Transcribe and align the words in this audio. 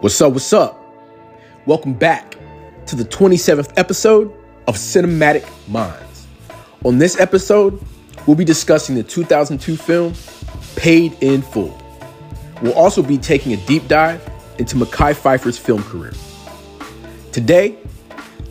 What's 0.00 0.20
up? 0.20 0.32
What's 0.32 0.52
up? 0.52 0.80
Welcome 1.66 1.92
back 1.92 2.36
to 2.86 2.94
the 2.94 3.02
27th 3.02 3.72
episode 3.76 4.32
of 4.68 4.76
Cinematic 4.76 5.44
Minds. 5.66 6.28
On 6.84 6.98
this 6.98 7.18
episode, 7.18 7.82
we'll 8.24 8.36
be 8.36 8.44
discussing 8.44 8.94
the 8.94 9.02
2002 9.02 9.76
film 9.76 10.14
Paid 10.76 11.16
in 11.20 11.42
Full. 11.42 11.76
We'll 12.62 12.74
also 12.74 13.02
be 13.02 13.18
taking 13.18 13.54
a 13.54 13.56
deep 13.66 13.88
dive 13.88 14.22
into 14.60 14.76
Mekhi 14.76 15.16
Phifer's 15.16 15.58
film 15.58 15.82
career. 15.82 16.12
Today, 17.32 17.76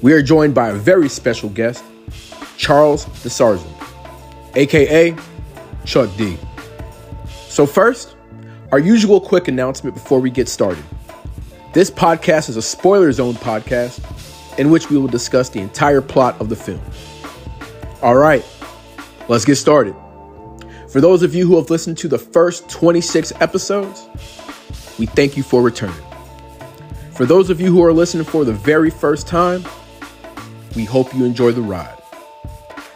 we 0.02 0.12
are 0.12 0.22
joined 0.22 0.54
by 0.54 0.72
a 0.72 0.74
very 0.74 1.08
special 1.08 1.48
guest, 1.48 1.82
Charles 2.58 3.06
Desarzant, 3.24 3.72
aka 4.58 5.16
Chuck 5.86 6.10
D. 6.18 6.38
So, 7.48 7.66
first, 7.66 8.18
our 8.74 8.80
usual 8.80 9.22
quick 9.22 9.48
announcement 9.48 9.96
before 9.96 10.20
we 10.20 10.30
get 10.30 10.50
started. 10.50 10.84
This 11.78 11.92
podcast 11.92 12.50
is 12.50 12.58
a 12.58 12.62
spoiler 12.64 13.12
zone 13.12 13.36
podcast 13.36 14.02
in 14.58 14.72
which 14.72 14.90
we 14.90 14.98
will 14.98 15.08
discuss 15.08 15.50
the 15.50 15.60
entire 15.60 16.02
plot 16.02 16.36
of 16.42 16.50
the 16.50 16.56
film. 16.56 16.82
All 18.02 18.16
right, 18.16 18.44
let's 19.28 19.46
get 19.46 19.58
started. 19.58 19.96
For 20.90 21.02
those 21.02 21.22
of 21.22 21.36
you 21.36 21.46
who 21.46 21.56
have 21.58 21.70
listened 21.70 22.00
to 22.00 22.08
the 22.08 22.18
first 22.18 22.68
26 22.68 23.32
episodes, 23.42 24.10
we 24.98 25.06
thank 25.06 25.38
you 25.38 25.44
for 25.44 25.62
returning. 25.62 26.04
For 27.14 27.28
those 27.28 27.52
of 27.52 27.62
you 27.62 27.72
who 27.72 27.84
are 27.84 27.94
listening 27.94 28.26
for 28.26 28.44
the 28.44 28.54
very 28.54 28.90
first 28.90 29.28
time, 29.28 29.64
we 30.76 30.84
hope 30.84 31.14
you 31.14 31.26
enjoy 31.26 31.52
the 31.52 31.62
ride. 31.62 32.02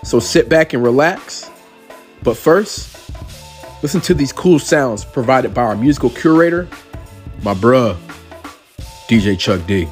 So 0.04 0.20
sit 0.20 0.49
back 0.49 0.73
and 0.73 0.82
relax. 0.82 1.52
But 2.23 2.35
first, 2.35 3.12
listen 3.84 4.02
to 4.02 4.16
these 4.16 4.34
cool 4.34 4.57
sounds 4.57 5.05
provided 5.05 5.54
by 5.54 5.62
our 5.62 5.76
musical 5.76 6.09
curator, 6.09 6.68
my 7.43 7.54
bruh, 7.54 7.95
DJ 9.12 9.37
Chuck 9.37 9.67
D. 9.67 9.85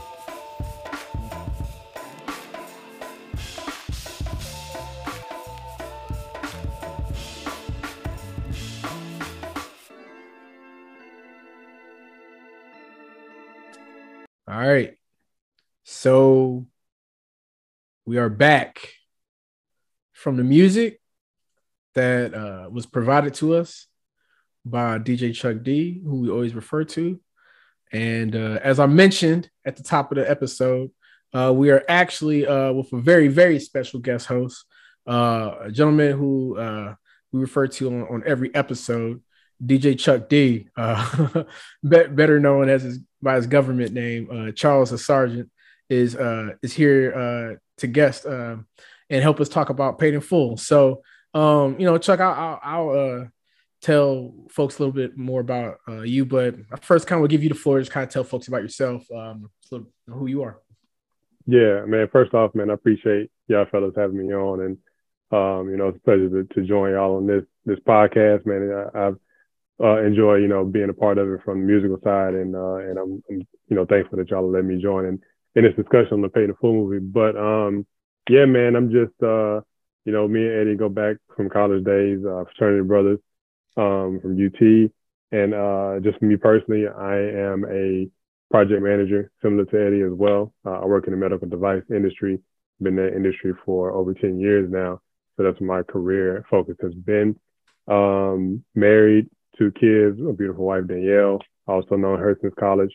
All 14.48 14.58
right. 14.58 14.94
So 15.84 16.66
we 18.06 18.18
are 18.20 18.30
back 18.30 18.94
from 20.14 20.38
the 20.38 20.46
music 20.46 21.02
that 21.94 22.34
uh, 22.34 22.70
was 22.72 22.86
provided 22.86 23.34
to 23.34 23.56
us 23.56 23.88
by 24.64 24.98
DJ 24.98 25.36
Chuck 25.36 25.58
D, 25.62 26.00
who 26.06 26.22
we 26.22 26.30
always 26.30 26.56
refer 26.56 26.86
to. 26.86 27.20
And 27.92 28.36
uh, 28.36 28.60
as 28.64 28.80
I 28.80 28.86
mentioned 28.86 29.50
at 29.66 29.76
the 29.76 29.84
top 29.84 30.12
of 30.12 30.18
the 30.18 30.30
episode, 30.30 30.92
uh, 31.34 31.54
we 31.56 31.70
are 31.70 31.84
actually 31.88 32.46
uh, 32.46 32.72
with 32.74 32.92
a 32.94 33.00
very, 33.00 33.28
very 33.28 33.60
special 33.60 34.00
guest 34.00 34.28
host, 34.28 34.66
uh, 35.08 35.56
a 35.62 35.72
gentleman 35.72 36.18
who 36.18 36.58
uh, 36.58 36.96
we 37.32 37.40
refer 37.42 37.68
to 37.68 37.88
on, 37.88 38.02
on, 38.04 38.24
every 38.26 38.54
episode, 38.56 39.22
DJ 39.64 39.98
Chuck 39.98 40.30
D, 40.30 40.68
uh, 40.76 41.44
better 41.84 42.40
known 42.40 42.70
as 42.70 42.84
his, 42.84 43.00
by 43.22 43.36
his 43.36 43.48
government 43.48 43.94
name, 43.94 44.54
Charles 44.56 44.92
Desarzant, 44.92 45.50
is 45.90 46.16
is 46.62 46.74
here 46.74 47.60
to 47.78 47.88
guest 47.88 48.26
and 48.26 49.24
help 49.24 49.40
us 49.40 49.50
talk 49.50 49.70
about 49.70 50.00
Paid 50.00 50.14
in 50.14 50.22
Full. 50.22 50.58
So, 50.58 51.02
um, 51.34 51.80
you 51.80 51.86
know, 51.86 51.98
Chuck, 51.98 52.20
I'll, 52.20 52.60
I'll, 52.64 52.90
I'll 52.90 53.32
tell 53.82 54.34
folks 54.50 54.78
a 54.78 54.84
little 54.84 54.94
bit 54.94 55.18
more 55.18 55.42
about 55.42 55.78
uh, 55.88 56.02
you, 56.02 56.26
but 56.26 56.56
I 56.72 56.78
first 56.78 57.08
kind 57.08 57.18
of 57.18 57.22
will 57.22 57.30
give 57.30 57.44
you 57.44 57.50
the 57.50 57.56
floor, 57.56 57.80
just 57.80 57.92
kind 57.92 58.06
of 58.06 58.12
tell 58.12 58.24
folks 58.24 58.48
about 58.48 58.62
yourself, 58.62 59.10
um, 59.12 59.50
so 59.62 59.86
who 60.08 60.28
you 60.28 60.44
are. 60.44 60.60
Yeah, 61.46 61.86
man. 61.86 62.08
First 62.12 62.34
off, 62.34 62.54
man, 62.54 62.70
I 62.70 62.74
appreciate 62.74 63.32
y'all 63.48 63.66
fellas 63.72 63.94
having 63.96 64.18
me 64.18 64.34
on, 64.34 64.62
and 64.62 64.78
um, 65.32 65.70
you 65.70 65.78
know, 65.78 65.90
it's 65.90 65.98
a 65.98 66.02
pleasure 66.02 66.30
to, 66.30 66.44
to 66.54 66.68
join 66.68 66.92
y'all 66.92 67.18
on 67.18 67.28
this 67.28 67.44
this 67.66 67.80
podcast, 67.88 68.46
man. 68.46 68.90
I, 68.94 69.00
have 69.00 69.16
uh, 69.82 70.02
you 70.02 70.48
know, 70.48 70.66
being 70.66 70.90
a 70.90 70.94
part 70.94 71.18
of 71.18 71.30
it 71.30 71.40
from 71.46 71.62
the 71.62 71.66
musical 71.66 72.00
side, 72.04 72.34
and 72.34 72.56
uh, 72.56 72.76
and 72.76 72.98
I'm, 72.98 73.24
I'm, 73.30 73.48
you 73.70 73.76
know, 73.76 73.86
thankful 73.86 74.18
that 74.18 74.30
y'all 74.30 74.50
let 74.50 74.66
me 74.66 74.82
join 74.82 75.06
in 75.06 75.22
in 75.56 75.64
this 75.64 75.76
discussion 75.76 76.14
on 76.14 76.22
the 76.22 76.30
Paid 76.30 76.50
in 76.50 76.56
Full 76.56 76.74
movie. 76.74 77.00
But 77.00 77.38
um, 77.38 77.86
yeah, 78.30 78.46
man, 78.46 78.76
I'm 78.76 78.92
just, 78.92 79.14
uh, 79.24 79.62
you 80.06 80.12
know, 80.12 80.28
me 80.28 80.46
and 80.46 80.60
Eddie 80.60 80.76
go 80.76 80.90
back 80.90 81.16
from 81.36 81.50
college 81.50 81.86
days, 81.86 82.20
uh, 82.26 82.44
fraternity 82.44 82.86
brothers 82.86 83.20
um, 83.78 84.20
from 84.22 84.34
UT. 84.34 84.92
And 85.32 85.54
uh, 85.54 86.00
just 86.02 86.22
me 86.22 86.36
personally, 86.38 86.88
I 86.88 87.16
am 87.16 87.66
a 87.70 88.10
project 88.50 88.82
manager, 88.82 89.32
similar 89.42 89.66
to 89.66 89.86
Eddie 89.86 90.02
as 90.02 90.12
well. 90.12 90.54
Uh, 90.66 90.80
I 90.82 90.86
work 90.86 91.06
in 91.06 91.12
the 91.12 91.18
medical 91.18 91.48
device 91.48 91.84
industry, 91.90 92.40
been 92.82 92.98
in 92.98 93.06
that 93.06 93.16
industry 93.16 93.54
for 93.66 93.92
over 93.92 94.14
10 94.14 94.40
years 94.40 94.70
now. 94.72 95.02
So 95.38 95.44
that's 95.44 95.62
my 95.62 95.84
career 95.84 96.46
focus 96.50 96.76
has 96.82 96.94
been. 96.94 97.40
Um, 97.88 98.64
married, 98.76 99.30
two 99.58 99.72
kids, 99.72 100.20
a 100.20 100.34
beautiful 100.34 100.66
wife, 100.66 100.88
Danielle, 100.88 101.40
also 101.68 101.96
known 101.96 102.20
her 102.20 102.38
since 102.42 102.54
college. 102.60 102.92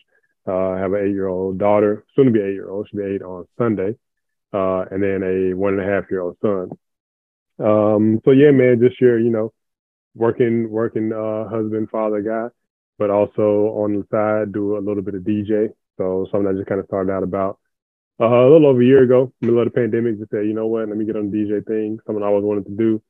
Uh, 0.47 0.69
I 0.69 0.79
have 0.79 0.93
an 0.93 1.05
eight 1.05 1.13
year 1.13 1.27
old 1.27 1.57
daughter, 1.57 2.05
soon 2.15 2.25
to 2.25 2.31
be 2.31 2.41
eight 2.41 2.53
year 2.53 2.69
old. 2.69 2.87
She'll 2.89 3.01
be 3.01 3.15
eight 3.15 3.21
on 3.21 3.45
Sunday. 3.57 3.95
Uh, 4.53 4.85
and 4.91 5.01
then 5.01 5.23
a 5.23 5.53
one 5.55 5.77
and 5.77 5.81
a 5.81 5.91
half 5.91 6.05
year 6.09 6.21
old 6.21 6.37
son. 6.41 6.69
Um, 7.59 8.19
so 8.23 8.31
yeah, 8.31 8.51
man, 8.51 8.79
this 8.79 8.93
year, 9.01 9.19
you 9.19 9.31
know, 9.31 9.53
working 10.15 10.69
working 10.69 11.11
uh, 11.13 11.47
husband 11.49 11.89
father 11.89 12.21
guy, 12.21 12.47
but 12.97 13.09
also 13.09 13.73
on 13.75 13.93
the 13.93 14.05
side 14.09 14.53
do 14.53 14.77
a 14.77 14.79
little 14.79 15.03
bit 15.03 15.15
of 15.15 15.21
DJ. 15.21 15.69
So 15.97 16.27
something 16.31 16.47
I 16.47 16.53
just 16.53 16.67
kind 16.67 16.79
of 16.79 16.87
started 16.87 17.11
out 17.11 17.23
about 17.23 17.59
uh, 18.19 18.25
a 18.25 18.49
little 18.49 18.67
over 18.67 18.81
a 18.81 18.85
year 18.85 19.03
ago, 19.03 19.33
middle 19.41 19.59
of 19.59 19.65
the 19.65 19.71
pandemic. 19.71 20.17
Just 20.17 20.31
said, 20.31 20.45
you 20.45 20.53
know 20.53 20.67
what, 20.67 20.87
let 20.87 20.97
me 20.97 21.05
get 21.05 21.17
on 21.17 21.29
the 21.29 21.37
DJ 21.37 21.65
thing. 21.65 21.99
Something 22.05 22.23
I 22.23 22.27
always 22.27 22.45
wanted 22.45 22.65
to 22.65 22.75
do, 22.75 23.01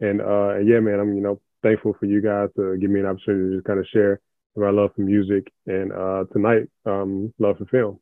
and 0.00 0.20
uh, 0.20 0.54
and 0.56 0.68
yeah, 0.68 0.80
man, 0.80 1.00
I'm 1.00 1.14
you 1.14 1.22
know 1.22 1.40
thankful 1.62 1.94
for 1.98 2.06
you 2.06 2.20
guys 2.20 2.48
to 2.56 2.76
give 2.78 2.90
me 2.90 3.00
an 3.00 3.06
opportunity 3.06 3.50
to 3.50 3.56
just 3.56 3.66
kind 3.66 3.78
of 3.78 3.86
share 3.92 4.20
my 4.56 4.70
love 4.70 4.90
for 4.94 5.02
music 5.02 5.50
and 5.66 5.92
uh, 5.92 6.24
tonight 6.32 6.68
um, 6.84 7.32
love 7.38 7.58
for 7.58 7.64
film. 7.66 7.98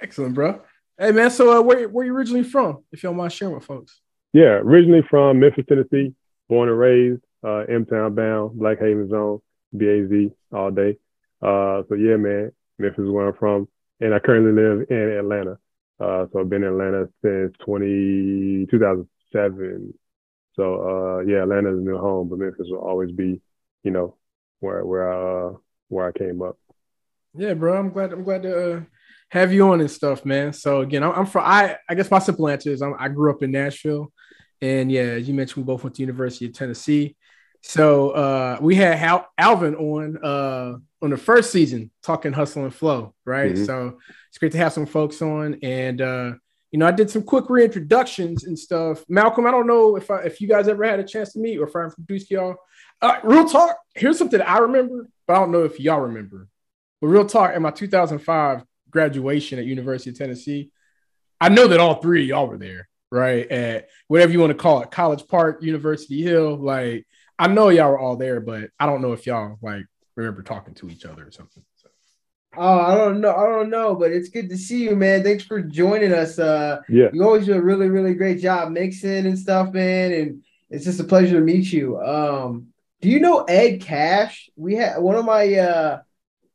Excellent, 0.00 0.34
bro. 0.34 0.60
Hey 0.98 1.12
man, 1.12 1.30
so 1.30 1.58
uh, 1.58 1.62
where 1.62 1.88
where 1.88 2.04
you 2.04 2.14
originally 2.14 2.42
from? 2.42 2.84
If 2.92 3.02
you 3.02 3.08
don't 3.08 3.16
mind 3.16 3.32
sharing 3.32 3.54
with 3.54 3.64
folks. 3.64 4.00
Yeah, 4.32 4.60
originally 4.62 5.02
from 5.10 5.40
Memphis, 5.40 5.64
Tennessee, 5.68 6.14
born 6.48 6.68
and 6.68 6.78
raised 6.78 7.22
uh, 7.44 7.64
M 7.68 7.86
Town 7.86 8.14
bound, 8.14 8.58
Black 8.58 8.78
Haven 8.78 9.08
Zone, 9.08 9.40
BAZ 9.72 10.30
all 10.52 10.70
day. 10.70 10.98
Uh, 11.40 11.82
so 11.88 11.94
yeah, 11.94 12.16
man, 12.16 12.52
Memphis 12.78 13.04
is 13.04 13.10
where 13.10 13.28
I'm 13.28 13.34
from, 13.34 13.68
and 14.00 14.14
I 14.14 14.18
currently 14.18 14.52
live 14.52 14.86
in 14.90 15.18
Atlanta. 15.18 15.58
Uh, 15.98 16.26
so 16.32 16.40
I've 16.40 16.50
been 16.50 16.64
in 16.64 16.70
Atlanta 16.70 17.08
since 17.22 17.54
20, 17.64 18.66
2007. 18.70 19.94
So 20.54 20.82
uh, 20.82 21.20
yeah, 21.20 21.42
Atlanta 21.42 21.72
is 21.72 21.78
a 21.78 21.82
new 21.82 21.98
home, 21.98 22.28
but 22.28 22.38
Memphis 22.38 22.66
will 22.70 22.78
always 22.78 23.10
be, 23.12 23.40
you 23.82 23.90
know, 23.90 24.16
where 24.60 24.84
where 24.84 25.12
I 25.12 25.48
uh, 25.48 25.52
where 25.88 26.08
I 26.08 26.12
came 26.12 26.42
up. 26.42 26.58
Yeah, 27.34 27.54
bro, 27.54 27.78
I'm 27.78 27.90
glad 27.90 28.12
I'm 28.12 28.24
glad 28.24 28.42
to 28.42 28.76
uh, 28.76 28.80
have 29.30 29.52
you 29.52 29.68
on 29.68 29.80
and 29.80 29.90
stuff, 29.90 30.24
man. 30.24 30.52
So 30.52 30.82
again, 30.82 31.02
I'm, 31.02 31.12
I'm 31.12 31.26
from 31.26 31.44
I 31.44 31.76
I 31.88 31.94
guess 31.94 32.10
my 32.10 32.18
simple 32.18 32.48
answer 32.48 32.70
is 32.70 32.82
I'm, 32.82 32.94
i 32.98 33.08
grew 33.08 33.30
up 33.30 33.42
in 33.42 33.50
Nashville, 33.50 34.12
and 34.60 34.92
yeah, 34.92 35.02
as 35.02 35.26
you 35.26 35.34
mentioned, 35.34 35.64
we 35.64 35.72
both 35.72 35.82
went 35.82 35.96
to 35.96 36.02
University 36.02 36.46
of 36.46 36.52
Tennessee. 36.52 37.16
So 37.62 38.10
uh, 38.10 38.58
we 38.60 38.74
had 38.74 38.98
Hal- 38.98 39.28
Alvin 39.38 39.74
on 39.76 40.18
uh, 40.22 40.78
on 41.00 41.10
the 41.10 41.16
first 41.16 41.50
season 41.52 41.90
talking 42.02 42.32
hustle 42.32 42.64
and 42.64 42.74
flow, 42.74 43.14
right? 43.24 43.54
Mm-hmm. 43.54 43.64
So 43.64 43.98
it's 44.28 44.38
great 44.38 44.52
to 44.52 44.58
have 44.58 44.72
some 44.72 44.86
folks 44.86 45.22
on, 45.22 45.58
and 45.62 46.00
uh, 46.00 46.32
you 46.72 46.78
know, 46.78 46.86
I 46.86 46.90
did 46.90 47.10
some 47.10 47.22
quick 47.22 47.44
reintroductions 47.46 48.46
and 48.46 48.58
stuff. 48.58 49.04
Malcolm, 49.08 49.46
I 49.46 49.50
don't 49.50 49.66
know 49.66 49.96
if 49.96 50.10
I, 50.10 50.22
if 50.22 50.40
you 50.40 50.48
guys 50.48 50.68
ever 50.68 50.84
had 50.84 51.00
a 51.00 51.04
chance 51.04 51.32
to 51.34 51.38
meet 51.38 51.58
or 51.58 51.68
if 51.68 51.76
I 51.76 51.84
introduced 51.84 52.30
y'all. 52.30 52.56
Uh, 53.00 53.18
real 53.22 53.48
talk. 53.48 53.76
Here's 53.94 54.18
something 54.18 54.40
I 54.40 54.58
remember, 54.58 55.08
but 55.26 55.34
I 55.34 55.38
don't 55.38 55.52
know 55.52 55.64
if 55.64 55.78
y'all 55.78 56.00
remember. 56.00 56.48
But 57.00 57.08
real 57.08 57.26
talk, 57.26 57.54
in 57.54 57.62
my 57.62 57.70
2005 57.70 58.64
graduation 58.90 59.58
at 59.58 59.66
University 59.66 60.10
of 60.10 60.18
Tennessee, 60.18 60.70
I 61.40 61.48
know 61.48 61.68
that 61.68 61.80
all 61.80 61.96
three 61.96 62.22
of 62.22 62.28
y'all 62.28 62.46
were 62.46 62.58
there, 62.58 62.88
right? 63.10 63.50
At 63.50 63.88
whatever 64.08 64.32
you 64.32 64.40
want 64.40 64.50
to 64.50 64.58
call 64.58 64.82
it, 64.82 64.90
College 64.90 65.26
Park, 65.26 65.62
University 65.62 66.22
Hill, 66.22 66.56
like 66.56 67.06
I 67.42 67.48
know 67.48 67.70
y'all 67.70 67.90
were 67.90 67.98
all 67.98 68.14
there, 68.14 68.38
but 68.38 68.70
I 68.78 68.86
don't 68.86 69.02
know 69.02 69.12
if 69.14 69.26
y'all 69.26 69.58
like 69.60 69.84
remember 70.14 70.44
talking 70.44 70.74
to 70.74 70.88
each 70.88 71.04
other 71.04 71.26
or 71.26 71.32
something. 71.32 71.64
So. 71.74 71.88
Oh, 72.56 72.78
I 72.78 72.94
don't 72.96 73.20
know. 73.20 73.34
I 73.34 73.48
don't 73.48 73.68
know, 73.68 73.96
but 73.96 74.12
it's 74.12 74.28
good 74.28 74.48
to 74.50 74.56
see 74.56 74.84
you, 74.84 74.94
man. 74.94 75.24
Thanks 75.24 75.42
for 75.42 75.60
joining 75.60 76.12
us. 76.12 76.38
Uh, 76.38 76.82
yeah, 76.88 77.08
you 77.12 77.24
always 77.24 77.46
do 77.46 77.54
a 77.54 77.60
really, 77.60 77.88
really 77.88 78.14
great 78.14 78.40
job 78.40 78.70
mixing 78.70 79.26
and 79.26 79.36
stuff, 79.36 79.72
man. 79.72 80.12
And 80.12 80.44
it's 80.70 80.84
just 80.84 81.00
a 81.00 81.04
pleasure 81.04 81.40
to 81.40 81.44
meet 81.44 81.72
you. 81.72 82.00
Um, 82.00 82.68
do 83.00 83.08
you 83.08 83.18
know 83.18 83.42
Ed 83.42 83.80
Cash? 83.80 84.48
We 84.54 84.76
had 84.76 84.98
one 84.98 85.16
of 85.16 85.24
my 85.24 85.52
uh, 85.54 86.02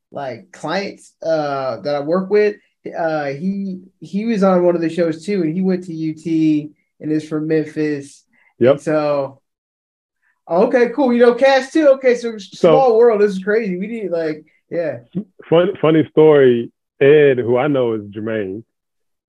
like 0.10 0.54
clients 0.54 1.16
uh, 1.22 1.81
that 1.81 1.95
I 1.95 2.00
work 2.00 2.30
with. 2.30 2.56
Uh, 2.98 3.25
he 3.25 3.81
he 4.00 4.24
was 4.24 4.42
on 4.42 4.63
one 4.63 4.75
of 4.75 4.81
the 4.81 4.89
shows 4.89 5.25
too, 5.25 5.42
and 5.42 5.54
he 5.54 5.60
went 5.60 5.84
to 5.84 5.92
UT 5.92 6.72
and 7.01 7.12
is 7.12 7.28
from 7.28 7.48
Memphis. 7.48 8.24
Yep. 8.60 8.72
And 8.72 8.81
so 8.81 9.42
Okay, 10.50 10.90
cool. 10.96 11.14
You 11.14 11.20
know, 11.20 11.34
Cash 11.36 11.72
too. 11.72 11.88
Okay, 11.96 12.16
so 12.16 12.38
small 12.38 12.90
so, 12.90 12.98
world. 12.98 13.22
This 13.22 13.32
is 13.32 13.44
crazy. 13.44 13.78
We 13.78 13.88
need 13.88 14.12
like 14.12 14.46
Yeah. 14.70 15.00
Fun, 15.50 15.70
funny 15.82 16.08
story. 16.12 16.72
Ed, 17.00 17.38
who 17.38 17.58
I 17.58 17.68
know 17.68 17.94
is 17.94 18.02
Jermaine, 18.04 18.64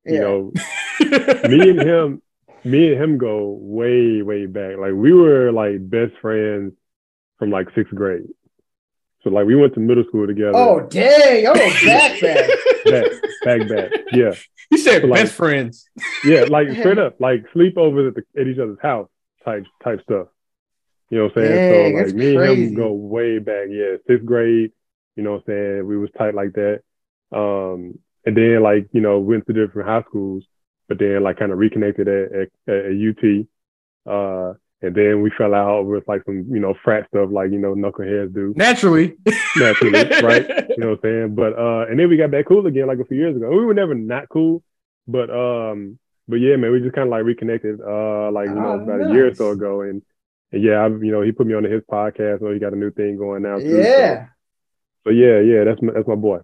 Yeah. 0.07 0.13
you 0.13 0.21
know, 0.21 0.53
me 1.49 1.71
and 1.71 1.81
him, 1.81 2.23
me 2.65 2.93
and 2.93 3.03
him 3.03 3.19
go 3.19 3.59
way, 3.61 4.23
way 4.23 4.47
back. 4.47 4.79
Like 4.79 4.93
we 4.95 5.13
were 5.13 5.53
like 5.53 5.89
best 5.91 6.13
friends 6.23 6.73
from 7.39 7.51
like 7.51 7.69
sixth 7.75 7.95
grade. 7.95 8.27
So 9.23 9.31
like 9.31 9.47
we 9.47 9.55
went 9.57 9.75
to 9.75 9.81
middle 9.81 10.05
school 10.05 10.27
together. 10.27 10.53
oh 10.55 10.81
dang! 10.89 11.45
Y'all 11.45 11.55
go 11.55 11.69
back 11.85 12.21
back. 12.21 12.49
back, 12.87 13.05
back, 13.45 13.69
back. 13.69 13.91
Yeah, 14.13 14.33
You 14.71 14.79
said 14.79 15.05
Like- 15.05 15.23
best 15.25 15.35
friends. 15.35 15.85
yeah. 16.25 16.45
Like 16.49 16.71
straight 16.79 16.99
up, 16.99 17.21
like 17.21 17.45
sleepovers 17.55 18.09
at, 18.09 18.15
the, 18.15 18.41
at 18.41 18.47
each 18.47 18.59
other's 18.59 18.79
house 18.81 19.09
type 19.45 19.65
type 19.85 20.01
stuff. 20.05 20.29
You 21.11 21.19
know 21.19 21.25
what 21.25 21.39
I'm 21.39 21.43
saying? 21.43 21.71
Dang, 21.71 21.97
so 21.97 22.05
like 22.05 22.15
me 22.15 22.35
and 22.37 22.45
him 22.45 22.75
go 22.75 22.93
way 22.93 23.39
back. 23.39 23.69
Yeah, 23.71 23.97
sixth 24.07 24.27
grade. 24.27 24.73
You 25.17 25.23
know 25.23 25.33
what 25.33 25.39
I'm 25.39 25.45
saying? 25.47 25.87
We 25.87 25.97
was 25.97 26.11
tight 26.17 26.35
like 26.35 26.53
that. 26.55 26.81
Um, 27.33 27.99
and 28.25 28.37
then 28.37 28.63
like 28.63 28.89
you 28.93 29.01
know 29.01 29.19
went 29.19 29.47
to 29.47 29.53
different 29.53 29.89
high 29.89 30.03
schools, 30.03 30.45
but 30.89 30.99
then 30.99 31.23
like 31.23 31.39
kind 31.39 31.53
of 31.53 31.59
reconnected 31.59 32.09
at, 32.09 32.33
at, 32.33 32.75
at 32.75 32.93
UT. 32.93 33.47
Uh, 34.07 34.55
and 34.81 34.95
then 34.95 35.23
we 35.23 35.31
fell 35.37 35.55
out 35.55 35.87
with 35.87 36.07
like 36.07 36.23
some 36.25 36.47
you 36.51 36.61
know 36.61 36.75
frat 36.85 37.07
stuff 37.09 37.31
like 37.33 37.51
you 37.51 37.59
know 37.59 37.75
knuckleheads 37.75 38.33
do 38.35 38.53
Naturally. 38.57 39.17
naturally, 39.57 40.05
right? 40.23 40.47
You 40.71 40.77
know 40.79 40.91
what 40.91 41.01
I'm 41.01 41.01
saying? 41.03 41.35
But 41.35 41.59
uh, 41.59 41.87
and 41.91 41.99
then 41.99 42.09
we 42.09 42.17
got 42.17 42.31
back 42.31 42.47
cool 42.47 42.67
again 42.67 42.87
like 42.87 42.99
a 42.99 43.05
few 43.05 43.17
years 43.17 43.35
ago. 43.37 43.49
We 43.51 43.65
were 43.65 43.75
never 43.75 43.95
not 43.95 44.29
cool, 44.29 44.63
but 45.07 45.31
um, 45.31 45.99
but 46.29 46.37
yeah, 46.37 46.57
man, 46.57 46.71
we 46.71 46.81
just 46.81 46.95
kind 46.95 47.09
of 47.09 47.11
like 47.11 47.25
reconnected 47.25 47.81
uh, 47.81 48.31
like 48.31 48.49
you 48.49 48.55
know 48.55 48.79
Oh, 48.79 48.81
about 48.83 49.11
a 49.11 49.13
year 49.15 49.29
or 49.29 49.35
so 49.35 49.51
ago, 49.51 49.81
and, 49.81 50.03
and 50.53 50.63
yeah, 50.63 50.77
I, 50.85 50.89
you 50.89 51.13
know 51.13 51.23
he 51.23 51.33
put 51.33 51.47
me 51.47 51.55
on 51.55 51.65
his 51.65 51.83
podcast, 51.91 52.41
so 52.41 52.53
he 52.53 52.59
got 52.59 52.73
a 52.73 52.77
new 52.77 52.91
thing 52.91 53.17
going 53.17 53.43
now 53.43 53.59
too. 53.59 53.81
Yeah. 53.81 54.27
So, 54.27 54.29
so 55.05 55.11
yeah, 55.11 55.41
yeah, 55.41 55.65
that's 55.65 55.81
my, 55.83 55.93
that's 55.93 56.09
my 56.09 56.15
boy. 56.15 56.39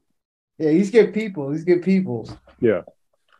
Yeah, 0.59 0.71
he's 0.71 0.91
good 0.91 1.13
people. 1.13 1.51
He's 1.51 1.65
good 1.65 1.83
people. 1.83 2.29
Yeah, 2.61 2.83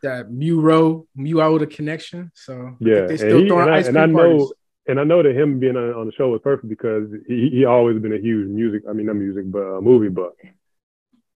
that 0.03 0.31
Muro, 0.31 1.07
Muro 1.15 1.59
the 1.59 1.67
connection. 1.67 2.31
So 2.35 2.77
yeah, 2.81 2.95
think 2.95 3.07
they 3.07 3.13
and, 3.13 3.19
still 3.19 3.41
he, 3.43 3.49
throwing 3.49 3.63
and, 3.67 3.75
I, 3.75 3.79
ice 3.79 3.87
and 3.87 3.97
cream 3.97 4.03
I 4.03 4.07
know. 4.07 4.37
parties. 4.39 4.53
And 4.87 5.01
I 5.01 5.05
know 5.05 5.23
that 5.23 5.35
him 5.35 5.59
being 5.61 5.77
on, 5.77 5.95
on 5.95 6.07
the 6.07 6.13
show 6.13 6.29
was 6.29 6.43
perfect 6.45 6.69
because 6.69 7.09
he 7.27 7.49
he 7.51 7.65
always 7.65 7.99
been 8.03 8.13
a 8.13 8.19
huge 8.19 8.49
music. 8.49 8.83
I 8.87 8.93
mean, 8.93 9.07
not 9.07 9.17
music, 9.17 9.51
but 9.51 9.63
uh, 9.63 9.81
movie 9.81 10.11
buff, 10.11 10.33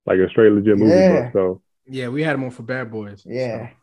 like 0.04 0.18
a 0.18 0.28
straight 0.28 0.52
legit 0.52 0.76
movie 0.76 1.00
Yeah. 1.00 1.22
buff. 1.22 1.32
So 1.32 1.62
Yeah, 1.86 2.08
we 2.08 2.22
had 2.22 2.34
him 2.34 2.44
on 2.44 2.50
for 2.50 2.62
Bad 2.62 2.90
Boys. 2.90 3.22
Yeah. 3.24 3.68
So 3.68 3.74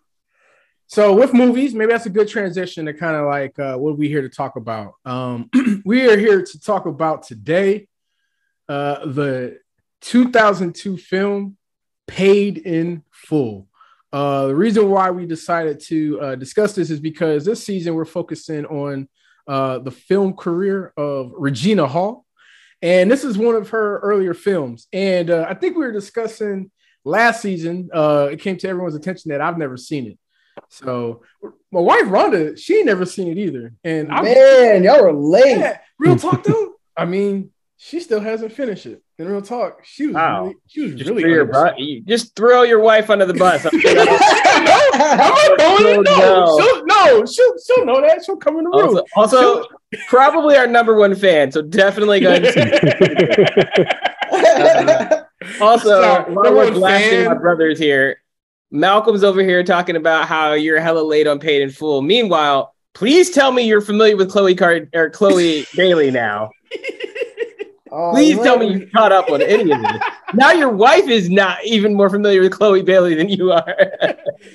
with 1.13 1.33
movies, 1.33 1.73
maybe 1.73 1.91
that's 1.91 2.05
a 2.05 2.11
good 2.11 2.27
transition 2.27 2.85
to 2.85 2.93
kind 2.93 3.15
of 3.15 3.25
like 3.25 3.57
uh, 3.57 3.75
what 3.75 3.97
we 3.97 4.07
here 4.07 4.21
to 4.21 4.29
talk 4.29 4.55
about. 4.55 4.93
Um, 5.03 5.49
we 5.85 6.07
are 6.07 6.17
here 6.17 6.43
to 6.43 6.59
talk 6.59 6.85
about 6.85 7.23
today 7.23 7.87
uh, 8.69 9.05
the 9.05 9.59
2002 10.01 10.97
film 10.97 11.57
Paid 12.07 12.59
in 12.59 13.03
Full. 13.11 13.67
Uh, 14.13 14.47
the 14.47 14.55
reason 14.55 14.89
why 14.89 15.09
we 15.11 15.25
decided 15.25 15.79
to 15.81 16.21
uh, 16.21 16.35
discuss 16.35 16.73
this 16.73 16.89
is 16.89 16.99
because 16.99 17.45
this 17.45 17.63
season 17.63 17.95
we're 17.95 18.05
focusing 18.05 18.65
on 18.67 19.09
uh, 19.47 19.79
the 19.79 19.91
film 19.91 20.33
career 20.33 20.93
of 20.97 21.31
Regina 21.35 21.87
Hall. 21.87 22.25
And 22.81 23.09
this 23.09 23.23
is 23.23 23.37
one 23.37 23.55
of 23.55 23.69
her 23.69 23.99
earlier 23.99 24.33
films. 24.33 24.87
And 24.93 25.31
uh, 25.31 25.45
I 25.49 25.55
think 25.55 25.75
we 25.75 25.85
were 25.85 25.91
discussing 25.91 26.71
last 27.03 27.41
season, 27.41 27.89
it 27.93 28.39
came 28.39 28.57
to 28.57 28.67
everyone's 28.67 28.95
attention 28.95 29.31
that 29.31 29.41
I've 29.41 29.57
never 29.57 29.77
seen 29.77 30.07
it. 30.07 30.19
So 30.75 31.21
my 31.71 31.79
wife 31.79 32.03
Rhonda, 32.05 32.57
she 32.59 32.75
ain't 32.77 32.85
never 32.87 33.05
seen 33.05 33.29
it 33.29 33.37
either. 33.37 33.73
And 33.83 34.11
I 34.11 34.21
Man, 34.23 34.83
y'all 34.83 35.03
were 35.03 35.13
late. 35.13 35.57
yeah, 35.57 35.77
real 35.99 36.17
talk 36.17 36.43
though. 36.43 36.73
I 36.97 37.05
mean, 37.05 37.51
she 37.77 37.99
still 38.01 38.19
hasn't 38.19 38.51
finished 38.51 38.85
it. 38.85 39.01
In 39.17 39.27
real 39.29 39.41
talk, 39.41 39.79
she 39.85 40.07
was 40.07 40.15
Wow. 40.15 40.41
really, 40.43 40.55
she 40.67 40.81
was 40.81 40.95
Just, 40.95 41.09
really 41.09 41.21
throw 41.23 41.31
your 41.31 41.41
understand- 41.43 41.75
bu- 41.77 41.83
you 41.83 42.01
just 42.01 42.35
throw 42.35 42.63
your 42.63 42.79
wife 42.79 43.09
under 43.09 43.25
the 43.25 43.33
bus. 43.33 43.65
I'm 43.71 43.71
I'm 43.73 43.87
not 44.97 45.59
throwing 45.59 45.99
it. 45.99 46.03
No, 46.03 46.17
No. 46.45 46.59
she'll, 46.59 46.85
no, 46.85 47.25
she'll, 47.25 47.53
she'll 47.65 47.85
know 47.85 48.01
that. 48.01 48.23
She'll 48.25 48.35
come 48.37 48.57
in 48.57 48.65
the 48.65 48.69
room. 48.71 49.01
also, 49.15 49.37
also 49.61 49.67
probably 50.09 50.57
our 50.57 50.67
number 50.67 50.95
one 50.97 51.15
fan, 51.15 51.51
so 51.51 51.61
definitely 51.61 52.19
go 52.19 52.33
ahead 52.33 52.45
and 54.31 55.25
Also, 55.61 56.01
Sorry, 56.01 56.33
while 56.33 56.51
we're 56.53 56.65
one 56.65 56.73
blasting 56.73 57.09
fan. 57.11 57.25
my 57.27 57.33
brothers 57.35 57.77
here, 57.79 58.17
Malcolm's 58.75 59.23
over 59.23 59.41
here 59.41 59.63
talking 59.63 59.95
about 59.95 60.27
how 60.27 60.53
you're 60.53 60.79
hella 60.79 60.99
late 60.99 61.27
on 61.27 61.39
Paid 61.39 61.61
in 61.61 61.69
Full. 61.69 62.01
Meanwhile, 62.01 62.73
please 62.93 63.31
tell 63.31 63.51
me 63.51 63.63
you're 63.63 63.81
familiar 63.81 64.17
with 64.17 64.29
Chloe 64.29 64.53
Card 64.55 64.89
or 64.93 65.09
Chloe 65.09 65.65
Bailey 65.75 66.11
now. 66.11 66.51
Oh, 67.97 68.11
Please 68.11 68.35
tell 68.39 68.57
me 68.57 68.67
man. 68.71 68.79
you 68.81 68.87
caught 68.93 69.13
up 69.13 69.29
on 69.29 69.41
any 69.41 69.71
of 69.71 69.81
this. 69.81 70.01
Now 70.33 70.51
your 70.51 70.69
wife 70.69 71.07
is 71.07 71.29
not 71.29 71.63
even 71.63 71.93
more 71.93 72.09
familiar 72.09 72.41
with 72.41 72.51
Chloe 72.53 72.81
Bailey 72.81 73.15
than 73.15 73.29
you 73.29 73.51
are. 73.51 73.75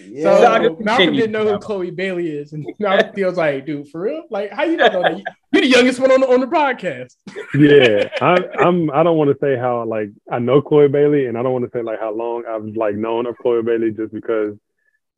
Yeah. 0.09 0.23
So 0.37 0.41
Malcolm 0.43 0.77
Malcolm 0.85 0.85
continue. 0.85 1.21
didn't 1.21 1.33
know 1.33 1.53
who 1.53 1.59
Chloe 1.59 1.91
Bailey 1.91 2.29
is, 2.29 2.53
and 2.53 2.67
Malcolm 2.79 3.13
feels 3.15 3.37
like, 3.37 3.67
dude, 3.67 3.89
for 3.89 4.01
real? 4.03 4.25
Like, 4.31 4.51
how 4.51 4.65
you 4.65 4.77
don't 4.77 4.93
know 4.93 5.03
that? 5.03 5.19
You- 5.19 5.25
You're 5.53 5.63
the 5.63 5.69
youngest 5.69 6.01
one 6.01 6.11
on 6.13 6.21
the 6.21 6.29
on 6.29 6.41
the 6.41 6.47
podcast. 6.47 7.15
yeah, 7.55 8.09
I, 8.21 8.37
I'm. 8.65 8.91
I 8.91 9.03
don't 9.03 9.17
want 9.17 9.31
to 9.31 9.37
say 9.41 9.57
how 9.57 9.85
like 9.85 10.11
I 10.31 10.39
know 10.39 10.61
Chloe 10.61 10.89
Bailey, 10.89 11.27
and 11.27 11.37
I 11.39 11.43
don't 11.43 11.53
want 11.53 11.65
to 11.65 11.71
say 11.77 11.83
like 11.83 11.99
how 12.01 12.13
long 12.13 12.45
I've 12.49 12.77
like 12.77 12.95
known 12.97 13.27
of 13.27 13.37
Chloe 13.39 13.63
Bailey 13.63 13.91
just 13.91 14.13
because 14.13 14.57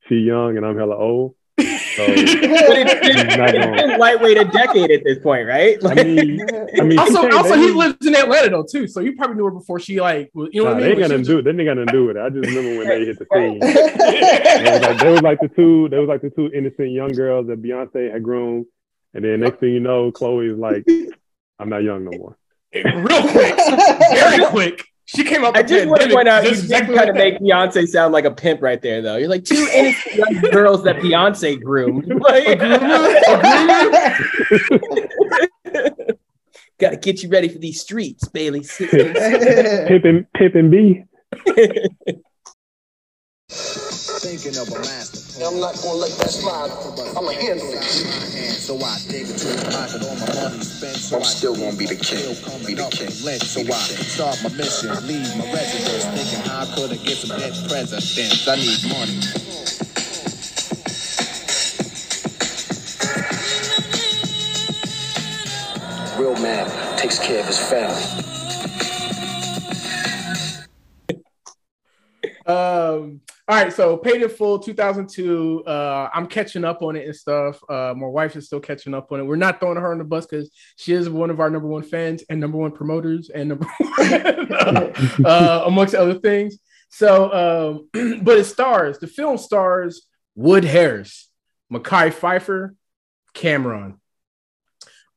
she's 0.08 0.25
young 0.26 0.56
and 0.56 0.64
I'm 0.66 0.76
hella 0.78 0.96
old. 0.96 1.34
So 1.97 2.06
But 2.06 2.17
it's 2.19 2.35
been, 2.35 3.27
He's 3.29 3.37
not 3.37 3.55
it's 3.55 3.83
been 3.83 3.99
lightweight 3.99 4.39
a 4.39 4.44
decade 4.47 4.91
at 4.91 5.05
this 5.05 5.19
point, 5.19 5.47
right? 5.47 5.77
I 5.85 5.94
mean, 5.94 6.41
I 6.81 6.83
mean, 6.85 6.99
Also, 6.99 7.23
came- 7.23 7.33
also, 7.37 7.55
they- 7.56 7.62
he 7.62 7.71
lives 7.71 7.97
in 8.06 8.15
Atlanta 8.15 8.50
though 8.50 8.65
too, 8.71 8.87
so 8.87 9.00
you 9.00 9.15
probably 9.17 9.37
knew 9.37 9.44
her 9.44 9.50
before 9.50 9.79
she 9.81 10.00
like, 10.00 10.31
you 10.35 10.49
know 10.55 10.65
Nah, 10.65 10.75
what 10.75 10.77
I 10.77 10.81
they 10.81 10.81
mean? 10.81 10.91
ain't 10.93 11.00
got 11.00 11.09
to 11.09 11.19
was 11.19 11.27
do. 11.29 11.43
They 11.43 11.50
ain't 11.50 11.59
got 11.65 11.75
nothing 11.77 11.87
to 11.87 11.93
do 11.93 12.11
it. 12.11 12.17
I 12.17 12.29
just 12.31 12.47
remember 12.49 12.79
when 12.79 12.89
they 12.89 13.05
hit 13.05 13.19
the 13.19 13.27
scene. 13.33 13.59
They 13.61 14.73
was 14.73 14.81
like, 14.83 14.99
they 15.00 15.11
was 15.11 15.23
like 15.23 15.41
the 15.41 15.49
two. 15.49 15.89
They 15.89 15.99
was 15.99 16.09
like 16.09 16.23
the 16.23 16.31
two 16.31 16.50
innocent 16.53 16.91
young 16.93 17.12
girls 17.12 17.47
that 17.49 17.61
Beyonce 17.62 18.12
had 18.12 18.23
groomed, 18.23 18.67
and 19.15 19.25
then 19.25 19.41
next 19.41 19.59
thing 19.61 19.75
you 19.75 19.81
know, 19.81 20.11
Chloe's 20.12 20.59
like, 20.59 20.85
"I'm 21.59 21.69
not 21.69 21.83
young 21.83 22.05
no 22.05 22.11
more." 22.17 22.37
real 22.75 23.23
quick, 23.29 23.55
very 24.15 24.44
quick. 24.47 24.85
She 25.14 25.25
came 25.25 25.44
up. 25.44 25.55
I 25.55 25.62
just 25.62 25.87
want 25.87 26.00
to 26.03 26.09
point 26.09 26.26
out 26.26 26.43
you 26.44 26.50
just 26.50 26.62
did 26.62 26.70
exactly 26.70 26.97
kind 26.97 27.11
of 27.11 27.17
make 27.17 27.38
Beyonce 27.38 27.87
sound 27.87 28.14
like 28.14 28.25
a 28.25 28.31
pimp 28.31 28.62
right 28.62 28.81
there, 28.81 29.03
though. 29.03 29.17
You're 29.17 29.29
like 29.29 29.44
two 29.44 29.69
innocent 29.75 30.14
young 30.14 30.41
girls 30.53 30.85
that 30.85 30.97
Beyonce 30.97 31.62
groomed. 31.62 32.06
Like, 32.23 32.47
Got 36.79 36.91
to 36.91 36.97
get 36.97 37.23
you 37.23 37.29
ready 37.29 37.49
for 37.49 37.59
these 37.59 37.81
streets, 37.81 38.29
Bailey. 38.29 38.60
Pimpin', 38.60 40.27
pimpin' 40.36 40.70
B. 40.70 41.05
Thinking 44.22 44.56
of 44.56 44.69
a 44.69 44.79
master 44.79 45.19
I'm 45.44 45.58
not 45.58 45.74
gonna 45.82 45.98
let 45.98 46.12
that 46.19 46.31
slide. 46.31 46.70
I'ma 47.17 47.32
handle 47.32 47.67
it. 47.72 47.82
So 47.82 48.79
I 48.79 48.98
dig 49.08 49.26
into 49.26 49.48
the 49.50 49.67
pocket, 49.74 50.06
all 50.06 50.14
my 50.14 50.31
money 50.31 50.62
spent. 50.62 50.94
So 50.94 51.17
I'm 51.17 51.24
still 51.24 51.56
gonna 51.56 51.76
be 51.76 51.86
the 51.86 51.96
king. 51.96 52.31
Be 52.64 52.74
the 52.74 52.86
king. 52.94 53.10
with. 53.24 53.43
So 53.43 53.62
I 53.62 53.82
start 54.06 54.38
my 54.44 54.50
mission, 54.55 54.94
leave 55.08 55.26
my 55.34 55.50
residence, 55.50 56.06
thinking 56.14 56.46
how 56.46 56.67
could 56.76 56.93
I 56.93 57.02
get 57.02 57.19
some 57.19 57.36
dead 57.36 57.50
presidents? 57.67 58.46
I 58.46 58.55
need 58.55 58.86
money. 58.94 59.19
Real 66.20 66.38
man 66.41 66.70
takes 66.96 67.19
care 67.19 67.41
of 67.41 67.46
his 67.46 67.58
family. 67.58 68.22
Um, 72.46 73.20
all 73.49 73.56
right, 73.56 73.72
so 73.72 73.96
paid 73.96 74.22
in 74.22 74.29
full 74.29 74.61
2002. 74.61 75.65
Uh, 75.65 76.08
I'm 76.15 76.27
catching 76.27 76.65
up 76.65 76.81
on 76.82 76.94
it 76.94 77.06
and 77.06 77.17
stuff. 77.17 77.61
Uh, 77.69 77.93
my 77.96 78.06
wife 78.06 78.37
is 78.37 78.46
still 78.46 78.61
catching 78.61 78.94
up 78.94 79.11
on 79.11 79.19
it. 79.19 79.25
We're 79.25 79.34
not 79.34 79.58
throwing 79.58 79.79
her 79.79 79.91
on 79.91 79.99
the 79.99 80.05
bus 80.05 80.27
because 80.27 80.51
she 80.77 80.93
is 80.93 81.11
one 81.11 81.29
of 81.29 81.41
our 81.41 81.51
number 81.51 81.67
one 81.67 81.82
fans 81.82 82.22
and 82.31 82.41
number 82.41 82.56
one 82.56 82.70
promoters 82.70 83.31
and 83.31 83.49
number 83.49 83.67
one, 83.79 85.27
uh, 85.27 85.65
amongst 85.67 85.96
other 85.96 86.15
things. 86.20 86.58
So, 86.91 87.89
um, 87.94 88.20
but 88.22 88.39
it 88.39 88.44
stars 88.44 88.99
the 88.99 89.08
film 89.08 89.39
stars 89.39 90.06
Wood 90.37 90.65
Harris, 90.65 91.29
Mekhi 91.72 92.13
Phifer, 92.13 92.77
Cam'ron. 93.34 93.96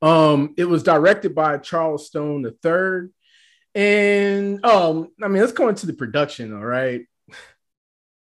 Um, 0.02 0.54
it 0.58 0.66
was 0.66 0.84
directed 0.84 1.36
by 1.36 1.58
Charles 1.60 2.08
Stone 2.08 2.46
III. 2.46 3.10
And 3.76 4.66
um, 4.66 5.10
I 5.22 5.28
mean, 5.28 5.42
let's 5.42 5.54
go 5.54 5.70
into 5.70 5.86
the 5.86 5.94
production, 5.94 6.54
all 6.54 6.66
right. 6.66 7.02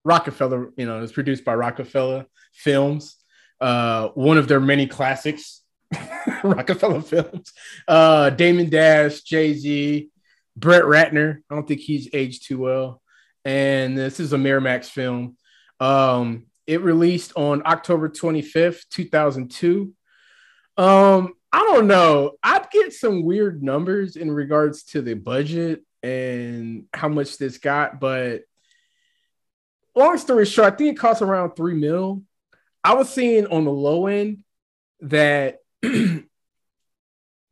Roc-A-Fella, 0.10 0.70
you 0.75 0.88
know, 0.88 1.04
it's 1.04 1.12
produced 1.12 1.46
by 1.46 1.54
Roc-A-Fella 1.54 2.25
Films, 2.51 3.16
uh, 3.62 4.08
one 4.16 4.39
of 4.39 4.48
their 4.48 4.60
many 4.60 4.88
classics, 4.88 5.62
Roc-A-Fella 6.44 7.04
Films. 7.04 7.54
Uh, 7.88 8.32
Damon 8.32 8.72
Dash, 8.72 9.22
Jay 9.22 9.54
Z, 9.54 10.10
Brett 10.58 10.82
Ratner. 10.82 11.38
I 11.48 11.54
don't 11.54 11.68
think 11.68 11.82
he's 11.82 12.10
aged 12.12 12.48
too 12.48 12.58
well. 12.58 13.04
And 13.46 13.96
this 13.96 14.20
is 14.20 14.34
a 14.34 14.38
Miramax 14.38 14.86
film. 14.86 15.38
Um, 15.80 16.48
it 16.66 16.82
released 16.82 17.34
on 17.36 17.62
October 17.68 18.10
25th, 18.10 18.89
2002. 18.89 19.94
Um, 20.75 21.34
I 21.54 21.60
don't 21.60 21.86
know. 21.86 22.32
I'd 22.42 22.72
get 22.72 22.94
some 22.94 23.24
weird 23.24 23.62
numbers 23.62 24.16
in 24.16 24.32
regards 24.32 24.84
to 24.86 25.04
the 25.04 25.13
budget. 25.13 25.84
and 26.01 26.86
how 26.94 27.10
much 27.10 27.38
this 27.38 27.58
got, 27.60 28.00
but 28.00 28.44
long 29.96 30.17
story 30.17 30.46
short, 30.46 30.74
I 30.74 30.75
think 30.75 30.96
it 30.96 31.00
costs 31.00 31.22
around 31.22 31.51
three 31.51 31.75
mil. 31.75 32.24
I 32.84 32.93
was 32.93 33.10
seeing 33.10 33.48
on 33.48 33.65
the 33.65 33.72
low 33.72 34.08
end 34.08 34.43
that 35.01 35.58
it 35.81 36.24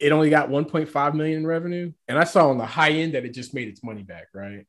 only 0.02 0.30
got 0.30 0.50
1.5 0.50 1.14
million 1.16 1.40
in 1.40 1.48
revenue, 1.48 1.92
and 2.08 2.18
I 2.18 2.24
saw 2.24 2.50
on 2.50 2.58
the 2.58 2.66
high 2.66 2.92
end 2.92 3.14
that 3.14 3.26
it 3.26 3.34
just 3.34 3.54
made 3.54 3.68
its 3.68 3.84
money 3.84 4.04
back, 4.04 4.28
right? 4.34 4.66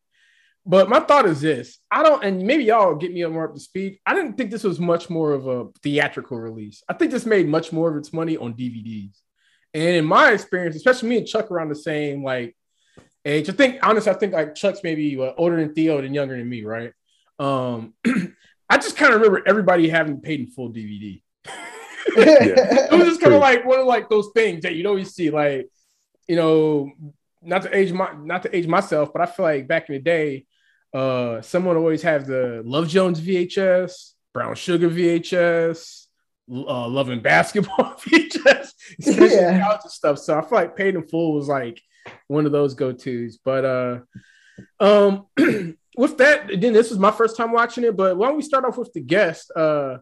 But 0.66 0.88
my 0.88 1.00
thought 1.00 1.26
is 1.26 1.40
this: 1.40 1.78
I 1.90 2.02
don't, 2.02 2.22
and 2.24 2.42
maybe 2.42 2.64
y'all 2.64 2.94
get 2.94 3.12
me 3.12 3.24
more 3.26 3.48
up 3.48 3.54
to 3.54 3.60
speed. 3.60 4.00
I 4.04 4.14
didn't 4.14 4.36
think 4.36 4.50
this 4.50 4.64
was 4.64 4.78
much 4.78 5.08
more 5.08 5.32
of 5.32 5.46
a 5.46 5.68
theatrical 5.82 6.38
release. 6.38 6.82
I 6.88 6.92
think 6.92 7.10
this 7.10 7.26
made 7.26 7.48
much 7.48 7.72
more 7.72 7.90
of 7.90 7.96
its 7.96 8.12
money 8.12 8.36
on 8.36 8.54
DVDs. 8.54 9.18
And 9.74 9.96
in 9.96 10.04
my 10.04 10.32
experience, 10.32 10.76
especially 10.76 11.10
me 11.10 11.18
and 11.18 11.26
Chuck 11.26 11.50
around 11.50 11.68
the 11.68 11.74
same 11.74 12.24
like 12.24 12.56
age, 13.24 13.48
I 13.48 13.52
think 13.52 13.78
honestly, 13.82 14.12
I 14.12 14.14
think 14.16 14.32
like 14.32 14.54
Chuck's 14.54 14.82
maybe 14.82 15.16
older 15.18 15.56
than 15.56 15.74
Theo 15.74 15.98
and 15.98 16.14
younger 16.14 16.36
than 16.36 16.48
me, 16.48 16.64
right? 16.64 16.92
Um, 17.38 17.94
I 18.70 18.76
just 18.76 18.96
kind 18.96 19.14
of 19.14 19.20
remember 19.20 19.42
everybody 19.46 19.88
having 19.88 20.20
paid 20.20 20.40
in 20.40 20.46
full 20.48 20.70
DVD. 20.72 21.22
it 22.16 22.90
was 22.92 23.08
just 23.08 23.20
kind 23.20 23.34
of 23.34 23.40
like 23.40 23.64
one 23.64 23.80
of 23.80 23.86
like 23.86 24.08
those 24.08 24.30
things 24.34 24.62
that 24.62 24.74
you'd 24.74 24.86
always 24.86 25.14
see, 25.14 25.30
like 25.30 25.68
you 26.26 26.36
know, 26.36 26.90
not 27.42 27.62
to 27.62 27.76
age 27.76 27.92
my 27.92 28.12
not 28.12 28.42
to 28.42 28.56
age 28.56 28.66
myself, 28.66 29.12
but 29.12 29.22
I 29.22 29.26
feel 29.26 29.44
like 29.44 29.68
back 29.68 29.88
in 29.88 29.94
the 29.94 30.00
day, 30.00 30.46
uh, 30.94 31.40
someone 31.42 31.76
always 31.76 32.02
have 32.02 32.26
the 32.26 32.62
Love 32.64 32.88
Jones 32.88 33.20
VHS, 33.20 34.12
Brown 34.34 34.54
Sugar 34.54 34.88
VHS, 34.90 36.06
uh, 36.50 36.88
Loving 36.88 37.20
Basketball 37.20 37.94
VHS, 38.00 38.72
Yeah. 38.98 39.60
college 39.62 39.80
stuff. 39.92 40.18
So 40.18 40.38
I 40.38 40.40
feel 40.42 40.58
like 40.58 40.76
Paid 40.76 40.94
in 40.96 41.06
Full 41.06 41.34
was 41.34 41.48
like 41.48 41.80
one 42.26 42.46
of 42.46 42.52
those 42.52 42.74
go 42.74 42.92
tos. 42.92 43.38
But 43.42 43.64
uh, 43.64 43.98
um, 44.80 45.26
with 45.96 46.18
that, 46.18 46.48
then 46.60 46.72
this 46.72 46.90
was 46.90 46.98
my 46.98 47.10
first 47.10 47.36
time 47.36 47.52
watching 47.52 47.84
it. 47.84 47.96
But 47.96 48.16
why 48.16 48.28
don't 48.28 48.36
we 48.36 48.42
start 48.42 48.64
off 48.64 48.78
with 48.78 48.92
the 48.92 49.00
guest? 49.00 49.50
Uh, 49.54 49.98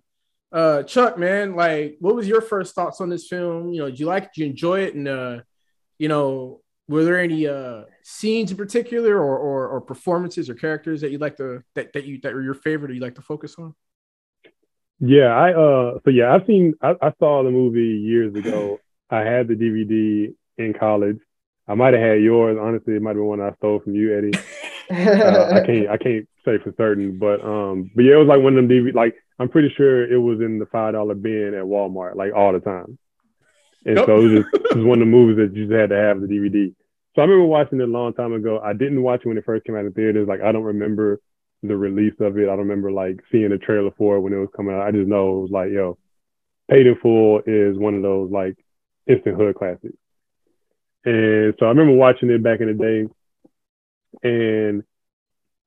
uh, 0.52 0.82
Chuck, 0.84 1.18
man, 1.18 1.54
like, 1.54 1.96
what 2.00 2.14
was 2.14 2.28
your 2.28 2.40
first 2.40 2.74
thoughts 2.74 3.00
on 3.00 3.08
this 3.08 3.26
film? 3.26 3.72
You 3.72 3.80
know, 3.80 3.90
did 3.90 4.00
you 4.00 4.06
like? 4.06 4.32
Did 4.32 4.40
you 4.40 4.46
enjoy 4.46 4.80
it? 4.80 4.94
And 4.94 5.08
uh, 5.08 5.38
you 5.98 6.08
know, 6.08 6.60
were 6.88 7.04
there 7.04 7.18
any 7.18 7.46
uh 7.46 7.82
scenes 8.02 8.50
in 8.50 8.56
particular 8.56 9.16
or 9.16 9.38
or, 9.38 9.68
or 9.68 9.80
performances 9.80 10.48
or 10.48 10.54
characters 10.54 11.00
that 11.00 11.10
you'd 11.10 11.20
like 11.20 11.36
to 11.36 11.62
that, 11.74 11.92
that 11.92 12.04
you 12.04 12.20
that 12.22 12.32
were 12.32 12.42
your 12.42 12.54
favorite 12.54 12.90
or 12.90 12.94
you 12.94 13.00
like 13.00 13.16
to 13.16 13.22
focus 13.22 13.56
on? 13.58 13.74
Yeah, 15.00 15.26
I 15.26 15.50
uh 15.52 15.98
so 16.04 16.10
yeah, 16.10 16.34
I've 16.34 16.46
seen 16.46 16.74
I, 16.80 16.94
I 17.02 17.12
saw 17.18 17.42
the 17.42 17.50
movie 17.50 17.98
years 17.98 18.34
ago. 18.34 18.80
I 19.10 19.20
had 19.20 19.48
the 19.48 19.54
DVD 19.54 20.34
in 20.58 20.74
college. 20.74 21.18
I 21.68 21.74
might 21.74 21.94
have 21.94 22.02
had 22.02 22.22
yours. 22.22 22.58
Honestly, 22.60 22.94
it 22.94 23.02
might 23.02 23.10
have 23.10 23.16
been 23.16 23.26
one 23.26 23.40
I 23.40 23.52
stole 23.56 23.80
from 23.80 23.94
you, 23.94 24.16
Eddie. 24.16 24.32
Uh, 24.90 25.50
I 25.52 25.60
can't 25.66 25.88
I 25.88 25.96
can't 25.96 26.28
say 26.44 26.58
for 26.58 26.72
certain, 26.76 27.18
but 27.18 27.44
um, 27.44 27.90
but 27.94 28.04
yeah, 28.04 28.14
it 28.14 28.18
was 28.18 28.28
like 28.28 28.40
one 28.40 28.56
of 28.56 28.68
them 28.68 28.68
DVD. 28.68 28.94
Like 28.94 29.16
I'm 29.38 29.48
pretty 29.48 29.72
sure 29.76 30.10
it 30.10 30.18
was 30.18 30.40
in 30.40 30.58
the 30.58 30.66
five 30.66 30.94
dollar 30.94 31.14
bin 31.14 31.54
at 31.54 31.64
Walmart, 31.64 32.16
like 32.16 32.32
all 32.34 32.52
the 32.52 32.60
time. 32.60 32.98
And 33.84 33.98
so 33.98 34.18
it 34.18 34.22
was 34.22 34.32
just 34.32 34.54
it 34.54 34.76
was 34.76 34.84
one 34.84 35.00
of 35.00 35.06
the 35.06 35.10
movies 35.10 35.36
that 35.36 35.56
you 35.56 35.66
just 35.66 35.78
had 35.78 35.90
to 35.90 35.96
have 35.96 36.20
the 36.20 36.26
DVD. 36.26 36.74
So 37.14 37.22
I 37.22 37.24
remember 37.24 37.46
watching 37.46 37.80
it 37.80 37.84
a 37.84 37.86
long 37.86 38.12
time 38.14 38.32
ago. 38.32 38.60
I 38.62 38.72
didn't 38.72 39.02
watch 39.02 39.22
it 39.24 39.28
when 39.28 39.38
it 39.38 39.44
first 39.44 39.64
came 39.64 39.76
out 39.76 39.84
in 39.84 39.92
theaters. 39.92 40.28
Like 40.28 40.40
I 40.42 40.52
don't 40.52 40.64
remember 40.64 41.20
the 41.62 41.76
release 41.76 42.14
of 42.20 42.36
it. 42.38 42.44
I 42.44 42.56
don't 42.56 42.68
remember 42.68 42.90
like 42.92 43.20
seeing 43.30 43.52
a 43.52 43.58
trailer 43.58 43.90
for 43.96 44.16
it 44.16 44.20
when 44.20 44.32
it 44.32 44.38
was 44.38 44.50
coming 44.56 44.74
out. 44.74 44.82
I 44.86 44.90
just 44.90 45.08
know 45.08 45.38
it 45.38 45.42
was 45.42 45.50
like, 45.50 45.70
yo, 45.70 45.98
Paid 46.70 46.86
in 46.86 46.96
Full 46.96 47.42
is 47.46 47.78
one 47.78 47.94
of 47.94 48.02
those 48.02 48.30
like 48.30 48.56
instant 49.06 49.36
hood 49.36 49.54
classics. 49.54 49.96
And 51.04 51.54
so 51.58 51.66
I 51.66 51.68
remember 51.68 51.92
watching 51.92 52.30
it 52.30 52.42
back 52.42 52.60
in 52.60 52.66
the 52.66 52.74
day, 52.74 53.06
and 54.22 54.82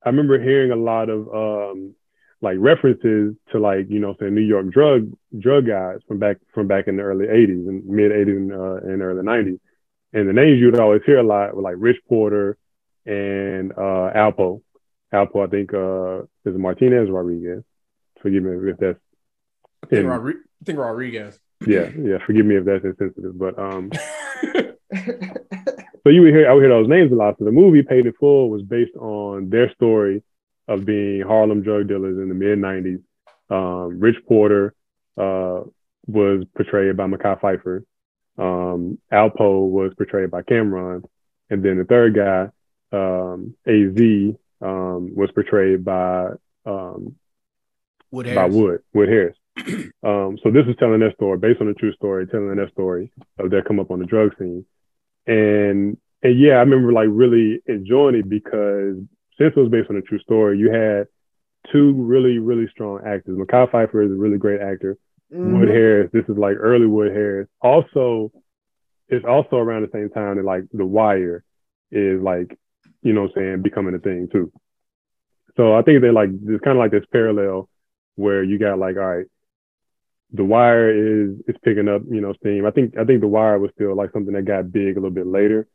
I 0.04 0.10
remember 0.10 0.42
hearing 0.42 0.72
a 0.72 0.76
lot 0.76 1.10
of 1.10 1.28
um 1.34 1.96
like 2.42 2.56
references 2.60 3.36
to 3.52 3.60
like 3.60 3.88
you 3.90 4.00
know 4.00 4.16
saying 4.20 4.34
New 4.34 4.42
York 4.42 4.70
drug 4.70 5.12
drug 5.38 5.68
guys 5.68 5.98
from 6.08 6.20
back 6.20 6.38
from 6.54 6.68
back 6.68 6.88
in 6.88 6.96
the 6.98 7.04
early 7.04 7.26
'80s 7.28 7.68
and 7.68 7.86
mid 7.86 8.12
'80s 8.12 8.38
and, 8.38 8.52
uh, 8.54 8.76
and 8.76 9.02
early 9.02 9.24
'90s, 9.24 9.60
and 10.14 10.30
the 10.30 10.34
names 10.34 10.60
you 10.60 10.68
would 10.68 10.80
always 10.80 11.02
hear 11.06 11.20
a 11.20 11.24
lot 11.24 11.56
were 11.56 11.62
like 11.62 11.76
Rich 11.78 11.98
Porter 12.08 12.58
and 13.06 13.72
uh, 13.74 14.12
Alpo. 14.16 14.62
Alpo, 15.14 15.46
I 15.46 15.50
think 15.50 15.74
uh, 15.74 16.24
is 16.50 16.58
Martinez 16.58 17.10
Rodriguez. 17.10 17.64
Forgive 18.22 18.44
me 18.44 18.70
if 18.72 18.78
that's 18.78 19.00
I 19.84 19.88
think, 19.88 20.00
in- 20.02 20.06
Rodri- 20.08 20.34
I 20.62 20.66
think 20.66 20.78
Rodriguez. 20.80 21.40
yeah 21.68 21.90
yeah. 21.98 22.20
Forgive 22.26 22.46
me 22.46 22.56
if 22.56 22.66
that's 22.66 22.86
insensitive, 22.86 23.38
but 23.38 23.60
um. 23.60 23.92
So 26.04 26.10
you 26.10 26.22
would 26.22 26.34
hear 26.34 26.50
I 26.50 26.54
would 26.54 26.64
hear 26.64 26.70
those 26.70 26.88
names 26.88 27.12
a 27.12 27.16
lot. 27.16 27.36
So 27.40 27.46
the 27.46 27.52
movie 27.52 27.84
Paid 27.84 28.06
in 28.06 28.14
Full 28.14 28.50
was 28.50 28.62
based 28.62 28.96
on 28.96 29.50
their 29.50 29.72
story 29.74 30.24
of 30.68 30.86
being 30.86 31.22
Harlem 31.22 31.62
drug 31.62 31.88
dealers 31.88 32.18
in 32.18 32.30
the 32.30 32.36
mid 32.36 32.60
'90s. 32.60 33.02
Um, 33.50 34.00
Rich 34.00 34.18
Porter 34.28 34.74
uh, 35.18 35.62
was 36.08 36.46
portrayed 36.56 36.96
by 36.96 37.06
Mekhi 37.06 37.40
Phifer. 37.40 37.84
Um, 38.38 39.00
Alpo 39.12 39.68
was 39.68 39.94
portrayed 39.98 40.32
by 40.32 40.44
Cam'ron, 40.44 41.04
and 41.50 41.64
then 41.64 41.78
the 41.78 41.84
third 41.84 42.16
guy, 42.16 42.50
um, 42.98 43.56
Az, 43.68 44.36
um, 44.62 45.16
was 45.16 45.30
portrayed 45.32 45.84
by 45.84 46.30
um, 46.66 47.16
Wood 48.12 48.34
by 48.34 48.46
Wood, 48.46 48.82
Wood 48.94 49.10
Harris. 49.10 49.38
um, 50.04 50.38
so 50.42 50.52
this 50.52 50.66
is 50.68 50.76
telling 50.80 51.00
their 51.00 51.14
story 51.14 51.38
based 51.38 51.62
on 51.62 51.68
a 51.68 51.74
true 51.74 51.94
story, 51.94 52.28
telling 52.28 52.56
their 52.56 52.70
story 52.70 53.12
of 53.38 53.50
their 53.50 53.64
come 53.64 53.80
up 53.80 53.92
on 53.92 54.00
the 54.00 54.06
drug 54.06 54.32
scene. 54.38 54.66
And 55.30 55.98
and 56.24 56.40
yeah, 56.40 56.54
I 56.54 56.60
remember 56.60 56.92
like 56.92 57.08
really 57.10 57.62
enjoying 57.68 58.16
it 58.16 58.28
because 58.28 58.96
since 59.38 59.54
it 59.56 59.60
was 59.60 59.70
based 59.70 59.90
on 59.90 59.96
a 59.96 60.02
true 60.02 60.20
story, 60.20 60.58
you 60.58 60.72
had 60.72 61.08
two 61.72 61.94
really, 61.94 62.40
really 62.40 62.68
strong 62.72 63.00
actors. 63.06 63.38
Mekhi 63.38 63.70
Phifer 63.70 64.06
is 64.06 64.12
a 64.12 64.16
really 64.16 64.38
great 64.38 64.60
actor. 64.60 64.98
Mhm. 65.32 65.60
Wood 65.60 65.70
Harris, 65.70 66.12
this 66.12 66.28
is 66.28 66.38
like 66.38 66.58
early 66.60 66.88
Wood 66.88 67.12
Harris. 67.12 67.48
Also, 67.62 68.32
it's 69.08 69.26
also 69.26 69.58
around 69.58 69.84
the 69.84 69.92
same 69.94 70.10
time 70.10 70.38
that 70.38 70.46
like 70.46 70.64
The 70.74 70.86
Wire 70.86 71.44
is 71.92 72.22
like, 72.22 72.58
you 73.02 73.14
know 73.14 73.24
what 73.24 73.38
I'm 73.38 73.44
saying, 73.44 73.62
becoming 73.62 73.96
a 73.96 74.00
thing 74.00 74.28
too. 74.32 74.52
So 75.58 75.76
I 75.76 75.84
think 75.84 76.02
they're 76.02 76.14
like 76.14 76.30
there's 76.42 76.62
kind 76.62 76.78
of 76.78 76.82
like 76.82 76.92
this 76.92 77.06
parallel 77.12 77.70
where 78.16 78.44
you 78.44 78.58
got 78.58 78.80
like, 78.80 78.98
all 78.98 79.04
right, 79.04 79.28
The 80.34 80.46
Wire 80.46 80.90
is 80.92 81.40
is 81.48 81.56
picking 81.64 81.88
up, 81.88 82.04
you 82.10 82.22
know, 82.22 82.34
steam. 82.34 82.66
I 82.66 82.72
think 82.72 82.98
I 82.98 83.04
think 83.06 83.22
The 83.22 83.28
Wire 83.28 83.60
was 83.60 83.72
still 83.76 83.96
like 83.96 84.12
something 84.12 84.34
that 84.34 84.46
got 84.46 84.72
big 84.72 84.96
a 84.98 85.00
little 85.00 85.10
bit 85.10 85.28
later, 85.28 85.68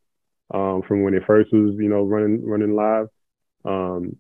um, 0.53 0.83
from 0.87 1.03
when 1.03 1.15
it 1.15 1.25
first 1.27 1.53
was, 1.53 1.75
you 1.79 1.89
know, 1.89 2.03
running 2.05 2.47
running 2.47 2.75
live. 2.75 3.09
Um, 3.65 4.17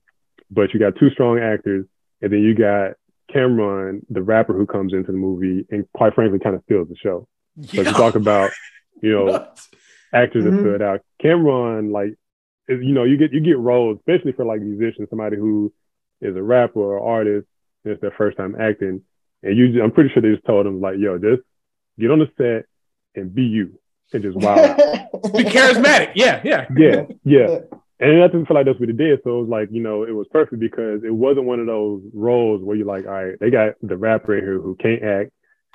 but 0.50 0.72
you 0.74 0.80
got 0.80 0.96
two 0.98 1.10
strong 1.10 1.38
actors, 1.38 1.86
and 2.22 2.32
then 2.32 2.40
you 2.40 2.54
got 2.54 2.92
Cam'ron, 3.34 4.00
the 4.10 4.22
rapper 4.22 4.52
who 4.54 4.66
comes 4.66 4.92
into 4.92 5.12
the 5.12 5.18
movie 5.18 5.66
and 5.70 5.86
quite 5.94 6.14
frankly 6.14 6.38
kind 6.38 6.56
of 6.56 6.62
steals 6.64 6.88
the 6.88 6.96
show. 6.96 7.26
So 7.74 7.80
if 7.80 7.88
you 7.88 7.94
talk 7.94 8.14
about, 8.16 8.50
you 9.02 9.12
know, 9.14 9.46
actors 10.12 10.44
that 10.44 10.54
Mhm. 10.54 10.60
stood 10.60 10.82
out. 10.82 11.00
Cam'ron, 11.22 11.92
like, 11.92 12.14
is, 12.68 12.82
you 12.82 12.92
know, 12.94 13.04
you 13.04 13.16
get 13.16 13.32
you 13.32 13.40
get 13.40 13.58
roles, 13.58 13.98
especially 13.98 14.32
for 14.32 14.44
like 14.44 14.60
musicians, 14.60 15.08
somebody 15.10 15.36
who 15.36 15.72
is 16.20 16.36
a 16.36 16.42
rapper 16.42 16.80
or 16.80 17.00
artist, 17.00 17.46
and 17.84 17.92
it's 17.92 18.00
their 18.00 18.10
first 18.12 18.36
time 18.36 18.56
acting, 18.58 19.02
and 19.44 19.56
you, 19.56 19.82
I'm 19.82 19.92
pretty 19.92 20.10
sure 20.10 20.22
they 20.22 20.32
just 20.32 20.46
told 20.46 20.66
him 20.66 20.80
like, 20.80 20.96
yo, 20.98 21.18
just 21.18 21.42
get 21.98 22.10
on 22.10 22.18
the 22.18 22.30
set 22.36 22.66
and 23.14 23.34
be 23.34 23.42
you 23.42 23.78
and 24.12 24.22
just 24.22 24.36
wow. 24.36 24.74
Be 25.36 25.44
charismatic. 25.44 26.12
Yeah, 26.14 26.40
yeah. 26.44 26.66
yeah, 26.76 27.02
yeah. 27.24 27.58
And 28.00 28.24
I 28.24 28.26
didn't 28.26 28.46
feel 28.46 28.56
like 28.56 28.66
that's 28.66 28.78
what 28.80 28.88
it 28.88 28.96
did. 28.96 29.20
So 29.22 29.38
it 29.38 29.42
was 29.42 29.48
like, 29.48 29.68
you 29.70 29.80
know, 29.80 30.02
it 30.02 30.10
was 30.10 30.26
perfect 30.28 30.58
because 30.58 31.04
it 31.04 31.14
wasn't 31.14 31.46
one 31.46 31.60
of 31.60 31.66
those 31.66 32.02
roles 32.12 32.60
where 32.60 32.76
you're 32.76 32.86
like, 32.86 33.06
all 33.06 33.12
right, 33.12 33.38
they 33.38 33.50
got 33.50 33.74
the 33.82 33.96
rapper 33.96 34.34
here 34.34 34.60
who 34.60 34.74
can't 34.74 35.02
act, 35.02 35.30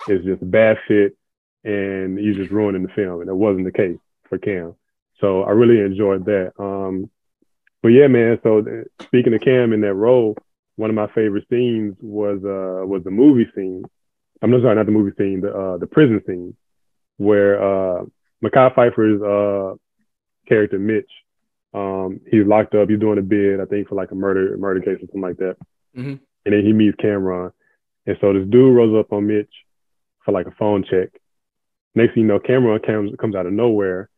is 0.09 0.25
just 0.25 0.41
a 0.41 0.45
bad 0.45 0.77
fit, 0.85 1.17
and 1.63 2.19
he's 2.19 2.35
just 2.35 2.51
ruining 2.51 2.83
the 2.83 2.89
film. 2.89 3.21
And 3.21 3.29
that 3.29 3.35
wasn't 3.35 3.65
the 3.65 3.71
case 3.71 3.97
for 4.27 4.38
Cam. 4.38 4.75
So 5.21 5.43
I 5.43 5.51
really 5.51 5.79
enjoyed 5.79 6.25
that. 6.25 6.51
Um, 6.59 7.09
but 7.81 7.89
yeah, 7.89 8.07
man. 8.07 8.38
So 8.43 8.61
th- 8.61 8.88
speaking 9.01 9.33
of 9.33 9.41
Cam 9.41 9.71
in 9.71 9.81
that 9.81 9.93
role, 9.93 10.35
one 10.79 10.89
of 10.89 10.95
my 10.95 11.07
favorite 11.07 11.43
scenes 11.50 11.93
was 12.00 12.38
uh 12.45 12.88
was 12.88 13.03
the 13.03 13.12
movie 13.12 13.48
scene. 13.53 13.83
I'm 14.41 14.50
not 14.50 14.62
sorry, 14.62 14.75
not 14.77 14.86
the 14.86 14.93
movie 14.93 15.12
scene, 15.17 15.41
the 15.41 15.51
uh 15.53 15.77
the 15.77 15.88
prison 15.88 16.21
scene, 16.25 16.55
where 17.17 17.62
uh 17.62 18.05
Mekhi 18.41 18.74
Phifer's 18.74 19.21
uh 19.21 19.75
character 20.48 20.79
Mitch, 20.79 21.12
um, 21.74 22.21
he's 22.31 22.45
locked 22.45 22.75
up. 22.75 22.89
He's 22.89 23.00
doing 23.00 23.19
a 23.19 23.21
bid, 23.21 23.59
I 23.59 23.65
think, 23.65 23.89
for 23.89 23.95
like 23.95 24.12
a 24.12 24.15
murder 24.15 24.55
murder 24.57 24.79
case 24.79 24.95
or 24.95 25.07
something 25.07 25.21
like 25.21 25.38
that. 25.38 25.57
Mhm. 25.98 26.19
And 26.45 26.53
then 26.53 26.63
he 26.65 26.71
meets 26.71 26.95
Cam'ron, 26.95 27.51
and 28.05 28.17
so 28.21 28.31
this 28.31 28.48
dude 28.48 28.74
rolls 28.74 28.98
up 28.98 29.12
on 29.12 29.27
Mitch 29.27 29.53
for 30.24 30.31
like 30.31 30.48
a 30.48 30.51
phone 30.51 30.83
check. 30.89 31.09
Next 31.93 32.13
thing 32.13 32.24
you 32.24 32.29
know, 32.29 32.39
Cam'ron 32.39 32.86
comes 32.88 33.12
comes 33.19 33.36
out 33.36 33.48
of 33.48 33.51
nowhere, 33.51 34.09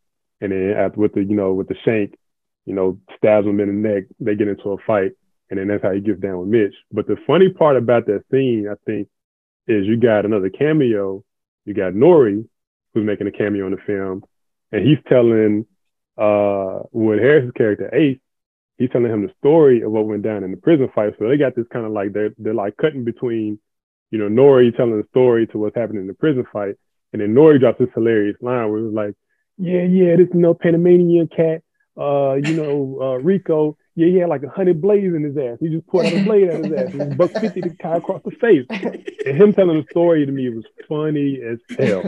and 0.42 0.52
then 0.52 0.76
after, 0.78 1.00
with 1.00 1.14
the 1.16 1.24
you 1.24 1.36
know 1.36 1.54
with 1.54 1.70
the 1.70 1.76
shank, 1.84 2.16
you 2.68 2.76
know, 2.76 3.00
stabs 3.18 3.48
him 3.48 3.60
in 3.60 3.68
the 3.68 3.90
neck. 3.90 4.04
They 4.20 4.36
get 4.36 4.48
into 4.48 4.74
a 4.74 4.78
fight, 4.86 5.14
and 5.52 5.60
then 5.60 5.68
that's 5.68 5.84
how 5.84 5.92
he 5.92 6.00
gets 6.00 6.22
down 6.22 6.40
with 6.40 6.48
Mitch. 6.48 6.74
But 6.92 7.08
the 7.08 7.18
funny 7.28 7.50
part 7.50 7.76
about 7.76 8.06
that 8.08 8.24
scene, 8.32 8.68
I 8.72 8.76
think, 8.86 9.10
is 9.68 9.86
you 9.86 9.98
got 9.98 10.26
another 10.26 10.50
cameo. 10.50 11.24
You 11.66 11.74
got 11.74 11.94
Nori, 11.94 12.48
who's 12.94 13.06
making 13.06 13.28
a 13.28 13.32
cameo 13.32 13.66
in 13.68 13.74
the 13.74 13.78
film, 13.86 14.24
and 14.72 14.88
he's 14.88 14.98
telling 15.08 15.66
uh, 16.18 16.80
Wood 16.92 17.20
Harris's 17.20 17.52
character 17.52 17.94
Ace, 17.94 18.18
he's 18.78 18.90
telling 18.90 19.12
him 19.12 19.28
the 19.28 19.34
story 19.40 19.82
of 19.82 19.92
what 19.92 20.08
went 20.08 20.24
down 20.24 20.44
in 20.44 20.52
the 20.52 20.58
prison 20.58 20.90
fight. 20.96 21.14
So 21.20 21.28
they 21.28 21.38
got 21.38 21.56
this 21.56 21.68
kind 21.72 21.86
of 21.86 21.92
like 21.92 22.14
they're 22.14 22.34
they're 22.38 22.54
like 22.54 22.78
cutting 22.78 23.04
between, 23.04 23.60
you 24.10 24.20
know, 24.20 24.30
Nori 24.30 24.76
telling 24.76 24.98
the 24.98 25.08
story 25.10 25.48
to 25.48 25.58
what's 25.58 25.76
happening 25.76 26.02
in 26.02 26.08
the 26.08 26.14
prison 26.14 26.46
fight, 26.52 26.76
and 27.12 27.22
then 27.22 27.36
Nori 27.36 27.60
drops 27.60 27.78
this 27.78 27.90
hilarious 27.94 28.38
line 28.42 28.70
where 28.70 28.80
it 28.80 28.86
was 28.86 28.94
like, 28.94 29.16
"Yeah, 29.58 29.84
yeah, 29.84 30.16
this 30.16 30.30
you 30.34 30.40
know 30.40 30.54
Panamanian 30.54 31.28
cat, 31.28 31.62
uh, 31.98 32.36
you 32.36 32.56
know, 32.56 33.00
uh, 33.02 33.18
Rico, 33.20 33.78
yeah, 34.02 34.12
he 34.12 34.18
had 34.18 34.30
like 34.30 34.44
a 34.44 34.50
hundred 34.50 34.82
blades 34.82 35.14
in 35.16 35.24
his 35.24 35.38
ass. 35.38 35.58
He 35.60 35.70
just 35.70 35.88
pulled 35.88 36.06
out 36.06 36.14
a 36.14 36.24
blade 36.24 36.50
out 36.50 36.60
of 36.60 36.66
his 36.66 36.74
ass. 36.74 36.94
Was 36.94 37.16
buck 37.16 37.32
fifty 37.42 37.62
to 37.62 37.70
guy 37.82 37.98
across 37.98 38.22
the 38.24 38.32
face. 38.32 38.66
And 39.26 39.38
him 39.38 39.54
telling 39.54 39.78
the 39.78 39.88
story 39.92 40.26
to 40.26 40.32
me 40.32 40.50
was 40.50 40.66
funny 40.88 41.40
as 41.42 41.60
hell. 41.78 42.04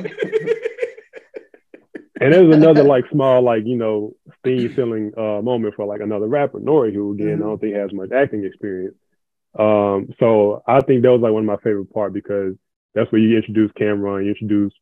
And 2.22 2.34
there's 2.34 2.56
another 2.56 2.84
like 2.84 3.04
small 3.12 3.42
like 3.42 3.66
you 3.66 3.76
know 3.76 4.16
steam 4.40 4.74
filling 4.74 5.12
uh, 5.18 5.42
moment 5.42 5.76
for 5.76 5.86
like 5.86 6.00
another 6.00 6.28
rapper 6.28 6.60
Nori 6.60 6.94
who 6.94 7.14
again 7.14 7.42
I 7.42 7.46
don't 7.46 7.60
think 7.60 7.76
has 7.76 7.92
much 7.92 8.12
acting 8.12 8.46
experience. 8.46 8.96
Um, 9.58 10.14
so 10.20 10.64
I 10.66 10.80
think 10.82 11.04
that 11.04 11.12
was 11.12 11.22
like 11.22 11.34
one 11.34 11.44
of 11.44 11.48
my 11.48 11.58
favorite 11.58 11.94
part 11.94 12.14
because 12.14 12.56
that's 12.96 13.12
where 13.12 13.22
you 13.22 13.36
introduce 13.36 13.72
Cam'ron, 13.74 14.24
you 14.24 14.30
introduce 14.30 14.74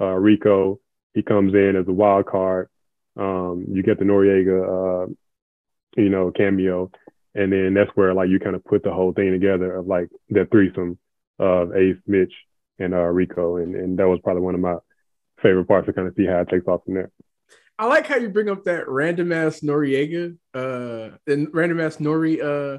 uh, 0.00 0.14
Rico. 0.14 0.80
He 1.14 1.22
comes 1.22 1.54
in 1.54 1.76
as 1.76 1.86
a 1.88 1.92
wild 1.92 2.26
card. 2.26 2.68
Um, 3.16 3.66
you 3.70 3.82
get 3.82 3.98
the 3.98 4.04
Noreaga, 4.04 5.06
uh, 5.06 5.12
you 5.98 6.08
know, 6.08 6.30
cameo, 6.30 6.90
and 7.34 7.52
then 7.52 7.74
that's 7.74 7.90
where 7.94 8.14
like 8.14 8.28
you 8.28 8.38
kind 8.38 8.56
of 8.56 8.64
put 8.64 8.82
the 8.82 8.92
whole 8.92 9.12
thing 9.12 9.32
together 9.32 9.76
of 9.76 9.86
like 9.86 10.08
that 10.30 10.50
threesome 10.50 10.98
of 11.38 11.74
Ace, 11.74 11.96
Mitch, 12.06 12.32
and 12.78 12.94
uh, 12.94 12.98
Rico, 12.98 13.56
and 13.56 13.74
and 13.74 13.98
that 13.98 14.08
was 14.08 14.20
probably 14.22 14.42
one 14.42 14.54
of 14.54 14.60
my 14.60 14.76
favorite 15.42 15.66
parts 15.66 15.86
to 15.86 15.92
kind 15.92 16.08
of 16.08 16.14
see 16.16 16.26
how 16.26 16.40
it 16.40 16.48
takes 16.48 16.66
off 16.66 16.84
from 16.84 16.94
there. 16.94 17.10
I 17.78 17.86
like 17.86 18.06
how 18.06 18.16
you 18.16 18.28
bring 18.28 18.48
up 18.48 18.64
that 18.64 18.88
random 18.88 19.32
ass 19.32 19.60
Noreaga, 19.60 20.36
uh, 20.54 21.16
and 21.26 21.48
random 21.52 21.80
ass 21.80 21.96
Nori 21.96 22.42
uh, 22.42 22.78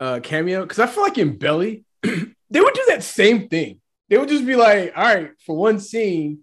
uh, 0.00 0.20
cameo 0.20 0.62
because 0.62 0.78
I 0.78 0.86
feel 0.86 1.02
like 1.02 1.18
in 1.18 1.36
Belly 1.36 1.84
they 2.02 2.60
would 2.60 2.74
do 2.74 2.84
that 2.88 3.02
same 3.02 3.48
thing. 3.48 3.80
They 4.08 4.18
would 4.18 4.28
just 4.28 4.46
be 4.46 4.56
like, 4.56 4.92
"All 4.96 5.04
right, 5.04 5.30
for 5.44 5.56
one 5.56 5.80
scene, 5.80 6.40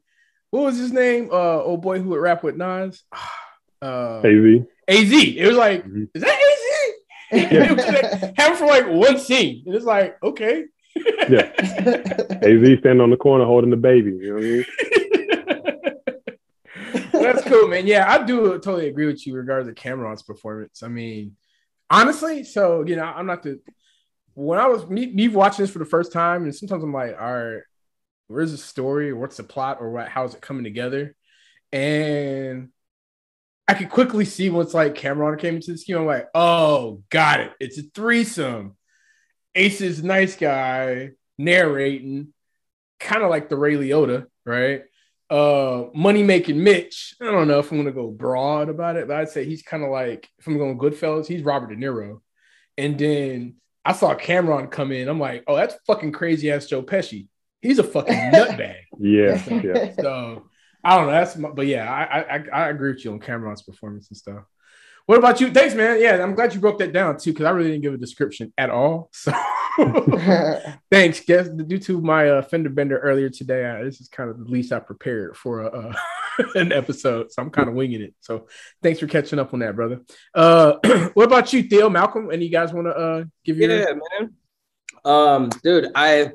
what 0.50 0.64
was 0.64 0.78
his 0.78 0.92
name? 0.92 1.30
Uh, 1.32 1.62
old 1.62 1.82
boy 1.82 2.00
who 2.00 2.10
would 2.10 2.22
rap 2.22 2.44
with 2.44 2.56
Nas, 2.56 3.04
uh, 3.82 4.22
AZ. 4.22 4.66
Az. 4.88 5.12
It 5.12 5.48
was 5.48 5.58
like, 5.58 5.84
Mhm. 5.86 6.10
is 6.14 6.22
that 6.22 6.40
Az? 6.40 6.60
They 7.32 7.68
would 7.70 7.78
just 7.80 7.88
like, 7.88 8.36
have 8.38 8.52
him 8.52 8.56
for 8.58 8.66
like 8.68 8.88
one 8.88 9.18
scene, 9.18 9.64
and 9.66 9.74
it's 9.76 9.86
like, 9.86 10.18
okay. 10.24 10.66
Yeah. 10.96 11.52
AZ 12.44 12.80
standing 12.80 13.02
on 13.02 13.10
the 13.10 13.18
corner 13.18 13.46
holding 13.46 13.72
the 13.72 13.78
baby. 13.78 14.12
You 14.12 14.28
know 14.30 14.36
what 14.36 14.44
I 14.44 14.48
mean? 14.48 14.66
That's 17.12 17.44
cool, 17.46 17.68
man. 17.68 17.88
Yeah, 17.88 18.12
I 18.12 18.24
do 18.24 18.52
totally 18.60 18.88
agree 18.88 19.06
with 19.08 19.26
you 19.26 19.34
regarding 19.36 19.68
the 19.68 19.74
Cam'ron's 19.74 20.24
performance. 20.24 20.84
I 20.84 20.90
mean, 20.90 21.36
honestly, 21.90 22.44
so 22.44 22.84
you 22.86 22.96
know, 22.96 23.04
I'm 23.04 23.26
not 23.26 23.44
the 23.44 23.60
when 24.36 24.60
I 24.60 24.68
was 24.68 24.88
me, 24.88 25.08
me 25.08 25.28
watching 25.28 25.64
this 25.64 25.72
for 25.72 25.80
the 25.80 25.86
first 25.86 26.12
time, 26.12 26.44
and 26.44 26.54
sometimes 26.56 26.84
I'm 26.84 26.94
like, 26.94 27.16
all 27.20 27.34
right, 27.34 27.62
where's 28.28 28.52
the 28.52 28.58
story? 28.58 29.14
What's 29.14 29.38
the 29.38 29.44
plot, 29.44 29.78
or 29.80 29.90
what? 29.92 30.08
How's 30.10 30.36
it 30.36 30.42
coming 30.42 30.64
together? 30.64 31.16
And 31.72 32.70
I 33.68 33.74
could 33.76 33.90
quickly 33.90 34.26
see 34.26 34.50
once 34.50 34.74
like 34.74 34.96
Cam'ron 34.96 35.40
came 35.40 35.56
into 35.56 35.72
the 35.72 35.78
scheme. 35.78 35.98
I'm 35.98 36.06
like, 36.06 36.28
oh, 36.36 37.02
got 37.10 37.40
it. 37.40 37.52
It's 37.60 37.78
a 37.78 37.84
threesome. 37.84 38.76
Ace 39.56 39.82
is 39.82 40.04
nice 40.04 40.36
guy 40.36 41.12
narrating, 41.38 42.34
kind 43.00 43.24
of 43.24 43.30
like 43.30 43.50
the 43.50 43.56
Ray 43.56 43.76
Liotta, 43.76 44.26
right? 44.46 44.84
uh 45.34 45.86
money 45.96 46.22
making 46.22 46.64
Mitch. 46.64 47.16
I 47.20 47.26
don't 47.26 47.48
know 47.48 47.58
if 47.58 47.72
I'm 47.72 47.78
gonna 47.78 47.92
go 47.92 48.12
broad 48.12 48.70
about 48.70 48.98
it, 48.98 49.08
but 49.08 49.18
I'd 49.18 49.30
say 49.30 49.46
he's 49.46 49.64
kind 49.64 49.84
of 49.84 49.90
like 49.90 50.30
if 50.38 50.46
I'm 50.46 50.60
going 50.60 50.78
Goodfellas, 50.78 51.26
he's 51.26 51.42
Robert 51.42 51.70
De 51.70 51.76
Niro. 51.76 52.20
And 52.78 52.98
then 53.00 53.56
I 53.84 53.94
saw 53.94 54.16
Cam'ron 54.16 54.70
come 54.70 54.92
in. 54.92 55.08
I'm 55.08 55.20
like, 55.20 55.44
oh, 55.48 55.56
that's 55.56 55.76
fucking 55.88 56.12
crazy 56.12 56.52
ass 56.52 56.68
Joe 56.68 56.84
Pesci. 56.84 57.28
He's 57.62 57.80
a 57.80 57.84
fucking 57.84 58.14
nutbag. 58.34 58.76
Yeah, 59.00 59.44
yeah. 59.64 59.94
So 60.00 60.50
I 60.84 60.98
don't 60.98 61.08
know. 61.08 61.14
That's 61.14 61.38
my, 61.38 61.50
but 61.50 61.68
yeah, 61.68 61.92
I, 61.92 62.36
I 62.36 62.44
I 62.54 62.70
agree 62.70 62.92
with 62.92 63.06
you 63.06 63.12
on 63.12 63.20
Cam'ron's 63.20 63.62
performance 63.62 64.10
and 64.10 64.18
stuff. 64.18 64.44
What 65.06 65.18
about 65.18 65.42
you? 65.42 65.52
Thanks, 65.52 65.76
man. 65.76 66.02
Yeah, 66.02 66.24
I'm 66.24 66.34
glad 66.34 66.54
you 66.54 66.62
broke 66.62 66.80
that 66.80 66.94
down 66.94 67.18
too, 67.18 67.32
because 67.32 67.46
I 67.46 67.52
really 67.52 67.72
didn't 67.72 67.84
give 67.84 67.94
a 67.94 67.98
description 67.98 68.54
at 68.58 68.70
all. 68.70 69.10
So 69.12 69.34
thanks. 70.92 71.20
Guess 71.22 71.50
due 71.50 71.80
to 71.80 72.02
my 72.02 72.30
uh, 72.30 72.42
fender 72.42 72.70
bender 72.70 73.00
earlier 73.00 73.30
today, 73.30 73.66
I, 73.66 73.84
this 73.84 74.00
is 74.00 74.08
kind 74.08 74.30
of 74.30 74.38
the 74.38 74.46
least 74.46 74.72
I 74.72 74.80
prepared 74.80 75.36
for 75.36 75.62
a, 75.62 75.68
uh, 75.68 75.94
an 76.56 76.72
episode, 76.72 77.32
so 77.32 77.42
I'm 77.42 77.50
kind 77.50 77.68
of 77.68 77.76
winging 77.76 78.02
it. 78.02 78.14
So 78.20 78.48
thanks 78.82 79.00
for 79.00 79.08
catching 79.08 79.40
up 79.40 79.54
on 79.54 79.60
that, 79.60 79.76
brother. 79.76 80.02
Uh, 80.34 80.76
what 81.14 81.26
about 81.26 81.52
you, 81.54 81.64
Theo, 81.64 81.90
Malcolm? 81.90 82.30
Any 82.32 82.46
you 82.46 82.52
guys 82.52 82.74
want 82.74 82.88
to 82.88 82.96
uh, 82.96 83.24
give 83.44 83.58
your 83.58 83.72
Yeah, 83.72 83.94
man. 84.20 84.34
Um, 85.06 85.50
dude, 85.64 85.92
I 85.96 86.32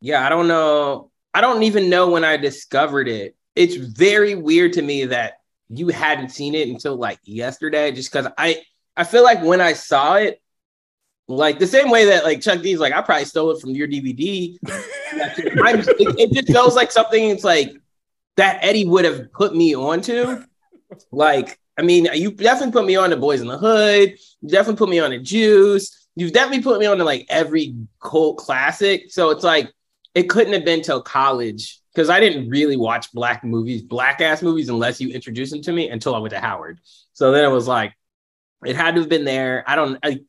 yeah, 0.00 0.24
I 0.24 0.28
don't 0.28 0.48
know. 0.48 1.10
I 1.32 1.40
don't 1.40 1.62
even 1.62 1.88
know 1.88 2.10
when 2.10 2.24
I 2.24 2.36
discovered 2.36 3.08
it. 3.08 3.36
It's 3.58 3.74
very 3.74 4.36
weird 4.36 4.74
to 4.74 4.82
me 4.82 5.06
that 5.06 5.40
you 5.68 5.88
hadn't 5.88 6.28
seen 6.28 6.54
it 6.54 6.68
until 6.68 6.94
like 6.94 7.18
yesterday, 7.24 7.90
just 7.90 8.12
because 8.12 8.30
I 8.38 8.62
I 8.96 9.02
feel 9.02 9.24
like 9.24 9.42
when 9.42 9.60
I 9.60 9.72
saw 9.72 10.14
it, 10.14 10.40
like 11.26 11.58
the 11.58 11.66
same 11.66 11.90
way 11.90 12.04
that 12.06 12.22
like 12.22 12.40
Chuck 12.40 12.62
D's 12.62 12.78
like 12.78 12.92
I 12.92 13.02
probably 13.02 13.24
stole 13.24 13.50
it 13.50 13.60
from 13.60 13.70
your 13.70 13.88
DVD. 13.88 14.56
It, 15.20 16.14
it 16.18 16.32
just 16.32 16.46
feels 16.48 16.76
like 16.76 16.92
something. 16.92 17.30
It's 17.30 17.42
like 17.42 17.72
that 18.36 18.58
Eddie 18.62 18.84
would 18.84 19.04
have 19.04 19.32
put 19.32 19.56
me 19.56 19.74
onto. 19.74 20.44
Like, 21.10 21.58
I 21.78 21.82
mean, 21.82 22.08
you 22.14 22.30
definitely 22.30 22.72
put 22.72 22.84
me 22.86 22.94
on 22.96 23.10
the 23.10 23.16
Boys 23.16 23.40
in 23.40 23.48
the 23.48 23.58
Hood. 23.58 24.16
You 24.40 24.48
definitely 24.48 24.76
put 24.76 24.90
me 24.90 25.00
on 25.00 25.10
the 25.10 25.18
Juice. 25.18 26.06
You've 26.14 26.32
definitely 26.32 26.62
put 26.62 26.78
me 26.78 26.86
on 26.86 26.98
to 26.98 27.04
like 27.04 27.26
every 27.30 27.74
cult 28.00 28.36
classic. 28.36 29.10
So 29.10 29.30
it's 29.30 29.42
like 29.42 29.72
it 30.14 30.28
couldn't 30.28 30.52
have 30.52 30.64
been 30.64 30.82
till 30.82 31.00
college 31.00 31.80
because 31.98 32.10
I 32.10 32.20
didn't 32.20 32.48
really 32.48 32.76
watch 32.76 33.10
black 33.12 33.42
movies, 33.42 33.82
black 33.82 34.20
ass 34.20 34.40
movies, 34.40 34.68
unless 34.68 35.00
you 35.00 35.08
introduced 35.10 35.50
them 35.50 35.62
to 35.62 35.72
me 35.72 35.88
until 35.88 36.14
I 36.14 36.20
went 36.20 36.32
to 36.32 36.38
Howard. 36.38 36.78
So 37.12 37.32
then 37.32 37.44
it 37.44 37.52
was 37.52 37.66
like, 37.66 37.92
it 38.64 38.76
had 38.76 38.94
to 38.94 39.00
have 39.00 39.10
been 39.10 39.24
there. 39.24 39.64
I 39.66 39.74
don't, 39.74 39.98
I, 40.04 40.20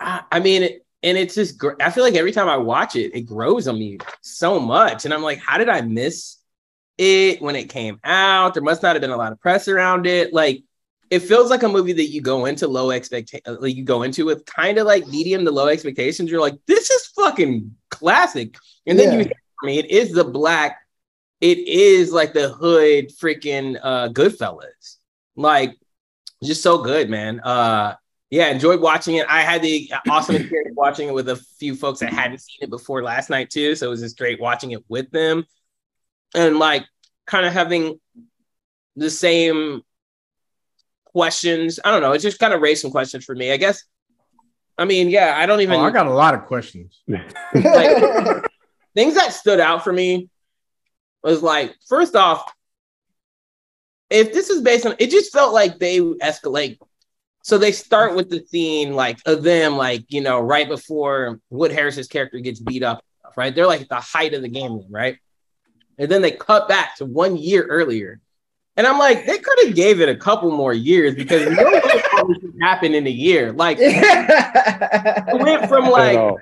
I, 0.00 0.22
I 0.32 0.40
mean, 0.40 0.64
it, 0.64 0.84
and 1.04 1.16
it's 1.16 1.36
just, 1.36 1.62
I 1.80 1.92
feel 1.92 2.02
like 2.02 2.16
every 2.16 2.32
time 2.32 2.48
I 2.48 2.56
watch 2.56 2.96
it, 2.96 3.14
it 3.14 3.20
grows 3.20 3.68
on 3.68 3.78
me 3.78 3.98
so 4.22 4.58
much. 4.58 5.04
And 5.04 5.14
I'm 5.14 5.22
like, 5.22 5.38
how 5.38 5.56
did 5.56 5.68
I 5.68 5.82
miss 5.82 6.38
it 6.98 7.40
when 7.40 7.54
it 7.54 7.68
came 7.68 8.00
out? 8.02 8.54
There 8.54 8.62
must 8.64 8.82
not 8.82 8.96
have 8.96 9.00
been 9.00 9.10
a 9.10 9.16
lot 9.16 9.30
of 9.30 9.40
press 9.40 9.68
around 9.68 10.04
it. 10.04 10.32
Like, 10.32 10.64
it 11.10 11.20
feels 11.20 11.48
like 11.48 11.62
a 11.62 11.68
movie 11.68 11.92
that 11.92 12.08
you 12.08 12.22
go 12.22 12.46
into 12.46 12.66
low 12.66 12.90
expectation, 12.90 13.40
like 13.46 13.62
uh, 13.62 13.66
you 13.66 13.84
go 13.84 14.02
into 14.02 14.26
with 14.26 14.44
kind 14.46 14.78
of 14.78 14.86
like 14.88 15.06
medium 15.06 15.44
to 15.44 15.52
low 15.52 15.68
expectations. 15.68 16.28
You're 16.28 16.40
like, 16.40 16.58
this 16.66 16.90
is 16.90 17.06
fucking 17.14 17.76
classic. 17.88 18.56
And 18.84 18.98
then 18.98 19.12
Yeah. 19.12 19.18
you 19.18 19.24
hear 19.26 19.32
from 19.60 19.66
me, 19.68 19.78
it 19.78 19.90
is 19.92 20.10
the 20.10 20.24
black, 20.24 20.78
it 21.40 21.58
is 21.58 22.12
like 22.12 22.32
the 22.32 22.48
hood 22.48 23.10
freaking 23.10 23.78
uh 23.82 24.08
Goodfellas. 24.08 24.96
Like, 25.36 25.76
just 26.42 26.62
so 26.62 26.78
good, 26.78 27.08
man. 27.08 27.40
Uh 27.40 27.94
yeah, 28.30 28.48
enjoyed 28.48 28.80
watching 28.80 29.16
it. 29.16 29.26
I 29.28 29.40
had 29.40 29.62
the 29.62 29.90
awesome 30.08 30.36
experience 30.36 30.76
watching 30.76 31.08
it 31.08 31.14
with 31.14 31.28
a 31.28 31.36
few 31.58 31.74
folks 31.74 32.00
that 32.00 32.12
hadn't 32.12 32.40
seen 32.40 32.58
it 32.60 32.70
before 32.70 33.02
last 33.02 33.30
night 33.30 33.50
too. 33.50 33.74
So 33.74 33.86
it 33.86 33.90
was 33.90 34.00
just 34.00 34.18
great 34.18 34.40
watching 34.40 34.72
it 34.72 34.84
with 34.88 35.10
them. 35.10 35.44
And 36.34 36.58
like 36.58 36.84
kind 37.26 37.46
of 37.46 37.52
having 37.52 37.98
the 38.96 39.10
same 39.10 39.82
questions. 41.04 41.80
I 41.82 41.90
don't 41.90 42.02
know. 42.02 42.12
It 42.12 42.18
just 42.18 42.38
kind 42.38 42.52
of 42.52 42.60
raised 42.60 42.82
some 42.82 42.90
questions 42.90 43.24
for 43.24 43.34
me. 43.34 43.50
I 43.52 43.56
guess. 43.56 43.82
I 44.76 44.84
mean, 44.84 45.08
yeah, 45.10 45.34
I 45.36 45.46
don't 45.46 45.60
even 45.60 45.80
Oh, 45.80 45.84
I 45.84 45.90
got 45.90 46.06
a 46.06 46.12
lot 46.12 46.34
of 46.34 46.44
questions. 46.44 47.02
like 47.08 48.44
things 48.94 49.14
that 49.14 49.32
stood 49.32 49.58
out 49.58 49.82
for 49.82 49.92
me 49.92 50.28
was 51.28 51.42
like 51.42 51.74
first 51.86 52.16
off 52.16 52.50
if 54.10 54.32
this 54.32 54.48
is 54.50 54.62
based 54.62 54.86
on 54.86 54.94
it 54.98 55.10
just 55.10 55.32
felt 55.32 55.52
like 55.52 55.78
they 55.78 56.00
escalate. 56.00 56.78
So 57.42 57.56
they 57.56 57.72
start 57.72 58.14
with 58.14 58.28
the 58.28 58.44
scene 58.46 58.94
like 58.94 59.18
of 59.26 59.42
them 59.42 59.76
like 59.76 60.04
you 60.08 60.20
know 60.20 60.40
right 60.40 60.68
before 60.68 61.40
wood 61.50 61.72
harris's 61.72 62.08
character 62.08 62.38
gets 62.40 62.60
beat 62.60 62.82
up 62.82 63.02
right? 63.36 63.54
They're 63.54 63.66
like 63.66 63.82
at 63.82 63.88
the 63.88 63.96
height 63.96 64.34
of 64.34 64.42
the 64.42 64.48
game 64.48 64.82
right? 64.90 65.18
And 65.98 66.10
then 66.10 66.22
they 66.22 66.32
cut 66.32 66.68
back 66.68 66.96
to 66.96 67.04
one 67.04 67.36
year 67.36 67.64
earlier. 67.64 68.20
And 68.76 68.86
i'm 68.86 68.98
like 68.98 69.26
they 69.26 69.38
could 69.38 69.66
have 69.66 69.74
gave 69.74 70.00
it 70.00 70.08
a 70.08 70.16
couple 70.16 70.50
more 70.50 70.74
years 70.74 71.14
because 71.14 71.48
no 71.48 71.64
way 71.64 71.80
this 71.82 72.52
happened 72.60 72.94
in 72.94 73.06
a 73.06 73.10
year. 73.10 73.52
Like 73.52 73.78
it 73.80 75.40
went 75.40 75.68
from 75.68 75.90
like 75.90 76.18
all. 76.18 76.38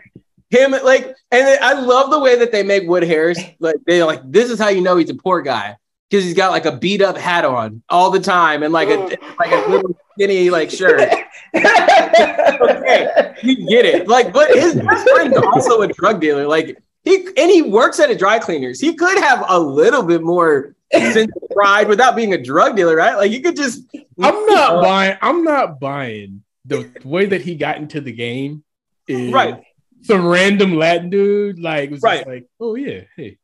Him 0.51 0.71
like 0.71 1.15
and 1.31 1.59
I 1.61 1.73
love 1.81 2.11
the 2.11 2.19
way 2.21 2.39
that 2.39 2.53
they 2.53 2.63
make 2.63 2.89
Wood 2.89 3.03
Harris 3.03 3.39
like 3.59 3.77
they're 3.87 4.05
like 4.05 4.21
this 4.31 4.51
is 4.51 4.59
how 4.59 4.69
you 4.69 4.81
know 4.81 4.97
he's 4.97 5.11
a 5.11 5.15
poor 5.15 5.43
guy 5.43 5.77
because 6.09 6.25
he's 6.25 6.35
got 6.35 6.51
like 6.53 6.67
a 6.67 6.77
beat 6.77 7.03
up 7.03 7.17
hat 7.17 7.45
on 7.45 7.83
all 7.89 8.11
the 8.11 8.21
time 8.21 8.63
and 8.63 8.73
like 8.73 8.89
a 8.89 9.17
like 9.39 9.51
a 9.51 9.69
little 9.71 9.97
skinny 10.15 10.51
like 10.51 10.71
shirt. 10.71 11.01
okay, 11.57 13.35
you 13.43 13.69
get 13.69 13.85
it. 13.85 14.09
Like, 14.09 14.33
but 14.33 14.51
his 14.51 14.75
best 14.75 15.09
friend's 15.11 15.37
also 15.37 15.83
a 15.83 15.89
drug 15.89 16.21
dealer. 16.21 16.47
Like 16.47 16.79
he 17.05 17.27
and 17.37 17.51
he 17.51 17.63
works 17.63 17.99
at 18.01 18.11
a 18.11 18.15
dry 18.17 18.39
cleaners. 18.39 18.81
He 18.81 18.95
could 18.95 19.19
have 19.19 19.45
a 19.49 19.59
little 19.59 20.03
bit 20.03 20.23
more 20.23 20.75
sense 20.93 21.33
of 21.43 21.51
pride 21.51 21.89
without 21.89 22.15
being 22.17 22.33
a 22.35 22.43
drug 22.43 22.77
dealer, 22.77 22.97
right? 22.97 23.17
Like 23.17 23.33
you 23.33 23.41
could 23.41 23.57
just 23.57 23.83
I'm 24.21 24.47
not 24.47 24.77
Uh, 24.77 24.83
buying. 24.83 25.17
I'm 25.21 25.45
not 25.45 25.81
buying 25.81 26.43
the 26.65 26.91
way 27.05 27.27
that 27.27 27.43
he 27.43 27.55
got 27.57 27.77
into 27.79 28.01
the 28.01 28.13
game. 28.13 28.63
Is 29.09 29.33
Right. 29.33 29.63
Some 30.07 30.27
random 30.27 30.77
Latin 30.77 31.11
dude, 31.11 31.59
like, 31.59 31.91
was 31.91 32.01
Right. 32.03 32.19
just 32.19 32.29
like, 32.29 32.47
oh 32.61 32.75
yeah, 32.77 33.01
hey, 33.17 33.39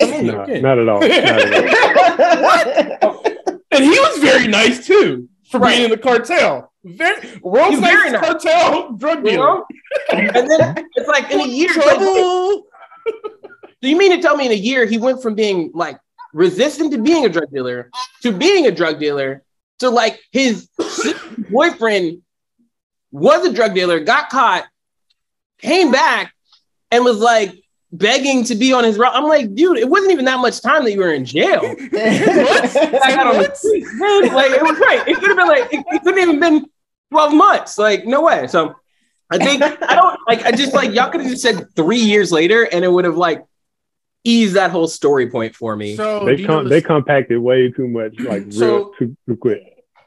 No, 0.00 0.40
Okay. 0.42 0.60
not 0.60 0.78
at 0.78 0.88
all. 0.88 1.00
Not 1.00 2.66
at 2.66 3.02
all. 3.02 3.22
and 3.72 3.84
he 3.84 3.90
was 3.98 4.18
very 4.18 4.46
nice 4.46 4.86
too 4.86 5.28
for 5.50 5.58
Right. 5.60 5.72
being 5.72 5.84
in 5.84 5.90
the 5.90 5.96
cartel. 5.98 6.72
Very 6.84 7.40
world's 7.42 7.76
He's 7.78 7.80
very 7.80 8.10
nicest 8.10 8.12
nice. 8.12 8.42
cartel 8.44 8.92
drug 8.92 9.24
You 9.24 9.30
dealer. 9.32 9.46
know? 9.46 9.66
and 10.12 10.50
then 10.50 10.86
it's 10.94 11.08
like 11.08 11.30
in 11.32 11.40
a 11.40 11.46
year. 11.46 11.70
it's 11.74 11.86
like, 11.86 11.98
do 13.82 13.88
you 13.88 13.96
mean 13.98 14.12
to 14.14 14.22
tell 14.22 14.36
me 14.36 14.46
in 14.46 14.52
a 14.52 14.54
year 14.54 14.86
he 14.86 14.98
went 14.98 15.20
from 15.22 15.34
being 15.34 15.70
like 15.74 15.98
resistant 16.32 16.92
to 16.92 16.98
being 16.98 17.24
a 17.24 17.28
drug 17.28 17.50
dealer 17.52 17.90
to 18.22 18.30
being 18.30 18.66
a 18.66 18.70
drug 18.70 19.00
dealer 19.00 19.42
to 19.80 19.90
like 19.90 20.20
his 20.30 20.68
boyfriend 21.50 22.22
was 23.10 23.46
a 23.46 23.52
drug 23.52 23.74
dealer, 23.74 23.98
got 24.00 24.28
caught, 24.30 24.66
came 25.58 25.90
back, 25.90 26.32
and 26.90 27.04
was 27.04 27.18
like 27.18 27.52
begging 27.92 28.44
to 28.44 28.54
be 28.54 28.72
on 28.72 28.84
his 28.84 28.98
route. 28.98 29.14
I'm 29.14 29.24
like, 29.24 29.54
dude, 29.54 29.78
it 29.78 29.88
wasn't 29.88 30.12
even 30.12 30.24
that 30.26 30.38
much 30.38 30.60
time 30.60 30.84
that 30.84 30.92
you 30.92 31.00
were 31.00 31.12
in 31.12 31.24
jail. 31.24 31.60
I 31.92 33.12
got 33.14 33.26
on 33.28 33.42
the 33.42 34.30
like 34.32 34.50
it 34.50 34.62
was 34.62 34.78
right. 34.78 35.04
It 35.06 35.18
could 35.18 35.28
have 35.28 35.36
been 35.36 35.48
like 35.48 35.72
it, 35.72 35.84
it 35.92 36.02
couldn't 36.02 36.20
even 36.20 36.40
been 36.40 36.66
12 37.10 37.34
months. 37.34 37.78
Like, 37.78 38.06
no 38.06 38.22
way. 38.22 38.46
So 38.46 38.74
I 39.30 39.38
think 39.38 39.62
I 39.62 39.94
don't 39.94 40.18
like 40.26 40.44
I 40.44 40.52
just 40.52 40.74
like 40.74 40.92
y'all 40.92 41.10
could 41.10 41.20
have 41.20 41.30
just 41.30 41.42
said 41.42 41.74
three 41.74 41.98
years 41.98 42.30
later 42.30 42.64
and 42.64 42.84
it 42.84 42.88
would 42.90 43.04
have 43.04 43.16
like 43.16 43.44
eased 44.24 44.54
that 44.54 44.70
whole 44.70 44.88
story 44.88 45.30
point 45.30 45.54
for 45.54 45.76
me. 45.76 45.96
So 45.96 46.24
They 46.24 46.36
do 46.36 46.46
com- 46.46 46.64
the- 46.64 46.70
they 46.70 46.80
compacted 46.82 47.38
way 47.38 47.70
too 47.70 47.88
much, 47.88 48.18
like 48.18 48.44
real 48.46 48.90
too, 48.90 49.16
too 49.26 49.36
quick. 49.36 49.62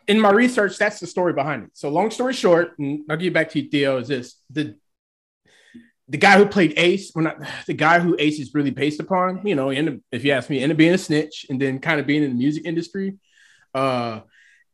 in 0.08 0.20
my 0.20 0.32
research, 0.32 0.78
that's 0.78 1.00
the 1.00 1.08
story 1.08 1.34
behind 1.34 1.64
it. 1.64 1.70
So 1.74 1.90
long 1.90 2.12
story 2.12 2.34
short, 2.34 2.78
and 2.80 3.02
I'll 3.10 3.18
get 3.18 3.34
back 3.34 3.50
to 3.52 3.62
you, 3.62 3.70
Theo, 3.70 3.98
is 4.00 4.08
this 4.10 4.36
the 4.50 4.76
the 6.10 6.18
guy 6.18 6.38
who 6.38 6.46
played 6.46 6.74
Ace, 6.78 7.12
or 7.16 7.22
not 7.22 7.38
the 7.68 7.74
guy 7.74 8.00
who 8.00 8.16
Ace 8.20 8.40
is 8.40 8.54
really 8.54 8.72
based 8.72 9.00
upon, 9.00 9.46
you 9.46 9.56
know, 9.56 9.70
ended, 9.70 10.04
if 10.12 10.26
you 10.26 10.32
ask 10.32 10.50
me, 10.50 10.58
ended 10.58 10.76
up 10.76 10.78
being 10.78 10.94
a 10.94 10.98
snitch 10.98 11.46
and 11.50 11.62
then 11.62 11.80
kind 11.80 12.00
of 12.00 12.08
being 12.08 12.24
in 12.24 12.32
the 12.32 12.38
music 12.38 12.66
industry. 12.66 13.18
Uh 13.74 14.22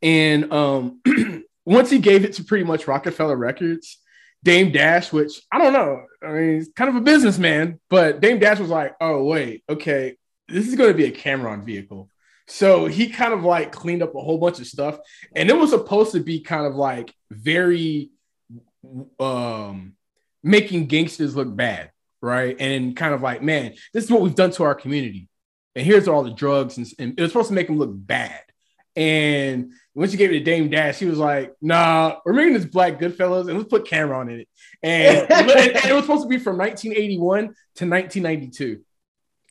and 0.02 0.52
um 0.54 1.02
once 1.66 1.90
he 1.90 2.00
gave 2.00 2.24
it 2.24 2.34
to 2.34 2.44
pretty 2.44 2.64
much 2.64 2.88
Roc-A-Fella 2.88 3.36
Records, 3.36 4.00
Dame 4.44 4.72
Dash, 4.72 5.12
which 5.12 5.42
I 5.52 5.58
don't 5.58 5.74
know, 5.74 6.06
I 6.24 6.32
mean, 6.32 6.56
he's 6.56 6.70
kind 6.76 6.90
of 6.90 6.96
a 6.96 7.02
businessman, 7.02 7.80
but 7.90 8.22
Dame 8.22 8.40
Dash 8.40 8.60
was 8.60 8.70
like, 8.70 8.94
oh, 9.02 9.24
wait, 9.24 9.64
okay, 9.68 10.16
this 10.48 10.68
is 10.68 10.76
going 10.76 10.92
to 10.92 10.98
be 10.98 11.06
a 11.06 11.12
Cam'ron 11.12 11.66
vehicle. 11.66 12.10
So 12.48 12.86
he 12.86 13.10
kind 13.10 13.34
of 13.34 13.44
like 13.44 13.72
cleaned 13.72 14.04
up 14.04 14.14
a 14.14 14.22
whole 14.22 14.38
bunch 14.38 14.60
of 14.60 14.68
stuff, 14.68 15.00
and 15.36 15.50
it 15.50 15.58
was 15.58 15.72
supposed 15.72 16.12
to 16.12 16.20
be 16.20 16.42
kind 16.42 16.68
of 16.68 16.76
like 16.76 17.12
very 17.32 18.12
um 19.20 19.96
making 20.46 20.86
gangsters 20.86 21.36
look 21.36 21.54
bad, 21.54 21.92
right? 22.22 22.56
And 22.60 22.96
kind 22.96 23.14
of 23.14 23.22
like, 23.22 23.42
man, 23.42 23.74
this 23.94 24.06
is 24.06 24.12
what 24.12 24.22
we've 24.22 24.36
done 24.36 24.52
to 24.52 24.64
our 24.64 24.76
community, 24.76 25.28
and 25.76 25.86
here's 25.86 26.08
all 26.08 26.24
the 26.24 26.32
drugs, 26.32 26.78
and, 26.78 26.88
and 27.00 27.20
it 27.20 27.22
was 27.22 27.32
supposed 27.32 27.50
to 27.50 27.56
make 27.56 27.68
them 27.68 27.78
look 27.78 27.92
bad. 27.92 28.40
And 28.96 29.74
once 29.94 30.14
you 30.14 30.18
gave 30.18 30.32
it 30.32 30.40
to 30.40 30.46
Dame 30.46 30.70
Dash, 30.70 31.00
he 31.00 31.06
was 31.06 31.18
like, 31.18 31.54
"Nah, 31.62 32.18
we're 32.24 32.32
making 32.32 32.54
this 32.54 32.66
Black 32.66 32.98
Goodfellas, 32.98 33.50
and 33.50 33.58
let's 33.58 33.70
put 33.70 33.86
Cam'ron 33.86 34.32
in 34.32 34.42
it." 34.42 34.48
And, 34.82 35.18
and 35.32 35.90
it 35.90 35.94
was 35.94 36.04
supposed 36.04 36.24
to 36.24 36.30
be 36.30 36.38
from 36.38 36.58
1981 36.58 37.44
to 37.76 37.90
1992, 37.90 38.82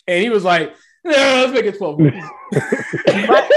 and 0.07 0.23
he 0.23 0.31
was 0.31 0.45
like, 0.45 0.75
"No, 1.05 1.11
let's 1.11 1.53
make 1.53 1.67
it 1.67 1.77
12 1.77 1.99
movies." 1.99 2.25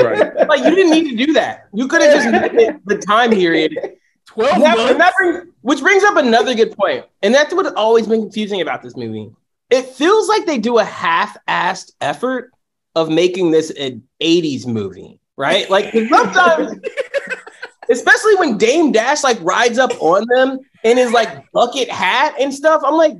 Right. 0.00 0.48
like 0.48 0.62
you 0.62 0.74
didn't 0.74 0.92
need 0.92 1.10
to 1.10 1.26
do 1.26 1.32
that. 1.32 1.64
You 1.72 1.88
could 1.88 2.02
have 2.02 2.14
just 2.14 2.30
made 2.30 2.68
it 2.68 2.86
the 2.86 2.98
time 2.98 3.30
period 3.30 3.97
12 4.28 4.60
that- 4.60 4.76
months. 4.76 4.98
that 4.98 5.12
brings- 5.18 5.46
which 5.62 5.80
brings 5.80 6.04
up 6.04 6.16
another 6.16 6.54
good 6.54 6.76
point, 6.76 7.04
and 7.22 7.34
that's 7.34 7.52
what 7.52 7.74
always 7.76 8.06
been 8.06 8.20
confusing 8.22 8.60
about 8.60 8.82
this 8.82 8.96
movie. 8.96 9.30
It 9.70 9.86
feels 9.86 10.28
like 10.28 10.46
they 10.46 10.58
do 10.58 10.78
a 10.78 10.84
half-assed 10.84 11.92
effort 12.00 12.50
of 12.94 13.10
making 13.10 13.50
this 13.50 13.70
an 13.70 14.02
'80s 14.20 14.66
movie, 14.66 15.20
right? 15.36 15.68
Like 15.68 15.92
sometimes, 15.92 16.78
especially 17.90 18.34
when 18.36 18.58
Dame 18.58 18.92
Dash 18.92 19.22
like 19.24 19.38
rides 19.42 19.78
up 19.78 19.92
on 20.00 20.24
them 20.34 20.58
in 20.84 20.96
his 20.96 21.12
like 21.12 21.50
bucket 21.52 21.90
hat 21.90 22.34
and 22.40 22.52
stuff. 22.52 22.82
I'm 22.84 22.94
like, 22.94 23.16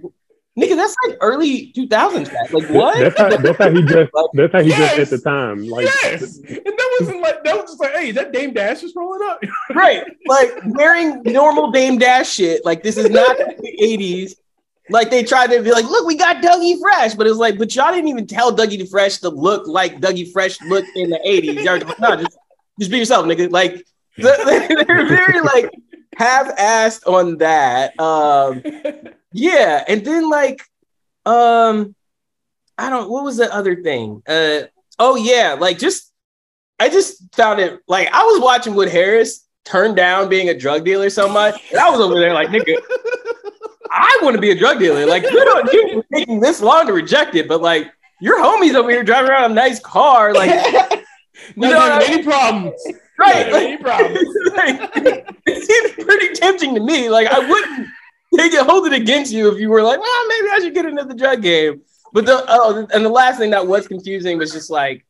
nigga, 0.58 0.76
that's 0.76 0.96
like 1.06 1.16
early 1.20 1.72
2000s. 1.72 2.26
Hat. 2.28 2.52
Like 2.52 2.68
what? 2.68 2.98
That's 2.98 3.18
how, 3.18 3.36
that's 3.36 3.58
how 3.58 3.70
he 3.70 3.82
dressed. 3.82 4.10
That's 4.34 4.52
how 4.52 4.62
he 4.62 4.68
Yes. 4.70 4.94
dressed 4.94 4.98
at 4.98 5.10
the 5.10 5.18
time. 5.18 5.68
Like 5.68 5.84
yes, 5.84 6.38
and 6.38 6.64
that 6.64 6.96
wasn't 7.00 7.20
like 7.22 7.44
that 7.44 7.56
was 7.56 7.64
just 7.70 7.80
like, 7.80 7.92
hey, 7.92 8.08
is 8.08 8.14
that 8.16 8.32
Dame 8.32 8.52
Dash 8.52 8.80
just 8.80 8.96
rolling 8.96 9.20
up? 9.28 9.40
right 9.74 10.04
like 10.26 10.50
wearing 10.64 11.22
normal 11.24 11.70
dame 11.70 11.98
dash 11.98 12.30
shit 12.30 12.64
like 12.64 12.82
this 12.82 12.96
is 12.96 13.10
not 13.10 13.36
the 13.36 13.78
80s 13.82 14.34
like 14.90 15.10
they 15.10 15.22
tried 15.22 15.48
to 15.50 15.62
be 15.62 15.70
like 15.70 15.84
look 15.84 16.06
we 16.06 16.16
got 16.16 16.42
dougie 16.42 16.78
fresh 16.80 17.14
but 17.14 17.26
it's 17.26 17.36
like 17.36 17.58
but 17.58 17.74
y'all 17.74 17.92
didn't 17.92 18.08
even 18.08 18.26
tell 18.26 18.54
dougie 18.54 18.88
fresh 18.90 19.18
to 19.18 19.28
look 19.28 19.66
like 19.66 20.00
dougie 20.00 20.30
fresh 20.32 20.60
looked 20.62 20.88
in 20.96 21.10
the 21.10 21.18
80s 21.26 21.62
y'all 21.64 21.74
were 21.74 21.78
just 21.80 21.88
like, 21.88 22.00
no 22.00 22.16
just, 22.16 22.38
just 22.78 22.90
be 22.90 22.98
yourself 22.98 23.26
nigga 23.26 23.50
like 23.50 23.86
they're 24.16 25.06
very 25.06 25.40
like 25.40 25.70
half-assed 26.16 27.06
on 27.06 27.38
that 27.38 27.98
um 28.00 28.62
yeah 29.32 29.84
and 29.86 30.04
then 30.04 30.28
like 30.28 30.62
um 31.26 31.94
i 32.76 32.88
don't 32.88 33.10
what 33.10 33.24
was 33.24 33.36
the 33.36 33.54
other 33.54 33.82
thing 33.82 34.22
uh 34.26 34.60
oh 34.98 35.16
yeah 35.16 35.56
like 35.58 35.78
just 35.78 36.12
i 36.78 36.88
just 36.88 37.34
found 37.34 37.60
it 37.60 37.80
like 37.86 38.08
i 38.12 38.22
was 38.24 38.40
watching 38.40 38.74
wood 38.74 38.88
harris 38.88 39.46
turn 39.64 39.94
down 39.94 40.28
being 40.28 40.48
a 40.48 40.58
drug 40.58 40.84
dealer 40.84 41.10
so 41.10 41.28
much 41.28 41.70
and 41.70 41.78
i 41.78 41.90
was 41.90 42.00
over 42.00 42.18
there 42.18 42.32
like 42.32 42.48
nigga 42.48 42.74
i 43.90 44.18
want 44.22 44.34
to 44.34 44.40
be 44.40 44.50
a 44.50 44.58
drug 44.58 44.78
dealer 44.78 45.04
like 45.06 45.22
you 45.24 45.44
don't 45.44 45.72
you 45.72 46.02
taking 46.14 46.40
this 46.40 46.62
long 46.62 46.86
to 46.86 46.92
reject 46.92 47.34
it 47.34 47.46
but 47.46 47.60
like 47.60 47.92
your 48.20 48.42
homies 48.42 48.74
over 48.74 48.90
here 48.90 49.04
driving 49.04 49.30
around 49.30 49.50
a 49.50 49.54
nice 49.54 49.78
car 49.80 50.32
like 50.32 50.50
having 51.60 51.98
what 52.00 52.08
any 52.08 52.22
problems. 52.22 52.80
right 53.18 53.52
like, 53.52 53.62
any 53.62 53.76
problems. 53.78 54.18
like, 54.56 55.36
it 55.46 55.64
seems 55.64 56.04
pretty 56.04 56.34
tempting 56.34 56.74
to 56.74 56.80
me. 56.80 57.08
Like 57.08 57.28
I 57.28 57.38
wouldn't 57.38 57.88
take 58.36 58.52
can 58.52 58.64
hold 58.64 58.86
it 58.86 58.92
against 58.92 59.32
you 59.32 59.52
if 59.52 59.58
you 59.58 59.68
were 59.70 59.82
like, 59.82 60.00
well, 60.00 60.28
maybe 60.28 60.48
I 60.50 60.58
should 60.60 60.74
get 60.74 60.86
into 60.86 61.04
the 61.04 61.14
drug 61.14 61.42
game. 61.42 61.82
But 62.12 62.26
the 62.26 62.44
oh, 62.48 62.86
and 62.92 63.04
the 63.04 63.10
last 63.10 63.38
thing 63.38 63.50
that 63.50 63.66
was 63.66 63.86
confusing 63.86 64.38
was 64.38 64.52
just 64.52 64.70
like, 64.70 65.04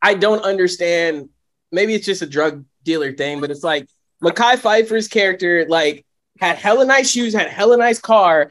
I 0.00 0.14
don't 0.14 0.42
understand. 0.42 1.28
Maybe 1.72 1.94
it's 1.94 2.06
just 2.06 2.22
a 2.22 2.26
drug 2.26 2.64
dealer 2.84 3.12
thing, 3.12 3.40
but 3.40 3.50
it's 3.50 3.64
like 3.64 3.88
Mekhi 4.22 4.58
Phifer's 4.58 5.08
character 5.08 5.66
like 5.68 6.04
had 6.38 6.56
hella 6.56 6.84
nice 6.84 7.10
shoes, 7.10 7.34
had 7.34 7.48
hella 7.48 7.76
nice 7.76 7.98
car. 7.98 8.50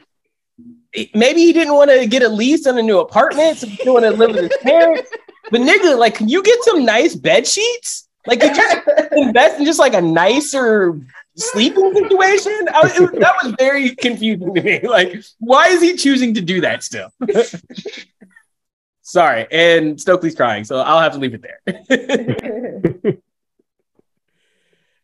Maybe 1.14 1.40
he 1.40 1.52
didn't 1.52 1.74
want 1.74 1.90
to 1.90 2.06
get 2.06 2.22
a 2.22 2.28
lease 2.28 2.66
on 2.66 2.78
a 2.78 2.82
new 2.82 2.98
apartment, 2.98 3.58
so 3.58 3.66
he 3.66 3.76
didn't 3.76 3.92
want 3.92 4.04
to 4.04 4.10
live 4.10 4.30
with 4.30 4.50
his 4.50 4.58
parents. 4.62 5.10
But 5.50 5.60
nigga, 5.60 5.98
like, 5.98 6.14
can 6.14 6.28
you 6.28 6.42
get 6.42 6.62
some 6.64 6.84
nice 6.84 7.14
bed 7.14 7.46
sheets? 7.46 8.08
Like, 8.26 8.40
could 8.40 8.56
you 8.56 8.64
invest 9.12 9.58
in 9.58 9.64
just 9.64 9.78
like 9.78 9.94
a 9.94 10.00
nicer 10.00 11.00
sleeping 11.38 11.94
situation? 11.94 12.68
I, 12.72 12.90
it, 12.94 13.20
that 13.20 13.34
was 13.42 13.54
very 13.58 13.94
confusing 13.96 14.54
to 14.54 14.62
me. 14.62 14.80
Like, 14.88 15.22
why 15.38 15.68
is 15.68 15.80
he 15.80 15.96
choosing 15.96 16.34
to 16.34 16.40
do 16.40 16.60
that 16.62 16.82
still? 16.82 17.10
Sorry, 19.02 19.46
and 19.50 20.00
Stokely's 20.00 20.34
crying, 20.34 20.64
so 20.64 20.76
I'll 20.78 21.00
have 21.00 21.12
to 21.12 21.18
leave 21.18 21.34
it 21.34 21.42
there. 21.42 21.60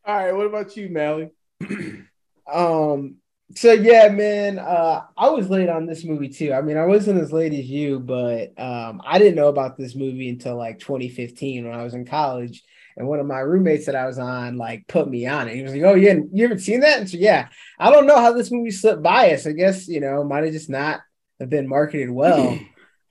All 0.06 0.14
right, 0.14 0.32
what 0.32 0.46
about 0.46 0.76
you, 0.76 0.88
Mally? 0.90 1.30
Um. 2.52 3.16
So 3.56 3.72
yeah, 3.72 4.08
man. 4.08 4.58
Uh, 4.58 5.04
I 5.16 5.30
was 5.30 5.48
late 5.48 5.70
on 5.70 5.86
this 5.86 6.04
movie 6.04 6.28
too. 6.28 6.52
I 6.52 6.60
mean, 6.60 6.76
I 6.76 6.84
wasn't 6.84 7.22
as 7.22 7.32
late 7.32 7.54
as 7.54 7.64
you, 7.64 7.98
but 8.00 8.52
um, 8.60 9.00
I 9.02 9.18
didn't 9.18 9.36
know 9.36 9.48
about 9.48 9.78
this 9.78 9.94
movie 9.94 10.28
until 10.28 10.56
like 10.56 10.78
2015 10.78 11.64
when 11.66 11.74
I 11.74 11.82
was 11.82 11.94
in 11.94 12.04
college. 12.04 12.62
And 12.96 13.08
one 13.08 13.18
of 13.18 13.26
my 13.26 13.40
roommates 13.40 13.86
that 13.86 13.96
I 13.96 14.06
was 14.06 14.18
on 14.18 14.56
like 14.56 14.86
put 14.86 15.08
me 15.08 15.26
on 15.26 15.48
it. 15.48 15.56
He 15.56 15.62
was 15.62 15.72
like, 15.72 15.82
"Oh 15.82 15.94
yeah, 15.94 16.14
you 16.32 16.44
haven't 16.44 16.60
seen 16.60 16.80
that?" 16.80 17.00
And 17.00 17.10
so 17.10 17.16
yeah, 17.16 17.48
I 17.78 17.90
don't 17.90 18.06
know 18.06 18.20
how 18.20 18.32
this 18.32 18.52
movie 18.52 18.70
slipped 18.70 19.02
by 19.02 19.32
us. 19.32 19.46
I 19.46 19.52
guess 19.52 19.88
you 19.88 20.00
know 20.00 20.22
might 20.22 20.44
have 20.44 20.52
just 20.52 20.70
not 20.70 21.00
have 21.40 21.50
been 21.50 21.68
marketed 21.68 22.10
well. 22.10 22.58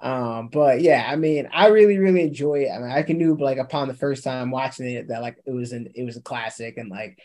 Um, 0.04 0.50
but 0.50 0.82
yeah, 0.82 1.06
I 1.08 1.16
mean, 1.16 1.48
I 1.54 1.68
really, 1.68 1.98
really 1.98 2.24
enjoy 2.24 2.66
it. 2.66 2.72
I 2.72 2.80
mean, 2.80 2.92
I 2.92 3.04
can 3.04 3.18
knew 3.18 3.38
like 3.38 3.58
upon 3.58 3.88
the 3.88 3.94
first 3.94 4.26
time 4.26 4.52
watching 4.52 4.86
it 4.86 5.08
that 5.08 5.22
like 5.22 5.38
it 5.46 5.52
was 5.52 5.72
an 5.72 5.94
it 5.96 6.04
was 6.04 6.18
a 6.18 6.22
classic 6.22 6.78
and 6.78 6.90
like 6.90 7.18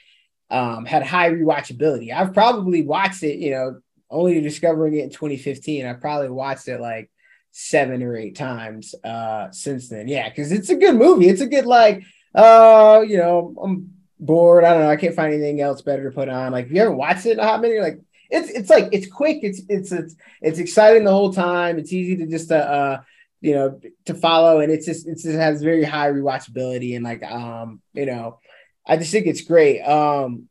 um 0.49 0.85
had 0.85 1.03
high 1.03 1.31
rewatchability. 1.31 2.13
I've 2.13 2.33
probably 2.33 2.83
watched 2.83 3.25
it, 3.25 3.39
you 3.41 3.51
know, 3.51 3.81
only 4.09 4.41
discovering 4.41 4.95
it 4.95 5.03
in 5.03 5.11
2015. 5.11 5.87
I 5.87 5.95
probably 5.95 6.29
watched 6.29 6.69
it 6.69 6.81
like 6.81 7.11
seven 7.51 8.01
or 8.03 8.17
eight 8.17 8.37
times 8.37 8.95
uh 9.03 9.51
since 9.51 9.89
then. 9.89 10.07
Yeah, 10.07 10.29
because 10.29 10.53
it's 10.53 10.71
a 10.71 10.77
good 10.77 10.95
movie. 10.95 11.29
It's 11.29 11.41
a 11.41 11.49
good 11.49 11.67
like 11.67 12.05
uh, 12.39 13.01
you 13.01 13.17
know, 13.17 13.55
I'm 13.63 13.95
bored. 14.21 14.65
I 14.65 14.73
don't 14.73 14.83
know. 14.83 14.91
I 14.91 14.97
can't 14.97 15.15
find 15.15 15.33
anything 15.33 15.61
else 15.61 15.83
better 15.83 16.05
to 16.05 16.15
put 16.15 16.29
on. 16.29 16.53
Like, 16.53 16.67
if 16.67 16.73
you 16.73 16.81
ever 16.81 16.93
watched 16.93 17.27
it 17.27 17.33
in 17.33 17.41
a 17.41 17.45
hot 17.45 17.61
minute, 17.61 17.75
you're 17.75 17.83
like 17.83 18.01
it's 18.31 18.51
it's 18.51 18.71
like 18.71 18.89
it's 18.93 19.11
quick. 19.11 19.39
It's 19.43 19.63
it's 19.69 19.91
it's 19.91 20.15
it's 20.41 20.59
exciting 20.59 21.05
the 21.05 21.11
whole 21.11 21.33
time. 21.33 21.79
It's 21.79 21.93
easy 21.93 22.17
to 22.17 22.27
just 22.27 22.53
uh, 22.53 22.57
uh 22.57 23.01
you 23.41 23.55
know, 23.55 23.81
to 24.07 24.15
follow, 24.15 24.61
and 24.61 24.71
it's 24.73 24.87
just 24.87 25.07
it's 25.07 25.23
just 25.23 25.37
has 25.37 25.63
very 25.63 25.85
high 25.85 26.11
rewatchability 26.11 26.95
and 26.95 27.05
like 27.05 27.23
um, 27.25 27.81
you 27.93 28.07
know, 28.07 28.39
I 28.87 28.97
just 28.97 29.13
think 29.13 29.27
it's 29.27 29.43
great. 29.43 29.81
Um, 29.83 30.49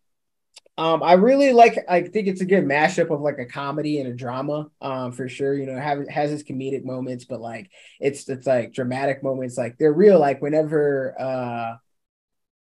um, 0.78 1.02
I 1.02 1.14
really 1.14 1.54
like. 1.54 1.78
I 1.90 2.02
think 2.04 2.28
it's 2.28 2.42
a 2.42 2.46
good 2.46 2.66
mashup 2.66 3.10
of 3.10 3.22
like 3.22 3.40
a 3.40 3.46
comedy 3.46 4.00
and 4.00 4.10
a 4.10 4.14
drama. 4.14 4.70
Um, 4.82 5.12
for 5.12 5.28
sure. 5.28 5.54
You 5.54 5.66
know, 5.66 5.80
have 5.80 6.08
has 6.08 6.32
its 6.32 6.44
comedic 6.44 6.84
moments, 6.84 7.26
but 7.26 7.42
like 7.42 7.72
it's 8.00 8.30
it's 8.30 8.46
like 8.46 8.74
dramatic 8.74 9.24
moments. 9.24 9.58
Like 9.58 9.78
they're 9.78 9.94
real. 9.94 10.20
Like 10.20 10.42
whenever 10.42 11.16
uh, 11.20 11.78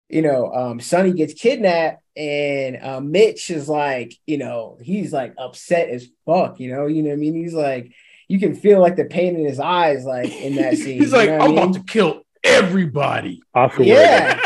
you 0.08 0.22
know, 0.22 0.52
um, 0.52 0.80
Sonny 0.80 1.12
gets 1.12 1.34
kidnapped 1.34 2.02
and 2.16 2.78
uh, 2.82 3.00
Mitch 3.00 3.50
is 3.50 3.68
like, 3.68 4.14
you 4.26 4.38
know, 4.38 4.78
he's 4.80 5.12
like 5.12 5.34
upset 5.36 5.90
as 5.90 6.08
fuck. 6.24 6.58
You 6.60 6.74
know, 6.74 6.86
you 6.86 7.02
know 7.02 7.10
what 7.10 7.16
I 7.16 7.18
mean? 7.18 7.34
He's 7.34 7.54
like, 7.54 7.92
you 8.26 8.38
can 8.38 8.54
feel 8.54 8.80
like 8.80 8.96
the 8.96 9.04
pain 9.04 9.36
in 9.36 9.44
his 9.44 9.60
eyes, 9.60 10.04
like 10.04 10.30
in 10.30 10.56
that 10.56 10.76
scene. 10.78 11.00
He's 11.00 11.12
you 11.12 11.18
like, 11.18 11.28
know 11.28 11.38
I'm 11.38 11.50
mean? 11.50 11.58
about 11.58 11.74
to 11.74 11.82
kill 11.82 12.22
everybody. 12.42 13.42
Oscar 13.54 13.82
Yeah. 13.82 14.40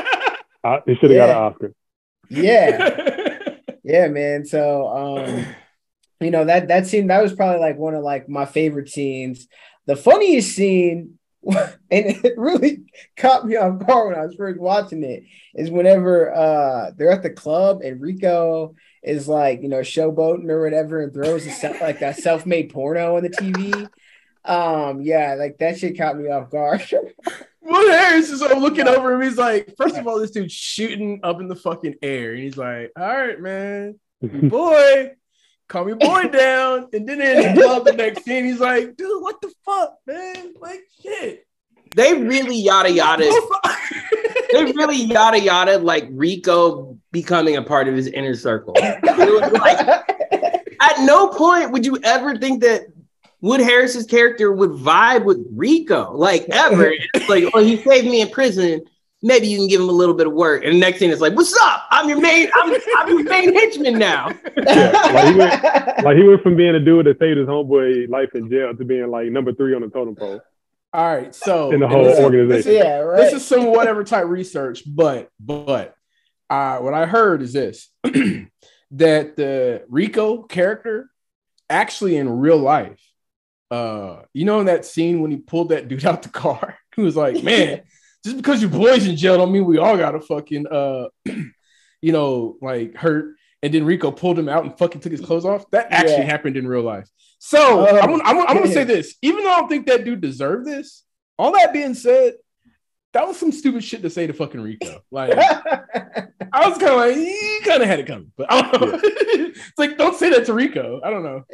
Uh, 0.64 0.78
he 0.86 0.94
should 0.96 1.10
have 1.10 1.18
got 1.18 1.30
an 1.30 1.36
Oscar. 1.36 1.74
yeah. 2.28 3.08
Yeah, 3.82 4.08
man. 4.08 4.44
So 4.44 4.88
um, 4.88 5.46
you 6.20 6.30
know, 6.30 6.44
that 6.44 6.68
that 6.68 6.86
scene 6.86 7.08
that 7.08 7.22
was 7.22 7.34
probably 7.34 7.60
like 7.60 7.78
one 7.78 7.94
of 7.94 8.02
like 8.02 8.28
my 8.28 8.44
favorite 8.44 8.88
scenes. 8.88 9.48
The 9.86 9.96
funniest 9.96 10.54
scene, 10.54 11.18
and 11.44 11.76
it 11.90 12.34
really 12.36 12.84
caught 13.16 13.46
me 13.46 13.56
off 13.56 13.84
guard 13.84 14.10
when 14.10 14.18
I 14.18 14.26
was 14.26 14.36
first 14.36 14.60
watching 14.60 15.02
it, 15.02 15.24
is 15.54 15.70
whenever 15.70 16.32
uh 16.34 16.90
they're 16.96 17.10
at 17.10 17.22
the 17.22 17.30
club 17.30 17.80
and 17.82 18.00
Rico 18.00 18.74
is 19.02 19.26
like, 19.26 19.62
you 19.62 19.68
know, 19.68 19.80
showboating 19.80 20.48
or 20.48 20.62
whatever 20.62 21.02
and 21.02 21.12
throws 21.12 21.46
a 21.46 21.68
like 21.80 22.02
a 22.02 22.14
self-made 22.14 22.72
porno 22.72 23.16
on 23.16 23.24
the 23.24 23.30
TV. 23.30 23.88
Um, 24.44 25.00
yeah, 25.02 25.34
like 25.34 25.58
that 25.58 25.78
shit 25.78 25.98
caught 25.98 26.16
me 26.16 26.28
off 26.28 26.50
guard. 26.50 26.82
Will 27.62 27.90
Harris 27.90 28.30
is 28.30 28.42
I'm 28.42 28.58
looking 28.58 28.88
over 28.88 29.12
him. 29.12 29.22
He's 29.22 29.38
like, 29.38 29.74
first 29.76 29.96
of 29.96 30.06
all, 30.06 30.18
this 30.18 30.32
dude's 30.32 30.52
shooting 30.52 31.20
up 31.22 31.40
in 31.40 31.48
the 31.48 31.56
fucking 31.56 31.96
air. 32.02 32.32
And 32.32 32.42
he's 32.42 32.56
like, 32.56 32.90
all 32.98 33.06
right, 33.06 33.40
man, 33.40 34.00
boy, 34.22 35.12
calm 35.68 35.88
your 35.88 35.96
boy 35.96 36.24
down. 36.28 36.88
And 36.92 37.08
then 37.08 37.20
in 37.20 37.54
the 37.54 37.62
club 37.62 37.84
the 37.84 37.92
next 37.92 38.24
scene, 38.24 38.44
he's 38.44 38.60
like, 38.60 38.96
dude, 38.96 39.22
what 39.22 39.40
the 39.40 39.52
fuck, 39.64 39.96
man? 40.06 40.54
Like, 40.60 40.80
shit. 41.00 41.46
They 41.94 42.14
really 42.14 42.56
yada 42.56 42.90
yada. 42.90 43.30
They 44.52 44.64
really 44.64 44.96
yada 44.96 45.38
yada 45.38 45.78
like 45.78 46.08
Rico 46.10 46.98
becoming 47.10 47.56
a 47.56 47.62
part 47.62 47.86
of 47.86 47.94
his 47.94 48.06
inner 48.06 48.34
circle. 48.34 48.74
Like, 48.74 49.78
at 50.80 51.00
no 51.00 51.28
point 51.28 51.70
would 51.70 51.86
you 51.86 51.98
ever 52.02 52.36
think 52.38 52.62
that 52.62 52.86
Wood 53.42 53.60
Harris's 53.60 54.06
character 54.06 54.50
would 54.52 54.70
vibe 54.70 55.24
with 55.24 55.44
Rico, 55.52 56.12
like 56.16 56.46
ever. 56.48 56.92
It's 57.14 57.28
like, 57.28 57.44
oh, 57.52 57.62
he 57.62 57.76
saved 57.82 58.06
me 58.06 58.22
in 58.22 58.30
prison. 58.30 58.80
Maybe 59.24 59.46
you 59.48 59.58
can 59.58 59.68
give 59.68 59.80
him 59.80 59.88
a 59.88 59.92
little 59.92 60.14
bit 60.14 60.26
of 60.26 60.32
work. 60.32 60.64
And 60.64 60.74
the 60.74 60.78
next 60.78 60.98
thing 60.98 61.10
is 61.10 61.20
like, 61.20 61.34
what's 61.34 61.54
up? 61.62 61.84
I'm 61.90 62.08
your 62.08 62.20
main, 62.20 62.48
I'm, 62.54 62.74
I'm 62.98 63.08
your 63.08 63.22
main 63.24 63.54
henchman 63.54 63.98
now. 63.98 64.30
Yeah, 64.64 64.90
like 65.12 65.26
he 65.32 65.38
went, 65.38 66.04
like 66.04 66.16
he 66.16 66.22
went 66.22 66.42
from 66.42 66.56
being 66.56 66.74
a 66.76 66.80
dude 66.80 67.06
that 67.06 67.18
saved 67.18 67.36
his 67.36 67.46
homeboy 67.48 68.08
life 68.08 68.30
in 68.34 68.48
jail 68.48 68.74
to 68.76 68.84
being 68.84 69.08
like 69.10 69.26
number 69.28 69.52
three 69.52 69.74
on 69.74 69.82
the 69.82 69.88
totem 69.88 70.14
pole 70.14 70.40
All 70.92 71.14
right, 71.16 71.34
so 71.34 71.72
in 71.72 71.80
the 71.80 71.88
whole 71.88 72.04
this 72.04 72.18
is- 72.18 72.24
organization. 72.24 72.72
yeah, 72.74 72.98
right. 72.98 73.16
This 73.18 73.32
is 73.34 73.44
some 73.46 73.66
whatever 73.72 74.04
type 74.04 74.26
research, 74.26 74.82
but 74.86 75.28
but 75.40 75.96
uh, 76.48 76.78
what 76.78 76.94
I 76.94 77.06
heard 77.06 77.42
is 77.42 77.52
this 77.52 77.88
that 78.92 79.36
the 79.36 79.84
Rico 79.88 80.42
character 80.42 81.10
actually 81.70 82.16
in 82.16 82.28
real 82.28 82.58
life, 82.58 83.00
uh, 83.72 84.22
you 84.34 84.44
know, 84.44 84.60
in 84.60 84.66
that 84.66 84.84
scene 84.84 85.20
when 85.20 85.30
he 85.30 85.38
pulled 85.38 85.70
that 85.70 85.88
dude 85.88 86.04
out 86.10 86.22
the 86.22 86.28
car, 86.28 86.76
he 86.94 87.02
was 87.02 87.16
like, 87.16 87.42
"Man, 87.42 87.82
just 88.24 88.36
because 88.36 88.60
your 88.60 88.70
boys 88.70 89.06
in 89.06 89.16
jail 89.16 89.36
don't 89.38 89.52
mean 89.52 89.64
we 89.64 89.78
all 89.78 89.96
gotta 89.96 90.20
fucking 90.20 90.66
uh, 90.66 91.06
you 92.02 92.12
know, 92.12 92.56
like 92.60 92.94
hurt." 92.96 93.34
And 93.64 93.72
then 93.72 93.84
Rico 93.84 94.10
pulled 94.10 94.36
him 94.38 94.48
out 94.48 94.64
and 94.64 94.76
fucking 94.76 95.00
took 95.00 95.12
his 95.12 95.20
clothes 95.20 95.44
off. 95.44 95.70
That 95.70 95.86
actually 95.90 96.14
Yeah. 96.18 96.22
happened 96.24 96.56
in 96.56 96.66
real 96.66 96.82
life. 96.82 97.08
So 97.38 97.58
Oh, 97.60 97.86
I'm, 97.86 98.10
gonna, 98.10 98.22
I'm, 98.24 98.36
gonna- 98.36 98.48
I'm 98.48 98.56
gonna 98.58 98.72
say 98.72 98.84
this: 98.84 99.14
even 99.22 99.44
though 99.44 99.52
I 99.52 99.60
don't 99.60 99.68
think 99.68 99.86
that 99.86 100.04
dude 100.04 100.20
deserved 100.20 100.66
this, 100.66 101.04
all 101.38 101.52
that 101.52 101.72
being 101.72 101.94
said, 101.94 102.34
that 103.12 103.26
was 103.28 103.36
some 103.36 103.52
stupid 103.52 103.84
shit 103.84 104.02
to 104.02 104.10
say 104.10 104.26
to 104.26 104.32
fucking 104.32 104.60
Rico. 104.60 105.00
Like 105.12 105.32
I 106.54 106.68
was 106.68 106.76
kind 106.78 106.90
of 106.92 106.96
like, 106.98 107.16
you 107.16 107.60
kind 107.64 107.82
of 107.82 107.88
had 107.88 108.00
it 108.00 108.06
coming, 108.06 108.32
but 108.36 108.50
I 108.52 108.62
don't 108.62 108.80
know. 108.90 109.00
it's 109.02 109.78
like 109.78 109.96
don't 109.96 110.16
say 110.16 110.30
that 110.30 110.44
to 110.46 110.54
Rico. 110.54 111.00
I 111.04 111.10
don't 111.10 111.22
know. 111.22 111.44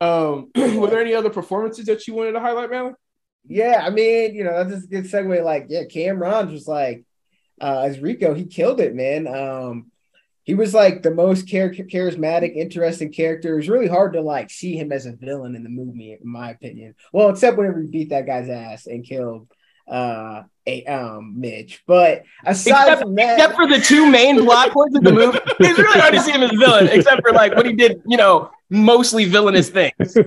Um, 0.00 0.50
were 0.56 0.88
there 0.88 1.00
any 1.00 1.14
other 1.14 1.30
performances 1.30 1.86
that 1.86 2.06
you 2.06 2.14
wanted 2.14 2.32
to 2.32 2.40
highlight, 2.40 2.70
man? 2.70 2.94
Yeah, 3.46 3.82
I 3.84 3.90
mean, 3.90 4.34
you 4.34 4.44
know, 4.44 4.64
that's 4.64 4.84
a 4.84 4.88
good 4.88 5.04
segue. 5.04 5.42
Like, 5.44 5.66
yeah, 5.68 5.84
Cam'ron 5.84 6.52
was 6.52 6.68
like, 6.68 7.04
uh, 7.60 7.82
as 7.84 7.98
Rico, 7.98 8.34
he 8.34 8.46
killed 8.46 8.80
it, 8.80 8.94
man. 8.94 9.26
Um, 9.26 9.90
he 10.44 10.54
was 10.54 10.74
like 10.74 11.02
the 11.02 11.10
most 11.10 11.46
char- 11.46 11.70
charismatic, 11.70 12.56
interesting 12.56 13.12
character. 13.12 13.52
It 13.52 13.56
was 13.56 13.68
really 13.68 13.88
hard 13.88 14.14
to 14.14 14.20
like 14.20 14.50
see 14.50 14.76
him 14.76 14.90
as 14.92 15.06
a 15.06 15.12
villain 15.12 15.54
in 15.54 15.62
the 15.62 15.68
movie, 15.68 16.12
in 16.12 16.28
my 16.28 16.50
opinion. 16.50 16.94
Well, 17.12 17.28
except 17.28 17.56
whenever 17.56 17.80
he 17.80 17.86
beat 17.86 18.10
that 18.10 18.26
guy's 18.26 18.48
ass 18.48 18.86
and 18.86 19.04
killed 19.04 19.48
uh 19.86 20.44
a 20.66 20.84
um 20.86 21.40
Mitch. 21.40 21.82
But 21.86 22.24
aside 22.44 22.82
Except, 22.88 23.02
from 23.02 23.14
that, 23.16 23.34
except 23.38 23.54
for 23.54 23.66
the 23.68 23.78
two 23.78 24.10
main 24.10 24.44
plot 24.44 24.70
points 24.70 24.96
of 24.96 25.02
the 25.04 25.12
movie, 25.12 25.38
it's 25.60 25.78
really 25.78 26.00
hard 26.00 26.14
to 26.14 26.20
see 26.20 26.32
him 26.32 26.42
as 26.42 26.52
a 26.52 26.56
villain, 26.56 26.88
except 26.88 27.22
for 27.26 27.32
like 27.32 27.54
what 27.56 27.66
he 27.66 27.72
did, 27.72 28.02
you 28.06 28.16
know, 28.16 28.50
mostly 28.70 29.24
villainous 29.24 29.68
things. 29.70 30.16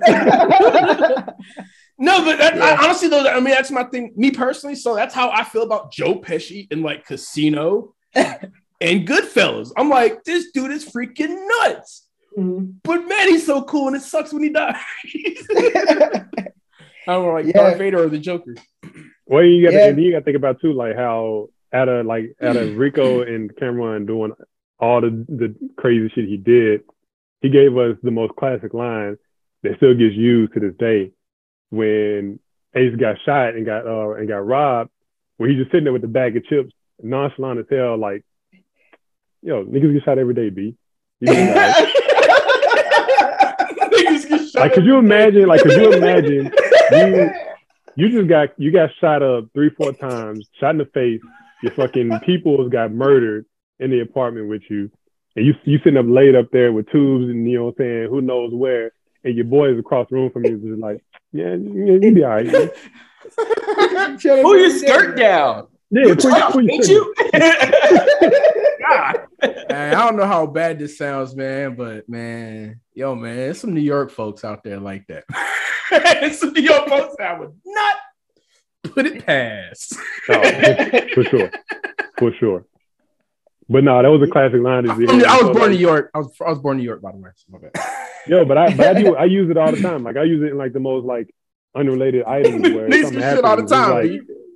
No, 2.00 2.26
but 2.26 2.38
that, 2.39 2.56
Yeah. 2.56 2.63
I, 2.65 2.84
honestly, 2.84 3.08
though, 3.08 3.26
I 3.28 3.36
mean, 3.39 3.54
that's 3.54 3.69
my 3.69 3.84
thing. 3.84 4.13
Me 4.17 4.32
personally, 4.32 4.76
so 4.76 4.96
that's 4.96 5.13
how 5.13 5.30
I 5.30 5.43
feel 5.43 5.62
about 5.62 5.91
Joe 5.91 6.15
Pesci 6.19 6.69
in 6.72 6.82
like 6.82 7.06
Casino 7.06 7.93
and 8.15 9.08
Goodfellas. 9.08 9.72
I'm 9.78 9.89
like, 9.89 10.24
this 10.24 10.52
dude 10.52 10.72
is 10.72 10.84
freaking 10.89 11.38
nuts. 11.62 12.08
Mhm. 12.38 12.74
But 12.84 13.08
man, 13.08 13.30
he's 13.30 13.46
so 13.46 13.62
cool, 13.63 13.88
and 13.88 13.96
it 13.96 14.02
sucks 14.02 14.34
when 14.34 14.41
he 14.43 14.50
dies. 14.50 14.76
I 15.56 16.26
don't 17.06 17.26
know, 17.26 17.34
like 17.34 17.46
Yeah. 17.46 17.52
Darth 17.54 17.78
Vader 17.78 18.04
or 18.04 18.10
the 18.10 18.17
Joker. 18.17 18.56
Well, 19.25 19.43
you 19.43 19.63
got 19.63 19.73
Yeah. 19.73 19.91
to 19.91 20.01
you 20.01 20.12
got 20.12 20.19
to 20.19 20.25
think 20.25 20.38
about 20.38 20.59
too, 20.62 20.73
like 20.73 20.95
how 20.95 21.49
out 21.73 21.89
of 21.89 22.05
like 22.05 22.36
out 22.41 22.57
of 22.62 22.75
Rico 22.75 23.21
and 23.21 23.53
Cam'ron 23.55 24.05
doing 24.05 24.33
all 24.79 25.01
the 25.01 25.09
the 25.29 25.55
crazy 25.77 26.09
shit 26.13 26.25
he 26.27 26.38
did, 26.38 26.81
he 27.41 27.49
gave 27.49 27.77
us 27.77 27.97
the 28.03 28.12
most 28.12 28.36
classic 28.36 28.73
line 28.73 29.17
that 29.63 29.77
still 29.77 29.93
gets 29.93 30.15
used 30.15 30.53
to 30.53 30.59
this 30.59 30.75
day. 30.77 31.12
When 31.69 32.39
Ace 32.75 32.95
got 32.95 33.17
shot 33.25 33.55
and 33.55 33.65
got 33.65 33.88
uh 33.88 34.12
and 34.15 34.27
got 34.27 34.45
robbed, 34.45 34.91
where 35.38 35.49
he's 35.49 35.57
just 35.59 35.71
sitting 35.71 35.86
there 35.86 35.93
with 35.93 36.01
the 36.01 36.07
bag 36.07 36.36
of 36.38 36.45
chips, 36.45 36.73
nonchalant 37.01 37.59
as 37.59 37.65
hell, 37.69 37.97
like, 37.97 38.23
yo, 39.41 39.63
niggas 39.65 39.93
get 39.93 40.03
shot 40.03 40.17
every 40.19 40.33
day, 40.33 40.49
b. 40.49 40.75
You 41.21 41.33
know, 41.33 41.53
like, 41.55 41.75
Niggas 43.93 44.27
get 44.29 44.49
shot 44.51 44.59
like, 44.62 44.73
could 44.73 44.86
you 44.86 44.97
imagine? 44.97 45.47
Like, 45.47 45.62
could 45.62 45.71
you 45.81 45.93
imagine? 45.93 46.51
You 46.91 47.31
you 47.95 48.10
just 48.10 48.27
got 48.29 48.49
you 48.58 48.71
got 48.71 48.89
shot 48.99 49.21
up 49.23 49.45
three 49.53 49.69
four 49.71 49.93
times, 49.93 50.47
shot 50.60 50.71
in 50.71 50.77
the 50.79 50.86
face. 50.86 51.21
Your 51.62 51.71
fucking 51.73 52.19
peoples 52.25 52.71
got 52.71 52.91
murdered 52.91 53.45
in 53.79 53.89
the 53.91 54.01
apartment 54.01 54.49
with 54.49 54.63
you, 54.69 54.91
and 55.36 55.45
you 55.45 55.53
you 55.63 55.77
sitting 55.79 55.97
up 55.97 56.06
laid 56.08 56.36
up 56.36 56.51
there 56.51 56.71
with 56.73 56.89
tubes 56.91 57.29
and 57.29 57.49
you 57.49 57.58
know 57.60 57.65
what 57.65 57.75
I'm 57.79 57.86
saying, 57.86 58.10
who 58.10 58.21
knows 58.21 58.53
where, 58.53 58.91
and 59.23 59.36
your 59.36 59.45
boys 59.45 59.77
across 59.79 60.10
the 60.10 60.15
room 60.15 60.32
from 60.32 60.43
you 60.45 60.58
is 60.58 60.62
just 60.63 60.79
like, 60.79 61.03
yeah, 61.32 61.56
yeah 61.56 61.97
you 62.01 62.13
be 62.13 62.23
all 62.23 62.29
right. 62.32 62.45
man. 62.45 62.69
Pull 64.19 64.58
your 64.58 64.69
skirt 64.71 65.17
down. 65.17 65.67
Yeah, 65.89 66.08
You 66.08 66.15
pull- 66.15 66.32
pull 66.51 66.62
your 66.63 66.71
ain't 66.73 66.88
you? 66.88 67.13
God. 68.79 69.27
Man, 69.73 69.95
I 69.95 70.05
don't 70.05 70.17
know 70.17 70.25
how 70.25 70.45
bad 70.45 70.79
this 70.79 70.97
sounds, 70.97 71.36
man, 71.36 71.75
but 71.75 72.07
man, 72.07 72.79
yo, 72.93 73.15
man, 73.15 73.36
there's 73.36 73.59
some 73.59 73.73
New 73.73 73.81
York 73.81 74.12
folks 74.12 74.43
out 74.43 74.63
there 74.63 74.79
like 74.79 75.07
that. 75.07 75.23
There's 75.89 76.39
some 76.39 76.53
New 76.53 76.62
York 76.62 76.88
folks 76.88 77.15
that 77.19 77.36
I 77.36 77.39
would 77.39 77.53
not 77.65 77.95
put 78.83 79.05
it 79.05 79.23
past. 79.25 79.95
For 80.25 81.23
sure, 81.23 81.51
for 82.17 82.33
sure. 82.39 82.65
But 83.69 83.83
no, 83.83 84.01
that 84.01 84.09
was 84.09 84.27
a 84.27 84.31
classic 84.31 84.62
line. 84.62 84.88
From- 84.88 85.23
I 85.23 85.41
was 85.41 85.55
born 85.55 85.71
in 85.71 85.77
New 85.77 85.77
York. 85.77 86.09
I 86.15 86.19
was, 86.19 86.36
I 86.43 86.49
was 86.49 86.59
born 86.59 86.77
in 86.77 86.79
New 86.79 86.89
York, 86.89 87.01
by 87.01 87.12
the 87.12 87.17
way. 87.17 87.29
So. 87.36 87.59
Yo, 88.27 88.45
but 88.45 88.57
I 88.57 88.73
but 88.73 88.88
I 88.88 89.01
do 89.01 89.15
I 89.15 89.25
use 89.25 89.51
it 89.51 89.57
all 89.57 89.71
the 89.71 89.81
time. 89.81 90.03
Like 90.03 90.17
I 90.17 90.23
use 90.23 90.41
it 90.41 90.51
in 90.51 90.57
like 90.57 90.73
the 90.73 90.79
most 90.79 91.05
like 91.05 91.33
unrelated 91.75 92.23
items 92.23 92.62
where 92.62 92.89
Niggas 92.89 93.03
something 93.03 93.21
shit 93.21 93.45
all 93.45 93.57
the 93.57 93.63
time. 93.63 93.91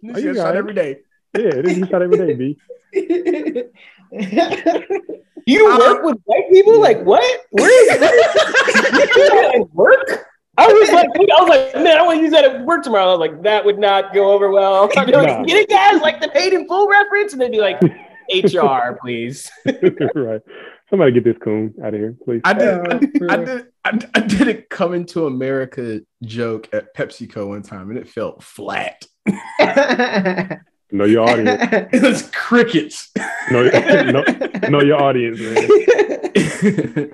Like, 0.04 0.16
Are 0.16 0.20
you 0.20 0.34
shot 0.34 0.56
every 0.56 0.74
day. 0.74 0.98
yeah, 1.38 1.62
this 1.62 1.78
is 1.78 1.88
shot 1.90 2.02
every 2.02 2.18
day, 2.18 2.34
B. 2.34 2.58
You 5.48 5.66
work 5.66 6.00
um, 6.00 6.06
with 6.06 6.18
white 6.26 6.50
people? 6.52 6.78
Like 6.82 7.02
what? 7.04 7.24
Where 7.52 7.94
is 7.94 8.00
that? 8.00 9.54
Like, 9.58 9.74
work? 9.74 10.26
I 10.58 10.68
was 10.68 10.90
like, 10.92 11.08
I 11.16 11.42
was 11.42 11.50
like, 11.50 11.84
man, 11.84 11.98
I 11.98 12.02
want 12.02 12.18
to 12.18 12.24
use 12.24 12.32
that 12.32 12.44
at 12.44 12.66
work 12.66 12.84
tomorrow. 12.84 13.06
I 13.06 13.12
was 13.16 13.20
like, 13.20 13.44
that 13.44 13.64
would 13.64 13.80
not 13.80 14.14
go 14.14 14.32
over 14.32 14.52
well. 14.52 14.90
I'd 14.98 15.06
be 15.06 15.14
like, 15.14 15.28
Nah. 15.28 15.44
get 15.46 15.56
it, 15.58 15.70
guys, 15.70 16.02
like 16.02 16.20
the 16.20 16.28
paid 16.30 16.52
in 16.54 16.68
full 16.68 16.90
reference, 16.90 17.32
and 17.32 17.42
they'd 17.42 17.52
be 17.52 17.62
like, 17.62 17.80
HR, 18.34 18.98
please. 19.00 19.50
right. 20.16 20.42
Somebody 20.90 21.12
get 21.14 21.24
this 21.24 21.38
coon 21.42 21.74
out 21.84 21.94
of 21.94 22.00
here, 22.00 22.16
please. 22.26 22.42
I 22.44 22.54
did, 22.54 22.70
I, 22.80 22.98
did, 22.98 23.32
I 23.32 23.36
bro. 23.36 23.46
did, 23.46 23.66
I, 23.86 24.00
I 24.16 24.20
did 24.22 24.48
a 24.50 24.62
coming 24.64 25.06
to 25.08 25.28
America 25.28 26.02
joke 26.24 26.70
at 26.74 26.94
PepsiCo 26.96 27.48
one 27.48 27.62
time, 27.62 27.90
and 27.90 27.98
it 28.00 28.10
felt 28.10 28.44
flat. 28.44 29.06
Know 30.92 31.06
your 31.06 31.30
audience. 31.30 31.62
It 31.94 32.02
was 32.02 32.30
crickets. 32.32 33.12
know, 33.52 33.64
know, 33.70 34.24
know 34.70 34.82
your 34.82 35.02
audience, 35.02 35.40
man. 35.40 37.12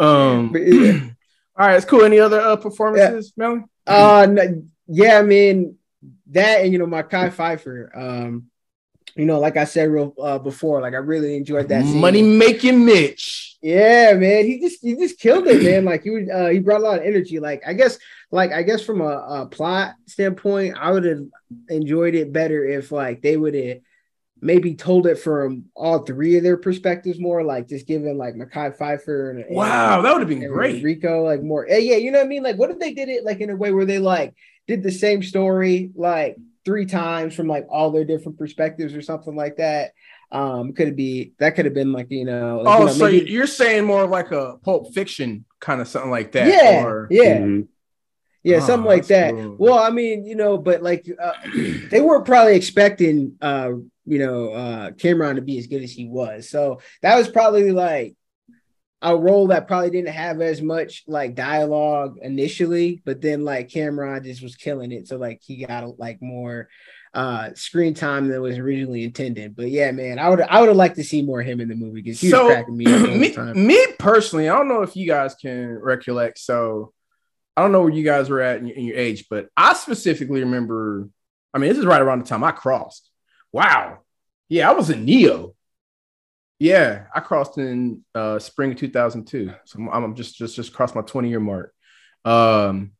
um, 0.00 0.54
yeah. 0.54 1.00
all 1.58 1.66
right, 1.66 1.76
it's 1.76 1.86
cool. 1.86 2.04
Any 2.04 2.20
other 2.20 2.40
uh, 2.40 2.56
performances, 2.56 3.32
Melanie? 3.36 3.64
Uh, 3.86 4.26
no- 4.30 4.62
yeah, 4.88 5.18
I 5.18 5.22
mean 5.22 5.76
that, 6.30 6.62
and 6.62 6.72
you 6.72 6.78
know, 6.78 6.86
Mekhi 6.86 7.32
Phifer. 7.32 7.96
Um, 7.96 8.50
you 9.16 9.24
know, 9.24 9.40
like 9.40 9.56
I 9.56 9.64
said 9.64 9.88
real 9.90 10.14
uh, 10.20 10.38
before, 10.38 10.80
like 10.80 10.94
I 10.94 10.98
really 10.98 11.36
enjoyed 11.36 11.68
that 11.68 11.84
scene. 11.84 12.00
Money 12.00 12.22
making 12.22 12.84
Mitch. 12.84 13.56
Yeah, 13.62 14.12
man, 14.14 14.44
he 14.44 14.60
just 14.60 14.82
he 14.82 14.94
just 14.94 15.18
killed 15.18 15.46
it, 15.46 15.62
man. 15.62 15.84
Like 15.84 16.02
he 16.02 16.10
was, 16.10 16.28
uh, 16.28 16.48
he 16.48 16.58
brought 16.60 16.80
a 16.80 16.84
lot 16.84 16.98
of 16.98 17.04
energy. 17.04 17.40
Like 17.40 17.62
I 17.66 17.72
guess, 17.72 17.98
like 18.30 18.52
I 18.52 18.62
guess 18.62 18.82
from 18.82 19.00
a, 19.00 19.04
a 19.06 19.46
plot 19.46 19.94
standpoint, 20.06 20.76
I 20.78 20.90
would 20.92 21.04
have 21.04 21.22
enjoyed 21.68 22.14
it 22.14 22.32
better 22.32 22.64
if 22.64 22.92
like 22.92 23.22
they 23.22 23.36
would 23.36 23.54
have 23.54 23.78
maybe 24.42 24.74
told 24.74 25.06
it 25.06 25.18
from 25.18 25.64
all 25.74 26.00
three 26.00 26.36
of 26.36 26.42
their 26.42 26.58
perspectives 26.58 27.18
more, 27.18 27.42
like 27.42 27.68
just 27.68 27.86
giving 27.86 28.18
like 28.18 28.34
Mekhi 28.34 28.76
Phifer 28.76 29.30
and, 29.30 29.40
and- 29.40 29.56
Wow, 29.56 30.02
that 30.02 30.12
would 30.12 30.20
have 30.20 30.28
been 30.28 30.46
great. 30.46 30.84
Rico, 30.84 31.24
like 31.24 31.42
more, 31.42 31.66
eh, 31.68 31.78
yeah, 31.78 31.96
you 31.96 32.10
know 32.10 32.18
what 32.18 32.26
I 32.26 32.28
mean? 32.28 32.42
Like, 32.42 32.58
what 32.58 32.70
if 32.70 32.78
they 32.78 32.92
did 32.92 33.08
it 33.08 33.24
like 33.24 33.40
in 33.40 33.48
a 33.48 33.56
way 33.56 33.72
where 33.72 33.86
they 33.86 33.98
like 33.98 34.34
did 34.68 34.82
the 34.82 34.92
same 34.92 35.22
story 35.22 35.90
like 35.94 36.36
three 36.66 36.84
times 36.84 37.34
from 37.34 37.46
like 37.48 37.66
all 37.70 37.90
their 37.90 38.04
different 38.04 38.36
perspectives 38.36 38.94
or 38.94 39.00
something 39.00 39.34
like 39.34 39.56
that? 39.56 39.92
Um, 40.32 40.72
could 40.74 40.88
it 40.88 40.96
be 40.96 41.32
that 41.38 41.54
could 41.54 41.64
have 41.64 41.72
been 41.74 41.92
like 41.92 42.08
you 42.10 42.24
know, 42.26 42.60
like, 42.62 42.74
Oh, 42.76 42.80
you 42.80 42.86
know, 42.86 42.92
so 42.92 43.04
maybe- 43.10 43.30
you're 43.30 43.46
saying 43.46 43.84
more 43.86 44.06
like 44.06 44.32
a 44.32 44.56
Pulp 44.62 44.92
Fiction 44.92 45.44
kind 45.60 45.80
of 45.80 45.86
something 45.88 46.10
like 46.10 46.32
that? 46.32 46.48
yeah, 46.48 46.84
or- 46.84 47.06
yeah, 47.10 47.38
Mhm. 47.38 47.68
yeah, 48.42 48.56
Oh, 48.56 48.60
something 48.60 48.88
like 48.88 49.06
that. 49.06 49.32
cool. 49.32 49.54
Well, 49.58 49.78
I 49.78 49.90
mean, 49.90 50.26
you 50.26 50.34
know, 50.34 50.58
but 50.58 50.82
like 50.82 51.06
uh, 51.18 51.32
they 51.90 52.00
weren't 52.00 52.24
probably 52.26 52.56
expecting, 52.56 53.36
uh, 53.40 53.70
you 54.04 54.18
know, 54.18 54.50
uh, 54.50 54.90
Cam'ron 54.90 55.36
to 55.36 55.42
be 55.42 55.58
as 55.58 55.68
good 55.68 55.82
as 55.84 55.92
he 55.92 56.08
was. 56.08 56.50
So 56.50 56.80
that 57.02 57.16
was 57.16 57.28
probably 57.28 57.70
like 57.70 58.15
a 59.02 59.16
role 59.16 59.48
that 59.48 59.66
probably 59.66 59.90
didn't 59.90 60.14
have 60.14 60.40
as 60.40 60.62
much 60.62 61.04
like 61.06 61.34
dialogue 61.34 62.16
initially, 62.22 63.02
but 63.04 63.20
then 63.20 63.44
like 63.44 63.68
Cam'ron 63.68 64.24
just 64.24 64.42
was 64.42 64.56
killing 64.56 64.92
it. 64.92 65.06
So 65.06 65.16
like 65.16 65.42
he 65.44 65.64
got 65.64 65.98
like 65.98 66.22
more 66.22 66.68
uh 67.12 67.50
screen 67.54 67.94
time 67.94 68.28
than 68.28 68.40
was 68.40 68.58
originally 68.58 69.04
intended. 69.04 69.54
But 69.54 69.70
yeah, 69.70 69.90
man, 69.90 70.18
I 70.18 70.28
would 70.28 70.40
I 70.40 70.60
would 70.60 70.68
have 70.68 70.76
liked 70.76 70.96
to 70.96 71.04
see 71.04 71.22
more 71.22 71.40
of 71.40 71.46
him 71.46 71.60
in 71.60 71.68
the 71.68 71.74
movie 71.74 72.02
because 72.02 72.20
he 72.20 72.32
was 72.32 72.52
cracking 72.52 72.76
me 72.76 72.86
up 72.86 73.00
me, 73.54 73.66
me 73.66 73.86
personally, 73.98 74.48
I 74.48 74.56
don't 74.56 74.68
know 74.68 74.82
if 74.82 74.96
you 74.96 75.06
guys 75.06 75.34
can 75.34 75.78
recollect. 75.78 76.38
So 76.38 76.92
I 77.56 77.62
don't 77.62 77.72
know 77.72 77.82
where 77.82 77.92
you 77.92 78.04
guys 78.04 78.28
were 78.28 78.40
at 78.40 78.58
in 78.58 78.66
your, 78.66 78.76
in 78.76 78.84
your 78.84 78.96
age, 78.96 79.26
but 79.28 79.48
I 79.56 79.74
specifically 79.74 80.40
remember. 80.40 81.08
I 81.52 81.58
mean, 81.58 81.70
this 81.70 81.78
is 81.78 81.86
right 81.86 82.02
around 82.02 82.20
the 82.20 82.28
time 82.28 82.44
I 82.44 82.52
crossed. 82.52 83.10
Wow, 83.50 84.00
yeah, 84.48 84.68
I 84.68 84.74
was 84.74 84.90
in 84.90 85.04
Neo. 85.04 85.55
Yeah, 86.58 87.04
I 87.14 87.20
crossed 87.20 87.58
in 87.58 88.02
uh, 88.14 88.38
spring 88.38 88.72
of 88.72 88.78
2002. 88.78 89.52
So 89.66 89.78
I'm, 89.78 89.88
I'm 90.04 90.14
just 90.14 90.36
just 90.36 90.56
just 90.56 90.72
crossed 90.72 90.94
my 90.94 91.02
20 91.02 91.28
year 91.28 91.40
mark. 91.40 91.72
Um, 92.24 92.92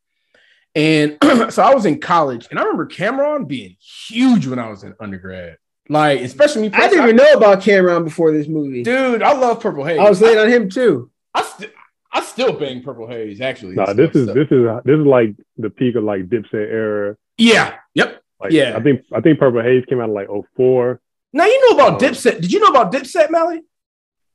and 0.75 1.17
so 1.49 1.63
I 1.63 1.73
was 1.73 1.85
in 1.85 1.99
college, 1.99 2.47
and 2.51 2.59
I 2.59 2.63
remember 2.63 2.85
Cam'ron 2.87 3.47
being 3.47 3.75
huge 3.79 4.45
when 4.47 4.59
I 4.59 4.69
was 4.69 4.83
in 4.83 4.93
undergrad. 4.99 5.57
Like, 5.89 6.21
especially 6.21 6.63
me. 6.63 6.71
I 6.73 6.87
didn't 6.89 7.03
even 7.05 7.15
know 7.15 7.33
about 7.33 7.61
Cam'ron 7.61 8.03
before 8.03 8.31
this 8.31 8.47
movie. 8.47 8.83
Dude, 8.83 9.23
I 9.23 9.33
love 9.33 9.59
Purple 9.61 9.85
Haze. 9.85 9.99
I 9.99 10.09
was 10.09 10.21
late 10.21 10.37
on 10.37 10.49
him 10.49 10.69
too. 10.69 11.09
I, 11.33 11.41
st- 11.43 11.71
I 12.11 12.21
still 12.21 12.53
bang 12.53 12.83
Purple 12.83 13.07
Haze 13.07 13.41
actually. 13.41 13.75
Nah, 13.75 13.93
this 13.93 14.11
is 14.15 14.27
so- 14.27 14.33
this 14.33 14.47
is 14.51 14.67
this 14.85 14.99
is 14.99 15.05
like 15.05 15.35
the 15.57 15.69
peak 15.69 15.95
of 15.95 16.03
like 16.03 16.27
Dipset 16.27 16.53
era. 16.53 17.15
yeah, 17.37 17.75
yep. 17.95 18.21
Like, 18.39 18.51
Yeah. 18.51 18.75
I 18.77 18.81
think 18.83 19.01
I 19.13 19.21
think 19.21 19.39
Purple 19.39 19.63
Haze 19.63 19.83
came 19.89 19.99
out 19.99 20.09
in 20.09 20.13
like 20.13 20.27
04. 20.57 20.99
Now 21.33 21.45
you 21.45 21.69
know 21.69 21.77
about 21.77 22.01
Oh. 22.01 22.05
Dipset. 22.05 22.41
Did 22.41 22.51
you 22.51 22.59
know 22.59 22.67
about 22.67 22.91
Dipset, 22.91 23.29
Mally? 23.29 23.61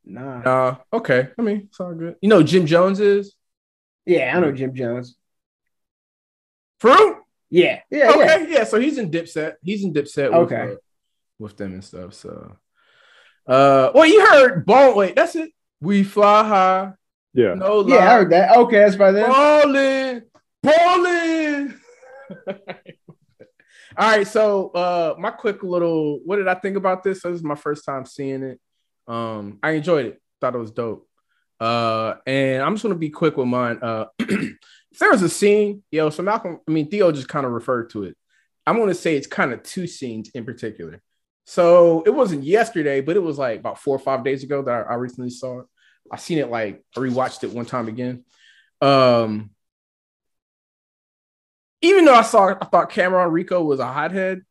Nah. 0.05 0.41
Uh, 0.43 0.77
okay. 0.93 1.29
I 1.39 1.43
mean, 1.43 1.69
it's 1.69 1.79
all 1.81 1.95
good. 1.95 2.17
You 2.21 2.29
know 2.29 2.39
who 2.39 2.45
Jim 2.45 2.67
Jones 2.67 3.01
is 3.01 3.35
Yeah, 4.05 4.37
I 4.37 4.41
know 4.41 4.53
Jim 4.53 4.75
Jones. 4.75 5.17
for 6.81 6.91
real? 6.91 7.19
Yeah, 7.51 7.81
yeah, 7.91 7.99
yeah. 7.99 8.11
Okay, 8.11 8.47
yeah. 8.53 8.65
So 8.65 8.81
he's 8.81 8.99
in 8.99 9.11
Dipset. 9.11 9.55
He's 9.63 9.85
in 9.85 9.93
Dipset. 9.93 10.31
With, 10.31 10.53
Okay. 10.53 10.73
uh, 10.73 10.77
with 11.39 11.57
them 11.57 11.75
and 11.75 11.85
stuff. 11.85 12.15
So, 12.15 12.57
uh, 13.47 13.91
well, 13.95 14.07
you 14.07 14.25
heard 14.27 14.65
Bone. 14.67 14.97
Wait, 14.97 15.15
that's 15.15 15.37
it. 15.37 15.51
We 15.81 16.03
fly 16.03 16.43
high. 16.49 16.93
Yeah. 17.35 17.55
No 17.55 17.79
lie. 17.81 17.95
Yeah, 17.97 18.09
I 18.11 18.15
heard 18.17 18.31
that. 18.33 18.57
Okay, 18.57 18.79
that's 18.79 18.97
by 18.97 19.13
then. 19.13 19.29
Balling, 19.31 20.23
balling. 20.63 21.75
All 23.97 24.09
right, 24.09 24.27
so 24.27 24.69
uh 24.71 25.15
my 25.19 25.31
quick 25.31 25.63
little 25.63 26.21
what 26.25 26.37
did 26.37 26.49
I 26.49 26.55
think 26.55 26.77
about 26.77 27.03
this? 27.03 27.23
This 27.23 27.35
is 27.35 27.43
my 27.43 27.55
first 27.55 27.85
time 27.85 28.07
seeing 28.07 28.43
it. 28.43 28.61
Um, 29.07 29.59
I 29.63 29.73
enjoyed 29.73 30.07
it, 30.07 30.23
thought 30.41 30.55
it 30.55 30.59
was 30.59 30.71
dope. 30.71 31.09
Uh, 31.61 32.15
and 32.27 32.63
I'm 32.63 32.75
just 32.75 32.83
gonna 32.83 32.95
be 32.95 33.11
quick 33.11 33.37
with 33.37 33.49
mine. 33.49 33.79
Uh 33.83 34.07
there 34.19 35.11
was 35.11 35.23
a 35.23 35.29
scene, 35.29 35.83
yo, 35.91 36.09
so 36.11 36.23
Malcolm, 36.23 36.61
I 36.67 36.71
mean 36.71 36.89
Theo 36.89 37.13
just 37.13 37.29
kind 37.29 37.45
of 37.45 37.53
referred 37.53 37.91
to 37.91 38.05
it. 38.05 38.17
I'm 38.67 38.79
gonna 38.79 38.95
say 38.95 39.17
it's 39.17 39.27
kind 39.27 39.53
of 39.53 39.63
two 39.63 39.87
scenes 39.87 40.31
in 40.35 40.45
particular. 40.45 41.03
So 41.45 42.03
it 42.07 42.11
wasn't 42.11 42.45
yesterday, 42.45 43.01
but 43.03 43.17
it 43.17 43.23
was 43.23 43.39
like 43.39 43.61
about 43.61 43.79
four 43.79 43.97
or 43.97 44.01
five 44.01 44.25
days 44.25 44.43
ago 44.43 44.63
that 44.63 44.87
I, 44.87 44.93
I 44.93 44.95
recently 44.95 45.31
saw 45.31 45.61
it. 45.61 45.67
I 46.11 46.17
seen 46.17 46.39
it 46.39 46.51
like 46.51 46.83
I 46.97 47.01
rewatched 47.01 47.45
it 47.45 47.53
one 47.53 47.67
time 47.67 47.89
again. 47.89 48.25
Um, 48.81 49.51
even 51.83 52.05
though 52.05 52.15
I 52.15 52.23
saw, 52.23 52.49
I 52.49 52.65
thought 52.65 52.91
Cam'ron 52.91 53.31
Rico 53.33 53.63
was 53.63 53.81
a 53.81 53.87
hothead. 53.87 54.43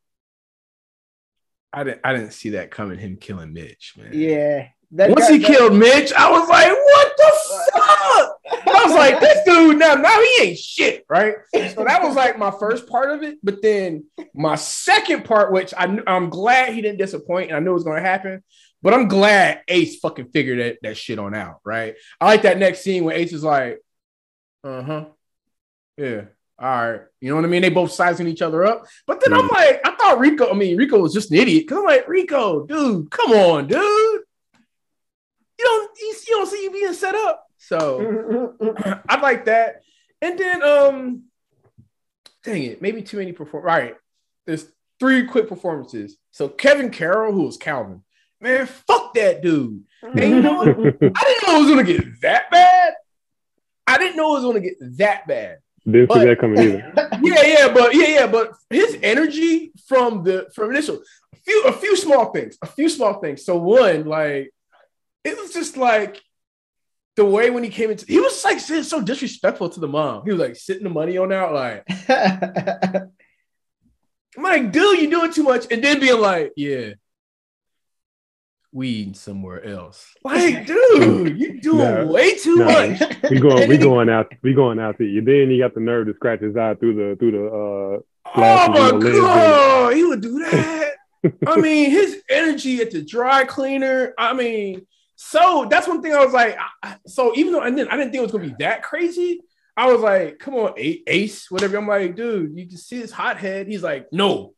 I 1.74 1.84
didn't, 1.86 2.02
I 2.04 2.14
didn't 2.14 2.32
see 2.32 2.52
that 2.52 2.70
coming. 2.72 3.00
Him 3.00 3.18
killing 3.18 3.54
Mitch, 3.54 3.94
man. 3.98 4.12
Yeah. 4.14 4.68
Once 4.92 5.30
guy- 5.30 5.32
he 5.34 5.38
that- 5.40 5.48
killed 5.48 5.74
Mitch, 5.76 6.12
I 6.12 6.30
was 6.30 6.50
like, 6.50 6.68
"What 6.70 7.14
the 7.16 7.32
fuck?" 7.74 8.76
I 8.76 8.84
was 8.86 8.94
like, 8.94 9.22
"This 9.22 9.40
dude 9.46 9.80
now, 9.80 9.94
now 9.96 10.20
he 10.22 10.44
ain't 10.44 10.58
shit, 10.58 11.06
right?" 11.10 11.36
So 11.54 11.86
that 11.86 12.04
was 12.04 12.14
like 12.18 12.38
my 12.38 12.52
first 12.52 12.90
part 12.90 13.10
of 13.12 13.24
it. 13.24 13.38
But 13.42 13.62
then 13.62 14.04
my 14.34 14.56
second 14.56 15.24
part, 15.24 15.54
which 15.54 15.74
I, 15.74 15.98
I'm 16.06 16.30
glad 16.30 16.74
he 16.74 16.82
didn't 16.82 16.98
disappoint, 16.98 17.52
and 17.52 17.56
I 17.56 17.62
knew 17.62 17.72
it 17.72 17.76
was 17.76 17.86
going 17.86 18.04
to 18.04 18.08
happen. 18.10 18.44
But 18.82 18.94
I'm 18.94 19.08
glad 19.08 19.62
Ace 19.70 19.98
fucking 20.00 20.32
figured 20.32 20.60
that, 20.60 20.78
that 20.82 20.98
shit 20.98 21.20
on 21.20 21.34
out, 21.36 21.60
right? 21.64 21.96
I 22.20 22.26
like 22.26 22.42
that 22.42 22.58
next 22.58 22.82
scene 22.82 23.06
when 23.06 23.16
Ace 23.16 23.32
is 23.32 23.46
like, 23.46 23.80
"Uh 24.66 24.84
huh, 24.84 25.06
yeah." 25.96 26.22
All 26.62 26.92
right, 26.92 27.02
you 27.20 27.30
know 27.30 27.36
what 27.36 27.46
I 27.46 27.48
mean? 27.48 27.64
They 27.64 27.70
both 27.70 27.92
sizing 27.92 28.28
each 28.28 28.44
other 28.44 28.64
up, 28.66 28.86
but 29.08 29.20
then 29.20 29.34
I'm 29.34 29.48
like, 29.48 29.82
I 29.84 29.96
thought 29.96 30.20
Rico. 30.20 30.50
I 30.50 30.54
mean, 30.54 30.78
Rico 30.78 31.00
was 31.00 31.14
just 31.14 31.32
an 31.32 31.38
idiot 31.38 31.64
because 31.64 31.80
I'm 31.80 31.86
like, 31.86 32.08
Rico, 32.08 32.68
dude, 32.68 33.10
come 33.10 33.32
on, 33.32 33.68
dude 33.68 34.22
you 35.62 35.68
don't 35.68 36.00
you, 36.00 36.16
you 36.28 36.36
don't 36.38 36.50
see 36.50 36.64
you 36.64 36.72
being 36.72 36.94
set 36.94 37.16
up. 37.16 37.46
So 37.58 38.56
I 39.10 39.20
like 39.22 39.46
that. 39.46 39.84
And 40.22 40.38
then 40.38 40.64
um 40.64 41.24
dang 42.44 42.64
it, 42.64 42.82
maybe 42.82 43.02
too 43.02 43.18
many 43.18 43.32
perform 43.32 43.64
right. 43.64 43.96
There's 44.46 44.66
three 45.00 45.26
quick 45.26 45.48
performances. 45.48 46.18
So 46.32 46.48
Kevin 46.50 46.90
Carroll, 46.90 47.34
who 47.34 47.44
was 47.44 47.58
Calvin, 47.58 48.04
man, 48.40 48.66
fuck 48.66 49.14
that 49.14 49.42
dude. 49.42 49.84
And 50.02 50.20
you 50.20 50.42
know 50.42 50.56
what? 50.56 50.68
I 50.70 51.24
didn't 51.24 51.48
know 51.48 51.58
it 51.58 51.62
was 51.62 51.70
gonna 51.70 51.84
get 51.84 52.22
that 52.22 52.50
bad. 52.50 52.94
I 53.86 53.98
didn't 53.98 54.18
know 54.18 54.36
it 54.36 54.42
was 54.42 54.44
gonna 54.44 54.60
get 54.62 54.98
that 54.98 55.28
bad. 55.28 55.60
Didn't 55.86 56.08
But- 56.08 56.20
see 56.20 56.26
that 56.26 56.40
coming 56.40 56.60
either. 56.60 56.94
Yeah, 57.24 57.44
yeah, 57.46 57.74
but 57.74 57.94
yeah, 57.96 58.08
yeah, 58.08 58.28
but 58.28 58.54
his 58.70 58.98
energy 59.04 59.72
from 59.88 60.24
the 60.24 60.48
from 60.56 60.72
initial 60.72 61.04
a 61.34 61.38
few 61.46 61.64
a 61.66 61.72
few 61.74 61.96
small 61.96 62.32
things, 62.32 62.58
a 62.62 62.66
few 62.68 62.90
small 62.90 63.20
things. 63.22 63.46
So 63.46 63.58
one, 63.58 64.06
like 64.06 64.52
it 65.24 65.38
was 65.38 65.54
just 65.54 65.78
like 65.78 66.20
the 67.16 67.26
way 67.26 67.50
when 67.52 67.64
he 67.64 67.70
came 67.70 67.92
into 67.92 68.06
he 68.08 68.20
was 68.20 68.44
like 68.44 68.60
so 68.60 68.82
so 68.82 69.02
disrespectful 69.02 69.70
to 69.70 69.80
the 69.80 69.88
mom. 69.88 70.24
He 70.26 70.32
was 70.32 70.40
like 70.40 70.56
sitting 70.56 70.84
the 70.84 70.90
money 70.90 71.18
on 71.20 71.32
out, 71.32 71.54
like 71.54 71.84
I'm 74.38 74.44
like, 74.44 74.72
dude, 74.72 75.00
you 75.00 75.10
doing 75.10 75.32
too 75.34 75.44
much, 75.44 75.68
and 75.72 75.84
then 75.84 76.00
being 76.00 76.20
like, 76.20 76.54
yeah. 76.56 76.94
Weed 78.74 79.18
somewhere 79.18 79.64
else. 79.66 80.14
Like, 80.24 80.66
dude, 80.66 81.38
you 81.40 81.60
doing 81.60 81.78
No. 81.80 82.08
way 82.08 82.36
too 82.36 82.58
No. 82.58 82.66
much. 82.66 83.02
We 83.30 83.40
going 83.40 83.70
we 83.70 83.78
going 83.78 84.10
out 84.10 84.32
we 84.44 84.54
going 84.54 84.80
out 84.80 84.98
to 85.00 85.04
you. 85.06 85.22
Then 85.22 85.50
he 85.50 85.58
got 85.60 85.74
the 85.74 85.80
nerve 85.82 86.08
to 86.08 86.14
scratch 86.14 86.40
his 86.42 86.56
eye 86.56 86.76
through 86.76 86.96
the 86.96 87.16
through 87.18 87.32
the 87.32 87.46
uh 87.48 88.00
Oh 88.34 88.34
Glasses 88.36 88.80
my 88.80 88.90
and 88.90 89.02
god, 89.04 89.94
he 89.96 90.04
would 90.06 90.22
do 90.22 90.40
that. 90.52 90.92
I 91.48 91.60
mean, 91.60 91.90
his 91.92 92.22
energy 92.30 92.82
at 92.82 92.92
the 92.92 93.02
dry 93.04 93.44
cleaner. 93.44 94.14
I 94.18 94.34
mean, 94.34 94.86
so 95.16 95.68
that's 95.70 95.88
one 95.88 96.02
thing 96.02 96.14
I 96.14 96.24
was 96.24 96.34
like. 96.34 96.58
I- 96.58 96.68
I- 96.94 96.98
so 97.08 97.34
even 97.36 97.52
though 97.52 97.60
I 97.62 97.70
didn't, 97.72 97.90
I 97.92 97.98
didn't 97.98 98.12
think 98.12 98.20
it 98.20 98.24
was 98.24 98.32
gonna 98.32 98.48
be 98.48 98.56
that 98.60 98.84
crazy. 98.84 99.42
I 99.76 99.92
was 99.92 100.02
like, 100.02 100.38
come 100.40 100.54
on, 100.56 100.74
Ace, 100.78 101.50
whatever. 101.50 101.78
I'm 101.78 101.88
like, 101.88 102.16
dude, 102.16 102.58
you 102.58 102.68
can 102.68 102.78
see 102.78 102.98
his 103.00 103.12
hot 103.12 103.38
head. 103.38 103.68
He's 103.68 103.82
like, 103.84 104.08
no, 104.12 104.54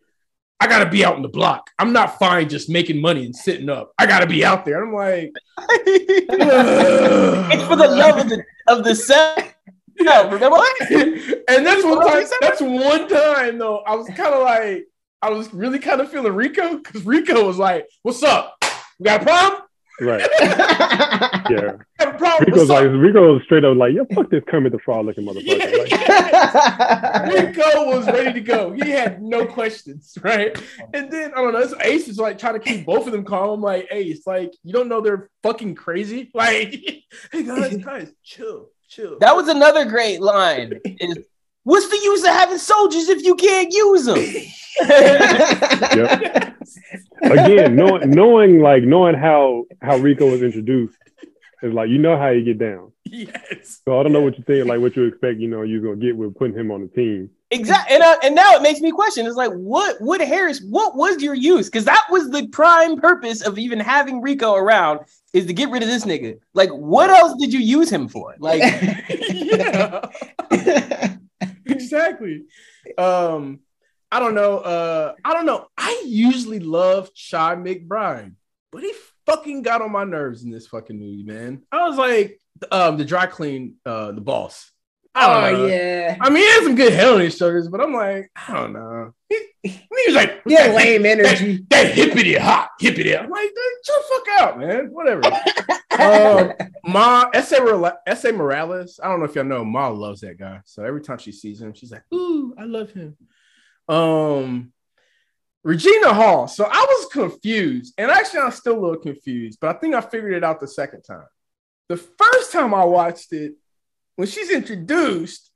I 0.64 0.68
gotta 0.68 0.90
be 0.90 1.04
out 1.04 1.18
in 1.18 1.22
the 1.22 1.28
block. 1.28 1.70
I'm 1.78 1.92
not 1.92 2.18
fine 2.18 2.48
just 2.48 2.70
making 2.70 3.02
money 3.02 3.26
and 3.26 3.36
sitting 3.36 3.68
up. 3.68 3.92
I 4.00 4.06
gotta 4.06 4.26
be 4.26 4.46
out 4.46 4.64
there. 4.64 4.82
I'm 4.82 4.94
like, 4.94 5.34
it's 5.60 7.64
for 7.66 7.76
the 7.76 7.90
love 7.90 8.20
of 8.20 8.30
the 8.30 8.42
of 8.70 8.86
the 8.86 8.96
set. 8.96 9.56
No, 10.00 10.30
remember? 10.30 10.56
and 11.50 11.66
that's 11.66 11.84
one 11.84 11.98
What 11.98 12.08
time. 12.08 12.26
That's 12.40 12.62
one 12.62 13.10
time 13.10 13.58
though. 13.58 13.80
I 13.80 13.94
was 13.96 14.08
kind 14.08 14.34
of 14.34 14.44
like, 14.44 14.88
I 15.22 15.32
was 15.32 15.54
really 15.54 15.80
kind 15.80 16.00
of 16.00 16.10
feeling 16.10 16.32
Rico 16.32 16.78
because 16.78 17.06
Rico 17.06 17.46
was 17.46 17.58
like, 17.58 17.86
"What's 18.04 18.24
up? 18.24 18.56
You 19.00 19.04
got 19.04 19.22
a 19.22 19.26
problem? 19.26 19.64
Right. 20.06 20.28
Yeah. 21.50 21.74
Got 22.00 22.42
a? 22.42 22.46
Rico's 22.46 22.70
like 22.70 22.86
Rico 22.86 23.34
was 23.34 23.44
straight 23.44 23.66
up 23.66 23.76
like, 23.76 23.94
yeah, 23.94 24.04
fuck 24.16 24.30
this 24.30 24.42
Kermit 24.48 24.72
the 24.72 24.80
Frog 24.80 25.06
looking 25.06 25.26
motherfucker. 25.26 25.78
Like, 25.78 25.92
Yeah. 25.92 27.30
Rico 27.30 27.86
was 27.86 28.08
ready 28.08 28.32
to 28.34 28.40
go. 28.40 28.72
He 28.72 28.90
had 28.90 29.22
no 29.22 29.46
questions, 29.46 30.18
right? 30.24 30.58
And 30.94 31.12
then 31.12 31.34
I 31.34 31.42
don't 31.42 31.52
know. 31.54 31.60
This 31.60 31.74
Ace 31.82 32.08
is 32.08 32.18
like 32.18 32.38
trying 32.38 32.54
to 32.54 32.60
keep 32.62 32.86
both 32.86 33.08
of 33.08 33.12
them 33.12 33.26
calm. 33.26 33.50
I'm 33.50 33.62
like, 33.62 33.88
Ace, 33.92 34.26
like 34.26 34.54
you 34.64 34.72
don't 34.72 34.88
know 34.88 35.02
they're 35.02 35.30
fucking 35.44 35.76
crazy. 35.76 36.32
Like, 36.34 36.74
hey 37.32 37.44
guys, 37.44 37.78
guys, 37.84 38.14
chill, 38.24 38.70
chill. 38.88 39.20
That 39.20 39.36
was 39.36 39.50
another 39.50 39.86
great 39.86 40.22
line. 40.22 40.80
Is 40.86 41.18
what's 41.64 41.90
the 41.90 42.00
use 42.04 42.24
of 42.24 42.30
having 42.30 42.58
soldiers 42.58 43.10
if 43.10 43.22
you 43.24 43.36
can't 43.36 43.72
use 43.72 44.06
them? 44.06 44.24
yep. 44.80 46.53
Again, 47.24 47.76
knowing 47.76 48.10
knowing 48.10 48.60
like 48.60 48.84
knowing 48.84 49.16
how 49.16 49.66
how 49.82 49.98
Rico 49.98 50.30
was 50.30 50.42
introduced 50.42 50.98
is 51.62 51.74
like 51.74 51.90
you 51.90 51.98
know 51.98 52.18
how 52.18 52.30
you 52.30 52.44
get 52.44 52.60
down. 52.60 52.92
yes. 53.06 53.82
So 53.86 54.00
I 54.00 54.04
don't 54.04 54.12
know 54.12 54.22
what 54.22 54.38
you 54.38 54.44
think, 54.44 54.68
like 54.68 54.80
what 54.80 54.96
you 54.96 55.06
expect, 55.06 55.40
you 55.40 55.48
know, 55.48 55.62
you're 55.62 55.82
gonna 55.82 55.96
get 55.96 56.16
with 56.16 56.36
putting 56.36 56.58
him 56.58 56.72
on 56.72 56.82
the 56.82 56.88
team. 56.88 57.30
Exactly, 57.52 57.96
and 57.96 58.04
uh, 58.04 58.18
and 58.24 58.36
now 58.36 58.56
it 58.56 58.62
makes 58.62 58.82
me 58.82 58.92
question. 58.92 59.26
It's 59.26 59.36
like, 59.36 59.52
what 59.52 60.02
Wood 60.02 60.22
Harris? 60.22 60.62
What 60.62 60.96
was 60.96 61.22
your 61.22 61.36
use? 61.36 61.68
Because 61.68 61.86
that 61.86 62.06
was 62.10 62.30
the 62.30 62.48
prime 62.48 63.00
purpose 63.00 63.42
of 63.42 63.58
even 63.58 63.80
having 63.80 64.22
Rico 64.22 64.56
around 64.56 65.02
is 65.34 65.46
to 65.46 65.54
get 65.54 65.70
rid 65.70 65.84
of 65.84 65.90
this 65.90 66.06
nigga. 66.06 66.40
Like, 66.54 66.70
what 66.72 67.10
else 67.10 67.36
did 67.40 67.54
you 67.54 67.60
use 67.60 67.92
him 67.92 68.08
for? 68.08 68.36
Like, 68.40 68.62
yeah. 69.30 70.10
exactly. 71.66 72.44
Um, 72.98 73.60
I 74.14 74.20
don't 74.20 74.36
know. 74.36 74.60
Uh, 74.60 75.16
I 75.26 75.34
don't 75.34 75.48
know. 75.48 75.66
I 75.76 76.04
usually 76.06 76.60
love 76.60 77.10
Chi 77.16 77.56
McBride, 77.56 78.36
but 78.72 78.84
he 78.84 78.94
fucking 79.26 79.64
got 79.64 79.82
on 79.82 79.92
my 79.92 80.04
nerves 80.04 80.44
in 80.44 80.52
this 80.52 80.68
fucking 80.68 81.00
movie, 81.00 81.24
man. 81.24 81.64
I 81.72 81.90
was 81.90 81.98
like, 81.98 82.40
um, 82.72 82.98
the 82.98 83.06
dry 83.06 83.26
clean, 83.26 83.78
uh, 83.88 84.12
the 84.12 84.22
boss. 84.22 84.70
I 85.16 85.50
don't 85.50 85.54
know. 85.54 85.64
oh 85.64 85.68
yeah. 85.68 86.18
I 86.22 86.30
mean, 86.30 86.44
he 86.44 86.48
had 86.48 86.64
some 86.64 86.76
good 86.76 86.94
head 86.94 87.12
on 87.12 87.22
his 87.22 87.36
shoulders, 87.36 87.68
but 87.70 87.82
I'm 87.82 87.92
like, 87.92 88.30
I 88.36 88.54
don't 88.54 88.74
know. 88.74 89.16
He, 89.30 89.48
he 89.64 89.80
was 90.06 90.16
like, 90.16 90.44
Yeah, 90.46 90.68
lame 90.68 91.08
energy. 91.08 91.66
That, 91.72 91.88
that 91.88 91.96
hippity 91.96 92.36
hop, 92.36 92.70
hippity. 92.80 93.18
I'm 93.18 93.32
like, 93.32 93.50
chill 93.84 93.96
the 93.96 94.04
fuck 94.10 94.42
out, 94.42 94.60
man. 94.60 94.90
Whatever. 94.92 95.26
um, 96.00 96.54
Ma, 96.86 97.32
Esai 97.32 97.96
Esai 98.08 98.36
Morales, 98.36 99.00
I 99.04 99.08
don't 99.08 99.22
know 99.22 99.26
if 99.26 99.34
y'all 99.34 99.44
know, 99.44 99.66
Ma 99.66 99.88
loves 99.88 100.22
that 100.22 100.38
guy. 100.38 100.60
So 100.66 100.84
every 100.84 101.02
time 101.02 101.18
she 101.18 101.32
sees 101.32 101.60
him, 101.60 101.74
she's 101.74 101.92
like, 101.92 102.04
ooh, 102.14 102.54
I 102.60 102.66
love 102.66 102.92
him. 102.92 103.18
Um, 103.88 104.74
Regina 105.64 106.14
Hall. 106.14 106.48
So 106.48 106.66
I 106.70 106.86
was 106.90 107.12
confused, 107.12 107.94
and 107.98 108.12
actually, 108.12 108.42
I'm 108.42 108.52
still 108.52 108.78
a 108.78 108.82
little 108.82 108.98
confused, 108.98 109.60
but 109.62 109.76
I 109.76 109.80
think 109.80 109.96
I 109.96 110.02
figured 110.02 110.34
it 110.34 110.44
out 110.44 110.60
the 110.60 110.68
second 110.68 111.04
time. 111.04 111.26
The 111.90 111.98
first 111.98 112.52
time 112.52 112.74
I 112.74 112.84
watched 112.86 113.32
it, 113.34 113.54
when 114.16 114.28
she's 114.28 114.52
introduced, 114.52 115.50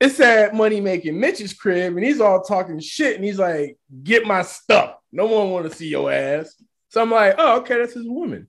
it's 0.00 0.18
at 0.18 0.54
Money 0.54 0.80
Making 0.80 1.20
Mitch's 1.20 1.54
crib, 1.54 1.96
and 1.96 2.04
he's 2.04 2.20
all 2.20 2.42
talking 2.42 2.80
shit, 2.80 3.16
and 3.16 3.24
he's 3.24 3.38
like, 3.38 3.78
"Get 4.02 4.26
my 4.26 4.42
stuff. 4.42 4.96
No 5.12 5.26
one 5.26 5.50
want 5.50 5.70
to 5.70 5.76
see 5.76 5.88
your 5.88 6.10
ass." 6.10 6.54
So 6.88 7.02
I'm 7.02 7.10
like, 7.10 7.34
"Oh, 7.38 7.58
okay, 7.58 7.78
that's 7.78 7.94
his 7.94 8.08
woman." 8.08 8.48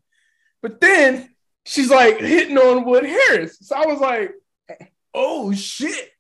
But 0.62 0.82
then 0.82 1.30
she's 1.66 1.90
like 1.90 2.20
hitting 2.20 2.58
on 2.58 2.86
Wood 2.86 3.06
Harris, 3.06 3.58
so 3.62 3.76
I 3.76 3.86
was 3.86 4.00
like, 4.00 4.32
"Oh 5.14 5.52
shit." 5.54 6.13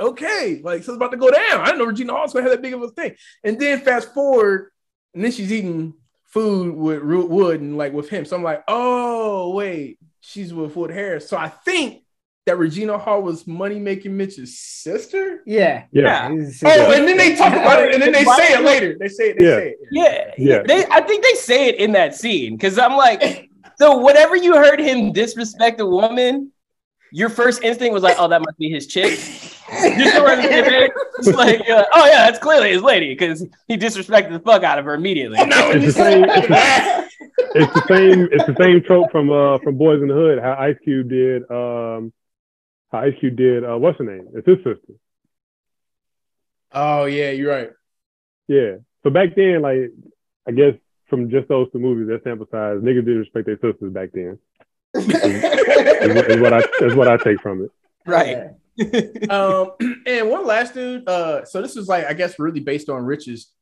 Okay, 0.00 0.60
like 0.62 0.84
so 0.84 0.92
it's 0.92 0.96
about 0.96 1.10
to 1.10 1.16
go 1.16 1.30
down. 1.30 1.60
I 1.60 1.66
didn't 1.66 1.78
know 1.78 1.84
Regina 1.86 2.12
Hall's 2.12 2.32
gonna 2.32 2.44
have 2.44 2.52
that 2.52 2.62
big 2.62 2.74
of 2.74 2.82
a 2.82 2.88
thing. 2.88 3.14
And 3.42 3.58
then 3.58 3.80
fast 3.80 4.14
forward, 4.14 4.70
and 5.14 5.24
then 5.24 5.32
she's 5.32 5.52
eating 5.52 5.94
food 6.26 6.74
with 6.76 7.00
Ru- 7.02 7.26
Wood 7.26 7.60
and 7.60 7.76
like 7.76 7.92
with 7.92 8.08
him. 8.08 8.24
So 8.24 8.36
I'm 8.36 8.42
like, 8.42 8.62
oh 8.68 9.54
wait, 9.54 9.98
she's 10.20 10.54
with 10.54 10.76
Wood 10.76 10.90
Harris. 10.90 11.28
So 11.28 11.36
I 11.36 11.48
think 11.48 12.02
that 12.46 12.56
Regina 12.58 12.96
Hall 12.96 13.22
was 13.22 13.46
money 13.46 13.78
making 13.78 14.16
Mitch's 14.16 14.58
sister. 14.58 15.42
Yeah. 15.44 15.84
Yeah. 15.92 16.32
It's- 16.32 16.62
Oh, 16.64 16.92
and 16.92 17.06
then 17.06 17.16
they 17.18 17.34
talk 17.34 17.52
about 17.52 17.82
it, 17.84 17.92
and 17.92 18.02
then 18.02 18.12
they 18.12 18.24
say 18.24 18.54
it 18.54 18.62
later. 18.62 18.96
They 18.98 19.08
say 19.08 19.30
it. 19.30 19.38
They 19.38 19.44
Yeah. 19.46 19.56
say 19.56 19.68
it. 19.68 19.78
yeah, 19.90 20.30
Yeah. 20.38 20.62
They, 20.62 20.86
I 20.90 21.00
think 21.02 21.22
they 21.24 21.34
say 21.34 21.68
it 21.68 21.74
in 21.74 21.92
that 21.92 22.14
scene 22.14 22.56
because 22.56 22.78
I'm 22.78 22.96
like, 22.96 23.50
so 23.78 23.98
whatever 23.98 24.34
you 24.36 24.54
heard 24.54 24.80
him 24.80 25.12
disrespect 25.12 25.80
a 25.80 25.86
woman, 25.86 26.52
your 27.12 27.28
first 27.28 27.62
instinct 27.62 27.92
was 27.92 28.02
like, 28.02 28.16
oh, 28.18 28.28
that 28.28 28.40
must 28.40 28.56
be 28.58 28.70
his 28.70 28.86
chick. 28.86 29.18
Just 29.70 30.16
to 30.16 30.22
run 30.22 30.40
the. 30.42 30.90
It's 31.18 31.28
like, 31.36 31.60
uh, 31.68 31.84
oh 31.92 32.06
yeah, 32.06 32.26
that's 32.30 32.38
clearly 32.38 32.70
his 32.70 32.82
lady 32.82 33.08
because 33.12 33.44
he 33.66 33.76
disrespected 33.76 34.30
the 34.32 34.38
fuck 34.40 34.62
out 34.62 34.78
of 34.78 34.84
her 34.84 34.94
immediately. 34.94 35.38
No, 35.44 35.70
It's 35.72 35.84
the 35.86 35.92
same. 35.92 36.24
it's 36.28 37.74
the 37.74 37.84
same. 37.88 38.28
It's 38.32 38.46
the 38.46 38.56
same 38.58 38.82
trope 38.82 39.10
from 39.10 39.30
uh 39.30 39.58
from 39.58 39.76
Boys 39.76 40.00
in 40.00 40.08
the 40.08 40.14
Hood. 40.14 40.38
How 40.38 40.54
Ice 40.58 40.76
Cube 40.84 41.08
did 41.10 41.42
um 41.50 42.12
how 42.92 43.00
Ice 43.00 43.14
Cube 43.20 43.36
did 43.36 43.64
uh 43.64 43.76
what's 43.76 43.98
her 43.98 44.04
name? 44.04 44.28
It's 44.34 44.46
his 44.46 44.56
sister. 44.58 44.94
oh 46.72 47.04
yeah, 47.06 47.30
you're 47.30 47.50
right. 47.50 47.70
Yeah. 48.46 48.76
So 49.02 49.10
back 49.10 49.34
then, 49.36 49.60
like 49.62 49.90
I 50.46 50.52
guess 50.52 50.74
from 51.08 51.30
just 51.30 51.48
those 51.48 51.70
two 51.72 51.78
movies, 51.78 52.08
that 52.08 52.22
sample 52.24 52.46
size, 52.50 52.78
niggas 52.78 53.04
didn't 53.04 53.18
respect 53.18 53.46
their 53.46 53.56
sisters 53.60 53.92
back 53.92 54.10
then. 54.12 54.38
Is, 54.94 56.14
what- 56.14 56.30
is 56.30 56.40
what 56.40 56.52
I 56.54 56.58
is 56.86 56.94
what 56.94 57.08
I 57.08 57.16
take 57.18 57.40
from 57.40 57.64
it. 57.64 57.70
Right. 58.06 58.50
Um, 59.30 59.72
and 60.06 60.30
one 60.30 60.46
last 60.46 60.74
dude. 60.74 61.08
Uh, 61.08 61.44
so 61.44 61.62
this 61.62 61.76
was 61.76 61.88
like 61.88 62.06
I 62.06 62.14
guess 62.14 62.38
really 62.38 62.60
based 62.60 62.88
on 62.88 63.04
Rich's 63.04 63.52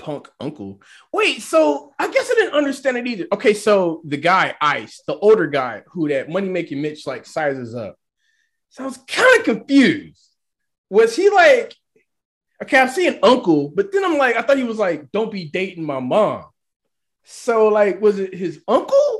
punk 0.00 0.28
uncle. 0.40 0.80
Wait, 1.12 1.42
so 1.42 1.92
I 1.98 2.10
guess 2.10 2.30
I 2.30 2.34
didn't 2.34 2.54
understand 2.54 2.96
it 2.96 3.06
either. 3.06 3.26
Okay, 3.32 3.54
so 3.54 4.02
the 4.04 4.16
guy 4.16 4.54
Ice, 4.60 5.02
the 5.06 5.16
older 5.18 5.46
guy 5.46 5.82
who 5.88 6.08
that 6.08 6.28
money 6.28 6.48
making 6.48 6.82
Mitch 6.82 7.06
like 7.06 7.26
sizes 7.26 7.74
up. 7.74 7.96
So 8.70 8.84
I 8.84 8.86
was 8.86 8.98
kind 8.98 9.38
of 9.38 9.44
confused. 9.44 10.26
Was 10.88 11.14
he 11.14 11.30
like, 11.30 11.74
okay, 12.62 12.80
I'm 12.80 12.88
seeing 12.88 13.18
uncle, 13.22 13.68
but 13.68 13.92
then 13.92 14.04
I'm 14.04 14.18
like, 14.18 14.36
I 14.36 14.42
thought 14.42 14.58
he 14.58 14.64
was 14.64 14.78
like, 14.78 15.10
don't 15.12 15.30
be 15.30 15.48
dating 15.48 15.84
my 15.84 16.00
mom. 16.00 16.44
So 17.24 17.68
like, 17.68 18.00
was 18.00 18.18
it 18.18 18.34
his 18.34 18.62
uncle? 18.66 19.19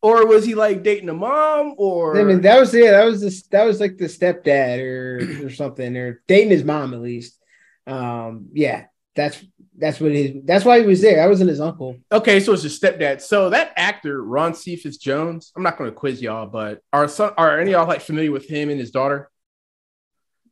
Or 0.00 0.26
was 0.26 0.44
he 0.44 0.54
like 0.54 0.82
dating 0.82 1.08
a 1.08 1.14
mom? 1.14 1.74
Or 1.76 2.18
I 2.18 2.24
mean, 2.24 2.40
that 2.42 2.60
was 2.60 2.72
yeah, 2.72 2.92
that 2.92 3.04
was 3.04 3.20
this 3.20 3.42
that 3.48 3.64
was 3.64 3.80
like 3.80 3.98
the 3.98 4.04
stepdad 4.04 4.80
or 4.80 5.46
or 5.46 5.50
something, 5.50 5.96
or 5.96 6.22
dating 6.28 6.50
his 6.50 6.64
mom 6.64 6.94
at 6.94 7.00
least. 7.00 7.38
Um, 7.86 8.48
yeah, 8.52 8.86
that's 9.16 9.44
that's 9.76 10.00
what 10.00 10.12
his 10.12 10.36
that's 10.44 10.64
why 10.64 10.80
he 10.80 10.86
was 10.86 11.00
there. 11.00 11.16
That 11.16 11.28
wasn't 11.28 11.50
his 11.50 11.60
uncle. 11.60 11.96
Okay, 12.12 12.38
so 12.38 12.52
it's 12.52 12.62
his 12.62 12.78
stepdad. 12.78 13.20
So 13.20 13.50
that 13.50 13.72
actor, 13.76 14.22
Ron 14.22 14.54
Cephas 14.54 14.98
Jones, 14.98 15.52
I'm 15.56 15.62
not 15.64 15.76
going 15.76 15.90
to 15.90 15.96
quiz 15.96 16.22
y'all, 16.22 16.46
but 16.46 16.80
are 16.92 17.08
some 17.08 17.32
are 17.36 17.58
any 17.58 17.72
of 17.72 17.80
y'all 17.80 17.88
like 17.88 18.02
familiar 18.02 18.30
with 18.30 18.48
him 18.48 18.70
and 18.70 18.78
his 18.78 18.92
daughter? 18.92 19.30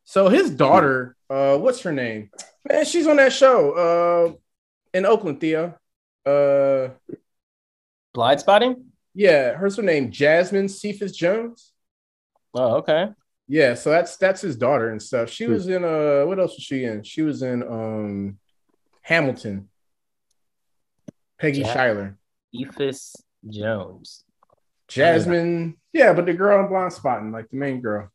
So 0.03 0.29
his 0.29 0.49
daughter, 0.49 1.15
uh, 1.29 1.57
what's 1.57 1.81
her 1.81 1.91
name? 1.91 2.31
Man, 2.67 2.85
she's 2.85 3.07
on 3.07 3.17
that 3.17 3.33
show, 3.33 3.71
uh, 3.71 4.97
in 4.97 5.05
Oakland, 5.05 5.39
Thea. 5.39 5.75
Uh, 6.25 6.89
Blindspotting? 8.15 8.83
Yeah, 9.17 9.53
hers 9.55 9.77
her 9.77 9.81
name 9.83 10.11
Jasmine 10.11 10.69
Cephas 10.69 11.11
Jones. 11.17 11.71
Oh, 12.53 12.75
okay. 12.77 13.07
Yeah, 13.47 13.73
so 13.73 13.89
that's 13.89 14.15
that's 14.17 14.41
his 14.41 14.55
daughter 14.55 14.91
and 14.91 15.01
stuff. 15.01 15.31
She 15.31 15.47
was 15.47 15.67
in 15.67 15.83
uh, 15.83 16.23
what 16.25 16.37
else 16.39 16.53
was 16.55 16.63
she 16.63 16.83
in? 16.83 17.01
She 17.01 17.23
was 17.23 17.41
in 17.41 17.63
um, 17.63 18.37
Hamilton. 19.01 19.69
Peggy 21.39 21.61
Ja- 21.61 21.71
Schuyler. 21.71 22.17
Cephas 22.53 23.15
Jones. 23.49 24.23
Jasmine, 24.87 25.77
yeah, 25.93 26.13
but 26.13 26.25
the 26.27 26.33
girl 26.33 26.59
in 26.61 26.67
blind 26.69 26.93
spotting, 26.93 27.31
like 27.31 27.49
the 27.49 27.57
main 27.57 27.81
girl. 27.81 28.09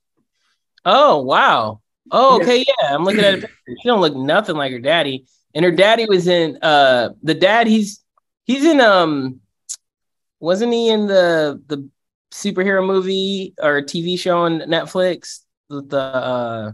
Oh, 0.85 1.21
wow. 1.23 1.81
Oh, 2.11 2.37
Yeah. 2.39 2.43
okay. 2.45 2.59
Yeah. 2.67 2.95
I'm 2.95 3.05
looking 3.05 3.25
at 3.25 3.35
it. 3.35 3.51
She 3.67 3.89
don't 3.89 4.01
look 4.01 4.17
nothing 4.17 4.57
like 4.57 4.71
her 4.73 4.79
daddy. 4.79 5.27
And 5.55 5.65
her 5.65 5.73
daddy 5.73 6.07
was 6.07 6.29
in 6.29 6.59
uh 6.63 7.11
the 7.23 7.35
dad, 7.35 7.67
he's 7.67 8.03
he's 8.45 8.65
in 8.65 8.81
um 8.81 9.41
wasn't 10.43 10.73
he 10.73 10.91
in 10.91 11.07
the 11.07 11.63
the 11.69 11.89
superhero 12.33 12.85
movie 12.85 13.55
or 13.63 13.81
TV 13.83 14.19
show 14.19 14.39
on 14.39 14.61
Netflix 14.63 15.41
with 15.71 15.89
the 15.89 15.99
uh 15.99 16.73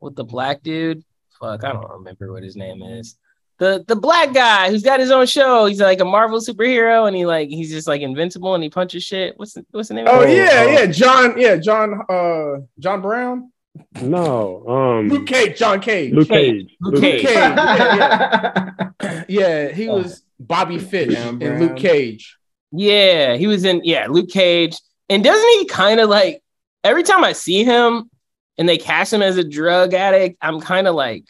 with 0.00 0.16
the 0.16 0.24
black 0.24 0.62
dude? 0.62 1.04
Fuck, 1.38 1.64
I 1.64 1.72
don't 1.72 1.90
remember 1.90 2.32
what 2.32 2.42
his 2.42 2.56
name 2.56 2.82
is. 2.82 3.16
The 3.58 3.84
the 3.86 3.96
black 3.96 4.32
guy 4.32 4.70
who's 4.70 4.82
got 4.82 5.00
his 5.00 5.10
own 5.10 5.26
show. 5.26 5.66
He's 5.66 5.80
like 5.80 6.00
a 6.00 6.04
Marvel 6.04 6.40
superhero 6.40 7.06
and 7.06 7.14
he 7.14 7.26
like 7.26 7.48
he's 7.50 7.70
just 7.70 7.86
like 7.86 8.00
invincible 8.00 8.54
and 8.54 8.64
he 8.64 8.70
punches 8.70 9.04
shit. 9.04 9.34
What's 9.36 9.52
the, 9.52 9.66
what's 9.70 9.88
the 9.88 9.94
name 9.94 10.06
Oh 10.08 10.22
of 10.22 10.28
it? 10.30 10.36
yeah, 10.36 10.64
yeah, 10.64 10.86
John, 10.86 11.38
yeah, 11.38 11.56
John, 11.56 12.00
uh, 12.08 12.60
John 12.78 13.02
Brown. 13.02 13.52
No, 14.00 14.66
um, 14.66 15.08
Luke 15.08 15.26
Cage, 15.26 15.58
John 15.58 15.80
Cage. 15.80 16.12
Luke 16.14 16.28
Cage. 16.28 16.68
Cage. 16.68 16.76
Luke 16.80 16.94
Luke 16.94 17.02
Cage. 17.02 17.22
Cage. 17.26 17.34
Yeah, 17.34 18.74
yeah. 19.02 19.24
Yeah, 19.28 19.68
he 19.72 19.88
Oh. 19.88 19.96
was 19.98 20.22
Bobby 20.40 20.78
Fish 20.78 21.14
Brown, 21.14 21.40
in 21.42 21.60
Luke 21.60 21.76
Cage. 21.76 22.36
Yeah, 22.72 23.36
he 23.36 23.46
was 23.46 23.64
in 23.64 23.82
yeah, 23.84 24.06
Luke 24.08 24.30
Cage. 24.30 24.76
And 25.08 25.22
doesn't 25.22 25.48
he 25.58 25.66
kind 25.66 26.00
of 26.00 26.08
like 26.08 26.42
every 26.82 27.02
time 27.02 27.22
I 27.24 27.32
see 27.32 27.62
him 27.64 28.10
and 28.58 28.68
they 28.68 28.78
cast 28.78 29.12
him 29.12 29.22
as 29.22 29.36
a 29.36 29.44
drug 29.44 29.92
addict, 29.94 30.38
I'm 30.40 30.60
kind 30.60 30.86
of 30.86 30.94
like, 30.94 31.24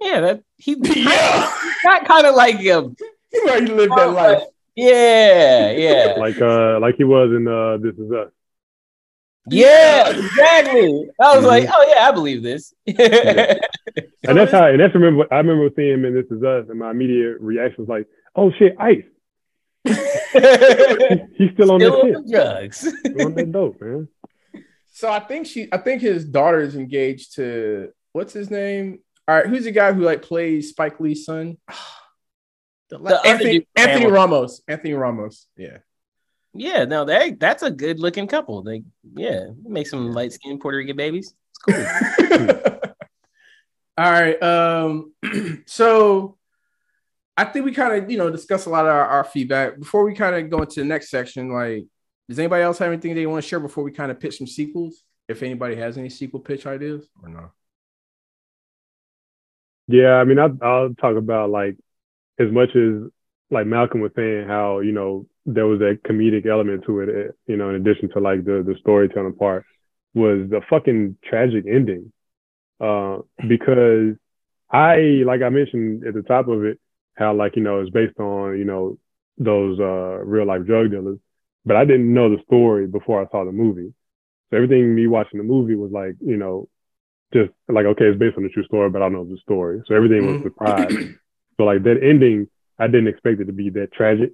yeah, 0.00 0.20
that 0.20 0.42
he 0.58 0.76
Yeah, 0.82 1.50
got 1.84 2.04
kind 2.06 2.26
of 2.26 2.34
like 2.34 2.56
him. 2.58 2.96
he 3.30 3.40
already 3.40 3.66
lived 3.72 3.92
that 3.96 4.12
life. 4.12 4.42
yeah, 4.76 5.70
yeah, 5.70 6.14
Like 6.18 6.40
uh, 6.40 6.78
like 6.80 6.96
he 6.96 7.04
was 7.04 7.30
in 7.30 7.46
uh, 7.48 7.76
This 7.78 7.94
Is 7.98 8.10
Us. 8.12 8.30
yeah, 9.48 10.08
exactly. 10.10 11.08
I 11.20 11.36
was 11.36 11.44
like, 11.44 11.66
oh 11.72 11.86
yeah, 11.94 12.08
I 12.08 12.12
believe 12.12 12.42
this. 12.42 12.74
And 14.24 14.38
that's 14.38 14.52
how, 14.52 14.66
and 14.66 14.78
that's 14.80 14.94
remember, 14.94 15.26
I 15.32 15.38
remember 15.38 15.68
seeing 15.74 15.94
him 15.94 16.04
in 16.04 16.14
This 16.14 16.26
Is 16.30 16.42
Us, 16.44 16.66
and 16.68 16.78
my 16.78 16.90
immediate 16.92 17.40
reaction 17.40 17.84
was 17.84 17.88
like, 17.88 18.06
"Oh 18.36 18.52
shit, 18.52 18.76
Ice! 18.78 19.04
He's 19.84 21.50
still 21.54 21.72
on 21.72 21.80
Still 21.80 21.90
that 21.90 22.00
on 22.00 22.06
shit. 22.06 22.26
the 22.26 22.30
drugs. 22.30 22.80
He's 23.02 23.24
on 23.24 23.34
that 23.34 23.52
dope, 23.52 23.80
man." 23.80 24.08
So 24.92 25.10
I 25.10 25.20
think 25.20 25.46
she, 25.46 25.68
I 25.72 25.78
think 25.78 26.02
his 26.02 26.24
daughter 26.24 26.60
is 26.60 26.76
engaged 26.76 27.34
to 27.36 27.88
what's 28.12 28.32
his 28.32 28.50
name? 28.50 29.00
All 29.26 29.34
right, 29.36 29.46
who's 29.46 29.64
the 29.64 29.70
guy 29.72 29.92
who 29.92 30.02
like 30.02 30.22
plays 30.22 30.68
Spike 30.70 31.00
Lee's 31.00 31.24
son? 31.24 31.56
The 32.90 32.98
other 32.98 33.20
Anthony, 33.26 33.52
dude- 33.60 33.66
Anthony 33.74 34.06
Ramos. 34.10 34.60
Anthony 34.68 34.92
Ramos. 34.92 35.46
Yeah. 35.56 35.78
Yeah, 36.52 36.84
no, 36.84 37.06
they 37.06 37.30
that's 37.30 37.62
a 37.62 37.70
good 37.70 37.98
looking 37.98 38.26
couple. 38.26 38.62
They 38.62 38.82
yeah, 39.14 39.46
make 39.64 39.86
some 39.86 40.12
light 40.12 40.34
skinned 40.34 40.60
Puerto 40.60 40.76
Rican 40.76 40.98
babies. 40.98 41.34
It's 41.66 42.28
cool. 42.28 42.72
All 44.02 44.10
right. 44.10 44.42
Um, 44.42 45.12
so 45.66 46.36
I 47.36 47.44
think 47.44 47.64
we 47.64 47.70
kind 47.70 48.02
of, 48.02 48.10
you 48.10 48.18
know, 48.18 48.30
discuss 48.30 48.66
a 48.66 48.70
lot 48.70 48.84
of 48.84 48.90
our, 48.90 49.06
our 49.06 49.22
feedback. 49.22 49.78
Before 49.78 50.04
we 50.04 50.12
kind 50.12 50.34
of 50.34 50.50
go 50.50 50.60
into 50.62 50.80
the 50.80 50.86
next 50.86 51.08
section, 51.08 51.52
like, 51.52 51.84
does 52.28 52.36
anybody 52.40 52.64
else 52.64 52.78
have 52.78 52.90
anything 52.90 53.14
they 53.14 53.26
want 53.26 53.44
to 53.44 53.48
share 53.48 53.60
before 53.60 53.84
we 53.84 53.92
kind 53.92 54.10
of 54.10 54.18
pitch 54.18 54.38
some 54.38 54.48
sequels? 54.48 55.04
If 55.28 55.44
anybody 55.44 55.76
has 55.76 55.98
any 55.98 56.08
sequel 56.08 56.40
pitch 56.40 56.66
ideas 56.66 57.08
or 57.22 57.28
not? 57.28 57.52
Yeah, 59.86 60.14
I 60.14 60.24
mean, 60.24 60.40
I'll, 60.40 60.58
I'll 60.60 60.94
talk 60.94 61.16
about 61.16 61.50
like 61.50 61.76
as 62.40 62.50
much 62.50 62.74
as 62.74 63.08
like 63.52 63.68
Malcolm 63.68 64.00
was 64.00 64.10
saying 64.16 64.48
how 64.48 64.80
you 64.80 64.90
know 64.90 65.26
there 65.46 65.66
was 65.66 65.80
a 65.80 65.94
comedic 66.08 66.44
element 66.46 66.82
to 66.86 67.00
it, 67.00 67.08
eh, 67.08 67.30
you 67.46 67.56
know, 67.56 67.68
in 67.68 67.76
addition 67.76 68.08
to 68.14 68.18
like 68.18 68.44
the 68.44 68.64
the 68.66 68.74
storytelling 68.80 69.34
part, 69.34 69.64
was 70.12 70.50
the 70.50 70.60
fucking 70.68 71.18
tragic 71.24 71.66
ending, 71.68 72.12
uh, 72.80 73.18
because 73.48 74.14
I 74.70 75.22
like 75.26 75.42
I 75.42 75.48
mentioned 75.50 76.06
at 76.06 76.14
the 76.14 76.22
top 76.22 76.48
of 76.48 76.64
it 76.64 76.78
how 77.16 77.34
like 77.34 77.56
you 77.56 77.62
know 77.62 77.80
it's 77.80 77.90
based 77.90 78.18
on 78.18 78.58
you 78.58 78.64
know 78.64 78.98
those 79.38 79.78
uh 79.80 80.18
real 80.24 80.46
life 80.46 80.64
drug 80.66 80.90
dealers, 80.90 81.18
but 81.64 81.76
I 81.76 81.84
didn't 81.84 82.12
know 82.12 82.30
the 82.34 82.42
story 82.44 82.86
before 82.86 83.22
I 83.22 83.28
saw 83.30 83.44
the 83.44 83.52
movie, 83.52 83.92
so 84.50 84.56
everything 84.56 84.94
me 84.94 85.06
watching 85.06 85.38
the 85.38 85.44
movie 85.44 85.76
was 85.76 85.92
like 85.92 86.16
you 86.20 86.36
know 86.36 86.68
just 87.32 87.50
like 87.68 87.86
okay, 87.86 88.06
it's 88.06 88.18
based 88.18 88.36
on 88.38 88.44
a 88.44 88.48
true 88.50 88.64
story, 88.64 88.90
but 88.90 89.02
I 89.02 89.06
don't 89.06 89.14
know 89.14 89.24
the 89.24 89.38
story. 89.38 89.82
So 89.86 89.94
everything 89.94 90.26
was 90.26 90.36
Mhm. 90.36 90.42
surprise. 90.44 90.92
so 91.56 91.64
like 91.64 91.82
that 91.84 92.02
ending, 92.02 92.48
I 92.78 92.86
didn't 92.86 93.08
expect 93.08 93.40
it 93.40 93.46
to 93.46 93.52
be 93.52 93.70
that 93.70 93.92
tragic. 93.92 94.32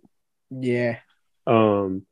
yeah. 0.51 0.99
Um, 1.47 2.03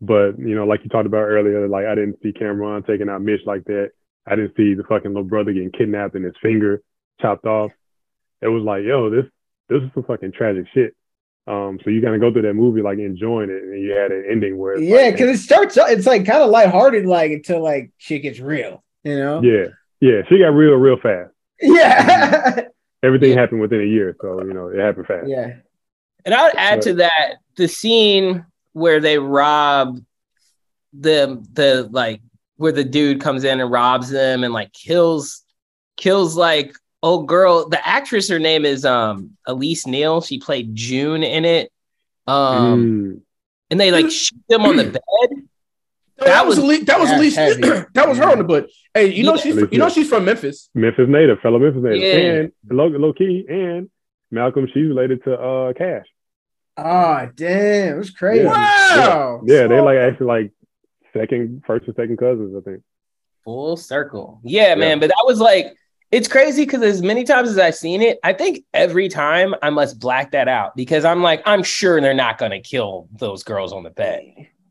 but 0.00 0.38
you 0.38 0.54
know, 0.54 0.66
like 0.66 0.82
you 0.84 0.88
talked 0.90 1.06
about 1.06 1.24
earlier, 1.24 1.68
like 1.68 1.86
I 1.86 1.94
didn't 1.94 2.20
see 2.22 2.32
Cam'ron 2.32 2.86
taking 2.86 3.08
out 3.08 3.22
Mitch 3.22 3.40
like 3.46 3.64
that. 3.64 3.90
I 4.26 4.36
didn't 4.36 4.56
see 4.56 4.74
the 4.74 4.84
fucking 4.84 5.10
little 5.10 5.24
brother 5.24 5.52
getting 5.52 5.70
kidnapped 5.72 6.14
and 6.14 6.24
his 6.24 6.34
finger 6.42 6.82
chopped 7.20 7.44
off. 7.46 7.70
It 8.40 8.48
was 8.48 8.62
like, 8.62 8.84
yo, 8.84 9.10
this 9.10 9.24
this 9.68 9.82
is 9.82 9.90
some 9.94 10.04
fucking 10.04 10.32
tragic 10.32 10.66
shit. 10.74 10.94
Um, 11.46 11.78
so 11.84 11.90
you 11.90 12.00
kind 12.00 12.14
of 12.14 12.20
go 12.22 12.32
through 12.32 12.42
that 12.42 12.54
movie 12.54 12.80
like 12.82 12.98
enjoying 12.98 13.50
it, 13.50 13.62
and 13.62 13.82
you 13.82 13.90
had 13.92 14.12
an 14.12 14.24
ending 14.30 14.56
where 14.56 14.74
it's 14.74 14.82
Yeah, 14.82 14.96
like, 15.02 15.14
because 15.14 15.38
it 15.38 15.42
starts 15.42 15.76
out, 15.76 15.90
it's 15.90 16.06
like 16.06 16.24
kind 16.24 16.42
of 16.42 16.48
lighthearted, 16.50 17.04
like 17.04 17.32
until 17.32 17.62
like 17.62 17.90
shit 17.98 18.22
gets 18.22 18.40
real, 18.40 18.82
you 19.02 19.16
know? 19.16 19.42
yeah, 19.42 19.66
yeah, 20.00 20.22
she 20.28 20.38
got 20.38 20.48
real, 20.48 20.72
real 20.74 20.96
fast. 21.02 21.30
Yeah. 21.60 22.62
Everything 23.02 23.32
Yeah. 23.32 23.40
happened 23.40 23.60
within 23.60 23.82
a 23.82 23.84
year, 23.86 24.16
so 24.22 24.42
you 24.42 24.54
know 24.54 24.68
it 24.68 24.78
happened 24.78 25.06
fast. 25.06 25.28
yeah. 25.28 25.56
And 26.24 26.34
I 26.34 26.44
would 26.44 26.56
add 26.56 26.80
to 26.82 26.94
that 26.94 27.34
the 27.56 27.68
scene 27.68 28.46
where 28.72 29.00
they 29.00 29.18
rob 29.18 30.00
the 30.98 31.44
the 31.52 31.88
like 31.92 32.22
where 32.64 32.72
the 32.72 32.82
dude 32.82 33.20
comes 33.20 33.44
in 33.44 33.60
and 33.60 33.70
robs 33.70 34.08
them 34.10 34.42
and 34.42 34.52
like 34.54 34.72
kills 34.72 35.42
kills 35.96 36.34
like 36.36 36.74
oh 37.02 37.22
girl 37.22 37.68
the 37.68 37.86
actress 37.86 38.28
her 38.28 38.38
name 38.38 38.64
is 38.64 38.84
um 38.84 39.30
Elise 39.46 39.86
Neal 39.86 40.20
she 40.22 40.38
played 40.38 40.74
June 40.74 41.22
in 41.22 41.44
it 41.44 41.70
um 42.26 42.82
Mm. 42.84 43.20
and 43.70 43.78
they 43.80 43.90
like 43.90 44.10
shoot 44.22 44.40
them 44.48 44.62
on 44.62 44.76
the 44.76 44.84
bed 44.84 45.02
that, 46.16 46.26
That 46.26 46.46
was 46.46 46.56
was- 46.56 46.64
elite. 46.64 46.86
That 46.86 47.00
was 47.00 47.10
Elise. 47.10 47.34
that 47.94 48.08
was 48.08 48.18
her 48.18 48.30
on 48.30 48.38
the 48.38 48.44
book. 48.44 48.68
Hey, 48.94 49.12
you 49.12 49.24
know 49.24 49.34
Yeah. 49.34 49.42
she's 49.42 49.56
you 49.72 49.78
know 49.78 49.88
she's 49.88 50.08
from 50.08 50.24
Memphis. 50.24 50.70
Memphis 50.74 51.06
native, 51.08 51.40
fellow 51.40 51.58
Memphis 51.58 51.82
native, 51.82 52.00
Yeah. 52.02 52.40
and 52.40 52.52
low, 52.70 52.86
low 52.86 53.12
key, 53.12 53.44
and 53.48 53.90
Malcolm, 54.30 54.66
she's 54.72 54.86
related 54.88 55.22
to 55.24 55.34
uh 55.34 55.72
Cash. 55.74 56.06
Oh, 56.76 57.28
damn. 57.36 57.94
It 57.94 57.98
was 57.98 58.10
crazy. 58.10 58.44
Yeah. 58.44 58.50
Wow. 59.08 59.42
Yeah, 59.44 59.66
they 59.66 59.80
like 59.80 59.98
actually 59.98 60.26
like 60.26 60.52
second, 61.16 61.62
first 61.66 61.86
and 61.86 61.96
second 61.96 62.18
cousins, 62.18 62.54
I 62.56 62.60
think. 62.68 62.82
full 63.44 63.76
circle 63.76 64.40
yeah 64.42 64.74
man 64.74 64.98
but 64.98 65.08
that 65.08 65.24
was 65.26 65.38
like 65.40 65.74
it's 66.10 66.28
crazy 66.28 66.64
because 66.64 66.82
as 66.82 67.02
many 67.02 67.24
times 67.24 67.48
as 67.48 67.58
I've 67.58 67.74
seen 67.74 68.00
it, 68.00 68.20
I 68.22 68.34
think 68.34 68.64
every 68.72 69.08
time 69.08 69.52
I 69.62 69.70
must 69.70 69.98
black 69.98 70.30
that 70.30 70.46
out 70.46 70.76
because 70.76 71.04
I'm 71.04 71.22
like, 71.22 71.42
I'm 71.44 71.64
sure 71.64 72.00
they're 72.00 72.14
not 72.14 72.38
gonna 72.38 72.60
kill 72.60 73.08
those 73.18 73.42
girls 73.42 73.72
on 73.72 73.82
the 73.82 73.90
bed. 73.90 74.22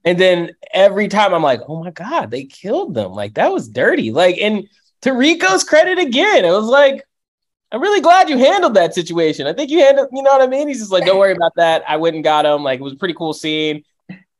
And 0.05 0.17
then 0.17 0.51
every 0.73 1.09
time 1.09 1.33
I'm 1.33 1.43
like, 1.43 1.59
oh 1.67 1.83
my 1.83 1.91
God, 1.91 2.31
they 2.31 2.45
killed 2.45 2.93
them. 2.93 3.11
Like 3.11 3.33
that 3.33 3.51
was 3.51 3.67
dirty. 3.67 4.11
Like, 4.11 4.37
and 4.37 4.69
to 5.01 5.11
Rico's 5.11 5.65
credit 5.65 5.99
again, 5.99 6.45
it 6.45 6.51
was 6.51 6.65
like, 6.67 7.03
I'm 7.73 7.81
really 7.81 7.99
glad 7.99 8.29
you 8.29 8.37
handled 8.37 8.75
that 8.75 8.93
situation. 8.93 9.45
I 9.45 9.51
think 9.51 9.69
you 9.69 9.79
handled, 9.79 10.09
you 10.13 10.23
know 10.23 10.31
what 10.31 10.41
I 10.41 10.47
mean? 10.47 10.69
He's 10.69 10.79
just 10.79 10.91
like, 10.91 11.05
don't 11.05 11.19
worry 11.19 11.33
about 11.33 11.55
that. 11.57 11.83
I 11.89 11.97
went 11.97 12.15
and 12.15 12.23
got 12.23 12.45
him. 12.45 12.63
Like, 12.63 12.79
it 12.79 12.83
was 12.83 12.93
a 12.93 12.97
pretty 12.97 13.15
cool 13.15 13.33
scene. 13.33 13.83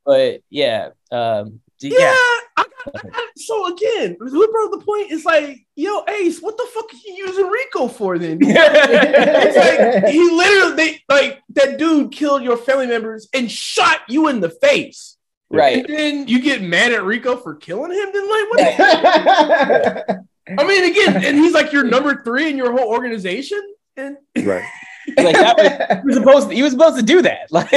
But 0.06 0.42
yeah, 0.50 0.92
um, 1.12 1.60
Yeah, 1.90 2.00
yeah. 2.00 2.14
I 2.58 2.66
got, 2.86 2.96
I 3.06 3.10
got 3.10 3.24
so 3.38 3.74
again, 3.74 4.18
we 4.20 4.30
brought 4.48 4.72
the 4.72 4.82
point. 4.86 5.12
It's 5.12 5.26
like, 5.26 5.66
yo, 5.76 6.04
Ace, 6.10 6.40
what 6.42 6.58
the 6.58 6.68
fuck 6.74 6.86
are 6.86 6.98
you 7.06 7.28
using 7.28 7.48
Rico 7.48 7.88
for 7.88 8.18
then? 8.20 8.40
it's 8.42 9.58
like 10.04 10.12
he 10.14 10.20
literally, 10.32 10.76
they 10.76 11.04
like 11.10 11.42
that 11.56 11.78
dude 11.78 12.12
killed 12.12 12.44
your 12.44 12.58
family 12.58 12.88
members 12.88 13.28
and 13.34 13.50
shot 13.52 14.00
you 14.08 14.28
in 14.28 14.40
the 14.40 14.50
face. 14.50 15.18
right. 15.50 15.78
And 15.86 15.98
then 15.98 16.28
you 16.28 16.42
get 16.42 16.62
mad 16.62 16.92
at 16.94 17.04
Rico 17.04 17.36
for 17.38 17.56
killing 17.56 17.92
him. 17.92 18.10
Then 18.14 18.30
like, 18.30 18.50
what? 18.50 18.58
the- 18.78 20.24
I 20.60 20.68
mean, 20.68 20.84
again, 20.92 21.24
and 21.24 21.38
he's 21.38 21.54
like 21.54 21.72
your 21.72 21.86
number 21.86 22.22
three 22.24 22.50
in 22.50 22.58
your 22.58 22.72
whole 22.74 22.90
organization. 22.90 23.62
And 23.98 24.18
Right. 24.44 24.66
Like 25.18 25.36
that 25.36 25.58
was, 25.58 26.02
he 26.04 26.08
was 26.08 26.16
supposed 26.16 26.50
to, 26.50 26.56
he 26.56 26.64
was 26.64 26.72
supposed 26.72 26.98
to 26.98 27.04
do 27.04 27.22
that. 27.24 27.48
Like, 27.52 27.72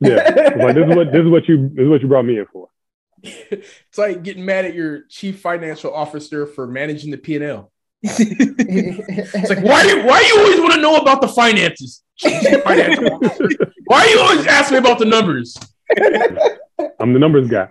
Yeah. 0.00 0.52
Like 0.56 0.74
this 0.74 0.88
is 0.88 0.96
what 0.96 1.12
this 1.12 1.22
is 1.24 1.28
what 1.28 1.48
you 1.48 1.68
this 1.74 1.82
is 1.84 1.88
what 1.88 2.02
you 2.02 2.08
brought 2.08 2.24
me 2.24 2.38
in 2.38 2.46
for. 2.52 2.68
it's 3.22 3.98
like 3.98 4.22
getting 4.22 4.44
mad 4.44 4.64
at 4.64 4.74
your 4.74 5.02
chief 5.08 5.40
financial 5.40 5.92
officer 5.92 6.46
for 6.46 6.66
managing 6.66 7.10
the 7.10 7.18
P 7.18 7.36
and 7.36 7.44
L. 7.44 7.72
It's 8.02 9.50
like, 9.50 9.62
why 9.62 9.82
you 9.84 10.04
why 10.04 10.20
you 10.20 10.40
always 10.40 10.60
want 10.60 10.74
to 10.74 10.80
know 10.80 10.96
about 10.96 11.20
the 11.20 11.28
finances? 11.28 12.02
Chief 12.16 12.62
financial 12.62 13.12
officer. 13.14 13.48
Why 13.86 14.06
you 14.06 14.20
always 14.20 14.46
asking 14.46 14.74
me 14.74 14.78
about 14.78 14.98
the 14.98 15.04
numbers? 15.04 15.56
I'm 17.00 17.12
the 17.12 17.18
numbers 17.18 17.48
guy. 17.48 17.68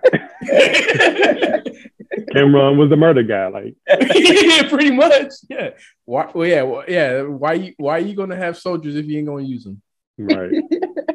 Cam'ron 2.34 2.76
was 2.76 2.90
the 2.90 2.96
murder 2.96 3.22
guy. 3.22 3.48
Like, 3.48 3.76
yeah, 3.86 4.68
pretty 4.68 4.90
much. 4.90 5.32
Yeah. 5.48 5.70
Why? 6.04 6.30
Well, 6.34 6.46
yeah, 6.46 6.62
well, 6.62 6.84
yeah. 6.86 7.22
Why 7.22 7.52
you 7.54 7.74
why 7.76 7.96
are 7.98 8.00
you 8.00 8.14
gonna 8.14 8.36
have 8.36 8.58
soldiers 8.58 8.96
if 8.96 9.06
you 9.06 9.18
ain't 9.18 9.28
gonna 9.28 9.44
use 9.44 9.64
them? 9.64 9.80
right. 10.18 10.52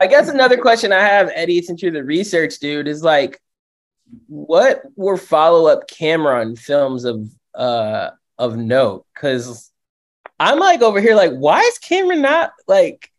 I 0.01 0.07
guess 0.07 0.29
another 0.29 0.57
question 0.57 0.91
I 0.91 1.01
have, 1.01 1.29
Eddie, 1.33 1.61
since 1.61 1.81
you're 1.81 1.91
the 1.91 2.03
research 2.03 2.57
dude, 2.59 2.87
is 2.87 3.03
like, 3.03 3.39
what 4.27 4.81
were 4.95 5.17
follow 5.17 5.67
up 5.67 5.89
Cam'ron 5.89 6.57
films 6.57 7.05
of 7.05 7.29
uh 7.53 8.09
of 8.37 8.57
note? 8.57 9.05
Because 9.13 9.71
I'm 10.39 10.59
like 10.59 10.81
over 10.81 10.99
here, 10.99 11.15
like, 11.15 11.33
why 11.33 11.61
is 11.61 11.79
Cam'ron 11.79 12.21
not 12.21 12.51
like 12.67 13.11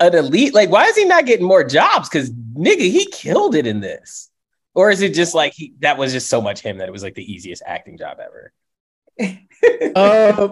an 0.00 0.14
elite? 0.14 0.54
Like, 0.54 0.70
why 0.70 0.86
is 0.86 0.96
he 0.96 1.04
not 1.04 1.26
getting 1.26 1.46
more 1.46 1.64
jobs? 1.64 2.08
Because 2.08 2.30
nigga, 2.30 2.80
he 2.80 3.06
killed 3.06 3.54
it 3.54 3.66
in 3.66 3.80
this. 3.80 4.30
Or 4.74 4.90
is 4.90 5.02
it 5.02 5.14
just 5.14 5.34
like 5.34 5.52
he 5.54 5.74
that 5.80 5.98
was 5.98 6.12
just 6.12 6.28
so 6.28 6.40
much 6.40 6.60
him 6.60 6.78
that 6.78 6.88
it 6.88 6.92
was 6.92 7.02
like 7.02 7.14
the 7.14 7.32
easiest 7.32 7.62
acting 7.64 7.98
job 7.98 8.18
ever? 8.20 8.52
Uh, 9.96 10.48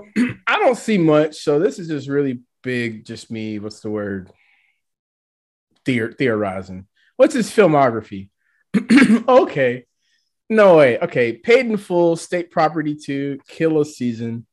I 0.46 0.58
don't 0.58 0.76
see 0.76 0.96
much. 0.96 1.36
So 1.36 1.58
this 1.58 1.78
is 1.78 1.88
just 1.88 2.08
really 2.08 2.40
big. 2.62 3.04
Just 3.04 3.30
me. 3.30 3.58
What's 3.58 3.80
the 3.80 3.90
word? 3.90 4.30
Theor- 5.84 6.16
theorizing. 6.16 6.86
What's 7.16 7.34
his 7.34 7.50
filmography? 7.50 8.28
okay. 9.28 9.84
No 10.48 10.76
way. 10.76 10.98
Okay, 10.98 11.32
paid 11.34 11.66
in 11.66 11.76
full, 11.76 12.16
state 12.16 12.50
property 12.50 12.94
two, 12.94 13.38
killer 13.48 13.84
season, 13.84 14.46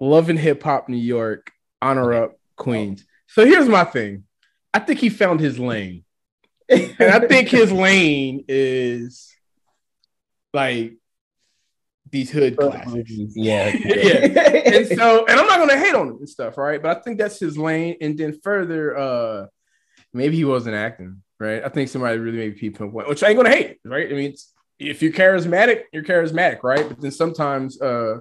love 0.00 0.30
and 0.30 0.38
hip 0.38 0.62
hop, 0.62 0.88
New 0.88 0.96
York, 0.96 1.50
honor 1.82 2.14
up, 2.14 2.38
Queens. 2.56 3.04
So 3.26 3.44
here's 3.44 3.68
my 3.68 3.84
thing. 3.84 4.24
I 4.72 4.78
think 4.78 5.00
he 5.00 5.10
found 5.10 5.40
his 5.40 5.58
lane, 5.58 6.04
and 6.68 6.94
I 7.00 7.26
think 7.26 7.48
his 7.48 7.70
lane 7.86 8.44
is 8.48 9.30
like 10.54 10.94
these 12.10 12.30
hood 12.30 12.56
classics. 12.56 13.10
Yeah. 13.34 13.68
yeah. 13.84 14.48
And 14.74 14.86
so, 14.86 15.26
and 15.26 15.38
I'm 15.38 15.46
not 15.46 15.58
gonna 15.58 15.78
hate 15.78 15.94
on 15.94 16.08
him 16.08 16.16
and 16.18 16.28
stuff, 16.28 16.56
right? 16.56 16.82
But 16.82 16.96
I 16.96 17.00
think 17.00 17.18
that's 17.18 17.38
his 17.38 17.58
lane. 17.58 17.96
And 18.00 18.16
then 18.16 18.38
further, 18.42 18.96
uh, 18.96 19.46
maybe 20.12 20.36
he 20.36 20.44
wasn't 20.44 20.76
acting, 20.76 21.22
right? 21.38 21.62
I 21.64 21.68
think 21.68 21.88
somebody 21.88 22.18
really 22.18 22.38
maybe 22.38 22.58
people 22.58 22.90
point, 22.90 23.08
which 23.08 23.22
I 23.22 23.28
ain't 23.28 23.36
gonna 23.36 23.50
hate, 23.50 23.78
right? 23.84 24.08
I 24.08 24.12
mean, 24.12 24.32
it's, 24.32 24.52
if 24.78 25.02
you're 25.02 25.12
charismatic, 25.12 25.82
you're 25.92 26.04
charismatic, 26.04 26.62
right? 26.62 26.88
But 26.88 27.00
then 27.00 27.10
sometimes 27.10 27.80
uh 27.80 28.18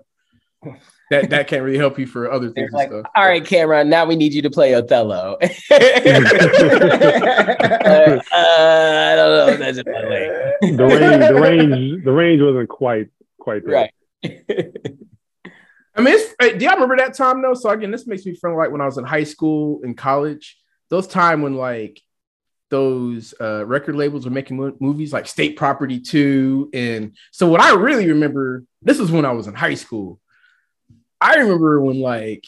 that 1.12 1.30
that 1.30 1.48
can't 1.48 1.62
really 1.64 1.78
help 1.78 2.00
you 2.00 2.08
for 2.08 2.32
other 2.32 2.50
things 2.50 2.72
Like, 2.72 2.90
stuff. 2.90 3.06
all 3.16 3.26
right, 3.26 3.44
Cam'ron, 3.44 3.88
now 3.88 4.06
we 4.06 4.16
need 4.16 4.34
you 4.34 4.42
to 4.42 4.50
play 4.50 4.74
Othello. 4.74 5.38
uh, 5.42 5.42
I 5.42 5.48
don't 9.16 9.32
know 9.32 9.48
if 9.50 9.60
that's 9.60 9.78
in 9.78 9.84
my 9.86 10.10
way. 10.10 10.54
The 10.62 10.86
range, 10.86 11.28
the 11.28 11.36
range, 11.36 12.04
the 12.06 12.12
range 12.12 12.42
wasn't 12.42 12.70
quite 12.70 13.10
quite 13.40 13.64
there. 13.66 13.76
Right. 13.76 13.92
I 15.98 16.02
mean, 16.02 16.14
it's, 16.16 16.36
do 16.58 16.66
y'all 16.66 16.74
remember 16.74 16.98
that 16.98 17.14
time 17.14 17.42
though? 17.42 17.54
So 17.54 17.70
again, 17.70 17.92
this 17.92 18.06
makes 18.08 18.26
me 18.26 18.36
feel 18.36 18.58
like 18.58 18.72
when 18.72 18.82
I 18.82 18.86
was 18.86 18.98
in 18.98 19.06
high 19.06 19.24
school 19.24 19.80
and 19.84 19.96
college, 19.96 20.58
those 20.90 21.08
time 21.08 21.42
when 21.42 21.56
like 21.56 22.02
those 22.70 23.34
uh, 23.40 23.66
record 23.66 23.96
labels 23.96 24.26
were 24.26 24.32
making 24.32 24.58
mo- 24.58 24.78
movies 24.80 25.14
like 25.14 25.28
State 25.28 25.58
Property 25.58 26.00
2. 26.00 26.72
And 26.74 27.16
so 27.32 27.48
what 27.48 27.62
I 27.62 27.76
really 27.76 28.10
remember, 28.10 28.64
this 28.82 29.00
is 29.00 29.12
when 29.12 29.26
I 29.26 29.32
was 29.32 29.48
in 29.48 29.54
high 29.54 29.76
school. 29.76 30.20
I 31.22 31.36
remember 31.36 31.82
when 31.82 32.00
like 32.00 32.46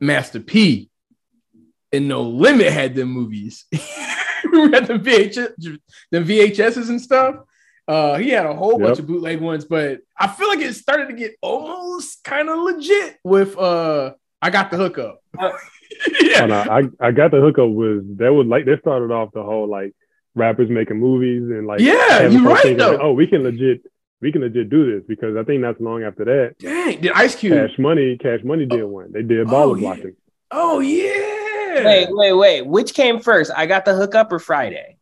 Master 0.00 0.40
P 0.40 0.90
and 1.92 2.08
No 2.08 2.22
Limit 2.22 2.72
had 2.72 2.94
them 2.94 3.08
movies. 3.08 3.64
we 3.72 4.70
had 4.70 4.86
the 4.86 4.98
VHS, 4.98 5.78
the 6.10 6.18
VHSs 6.18 6.88
and 6.88 7.00
stuff. 7.00 7.36
Uh, 7.86 8.18
he 8.18 8.28
had 8.28 8.44
a 8.44 8.54
whole 8.54 8.78
bunch 8.78 8.98
of 8.98 9.06
bootleg 9.06 9.40
ones, 9.40 9.64
but 9.64 10.00
I 10.16 10.28
feel 10.28 10.48
like 10.48 10.58
it 10.58 10.74
started 10.74 11.08
to 11.08 11.14
get 11.14 11.36
almost 11.40 12.22
kind 12.22 12.50
of 12.50 12.58
legit 12.58 13.16
with 13.24 13.56
uh, 13.56 14.12
I 14.42 14.50
got 14.50 14.70
the 14.70 14.76
hookup. 14.76 15.22
Uh, 15.38 15.50
yeah, 16.20 16.44
And 16.44 16.54
I, 16.54 16.78
I 16.78 17.08
I 17.08 17.10
got 17.12 17.30
the 17.30 17.40
hookup 17.40 17.68
was 17.70 18.02
that 18.18 18.32
was 18.32 18.46
like 18.46 18.64
they 18.66 18.76
started 18.78 19.10
off 19.10 19.32
the 19.32 19.42
whole 19.42 19.68
like 19.68 19.94
rappers 20.34 20.68
making 20.70 20.98
movies 21.00 21.42
and 21.50 21.66
like 21.66 21.80
Yeah, 21.80 22.28
you're 22.28 22.42
right, 22.42 22.62
thinking, 22.62 22.78
like, 22.78 22.98
though. 22.98 23.08
oh, 23.08 23.12
we 23.12 23.26
can 23.26 23.42
legit 23.42 23.82
we 24.20 24.30
can 24.32 24.42
legit 24.42 24.70
do 24.70 24.92
this 24.94 25.04
because 25.08 25.36
I 25.36 25.42
think 25.44 25.60
not 25.62 25.78
so 25.78 25.84
long 25.84 26.02
after 26.04 26.24
that, 26.24 26.56
dang, 26.58 27.00
did 27.00 27.12
Ice 27.12 27.34
Cube? 27.36 27.52
Cash 27.54 27.78
Money 27.78 28.16
Cash 28.18 28.40
Money 28.44 28.66
did 28.66 28.84
one. 28.84 29.12
They 29.12 29.22
did 29.22 29.46
Oh, 29.46 29.50
baller 29.50 29.80
yeah. 29.80 29.94
blocking 29.94 30.16
Oh 30.50 30.78
yeah. 30.80 31.84
Wait, 31.84 32.08
wait, 32.10 32.32
wait. 32.32 32.62
Which 32.66 32.94
came 32.94 33.20
first? 33.20 33.50
I 33.54 33.66
got 33.66 33.84
the 33.84 33.94
hookup 33.94 34.32
or 34.32 34.38
Friday? 34.38 34.96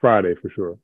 Friday 0.00 0.34
for 0.40 0.50
sure. 0.50 0.78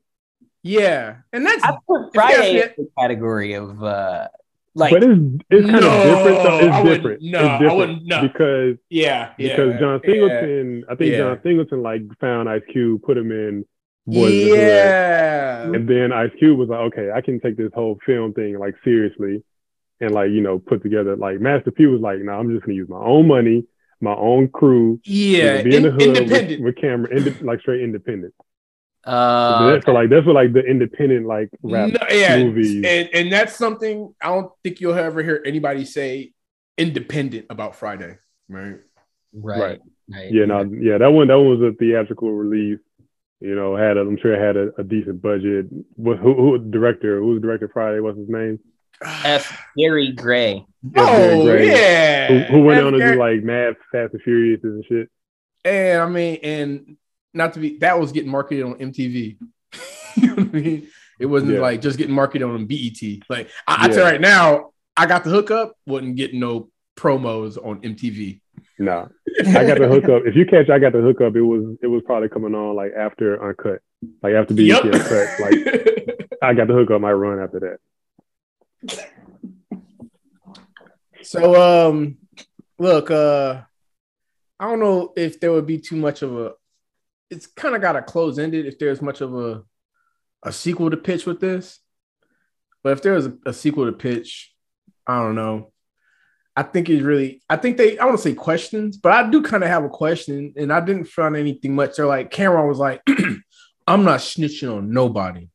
Yeah, 0.63 1.17
and 1.33 1.45
that's 1.47 1.63
I 1.63 1.77
put 1.87 2.09
If 2.15 2.15
you 2.15 2.21
ask 2.21 2.37
Friday 2.37 2.53
me- 2.55 2.63
in 2.63 2.69
the 2.79 2.89
category 2.99 3.53
of 3.55 3.83
uh 3.83 4.29
like 4.75 4.93
but 4.93 5.03
it's 5.05 5.21
it's 5.51 5.71
kind 5.71 5.81
No, 5.81 5.89
of 5.89 6.03
different. 6.03 6.43
Though. 6.43 6.59
It's 6.59 6.75
I 6.75 6.83
different. 6.83 7.23
no, 7.23 7.39
it's 7.61 7.71
I 7.71 7.75
wouldn't- 7.75 8.07
no. 8.07 8.23
because 8.23 8.77
yeah, 8.91 9.33
yeah, 9.39 9.49
because 9.57 9.81
John 9.81 10.01
yeah. 10.05 10.11
Singleton, 10.13 10.85
I 10.91 10.95
think 10.97 11.11
Yeah. 11.13 11.19
John 11.19 11.41
Singleton 11.43 11.83
like 11.83 12.03
found 12.21 12.49
Ice 12.49 12.63
Cube, 12.73 13.03
put 13.03 13.17
him 13.17 13.31
in 13.31 13.65
Boys 14.07 14.33
in. 14.33 14.49
Yeah, 14.57 15.63
And 15.73 15.89
then 15.89 16.13
Ice 16.13 16.31
Cube 16.39 16.59
was 16.59 16.69
like, 16.69 16.81
okay, 16.93 17.11
I 17.15 17.21
can 17.23 17.41
take 17.41 17.57
this 17.57 17.71
whole 17.75 17.99
film 18.05 18.35
thing 18.35 18.59
like 18.59 18.75
seriously 18.85 19.43
and 20.01 20.11
like, 20.11 20.31
you 20.31 20.41
know, 20.43 20.59
put 20.59 20.83
together 20.83 21.17
like 21.17 21.41
Master 21.41 21.71
P 21.71 21.87
was 21.87 22.01
like, 22.03 22.19
no, 22.19 22.33
I'm 22.33 22.51
just 22.53 22.65
gonna 22.67 22.75
use 22.75 22.89
my 22.89 22.99
own 22.99 23.27
money, 23.29 23.65
my 24.01 24.13
own 24.15 24.49
crew, 24.49 25.01
yeah, 25.05 25.63
be 25.63 25.77
in 25.77 25.85
the 25.85 25.91
hood 25.93 26.03
independent. 26.19 26.51
with, 26.51 26.75
with 26.75 26.77
camera, 26.77 27.17
inde- 27.17 27.41
like 27.43 27.61
straight 27.61 27.81
independent. 27.83 28.35
Uh 29.07 29.81
so 29.85 29.93
like 29.93 30.09
that's 30.11 30.25
what 30.27 30.35
like 30.35 30.53
the 30.53 30.61
independent 30.65 31.27
like 31.27 31.51
rap 31.63 31.91
No, 31.91 32.01
yeah, 32.11 32.43
movies. 32.43 32.85
and 32.85 33.09
and 33.13 33.33
that's 33.33 33.55
something 33.57 34.15
I 34.23 34.29
don't 34.29 34.51
think 34.63 34.81
you'll 34.81 34.95
ever 34.95 35.23
hear 35.23 35.43
anybody 35.45 35.85
say 35.85 36.33
independent 36.79 37.47
about 37.51 37.77
Friday, 37.77 38.17
right? 38.49 38.77
right. 39.33 39.61
Right. 39.61 39.81
right. 40.11 40.33
Yeah, 40.33 40.47
no, 40.47 40.63
yeah, 40.63 40.99
that 40.99 41.09
one 41.13 41.29
that 41.29 41.39
one 41.39 41.59
was 41.59 41.73
a 41.73 41.75
theatrical 41.77 42.31
release. 42.33 42.79
You 43.41 43.55
know, 43.55 43.77
had 43.77 43.99
a, 43.99 44.01
I'm 44.01 44.17
sure 44.17 44.33
it 44.33 44.41
had 44.41 44.57
a, 44.57 44.71
a 44.81 44.85
decent 44.85 45.21
budget. 45.21 45.67
What 45.97 46.19
who 46.19 46.35
who 46.35 46.51
was 46.53 46.63
director? 46.71 47.19
Who 47.19 47.27
was 47.35 47.43
director 47.43 47.69
Friday? 47.73 48.01
What's 48.01 48.17
his 48.19 48.29
name? 48.29 48.59
F 49.05 49.61
Gary 49.77 50.13
Gray. 50.13 50.65
Gary 50.93 51.07
oh 51.11 51.45
Gray. 51.45 51.67
yeah, 51.69 52.29
Who, 52.47 52.59
who 52.59 52.65
went 52.65 52.81
F. 52.81 52.87
on 52.87 52.93
to 52.93 52.99
Gary- 52.99 53.13
do 53.17 53.19
like 53.19 53.43
Mad 53.43 53.75
Fast 53.93 54.15
and 54.15 54.23
Furious 54.23 54.61
and 54.63 54.85
shit. 54.89 55.11
And 55.65 56.01
I 56.01 56.09
mean, 56.09 56.39
and 56.43 56.97
not 57.35 57.53
to 57.55 57.61
be 57.61 57.79
that 57.79 57.99
was 57.99 58.13
getting 58.13 58.31
marketed 58.31 58.65
on 58.65 58.75
MTV. 58.75 59.37
you 60.17 60.27
know 60.29 60.35
what 60.35 60.39
I 60.55 60.61
mean? 60.61 60.89
It 61.21 61.27
wasn't 61.27 61.53
Yeah. 61.53 61.61
like 61.61 61.81
just 61.81 61.99
getting 61.99 62.15
marketed 62.15 62.49
on 62.49 62.67
BET. 62.67 63.01
Like 63.29 63.49
I, 63.67 63.85
I 63.85 63.89
tell 63.89 63.99
you 63.99 64.03
right 64.13 64.21
now, 64.21 64.71
I 64.97 65.07
got 65.07 65.25
the 65.25 65.31
hookup, 65.31 65.75
wasn't 65.87 66.17
getting 66.17 66.41
no 66.41 66.71
promos 66.97 67.57
on 67.65 67.81
MTV. 67.83 68.41
Nah, 68.79 69.07
I 69.47 69.65
got 69.67 69.79
the 69.79 69.89
hookup. 69.89 70.23
If 70.27 70.35
you 70.37 70.47
catch, 70.47 70.69
I 70.71 70.79
got 70.79 70.93
the 70.93 71.01
hookup. 71.01 71.37
It 71.37 71.43
was 71.43 71.77
it 71.83 71.87
was 71.89 72.03
probably 72.07 72.29
coming 72.29 72.55
on 72.55 72.75
like 72.77 72.93
after 72.97 73.43
Uncut, 73.43 73.81
like 74.23 74.35
after 74.35 74.55
BET 74.55 74.67
Yep. 74.67 74.85
Uncut. 74.85 75.29
Like 75.41 76.29
I 76.43 76.55
got 76.55 76.67
the 76.69 76.75
hookup. 76.75 77.01
My 77.01 77.13
run 77.13 77.39
after 77.41 77.61
that. 77.61 77.79
so 81.23 81.89
um 81.89 82.17
look, 82.79 83.11
uh 83.11 83.63
I 84.61 84.67
don't 84.69 84.81
know 84.81 85.13
if 85.17 85.41
there 85.41 85.53
would 85.53 85.67
be 85.67 85.79
too 85.79 85.97
much 85.97 86.23
of 86.23 86.37
a 86.39 86.53
it's 87.35 87.47
kind 87.47 87.75
of 87.75 87.83
got 87.83 87.97
a 87.97 88.03
close 88.03 88.39
ended 88.39 88.67
if 88.67 88.79
there's 88.79 89.03
much 89.03 89.21
of 89.21 89.35
a 89.35 89.63
a 90.43 90.53
sequel 90.53 90.91
to 90.91 90.97
pitch 90.97 91.27
with 91.27 91.41
this. 91.41 91.81
But 92.83 92.93
if 92.93 93.03
there 93.03 93.15
was 93.15 93.27
a, 93.27 93.35
a 93.47 93.53
sequel 93.53 93.87
to 93.87 93.93
pitch, 93.93 94.53
I 95.07 95.21
don't 95.21 95.35
know. 95.35 95.73
I 96.57 96.63
think 96.63 96.89
it's 96.89 97.03
really, 97.03 97.43
I 97.49 97.57
think 97.57 97.77
they, 97.77 97.99
I 97.99 98.05
want 98.05 98.17
to 98.17 98.23
say 98.23 98.35
questions, 98.35 98.97
but 98.97 99.11
I 99.11 99.29
do 99.29 99.43
kind 99.43 99.65
of 99.65 99.71
have 99.71 99.85
a 99.85 99.89
question, 99.89 100.55
and 100.57 100.73
I 100.73 100.81
didn't 100.81 101.07
find 101.07 101.35
anything 101.35 101.75
much. 101.75 101.97
They're 101.97 102.07
like, 102.07 102.31
Cam'ron 102.31 102.69
was 102.69 102.79
like, 102.79 103.03
I'm 103.87 104.05
not 104.05 104.21
snitching 104.21 104.75
on 104.75 104.93
nobody 104.93 105.49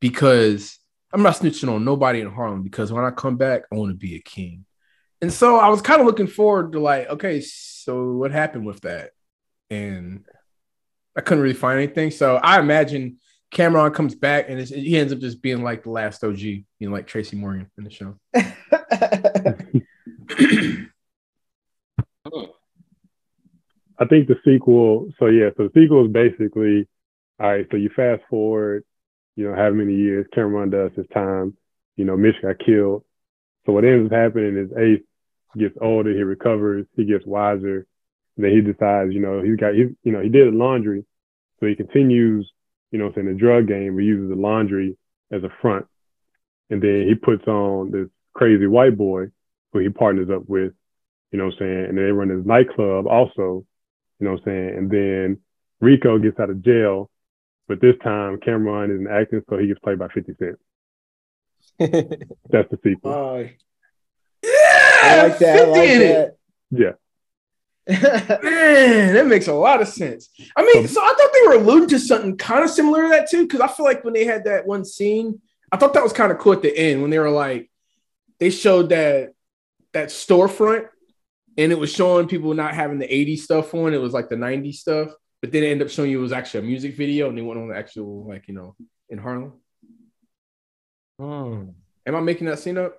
because 0.00 0.78
I'm 1.12 1.22
not 1.22 1.36
snitching 1.36 1.74
on 1.74 1.84
nobody 1.84 2.20
in 2.20 2.30
Harlem 2.30 2.62
because 2.62 2.92
when 2.92 3.04
I 3.04 3.10
come 3.10 3.36
back, 3.36 3.62
I 3.72 3.76
want 3.76 3.90
to 3.90 3.96
be 3.96 4.14
a 4.14 4.20
king. 4.20 4.64
And 5.20 5.32
so 5.32 5.56
I 5.56 5.68
was 5.68 5.82
kind 5.82 6.00
of 6.00 6.06
looking 6.06 6.26
forward 6.26 6.72
to 6.72 6.80
like, 6.80 7.08
okay, 7.08 7.40
so 7.40 8.12
what 8.12 8.30
happened 8.30 8.66
with 8.66 8.80
that? 8.82 9.10
And 9.70 10.24
I 11.16 11.20
couldn't 11.20 11.42
really 11.42 11.54
find 11.54 11.78
anything. 11.78 12.10
So 12.10 12.36
I 12.36 12.58
imagine 12.58 13.18
Cam'ron 13.52 13.94
comes 13.94 14.14
back 14.14 14.46
and 14.48 14.58
it's, 14.58 14.70
he 14.70 14.98
ends 14.98 15.12
up 15.12 15.18
just 15.18 15.42
being 15.42 15.62
like 15.62 15.82
the 15.82 15.90
last 15.90 16.24
OG, 16.24 16.38
you 16.38 16.64
know, 16.80 16.90
like 16.90 17.06
Tracy 17.06 17.36
Morgan 17.36 17.70
in 17.76 17.84
the 17.84 17.90
show. 17.90 18.16
I 23.98 24.06
think 24.06 24.26
the 24.26 24.36
sequel. 24.44 25.10
So 25.18 25.26
yeah, 25.26 25.50
so 25.56 25.68
the 25.68 25.80
sequel 25.80 26.06
is 26.06 26.12
basically 26.12 26.88
all 27.38 27.50
right. 27.50 27.66
So 27.70 27.76
you 27.76 27.90
fast 27.94 28.22
forward, 28.30 28.84
you 29.36 29.48
know, 29.48 29.54
how 29.54 29.70
many 29.70 29.94
years 29.94 30.26
Cam'ron 30.34 30.70
does 30.70 30.90
his 30.96 31.06
time. 31.12 31.56
You 31.96 32.06
know, 32.06 32.16
Mitch 32.16 32.40
got 32.42 32.58
killed. 32.58 33.04
So 33.66 33.72
what 33.72 33.84
ends 33.84 34.10
up 34.10 34.16
happening 34.16 34.56
is 34.56 34.76
Ace 34.76 35.04
gets 35.56 35.76
older, 35.80 36.10
he 36.12 36.22
recovers, 36.22 36.86
he 36.96 37.04
gets 37.04 37.26
wiser. 37.26 37.86
And 38.36 38.44
then 38.44 38.52
he 38.52 38.60
decides, 38.60 39.12
you 39.12 39.20
know, 39.20 39.42
he's 39.42 39.56
got, 39.56 39.74
he, 39.74 39.86
you 40.02 40.12
know, 40.12 40.20
he 40.20 40.28
did 40.28 40.48
a 40.48 40.56
laundry, 40.56 41.04
so 41.60 41.66
he 41.66 41.74
continues, 41.74 42.50
you 42.90 42.98
know, 42.98 43.12
saying 43.14 43.26
the 43.26 43.34
drug 43.34 43.68
game, 43.68 43.94
but 43.96 44.02
uses 44.04 44.28
the 44.30 44.36
laundry 44.36 44.96
as 45.30 45.42
a 45.44 45.50
front. 45.60 45.86
And 46.70 46.82
then 46.82 47.06
he 47.06 47.14
puts 47.14 47.46
on 47.46 47.90
this 47.90 48.08
crazy 48.34 48.66
white 48.66 48.96
boy 48.96 49.26
who 49.72 49.78
he 49.80 49.88
partners 49.90 50.28
up 50.34 50.48
with, 50.48 50.72
you 51.30 51.38
know 51.38 51.46
what 51.46 51.54
I'm 51.54 51.58
saying? 51.58 51.84
And 51.90 51.98
they 51.98 52.02
run 52.12 52.28
this 52.28 52.46
nightclub 52.46 53.06
also, 53.06 53.64
you 54.18 54.26
know 54.26 54.32
what 54.32 54.40
I'm 54.40 54.44
saying? 54.44 54.78
And 54.78 54.90
then 54.90 55.38
Rico 55.80 56.18
gets 56.18 56.38
out 56.40 56.50
of 56.50 56.62
jail, 56.62 57.10
but 57.68 57.80
this 57.80 57.96
time 58.02 58.38
Cam'ron 58.38 58.92
isn't 58.94 59.08
acting, 59.10 59.42
so 59.48 59.58
he 59.58 59.66
gets 59.66 59.80
played 59.80 59.98
by 59.98 60.08
50 60.08 60.34
Cent. 60.38 60.58
That's 62.50 62.70
the 62.70 62.78
sequel. 62.82 63.12
Oh, 63.12 63.48
Yeah, 64.42 64.50
I 65.02 65.22
like 65.28 65.38
that. 65.38 65.56
I 65.56 65.64
50 65.64 65.70
like 65.70 65.88
in 65.88 66.02
it. 66.02 66.38
yeah. 66.70 66.92
That. 67.86 68.42
Man, 68.42 69.14
that 69.14 69.26
makes 69.26 69.48
a 69.48 69.52
lot 69.52 69.82
of 69.82 69.88
sense. 69.88 70.30
I 70.56 70.62
mean, 70.62 70.86
so 70.86 71.00
I 71.00 71.14
thought 71.16 71.30
they 71.32 71.48
were 71.48 71.62
alluding 71.62 71.88
to 71.90 71.98
something 71.98 72.36
kind 72.36 72.64
of 72.64 72.70
similar 72.70 73.02
to 73.02 73.08
that 73.10 73.30
too, 73.30 73.42
because 73.42 73.60
I 73.60 73.68
feel 73.68 73.84
like 73.84 74.04
when 74.04 74.14
they 74.14 74.24
had 74.24 74.44
that 74.44 74.66
one 74.66 74.84
scene, 74.84 75.40
I 75.70 75.76
thought 75.76 75.94
that 75.94 76.02
was 76.02 76.12
kind 76.12 76.30
of 76.30 76.38
cool 76.38 76.52
at 76.52 76.62
the 76.62 76.76
end 76.76 77.02
when 77.02 77.10
they 77.10 77.18
were 77.18 77.30
like, 77.30 77.70
they 78.38 78.50
showed 78.50 78.90
that 78.90 79.32
that 79.92 80.08
storefront, 80.08 80.88
and 81.58 81.72
it 81.72 81.78
was 81.78 81.92
showing 81.92 82.28
people 82.28 82.54
not 82.54 82.74
having 82.74 82.98
the 82.98 83.06
80s 83.06 83.40
stuff 83.40 83.74
on. 83.74 83.94
It 83.94 84.00
was 84.00 84.12
like 84.12 84.28
the 84.28 84.36
90s 84.36 84.76
stuff, 84.76 85.12
but 85.40 85.52
then 85.52 85.62
it 85.62 85.68
ended 85.68 85.86
up 85.86 85.92
showing 85.92 86.10
you 86.10 86.18
it 86.18 86.22
was 86.22 86.32
actually 86.32 86.60
a 86.60 86.68
music 86.68 86.96
video, 86.96 87.28
and 87.28 87.36
they 87.36 87.42
went 87.42 87.60
on 87.60 87.68
the 87.68 87.76
actual 87.76 88.26
like 88.26 88.48
you 88.48 88.54
know 88.54 88.76
in 89.08 89.18
Harlem? 89.18 89.52
Hmm. 91.20 91.68
Am 92.06 92.16
I 92.16 92.20
making 92.20 92.48
that 92.48 92.58
scene 92.58 92.78
up? 92.78 92.98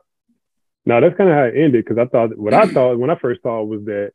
No, 0.86 1.02
that's 1.02 1.18
kind 1.18 1.30
of 1.30 1.36
how 1.36 1.44
it 1.44 1.56
ended 1.56 1.84
because 1.86 1.98
I 1.98 2.06
thought 2.06 2.38
what 2.38 2.54
I 2.54 2.68
thought 2.74 3.00
when 3.00 3.10
I 3.10 3.16
first 3.16 3.42
saw 3.42 3.62
it 3.62 3.68
was 3.68 3.86
that 3.86 4.12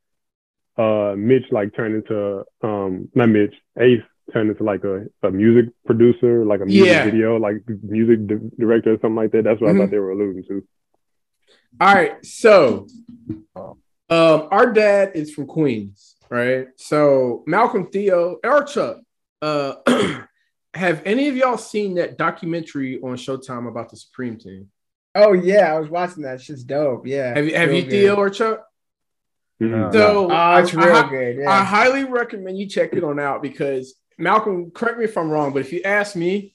uh 0.79 1.15
Mitch 1.17 1.45
like 1.51 1.75
turned 1.75 1.97
into 1.97 2.45
um 2.63 3.09
not 3.15 3.29
Mitch 3.29 3.55
Ace 3.81 4.01
turned 4.33 4.51
into 4.51 4.63
like 4.63 4.85
a, 4.85 5.07
a 5.23 5.31
music 5.31 5.73
producer 5.87 6.45
like 6.45 6.61
a 6.61 6.67
music 6.67 6.87
Yeah. 6.87 7.05
video 7.05 7.37
like 7.37 7.57
music 7.83 8.27
di- 8.27 8.51
director 8.59 8.93
or 8.93 8.99
something 9.01 9.17
like 9.17 9.33
that. 9.33 9.45
That's 9.45 9.61
what 9.61 9.71
I 9.71 9.73
Mhm. 9.73 9.79
thought 9.79 9.91
they 9.91 9.99
were 9.99 10.13
alluding 10.13 10.45
to. 10.45 10.65
All 11.81 11.95
right, 11.95 12.25
so 12.25 12.87
um, 13.57 14.49
our 14.51 14.73
dad 14.73 15.13
is 15.15 15.35
from 15.35 15.47
Queens, 15.47 16.17
right? 16.31 16.69
So 16.77 17.45
Malcolm 17.47 17.87
Theo 17.91 18.39
or 18.45 18.65
Chuck, 18.65 18.99
uh, 19.43 19.75
have 20.75 21.03
any 21.05 21.29
of 21.29 21.37
y'all 21.37 21.59
seen 21.59 21.95
that 21.95 22.17
documentary 22.19 23.01
on 23.01 23.17
Showtime 23.17 23.69
about 23.69 23.91
the 23.91 23.97
Supreme 23.97 24.37
Team? 24.37 24.71
Oh 25.15 25.33
yeah, 25.33 25.75
I 25.75 25.79
was 25.79 25.89
watching 25.91 26.23
that. 26.23 26.41
Shit's 26.41 26.65
dope. 26.65 27.07
Yeah. 27.07 27.35
Have 27.35 27.47
you 27.47 27.55
have 27.55 27.73
you 27.73 27.83
good. 27.83 27.91
Theo 27.91 28.17
or 28.17 28.31
Chuck? 28.31 28.65
Mhm. 29.61 29.93
So 29.93 30.31
Oh, 30.31 30.57
it's 30.59 30.75
I- 30.75 30.85
real 30.87 30.97
I- 30.97 31.09
good. 31.11 31.45
I 31.45 31.65
highly 31.65 32.05
recommend 32.05 32.59
you 32.59 32.67
check 32.69 32.93
it 32.95 33.03
on 33.05 33.19
out 33.19 33.43
because 33.43 33.95
Malcolm, 34.17 34.71
correct 34.71 34.99
me 34.99 35.05
if 35.05 35.17
I'm 35.17 35.31
wrong, 35.31 35.53
but 35.53 35.61
if 35.61 35.73
you 35.73 35.83
ask 35.85 36.15
me, 36.17 36.55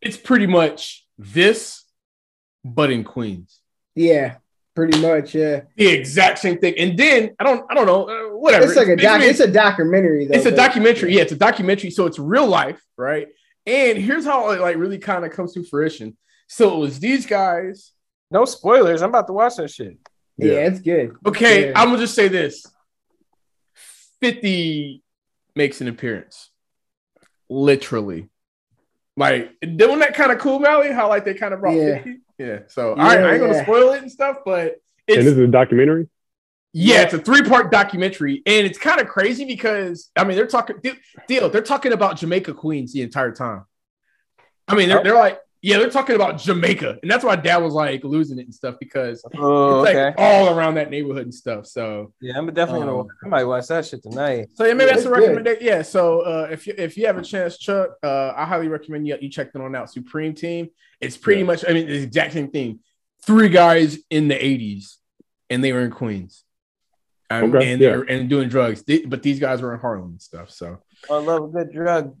it's 0.00 0.16
pretty 0.16 0.46
much 0.46 1.06
this, 1.18 1.84
but 2.64 2.90
in 2.90 3.04
Queens. 3.04 3.60
yeah. 3.94 4.36
Pretty 4.74 5.00
much. 5.00 5.36
Yeah. 5.36 5.60
The 5.76 5.86
exact 5.86 6.40
same 6.40 6.58
thing. 6.58 6.74
And 6.76 6.98
then 6.98 7.36
I 7.38 7.44
don't, 7.44 7.64
I 7.70 7.74
don't 7.74 7.86
know, 7.86 8.08
uh, 8.08 8.36
whatever. 8.36 8.64
It's 8.64 8.74
like 8.74 8.88
a 8.88 8.96
doc. 8.96 9.20
It's 9.22 9.38
a 9.38 9.46
documentary 9.46 10.26
though. 10.26 10.34
it's 10.34 10.46
a 10.46 10.50
but- 10.50 10.56
documentary. 10.56 11.14
Yeah, 11.14 11.22
it's 11.22 11.30
a 11.30 11.36
documentary. 11.36 11.92
So 11.92 12.06
it's 12.06 12.18
real 12.18 12.48
life, 12.48 12.82
right? 12.96 13.28
And 13.66 13.96
here's 13.98 14.24
how 14.24 14.50
it 14.50 14.60
like 14.60 14.76
really 14.76 14.98
kind 14.98 15.24
of 15.24 15.30
comes 15.30 15.52
to 15.54 15.62
fruition. 15.62 16.16
So 16.48 16.74
it 16.74 16.78
was 16.80 16.98
these 16.98 17.24
guys. 17.24 17.92
No 18.32 18.44
spoilers. 18.46 19.00
I'm 19.00 19.10
about 19.10 19.28
to 19.28 19.32
watch 19.32 19.54
that 19.58 19.70
shit. 19.70 19.96
Yeah, 20.36 20.66
it's 20.66 20.80
good. 20.80 21.12
Okay, 21.26 21.70
Yeah. 21.70 21.80
I'm 21.80 21.88
gonna 21.88 22.00
just 22.00 22.14
say 22.14 22.28
this: 22.28 22.66
50 24.20 25.02
makes 25.54 25.80
an 25.80 25.88
appearance, 25.88 26.50
literally. 27.48 28.28
Like 29.16 29.52
doing 29.60 30.00
that 30.00 30.14
kind 30.14 30.32
of 30.32 30.38
cool, 30.38 30.58
Mally. 30.58 30.90
How 30.92 31.08
like 31.08 31.24
they 31.24 31.34
kind 31.34 31.54
of 31.54 31.60
brought 31.60 31.76
Yeah. 31.76 32.02
50. 32.02 32.20
Yeah. 32.38 32.58
So 32.66 32.96
Yeah, 32.96 33.04
I, 33.04 33.14
I 33.16 33.32
ain't 33.32 33.40
gonna 33.40 33.62
spoil 33.62 33.92
it 33.92 34.02
and 34.02 34.10
stuff, 34.10 34.38
but 34.44 34.62
And 34.62 35.18
it's 35.18 35.24
this 35.24 35.34
is 35.34 35.38
a 35.38 35.46
documentary. 35.46 36.08
Yeah, 36.76 37.02
it's 37.02 37.14
a 37.14 37.18
three 37.18 37.42
part 37.42 37.70
documentary, 37.70 38.42
and 38.46 38.66
it's 38.66 38.78
kind 38.78 39.00
of 39.00 39.06
crazy 39.06 39.44
because 39.44 40.10
I 40.16 40.24
mean 40.24 40.36
they're 40.36 40.48
talking 40.48 40.76
deal, 40.82 40.94
deal. 41.28 41.48
They're 41.48 41.62
talking 41.62 41.92
about 41.92 42.16
Jamaica 42.16 42.54
Queens 42.54 42.92
the 42.92 43.02
entire 43.02 43.30
time. 43.30 43.64
I 44.66 44.74
mean 44.74 44.88
they're, 44.88 44.98
oh. 44.98 45.02
they're 45.04 45.14
like 45.14 45.38
yeah 45.66 45.78
they're 45.78 45.88
talking 45.90 46.14
about 46.14 46.36
Jamaica, 46.38 46.98
and 47.02 47.10
that's 47.10 47.24
why 47.24 47.36
Dad 47.36 47.56
was 47.58 47.72
like 47.72 48.04
losing 48.04 48.38
it 48.38 48.42
and 48.44 48.54
stuff 48.54 48.74
because 48.78 49.24
Oh, 49.38 49.80
it's 49.82 49.90
okay. 49.90 50.04
like 50.06 50.14
all 50.18 50.56
around 50.56 50.74
that 50.74 50.90
neighborhood 50.90 51.22
and 51.22 51.34
stuff. 51.34 51.66
So 51.66 52.12
yeah, 52.20 52.34
I'm 52.36 52.46
definitely 52.52 52.80
gonna. 52.86 53.00
Um, 53.00 53.08
I 53.24 53.28
might 53.28 53.44
watch 53.44 53.66
that 53.68 53.86
shit 53.86 54.02
tonight. 54.02 54.48
so 54.54 54.64
yeah 54.66 54.74
maybe 54.74 54.88
Yeah, 54.90 54.94
that's 54.96 55.06
a 55.06 55.10
recommendation. 55.10 55.64
Yeah, 55.64 55.80
so 55.82 56.20
uh, 56.20 56.48
if 56.50 56.66
you 56.66 56.74
if 56.76 56.96
you 56.98 57.06
have 57.06 57.16
a 57.16 57.22
chance, 57.22 57.56
Chuck, 57.56 57.90
uh, 58.02 58.34
I 58.36 58.44
highly 58.44 58.68
recommend 58.68 59.06
you 59.08 59.16
you 59.20 59.30
check 59.30 59.52
them 59.52 59.62
on 59.62 59.74
out. 59.74 59.90
Supreme 59.90 60.34
Team. 60.34 60.68
It's 61.00 61.16
pretty 61.16 61.40
Yeah. 61.40 61.46
much 61.46 61.64
I 61.66 61.72
mean 61.72 61.86
the 61.86 62.02
exact 62.02 62.34
same 62.34 62.50
thing. 62.50 62.80
Three 63.22 63.48
guys 63.48 63.98
in 64.10 64.28
the 64.28 64.34
'80s, 64.34 64.96
and 65.48 65.64
they 65.64 65.72
were 65.72 65.80
in 65.80 65.90
Queens. 65.90 66.44
Um, 67.30 67.54
Okay, 67.54 67.72
and 67.72 67.80
yeah. 67.80 67.88
they're 67.88 68.02
and 68.02 68.28
doing 68.28 68.50
drugs, 68.50 68.82
They- 68.82 69.06
but 69.06 69.22
these 69.22 69.40
guys 69.40 69.62
were 69.62 69.72
in 69.72 69.80
Harlem 69.80 70.10
and 70.10 70.20
stuff. 70.22 70.50
So 70.50 70.78
I 71.10 71.14
love 71.16 71.44
a 71.44 71.48
good 71.48 71.72
drug. 71.72 72.14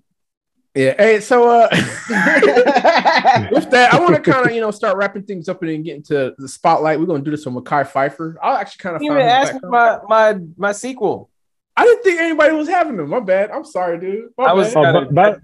Yeah. 0.74 0.94
Hey, 0.98 1.20
so 1.20 1.48
uh 1.48 1.68
with 3.52 3.70
that, 3.70 3.90
I 3.92 4.00
want 4.00 4.16
to 4.16 4.20
kind 4.20 4.46
of 4.46 4.52
you 4.52 4.60
know 4.60 4.72
start 4.72 4.96
wrapping 4.96 5.22
things 5.22 5.48
up 5.48 5.62
and 5.62 5.70
then 5.70 5.82
get 5.84 5.96
into 5.96 6.34
the 6.36 6.48
spotlight. 6.48 6.98
We're 6.98 7.06
gonna 7.06 7.22
do 7.22 7.30
this 7.30 7.46
on 7.46 7.54
Mekhi 7.54 7.86
Phifer. 7.88 8.34
I'll 8.42 8.56
actually 8.56 8.82
kind 8.82 8.96
of 8.96 9.02
You 9.02 9.12
even 9.12 9.22
asked 9.22 9.54
me 9.54 9.60
my 9.64 9.98
my 10.08 10.38
my 10.56 10.72
sequel. 10.72 11.30
I 11.76 11.84
didn't 11.84 12.02
think 12.04 12.20
anybody 12.20 12.54
was 12.54 12.68
having 12.68 12.96
them. 12.96 13.10
My 13.10 13.20
bad. 13.20 13.50
I'm 13.50 13.64
sorry, 13.64 13.98
dude. 13.98 14.30
My 14.38 14.44
I 14.44 14.52
was- 14.52 14.74
Oh, 14.76 14.82
by, 15.10 15.10
by, 15.10 15.36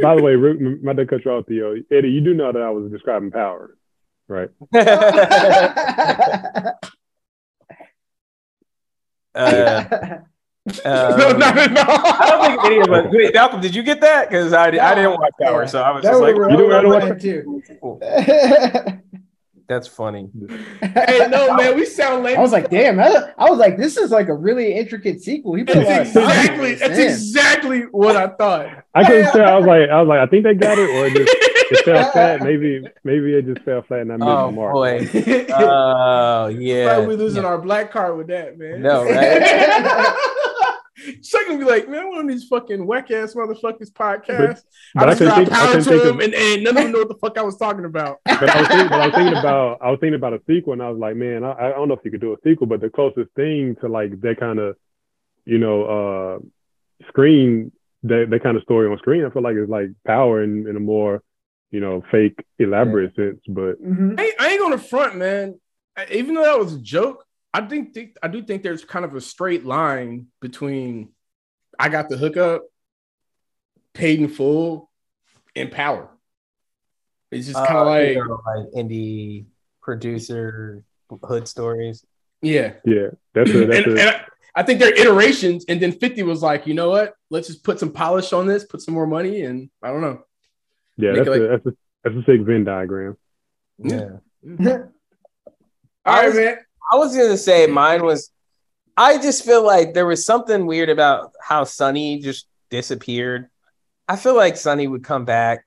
by 0.00 0.16
the 0.16 0.22
way, 0.22 0.34
Rick, 0.36 0.82
my 0.82 0.92
dad 0.92 1.08
cut 1.08 1.24
you 1.24 1.30
off, 1.32 1.46
Theo. 1.46 1.74
Eddie, 1.90 2.10
you 2.10 2.20
do 2.20 2.34
know 2.34 2.52
that 2.52 2.62
I 2.62 2.70
was 2.70 2.90
describing 2.90 3.30
power, 3.30 3.76
right? 4.28 4.50
Uh, 9.34 9.84
no, 9.90 10.22
um, 10.84 11.18
no, 11.18 11.32
no, 11.32 11.66
no. 11.66 11.82
I 11.86 12.26
don't 12.30 12.46
think 12.46 12.64
any 12.64 12.80
of 12.80 12.90
us. 12.92 13.12
Wait, 13.12 13.34
Malcolm, 13.34 13.60
did 13.60 13.74
you 13.74 13.82
get 13.82 14.00
that? 14.00 14.28
Because 14.28 14.52
I, 14.52 14.66
I 14.68 14.94
didn't 14.94 15.12
watch 15.12 15.32
Power, 15.40 15.66
so 15.66 15.82
I 15.82 15.90
was 15.90 16.02
That 16.02 16.10
just 16.10 16.20
like, 16.22 16.34
you 16.34 16.40
know 16.48 16.64
what 16.66 16.74
I 16.74 16.80
real 16.80 16.92
don't 17.00 17.08
fun, 17.08 17.18
too. 17.18 17.62
cool. 17.80 18.00
that's 19.68 19.86
funny. 19.86 20.30
hey, 20.80 21.26
no, 21.30 21.54
man. 21.54 21.76
We 21.76 21.84
sound 21.84 22.24
lame. 22.24 22.38
I 22.38 22.40
was 22.40 22.52
like, 22.52 22.70
damn. 22.70 22.98
I, 22.98 23.32
I 23.36 23.50
was 23.50 23.58
like, 23.58 23.76
this 23.76 23.96
is 23.98 24.10
like 24.10 24.28
a 24.28 24.34
really 24.34 24.74
intricate 24.74 25.20
sequel. 25.20 25.54
He 25.54 25.64
put 25.64 25.74
That's 25.76 26.08
of 26.08 26.14
thought 26.14 26.46
into 26.46 26.48
exactly. 26.60 26.74
That's 26.74 26.98
man. 26.98 27.08
exactly 27.08 27.80
what 27.90 28.16
I 28.16 28.28
thought. 28.28 28.84
I 28.94 29.04
couldn't 29.04 29.30
tell. 29.32 29.46
I 29.46 29.56
was 29.56 29.66
like, 29.66 29.90
I 29.90 30.00
was 30.00 30.08
like, 30.08 30.20
I 30.20 30.26
think 30.26 30.44
they 30.44 30.54
got 30.54 30.78
it, 30.78 30.88
or 30.90 31.06
it 31.06 31.14
just 31.14 31.34
it 31.70 31.84
fell 31.84 32.10
flat. 32.12 32.40
Maybe, 32.40 32.82
maybe 33.04 33.34
it 33.34 33.44
just 33.44 33.60
fell 33.66 33.82
flat, 33.82 34.00
and 34.00 34.12
I 34.12 34.16
missed 34.16 34.28
Oh 34.28 34.46
the 34.46 34.52
mark. 34.52 34.74
Oh 34.74 34.78
boy. 34.78 35.06
Probably 35.06 35.46
Oh 35.52 36.46
yeah. 36.48 37.00
we 37.06 37.14
losing 37.16 37.44
our 37.44 37.58
black 37.58 37.90
card 37.92 38.16
with 38.16 38.28
that, 38.28 38.58
man. 38.58 38.80
No, 38.80 39.04
right? 39.04 40.34
Chuck 41.22 41.42
gonna 41.46 41.58
be 41.58 41.64
like, 41.64 41.88
man, 41.88 42.08
one 42.08 42.18
on 42.18 42.26
these 42.26 42.44
fucking 42.48 42.84
whack 42.86 43.10
ass 43.10 43.34
motherfuckers 43.34 43.92
podcast. 43.92 44.62
But 44.94 45.08
I 45.08 45.12
I 45.12 45.14
just 45.14 45.18
couldn't 45.18 45.48
got. 45.48 45.52
I 45.52 45.72
power 45.72 45.80
to 45.82 46.08
him, 46.08 46.14
of. 46.16 46.20
and, 46.20 46.34
and 46.34 46.64
none 46.64 46.76
of 46.76 46.82
them 46.82 46.92
know 46.92 46.98
what 47.00 47.08
the 47.08 47.14
fuck 47.14 47.38
I 47.38 47.42
was 47.42 47.56
talking 47.56 47.84
about. 47.84 48.18
But 48.26 48.50
I 48.50 48.60
was 48.60 48.68
thinking, 48.68 48.88
but 48.88 49.00
I 49.00 49.06
was 49.06 49.14
thinking 49.14 49.36
about. 49.38 49.78
I 49.82 49.90
was 49.90 49.98
thinking 50.00 50.14
about 50.14 50.32
a 50.34 50.40
sequel, 50.46 50.72
and 50.72 50.82
I 50.82 50.90
was 50.90 50.98
like, 50.98 51.16
man, 51.16 51.44
I, 51.44 51.52
I 51.52 51.68
don't 51.70 51.88
know 51.88 51.94
if 51.94 52.00
you 52.04 52.10
could 52.10 52.20
do 52.20 52.32
a 52.32 52.36
sequel, 52.44 52.66
but 52.66 52.80
the 52.80 52.90
closest 52.90 53.30
thing 53.36 53.76
to 53.80 53.88
like 53.88 54.20
that 54.22 54.38
kind 54.40 54.58
of, 54.58 54.76
you 55.44 55.58
know, 55.58 55.84
uh, 55.84 56.38
screen 57.08 57.72
that 58.04 58.26
that 58.30 58.42
kind 58.42 58.56
of 58.56 58.62
story 58.62 58.90
on 58.90 58.98
screen, 58.98 59.24
I 59.24 59.30
feel 59.30 59.42
like 59.42 59.56
it's 59.56 59.70
like 59.70 59.90
Power 60.06 60.42
in, 60.42 60.66
in 60.68 60.76
a 60.76 60.80
more, 60.80 61.22
you 61.70 61.80
know, 61.80 62.02
fake 62.10 62.44
elaborate 62.58 63.14
sense. 63.16 63.40
But 63.48 63.82
Mhm. 63.82 64.18
I 64.18 64.24
ain't, 64.24 64.34
I 64.40 64.48
ain't 64.50 64.60
gonna 64.60 64.78
front, 64.78 65.16
man. 65.16 65.60
I- 65.96 66.06
Even 66.12 66.34
though 66.34 66.44
that 66.44 66.58
was 66.58 66.74
a 66.74 66.80
joke, 66.80 67.24
I 67.54 67.62
think, 67.62 67.94
think 67.94 68.16
I 68.22 68.28
do 68.28 68.42
think 68.42 68.62
there's 68.62 68.84
kind 68.84 69.04
of 69.04 69.14
a 69.14 69.20
straight 69.20 69.64
line 69.64 70.26
between 70.40 71.10
I 71.78 71.88
got 71.88 72.08
the 72.08 72.16
hookup, 72.16 72.62
paid 73.94 74.20
in 74.20 74.28
full, 74.28 74.90
and 75.56 75.70
power. 75.72 76.08
It's 77.30 77.46
just 77.46 77.58
kind 77.58 77.78
of 77.78 77.86
Uh, 77.86 77.90
like, 77.90 78.08
you 78.10 78.24
know, 78.26 78.40
like 78.46 78.66
indie 78.76 79.46
producer 79.82 80.82
hood 81.24 81.48
stories. 81.48 82.04
yeah. 82.42 82.74
yeah, 82.84 83.08
that's 83.34 83.50
a 83.50 83.62
and, 83.62 83.72
that's 83.72 83.86
and 83.86 83.98
a 83.98 84.16
I, 84.16 84.24
I 84.56 84.62
think 84.62 84.80
they're 84.80 84.94
iterations, 84.98 85.64
and 85.68 85.80
then 85.80 85.92
50 85.92 86.22
was 86.24 86.42
like, 86.42 86.66
you 86.66 86.74
know 86.74 86.90
what? 86.90 87.14
Let's 87.30 87.48
just 87.48 87.64
put 87.64 87.78
some 87.78 87.92
polish 87.92 88.32
on 88.32 88.46
this, 88.46 88.64
put 88.64 88.82
some 88.82 88.94
more 88.94 89.06
money, 89.06 89.42
and 89.42 89.70
I 89.82 89.88
don't 89.88 90.00
know. 90.00 90.22
yeah, 90.96 91.12
that's 91.12 91.28
it 91.28 91.42
a 91.42 91.48
that's 91.48 91.66
a 91.66 91.72
that's 92.04 92.16
a 92.16 92.22
sick 92.24 92.40
Venn 92.42 92.64
diagram. 92.64 93.16
Yeah. 93.78 94.16
All 96.04 96.14
right, 96.14 96.26
was- 96.26 96.34
man. 96.36 96.58
I 96.90 96.96
was 96.96 97.16
gonna 97.16 97.36
say 97.36 97.66
mine 97.66 98.04
was. 98.04 98.30
I 98.96 99.18
just 99.18 99.44
feel 99.44 99.64
like 99.64 99.94
there 99.94 100.06
was 100.06 100.26
something 100.26 100.66
weird 100.66 100.90
about 100.90 101.32
how 101.40 101.64
Sonny 101.64 102.20
just 102.20 102.48
disappeared. 102.68 103.48
I 104.08 104.16
feel 104.16 104.34
like 104.34 104.56
Sonny 104.56 104.88
would 104.88 105.04
come 105.04 105.24
back, 105.24 105.64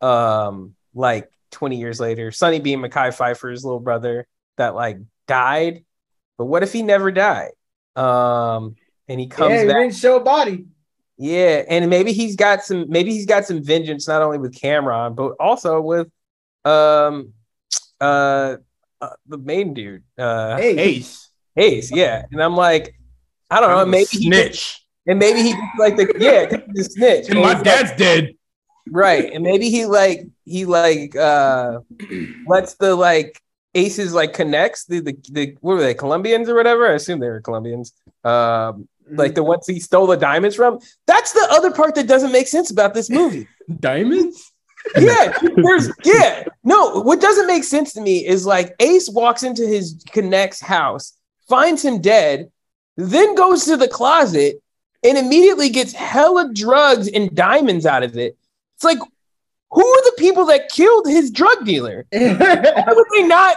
um, 0.00 0.76
like 0.94 1.30
20 1.50 1.78
years 1.78 1.98
later. 1.98 2.30
Sonny 2.30 2.60
being 2.60 2.78
Mekhi 2.80 3.12
Phifer's 3.12 3.64
little 3.64 3.80
brother 3.80 4.26
that 4.56 4.74
like 4.74 4.98
died, 5.26 5.84
but 6.38 6.44
what 6.44 6.62
if 6.62 6.72
he 6.72 6.82
never 6.82 7.10
died? 7.10 7.50
Um, 7.96 8.76
and 9.08 9.18
he 9.18 9.26
comes 9.26 9.50
yeah, 9.50 9.62
he 9.62 9.66
back. 9.66 9.76
didn't 9.76 9.94
show 9.96 10.16
a 10.16 10.20
body. 10.20 10.66
Yeah, 11.16 11.64
and 11.68 11.90
maybe 11.90 12.12
he's 12.12 12.36
got 12.36 12.64
some 12.64 12.86
maybe 12.88 13.10
he's 13.12 13.26
got 13.26 13.44
some 13.44 13.62
vengeance 13.62 14.06
not 14.08 14.22
only 14.22 14.38
with 14.38 14.54
Cam'ron 14.54 15.14
but 15.14 15.32
also 15.38 15.80
with 15.80 16.08
um 16.64 17.34
uh, 18.00 18.56
uh 19.00 19.10
the 19.26 19.38
main 19.38 19.74
dude 19.74 20.02
uh 20.18 20.56
Ace. 20.60 21.30
Ace, 21.56 21.90
yeah. 21.92 22.22
And 22.30 22.42
I'm 22.42 22.56
like 22.56 22.94
I 23.50 23.60
don't 23.60 23.70
know, 23.70 23.84
maybe 23.86 24.06
he 24.10 24.30
could, 24.30 24.54
snitch. 24.54 24.86
and 25.06 25.18
maybe 25.18 25.42
he 25.42 25.52
could, 25.52 25.68
like 25.78 25.96
the 25.96 26.14
yeah, 26.18 26.60
he's 26.74 26.86
a 26.88 26.90
snitch. 26.90 27.28
And 27.28 27.38
And 27.38 27.42
my 27.42 27.54
he's 27.54 27.62
dad's 27.62 27.92
dead. 27.98 28.30
right, 28.88 29.32
and 29.32 29.42
maybe 29.42 29.70
he 29.70 29.86
like 29.86 30.26
he 30.44 30.64
like 30.66 31.16
uh 31.16 31.80
lets 32.46 32.74
the 32.74 32.94
like 32.94 33.40
Aces 33.74 34.12
like 34.12 34.32
connects 34.34 34.84
the 34.86 35.00
the, 35.00 35.16
the 35.30 35.56
what 35.60 35.74
were 35.76 35.80
they 35.82 35.94
Colombians 35.94 36.48
or 36.48 36.54
whatever? 36.56 36.88
I 36.90 36.94
assume 36.94 37.20
they 37.20 37.28
were 37.28 37.40
Colombians. 37.40 37.92
Um 38.24 38.88
like 39.12 39.34
the 39.34 39.42
ones 39.42 39.66
he 39.66 39.80
stole 39.80 40.06
the 40.06 40.16
diamonds 40.16 40.54
from. 40.56 40.78
That's 41.06 41.32
the 41.32 41.46
other 41.50 41.72
part 41.72 41.96
that 41.96 42.06
doesn't 42.06 42.30
make 42.32 42.46
sense 42.46 42.70
about 42.70 42.94
this 42.94 43.10
movie. 43.10 43.48
Diamonds? 43.80 44.49
Yeah, 44.98 45.36
there's 45.56 45.90
yeah. 46.04 46.44
No, 46.64 47.00
what 47.02 47.20
doesn't 47.20 47.46
make 47.46 47.64
sense 47.64 47.92
to 47.94 48.00
me 48.00 48.26
is 48.26 48.46
like 48.46 48.74
Ace 48.80 49.08
walks 49.08 49.42
into 49.42 49.66
his 49.66 50.02
connect's 50.10 50.60
house, 50.60 51.14
finds 51.48 51.84
him 51.84 52.00
dead, 52.00 52.50
then 52.96 53.34
goes 53.34 53.64
to 53.64 53.76
the 53.76 53.88
closet 53.88 54.62
and 55.04 55.16
immediately 55.16 55.70
gets 55.70 55.92
hella 55.92 56.52
drugs 56.52 57.08
and 57.08 57.34
diamonds 57.34 57.86
out 57.86 58.02
of 58.02 58.16
it. 58.16 58.36
It's 58.76 58.84
like, 58.84 58.98
who 59.70 59.86
are 59.86 60.04
the 60.04 60.16
people 60.18 60.46
that 60.46 60.70
killed 60.70 61.06
his 61.06 61.30
drug 61.30 61.64
dealer? 61.64 62.06
Why 62.12 62.84
would 62.88 63.06
they 63.14 63.22
not 63.22 63.56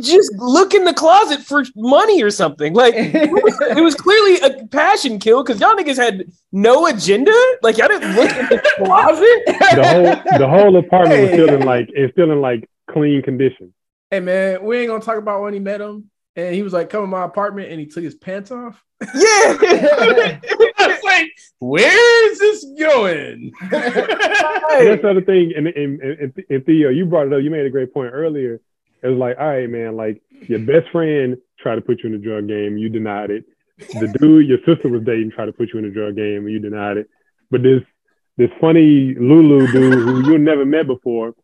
just 0.00 0.32
look 0.36 0.74
in 0.74 0.84
the 0.84 0.94
closet 0.94 1.40
for 1.40 1.64
money 1.76 2.22
or 2.22 2.30
something? 2.30 2.72
Like 2.74 2.94
it 2.96 3.30
was, 3.30 3.58
it 3.76 3.80
was 3.80 3.94
clearly 3.94 4.40
a 4.40 4.66
passion 4.66 5.18
kill 5.18 5.42
because 5.42 5.60
y'all 5.60 5.74
niggas 5.76 5.96
had 5.96 6.24
no 6.52 6.86
agenda. 6.86 7.32
Like 7.62 7.78
y'all 7.78 7.88
didn't 7.88 8.14
look 8.16 8.30
in 8.30 8.46
the 8.46 8.62
closet. 8.76 9.42
The 9.76 9.84
whole 9.86 10.38
the 10.38 10.48
whole 10.48 10.76
apartment 10.76 11.20
was 11.20 11.30
Hey. 11.30 11.36
still 11.36 11.54
in 11.54 11.62
like 11.62 11.88
it's 11.94 12.12
still 12.12 12.30
in 12.30 12.40
like 12.40 12.68
clean 12.90 13.22
condition. 13.22 13.72
Hey 14.10 14.20
man, 14.20 14.62
we 14.64 14.78
ain't 14.78 14.88
gonna 14.88 15.02
talk 15.02 15.18
about 15.18 15.42
when 15.42 15.54
he 15.54 15.60
met 15.60 15.80
him. 15.80 16.10
And 16.36 16.54
he 16.54 16.62
was 16.62 16.72
like, 16.72 16.90
come 16.90 17.02
in 17.02 17.10
my 17.10 17.24
apartment 17.24 17.70
and 17.72 17.80
he 17.80 17.86
took 17.86 18.04
his 18.04 18.14
pants 18.14 18.52
off. 18.52 18.82
Yeah. 19.02 19.58
It's 19.62 21.04
like, 21.04 21.26
where 21.58 22.30
is 22.32 22.38
this 22.38 22.64
going? 22.78 23.50
That's 23.68 25.02
the 25.02 25.10
other 25.10 25.22
thing. 25.22 25.52
And, 25.56 25.66
and, 25.66 26.00
and, 26.00 26.44
and 26.48 26.64
Theo, 26.66 26.88
you 26.90 27.06
brought 27.06 27.26
it 27.26 27.32
up. 27.32 27.42
You 27.42 27.50
made 27.50 27.66
a 27.66 27.70
great 27.70 27.92
point 27.92 28.12
earlier. 28.14 28.60
It 29.02 29.08
was 29.08 29.18
like, 29.18 29.36
all 29.38 29.48
right, 29.48 29.68
man, 29.68 29.96
like 29.96 30.22
your 30.48 30.58
best 30.60 30.90
friend 30.90 31.36
tried 31.58 31.76
to 31.76 31.80
put 31.80 32.02
you 32.02 32.06
in 32.06 32.12
the 32.12 32.18
drug 32.18 32.48
game, 32.48 32.76
you 32.76 32.88
denied 32.88 33.30
it. 33.30 33.44
The 33.78 34.08
dude 34.20 34.48
your 34.48 34.58
sister 34.66 34.88
was 34.88 35.02
dating 35.04 35.32
tried 35.32 35.46
to 35.46 35.52
put 35.52 35.72
you 35.72 35.78
in 35.78 35.86
the 35.86 35.90
drug 35.90 36.16
game, 36.16 36.44
and 36.44 36.50
you 36.50 36.58
denied 36.58 36.98
it. 36.98 37.08
But 37.50 37.62
this 37.62 37.82
this 38.36 38.50
funny 38.60 39.14
Lulu 39.14 39.66
dude 39.72 39.94
who 39.94 40.30
you 40.30 40.38
never 40.38 40.64
met 40.64 40.86
before, 40.86 41.34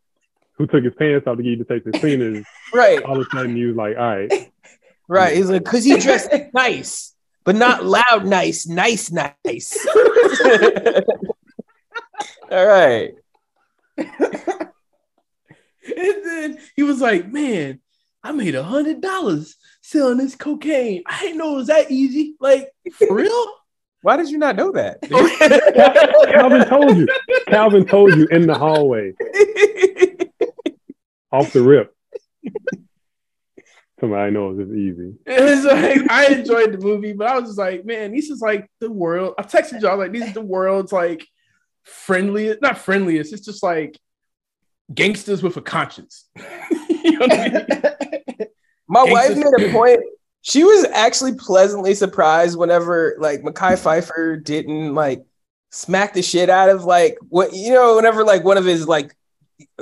who 0.53 0.67
took 0.67 0.83
his 0.83 0.93
pants 0.97 1.27
off 1.27 1.37
to 1.37 1.43
get 1.43 1.49
you 1.49 1.63
to 1.63 1.65
take 1.65 1.83
the 1.83 1.91
cleaners, 1.91 2.45
right. 2.73 3.01
all 3.03 3.19
of 3.19 3.27
a 3.27 3.35
sudden 3.35 3.57
you 3.57 3.67
was 3.67 3.75
like, 3.75 3.97
all 3.97 4.03
right, 4.03 4.51
Right. 5.07 5.35
He's 5.37 5.49
like, 5.49 5.63
because 5.63 5.85
he 5.85 5.97
dressed 5.97 6.29
nice, 6.53 7.15
but 7.43 7.55
not 7.55 7.85
loud 7.85 8.25
nice, 8.25 8.67
nice, 8.67 9.11
nice. 9.11 9.87
All 12.49 12.65
right. 12.65 13.13
and 15.97 16.25
then 16.25 16.57
he 16.75 16.83
was 16.83 17.01
like, 17.01 17.31
man, 17.31 17.79
I 18.23 18.31
made 18.31 18.55
a 18.55 18.63
hundred 18.63 19.01
dollars 19.01 19.55
selling 19.81 20.17
this 20.17 20.35
cocaine. 20.35 21.03
I 21.05 21.21
didn't 21.21 21.37
know 21.37 21.53
it 21.53 21.57
was 21.57 21.67
that 21.67 21.91
easy. 21.91 22.35
Like, 22.39 22.69
for 22.93 23.15
real? 23.15 23.45
Why 24.01 24.15
did 24.15 24.29
you 24.29 24.37
not 24.37 24.55
know 24.55 24.71
that? 24.73 25.01
Calvin 26.31 26.67
told 26.67 26.97
you. 26.97 27.07
Calvin 27.47 27.85
told 27.85 28.15
you 28.15 28.27
in 28.27 28.45
the 28.45 28.53
hallway, 28.53 29.13
off 31.31 31.51
the 31.51 31.63
rip. 31.63 31.93
Somebody 33.99 34.31
knows 34.31 34.59
it's 34.59 34.71
easy. 34.71 35.15
It 35.25 35.43
was 35.43 35.65
like 35.65 36.11
I 36.11 36.27
enjoyed 36.27 36.73
the 36.73 36.77
movie, 36.77 37.13
but 37.13 37.27
I 37.27 37.39
was 37.39 37.49
just 37.49 37.57
like, 37.57 37.85
man, 37.85 38.13
this 38.13 38.29
is 38.29 38.39
like 38.39 38.69
the 38.79 38.91
world. 38.91 39.33
I 39.39 39.43
texted 39.43 39.81
y'all 39.81 39.97
like, 39.97 40.11
these 40.11 40.29
are 40.29 40.33
the 40.33 40.41
world's 40.41 40.93
like 40.93 41.27
friendliest, 41.83 42.61
not 42.61 42.77
friendliest. 42.77 43.33
It's 43.33 43.45
just 43.45 43.63
like 43.63 43.99
gangsters 44.93 45.43
with 45.43 45.57
a 45.57 45.61
conscience. 45.61 46.25
you 46.89 47.19
know 47.19 47.27
I 47.29 47.49
mean? 47.49 48.47
My 48.87 49.03
wife 49.03 49.35
made 49.35 49.67
a 49.67 49.71
point. 49.71 49.99
She 50.41 50.63
was 50.63 50.85
actually 50.85 51.35
pleasantly 51.35 51.93
surprised 51.93 52.57
whenever 52.57 53.15
like 53.19 53.41
Mekhi 53.41 53.73
Phifer 53.73 54.41
didn't 54.41 54.95
like 54.95 55.25
smack 55.71 56.13
the 56.13 56.21
shit 56.21 56.49
out 56.49 56.69
of 56.69 56.85
like 56.85 57.17
what 57.27 57.53
you 57.53 57.73
know, 57.73 57.97
whenever 57.97 58.23
like 58.23 58.45
one 58.45 58.57
of 58.57 58.63
his 58.63 58.87
like 58.87 59.13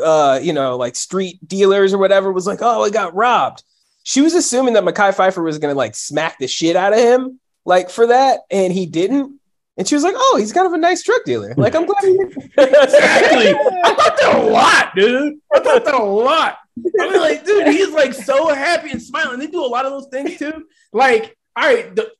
uh 0.01 0.39
you 0.41 0.53
know 0.53 0.77
like 0.77 0.95
street 0.95 1.37
dealers 1.47 1.93
or 1.93 1.99
whatever 1.99 2.31
was 2.31 2.47
like, 2.47 2.59
oh, 2.61 2.83
I 2.83 2.89
got 2.89 3.13
robbed. 3.13 3.63
She 4.03 4.21
was 4.21 4.33
assuming 4.33 4.73
that 4.73 4.83
Mekhi 4.83 5.13
Phifer 5.13 5.43
was 5.43 5.59
gonna 5.59 5.75
like 5.75 5.93
smack 5.93 6.39
the 6.39 6.47
shit 6.47 6.75
out 6.75 6.93
of 6.93 6.99
him 6.99 7.39
like 7.65 7.89
for 7.89 8.07
that, 8.07 8.41
and 8.49 8.71
he 8.71 8.85
didn't. 8.85 9.39
And 9.77 9.87
she 9.87 9.95
was 9.95 10.03
like, 10.03 10.15
"Oh, 10.17 10.37
he's 10.39 10.53
kind 10.53 10.67
of 10.67 10.73
a 10.73 10.77
nice 10.77 11.03
drug 11.03 11.21
dealer. 11.25 11.53
Like, 11.57 11.75
I'm 11.75 11.85
glad 11.85 12.03
he." 12.03 12.11
exactly. 12.57 13.53
I 13.83 13.93
thought 13.93 14.17
that 14.17 14.35
a 14.35 14.41
lot, 14.41 14.95
dude. 14.95 15.35
I 15.53 15.59
thought 15.59 15.85
that 15.85 15.93
a 15.93 16.03
lot. 16.03 16.57
I 16.99 17.09
mean, 17.09 17.19
like, 17.21 17.45
dude, 17.45 17.67
he's 17.67 17.89
like 17.89 18.13
so 18.13 18.53
happy 18.53 18.91
and 18.91 19.01
smiling. 19.01 19.39
They 19.39 19.47
do 19.47 19.63
a 19.63 19.67
lot 19.67 19.85
of 19.85 19.91
those 19.91 20.07
things 20.07 20.37
too. 20.37 20.65
Like, 20.91 21.37
all 21.55 21.65
right, 21.65 21.95
the, 21.95 22.11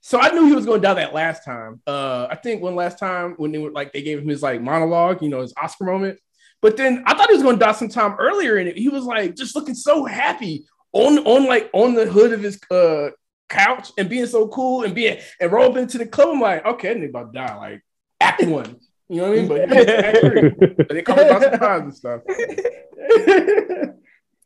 so 0.00 0.18
I 0.18 0.30
knew 0.30 0.46
he 0.46 0.54
was 0.54 0.64
going 0.64 0.80
to 0.80 0.86
die 0.86 0.94
that 0.94 1.12
last 1.12 1.44
time. 1.44 1.82
Uh, 1.86 2.26
I 2.30 2.36
think 2.36 2.62
one 2.62 2.74
last 2.74 2.98
time 2.98 3.34
when 3.36 3.52
they 3.52 3.58
were 3.58 3.70
like 3.70 3.92
they 3.92 4.02
gave 4.02 4.18
him 4.18 4.28
his 4.28 4.42
like 4.42 4.62
monologue, 4.62 5.22
you 5.22 5.28
know, 5.28 5.42
his 5.42 5.52
Oscar 5.60 5.84
moment. 5.84 6.18
But 6.60 6.76
then 6.76 7.04
I 7.06 7.14
thought 7.14 7.28
he 7.28 7.34
was 7.34 7.42
going 7.42 7.58
to 7.58 7.64
die 7.64 7.72
sometime 7.72 8.16
earlier, 8.18 8.56
and 8.56 8.76
he 8.76 8.88
was 8.88 9.04
like 9.04 9.34
just 9.34 9.54
looking 9.54 9.74
so 9.74 10.04
happy 10.04 10.66
on 10.92 11.18
on 11.18 11.46
like 11.46 11.68
on 11.72 11.94
the 11.94 12.06
hood 12.06 12.32
of 12.32 12.42
his 12.42 12.58
uh 12.70 13.10
couch 13.48 13.90
and 13.98 14.08
being 14.08 14.26
so 14.26 14.48
cool 14.48 14.82
and 14.82 14.94
being 14.94 15.18
and 15.40 15.52
roll 15.52 15.70
up 15.70 15.76
into 15.76 15.98
the 15.98 16.06
club. 16.06 16.30
I'm 16.30 16.40
like, 16.40 16.64
okay, 16.64 16.94
nigga 16.94 17.10
about 17.10 17.32
to 17.32 17.38
die. 17.38 17.56
Like 17.56 17.82
act 18.20 18.44
one. 18.44 18.76
You 19.08 19.22
know 19.22 19.30
what 19.30 19.38
I 19.38 19.42
mean? 19.42 19.48
But. 19.48 20.76
But 20.76 20.88
they 20.90 21.02
come 21.02 21.18
about 21.18 21.42
surprise 21.42 21.82
and 21.82 21.94
stuff. 21.94 22.22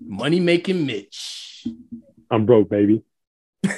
Money 0.00 0.40
making 0.40 0.86
Mitch. 0.86 1.66
I'm 2.30 2.46
broke, 2.46 2.70
baby. 2.70 3.02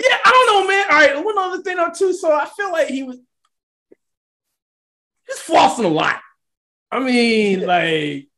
Yeah, 0.00 0.16
I 0.24 0.30
don't 0.30 0.46
know, 0.46 0.66
man. 0.68 0.86
All 0.90 0.96
right, 0.96 1.24
one 1.24 1.38
other 1.38 1.62
thing 1.62 1.76
though 1.76 1.90
too. 1.94 2.14
So 2.14 2.32
I 2.32 2.46
feel 2.46 2.72
like 2.72 2.88
he 2.88 3.02
was 3.02 3.18
he's 5.26 5.38
flossing 5.40 5.84
a 5.84 5.88
lot. 5.88 6.20
I 6.90 7.00
mean, 7.00 7.66
like 7.66 8.28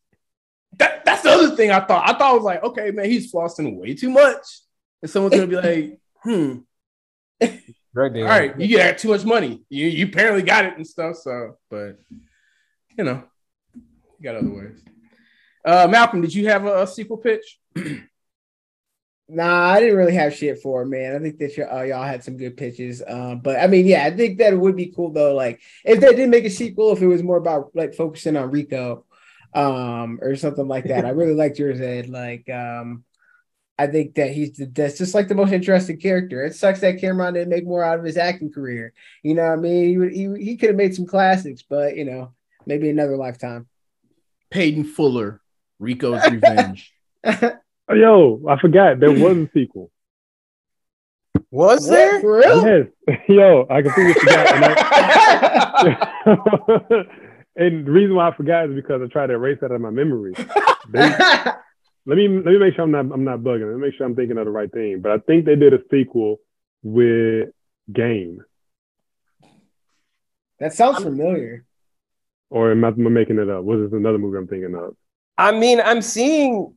that, 0.78 1.04
that's 1.04 1.22
the 1.22 1.30
other 1.30 1.56
thing 1.56 1.70
I 1.70 1.80
thought. 1.80 2.08
I 2.08 2.12
thought 2.12 2.30
I 2.30 2.34
was 2.34 2.44
like, 2.44 2.62
okay, 2.62 2.90
man, 2.90 3.06
he's 3.06 3.32
flossing 3.32 3.76
way 3.76 3.94
too 3.94 4.10
much. 4.10 4.60
And 5.02 5.10
someone's 5.10 5.34
gonna 5.34 5.46
be 5.46 5.56
like, 5.56 5.98
hmm, 6.22 6.58
Right 7.94 8.12
there. 8.12 8.24
All 8.24 8.30
right, 8.30 8.58
you 8.58 8.78
got 8.78 8.96
too 8.98 9.08
much 9.08 9.24
money. 9.24 9.62
You 9.68 9.86
you 9.86 10.06
apparently 10.06 10.42
got 10.42 10.64
it 10.64 10.76
and 10.76 10.86
stuff. 10.86 11.16
So, 11.16 11.58
but 11.70 11.98
you 12.96 13.04
know, 13.04 13.22
you 13.74 13.82
got 14.22 14.36
other 14.36 14.48
ways. 14.50 14.82
Uh 15.64 15.86
Malcolm, 15.90 16.22
did 16.22 16.34
you 16.34 16.48
have 16.48 16.64
a, 16.64 16.82
a 16.82 16.86
sequel 16.86 17.18
pitch? 17.18 17.58
Nah, 19.28 19.70
I 19.70 19.80
didn't 19.80 19.96
really 19.96 20.14
have 20.14 20.34
shit 20.34 20.60
for 20.60 20.82
it, 20.82 20.86
man. 20.88 21.16
I 21.16 21.18
think 21.18 21.38
that 21.38 21.54
y- 21.56 21.64
uh, 21.64 21.82
y'all 21.84 22.04
had 22.04 22.22
some 22.22 22.36
good 22.36 22.54
pitches. 22.54 23.02
Um, 23.06 23.40
but 23.40 23.58
I 23.58 23.66
mean, 23.66 23.86
yeah, 23.86 24.04
I 24.04 24.10
think 24.10 24.36
that 24.38 24.52
it 24.52 24.58
would 24.58 24.76
be 24.76 24.92
cool 24.94 25.10
though. 25.10 25.34
Like 25.34 25.62
if 25.86 26.00
they 26.00 26.14
did 26.14 26.28
make 26.28 26.44
a 26.44 26.50
sequel, 26.50 26.92
if 26.92 27.00
it 27.00 27.06
was 27.06 27.22
more 27.22 27.38
about 27.38 27.70
like 27.74 27.94
focusing 27.94 28.36
on 28.36 28.50
Rico, 28.50 29.06
um, 29.54 30.18
or 30.22 30.36
something 30.36 30.68
like 30.68 30.84
that. 30.84 31.04
I 31.04 31.08
really 31.20 31.34
liked 31.34 31.58
yours, 31.58 31.80
Ed. 31.80 32.08
Like, 32.08 32.48
um, 32.50 33.04
I 33.78 33.86
think 33.86 34.14
that 34.16 34.30
he's 34.30 34.52
the, 34.56 34.66
that's 34.66 34.98
just 34.98 35.14
like 35.14 35.28
the 35.28 35.34
most 35.34 35.52
interesting 35.52 35.98
character. 35.98 36.44
It 36.44 36.54
sucks 36.54 36.80
that 36.80 37.00
Cam'ron 37.00 37.34
didn't 37.34 37.48
make 37.48 37.66
more 37.66 37.82
out 37.82 37.98
of 37.98 38.04
his 38.04 38.16
acting 38.16 38.52
career. 38.52 38.92
You 39.22 39.34
know, 39.34 39.42
what 39.44 39.52
I 39.52 39.56
mean, 39.56 39.88
he 39.88 39.98
would, 39.98 40.12
he, 40.12 40.44
he 40.44 40.56
could 40.56 40.70
have 40.70 40.76
made 40.76 40.94
some 40.94 41.06
classics, 41.06 41.62
but 41.68 41.96
you 41.96 42.04
know, 42.04 42.32
maybe 42.66 42.90
another 42.90 43.16
lifetime. 43.16 43.66
Peyton 44.50 44.84
Fuller, 44.84 45.40
Rico's 45.78 46.22
Revenge. 46.30 46.92
Oh, 47.88 47.94
yo, 47.94 48.40
I 48.48 48.58
forgot 48.58 49.00
there 49.00 49.10
was 49.10 49.36
a 49.36 49.50
sequel. 49.52 49.90
Was 51.50 51.86
there? 51.86 52.20
For 52.20 52.38
real? 52.38 52.64
Yes, 53.06 53.20
yo, 53.28 53.66
I 53.68 53.82
completely 53.82 54.14
forgot. 54.14 54.54
And, 54.54 54.64
I- 56.24 57.04
and 57.56 57.86
the 57.86 57.90
reason 57.90 58.14
why 58.14 58.28
I 58.28 58.36
forgot 58.36 58.68
is 58.70 58.74
because 58.74 59.00
I 59.02 59.06
tried 59.06 59.28
to 59.28 59.34
erase 59.34 59.58
that 59.60 59.66
out 59.70 59.76
of 59.76 59.80
my 59.80 59.90
memory. 59.90 60.32
They- 60.90 61.00
let 62.06 62.16
me 62.16 62.28
let 62.28 62.44
me 62.46 62.58
make 62.58 62.74
sure 62.74 62.84
I'm 62.84 62.90
not 62.90 63.06
I'm 63.12 63.24
not 63.24 63.40
bugging. 63.40 63.66
Let 63.70 63.78
me 63.78 63.86
make 63.86 63.94
sure 63.96 64.06
I'm 64.06 64.16
thinking 64.16 64.38
of 64.38 64.44
the 64.44 64.50
right 64.50 64.70
thing. 64.72 65.00
But 65.00 65.12
I 65.12 65.18
think 65.18 65.44
they 65.44 65.56
did 65.56 65.72
a 65.74 65.78
sequel 65.90 66.38
with 66.82 67.50
Game, 67.92 68.42
that 70.60 70.72
sounds 70.72 71.02
familiar. 71.02 71.64
or 72.50 72.70
am 72.70 72.84
I 72.84 72.88
am 72.88 73.12
making 73.12 73.38
it 73.38 73.50
up? 73.50 73.64
Was 73.64 73.80
this 73.80 73.92
another 73.98 74.18
movie 74.18 74.38
I'm 74.38 74.46
thinking 74.46 74.74
of? 74.74 74.96
I 75.36 75.50
mean, 75.52 75.80
I'm 75.80 76.00
seeing 76.02 76.76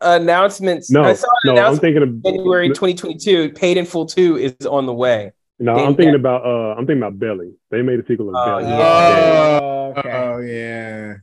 announcements. 0.00 0.90
No, 0.90 1.02
I 1.04 1.12
saw 1.12 1.28
an 1.44 1.54
no, 1.54 1.62
I'm 1.66 1.76
thinking 1.78 2.02
of 2.02 2.22
January 2.22 2.68
2022. 2.68 3.50
Paid 3.52 3.76
in 3.76 3.84
full 3.84 4.06
two 4.06 4.36
is 4.36 4.54
on 4.66 4.86
the 4.86 4.94
way. 4.94 5.32
No, 5.62 5.76
Game 5.76 5.86
I'm 5.88 5.94
thinking 5.96 6.12
Dead. 6.12 6.20
about 6.20 6.44
uh 6.44 6.70
I'm 6.78 6.86
thinking 6.86 7.02
about 7.02 7.18
Belly. 7.18 7.52
They 7.70 7.82
made 7.82 8.00
a 8.00 8.06
sequel 8.06 8.30
of 8.30 8.34
Oh, 8.36 8.58
Belly. 8.60 8.70
yeah. 8.72 9.60
Oh, 9.62 9.94
okay. 9.98 10.10
Oh 10.12 10.38
yeah. 10.38 11.14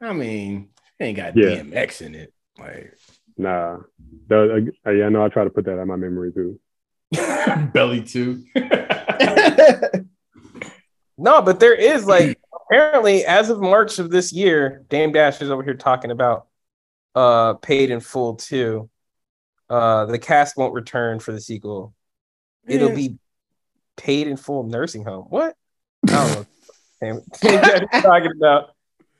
I 0.00 0.12
mean, 0.12 0.68
it 1.00 1.04
ain't 1.04 1.16
got 1.16 1.36
Yeah. 1.36 1.62
DMX 1.62 2.00
in 2.02 2.14
it. 2.14 2.32
Like 2.58 2.96
Nah. 3.36 3.78
The, 4.28 4.70
uh, 4.86 4.90
yeah, 4.90 5.06
I 5.06 5.08
know 5.08 5.24
I 5.24 5.28
try 5.28 5.42
to 5.44 5.50
put 5.50 5.64
that 5.64 5.78
out 5.80 5.86
my 5.88 5.96
memory 5.96 6.32
too. 6.32 6.60
Belly 7.74 8.02
too. 8.02 8.44
No, 11.18 11.42
but 11.42 11.60
there 11.60 11.74
is 11.74 12.06
like 12.06 12.38
apparently 12.68 13.24
as 13.24 13.50
of 13.50 13.60
March 13.60 13.98
of 13.98 14.10
this 14.10 14.32
year, 14.32 14.84
Dame 14.88 15.12
Dash 15.12 15.40
is 15.42 15.50
over 15.50 15.62
here 15.62 15.74
talking 15.74 16.10
about 16.10 16.46
uh 17.14 17.54
paid 17.54 17.90
in 17.90 18.00
full 18.00 18.34
too. 18.36 18.88
Uh 19.68 20.06
the 20.06 20.18
cast 20.18 20.56
won't 20.56 20.72
return 20.74 21.18
for 21.18 21.32
the 21.32 21.40
sequel. 21.40 21.94
It'll 22.66 22.88
Yeah. 22.88 22.94
be 22.94 23.18
paid 23.96 24.26
in 24.26 24.36
full 24.36 24.64
nursing 24.64 25.04
home. 25.04 25.26
What? 25.28 25.54
I 26.08 26.12
don't 26.12 26.34
know. 26.34 26.46
Dame 27.00 27.22
Dame 27.40 27.60
Dash 27.60 28.02
talking 28.02 28.32
about. 28.36 28.70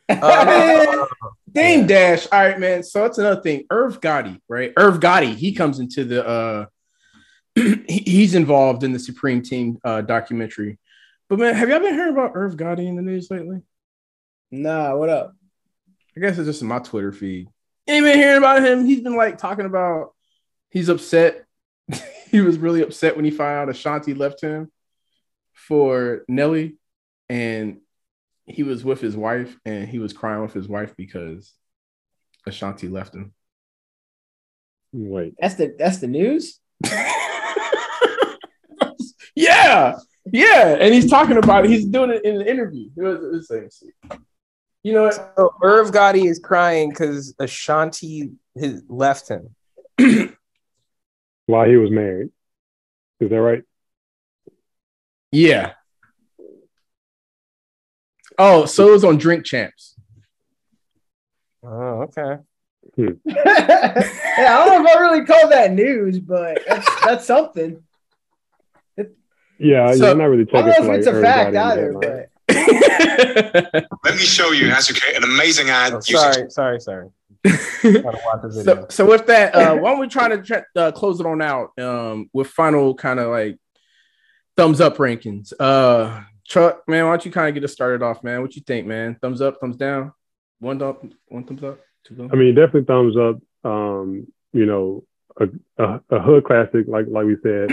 Uh, 0.09 1.07
Dame 1.51 1.87
Dash. 1.87 2.27
All 2.31 2.43
right, 2.43 2.59
man. 2.59 2.83
So 2.83 3.01
that's 3.03 3.17
another 3.17 3.41
thing. 3.41 3.65
Irv 3.71 4.01
Gotti, 4.01 4.41
right? 4.47 4.73
Irv 4.77 5.01
Gotti, 5.01 5.35
he 5.35 5.55
comes 5.55 5.79
into 5.79 6.05
the 6.05 6.27
uh 6.27 6.67
he's 7.89 8.35
involved 8.35 8.85
in 8.85 8.93
the 8.93 8.99
Supreme 8.99 9.41
Team 9.43 9.79
uh 9.85 10.03
documentary. 10.03 10.79
But 11.31 11.39
man, 11.39 11.55
have 11.55 11.71
y'all 11.71 11.81
been 11.81 11.95
hearing 11.95 12.13
about 12.13 12.33
Irv 12.35 12.57
Gotti 12.57 12.87
in 12.87 12.97
the 12.97 13.01
news 13.01 13.31
lately? 13.31 13.63
Nah, 14.51 14.95
what 14.97 15.09
up? 15.09 15.35
I 16.15 16.21
guess 16.21 16.37
it's 16.37 16.47
just 16.47 16.61
in 16.61 16.69
my 16.69 16.81
Twitter 16.81 17.13
feed. 17.13 17.49
Ain't 17.89 18.05
been 18.05 18.19
hearing 18.19 18.39
about 18.39 18.63
him. 18.63 18.85
He's 18.85 19.01
been 19.01 19.17
like 19.17 19.39
talking 19.39 19.67
about 19.67 20.15
he's 20.69 20.91
upset. 20.91 21.45
he 22.33 22.41
was 22.41 22.59
really 22.59 22.83
upset 22.83 23.15
when 23.15 23.27
he 23.27 23.31
found 23.31 23.59
out 23.59 23.69
Ashanti 23.69 24.15
left 24.15 24.41
him 24.41 24.73
for 25.53 26.25
Nelly, 26.29 26.79
and 27.29 27.81
he 28.47 28.63
was 28.63 28.83
with 28.83 29.03
his 29.03 29.15
wife, 29.15 29.55
and 29.67 29.87
he 29.87 29.99
was 29.99 30.15
crying 30.15 30.41
with 30.41 30.55
his 30.55 30.67
wife 30.67 30.97
because 30.97 31.53
Ashanti 32.47 32.89
left 32.89 33.15
him. 33.15 33.35
Wait, 34.95 35.35
That's 35.39 35.57
the 35.57 35.75
that's 35.79 35.99
the 35.99 36.07
news. 36.07 36.59
yeah, 39.35 39.97
yeah, 40.25 40.77
and 40.81 40.95
he's 40.95 41.11
talking 41.11 41.37
about 41.37 41.67
it. 41.67 41.71
He's 41.71 41.85
doing 41.85 42.11
it 42.11 42.25
in 42.25 42.41
an 42.41 42.47
interview. 42.47 42.89
It 42.97 43.03
was, 43.03 43.23
it 43.23 43.31
was 43.31 43.47
the 43.47 43.55
same 43.55 43.71
scene. 43.71 43.93
You 44.83 44.95
know 44.95 45.03
what? 45.05 45.15
So 45.15 45.55
Irv 45.63 45.91
Gotti 45.93 46.29
is 46.31 46.39
crying 46.39 46.89
because 46.89 47.35
Ashanti 47.39 48.31
his, 48.55 48.83
left 48.89 49.29
him. 49.29 49.55
While 51.47 51.69
he 51.69 51.77
was 51.77 51.91
married, 51.91 52.31
is 53.21 53.31
that 53.31 53.41
right? 53.41 53.63
Yeah. 55.31 55.73
Oh, 58.39 58.65
so 58.67 58.89
it 58.89 58.93
was 58.93 59.05
on 59.05 59.19
Drink 59.19 59.45
Champs. 59.45 59.95
Oh, 61.65 62.09
okay. 62.09 62.43
Hmm. 62.97 63.09
yeah, 63.25 64.57
I 64.59 64.65
don't 64.67 64.83
know 64.85 64.91
if 64.91 64.97
I 64.97 65.01
really 65.01 65.25
call 65.25 65.49
that 65.49 65.73
news, 65.73 66.19
but 66.19 66.61
that's, 66.67 67.05
that's 67.05 67.27
something. 67.27 67.83
Yeah, 69.59 69.93
So- 69.95 70.05
yeah, 70.07 70.11
I'm 70.11 70.19
not 70.19 70.25
really 70.25 70.43
I 70.43 70.47
checking 70.47 70.73
don't 70.73 70.81
know 70.81 70.87
for 70.87 70.93
if 70.95 70.99
it's 70.99 71.07
a 71.07 71.23
fact 71.23 71.55
either, 71.55 71.93
but 71.93 72.29
Let 74.05 74.15
me 74.15 74.19
show 74.21 74.51
you 74.51 74.67
That's 74.69 74.91
okay. 74.91 75.15
an 75.15 75.23
amazing 75.25 75.71
ad. 75.71 75.93
Oh, 75.93 75.97
using 75.99 76.17
sorry, 76.17 76.51
sorry, 76.51 76.81
sorry. 76.81 77.09
Gotta 77.83 78.21
watch 78.25 78.43
the 78.43 78.63
so, 78.65 78.87
so 78.89 79.07
with 79.07 79.27
that, 79.27 79.55
uh, 79.55 79.75
why 79.75 79.91
don't 79.91 80.01
we 80.01 80.07
try 80.07 80.29
to 80.29 80.43
tra- 80.43 80.67
uh, 80.77 80.93
close 80.93 81.19
it 81.19 81.27
on 81.27 81.43
out 81.43 81.77
um, 81.79 82.31
with 82.33 82.47
final 82.47 82.95
kind 82.95 83.19
of 83.19 83.31
like 83.31 83.59
thumbs 84.57 84.81
up 84.81 84.97
rankings? 84.99 85.53
Uh, 85.59 86.23
Chuck, 86.45 86.83
man, 86.87 87.05
why 87.05 87.13
don't 87.13 87.25
you 87.25 87.33
kind 87.33 87.49
of 87.49 87.55
get 87.55 87.65
us 87.65 87.73
started 87.73 88.03
off, 88.03 88.23
man? 88.23 88.43
What 88.43 88.55
you 88.55 88.63
think, 88.63 88.87
man? 88.87 89.17
Thumbs 89.21 89.41
up, 89.41 89.59
thumbs 89.61 89.77
down, 89.77 90.13
one 90.61 90.81
up, 90.83 91.05
one 91.27 91.45
thumbs 91.45 91.65
up, 91.65 91.81
two 92.05 92.15
thumbs. 92.15 92.31
I 92.33 92.37
mean, 92.37 92.55
definitely 92.55 92.85
thumbs 92.85 93.17
up. 93.17 93.41
Um, 93.65 94.29
you 94.53 94.67
know, 94.67 95.05
a, 95.41 95.49
a, 95.79 96.01
a 96.11 96.21
hood 96.21 96.45
classic, 96.45 96.87
like 96.87 97.07
like 97.09 97.27
we 97.27 97.37
said. 97.43 97.71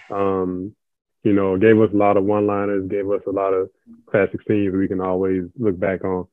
um, 0.10 0.74
you 1.22 1.32
know, 1.32 1.56
gave 1.56 1.80
us 1.80 1.90
a 1.92 1.96
lot 1.96 2.16
of 2.16 2.24
one-liners, 2.24 2.88
gave 2.88 3.08
us 3.08 3.22
a 3.28 3.30
lot 3.30 3.52
of 3.52 3.70
classic 4.06 4.40
scenes 4.48 4.74
we 4.74 4.88
can 4.88 5.00
always 5.00 5.44
look 5.56 5.78
back 5.78 6.04
on, 6.04 6.26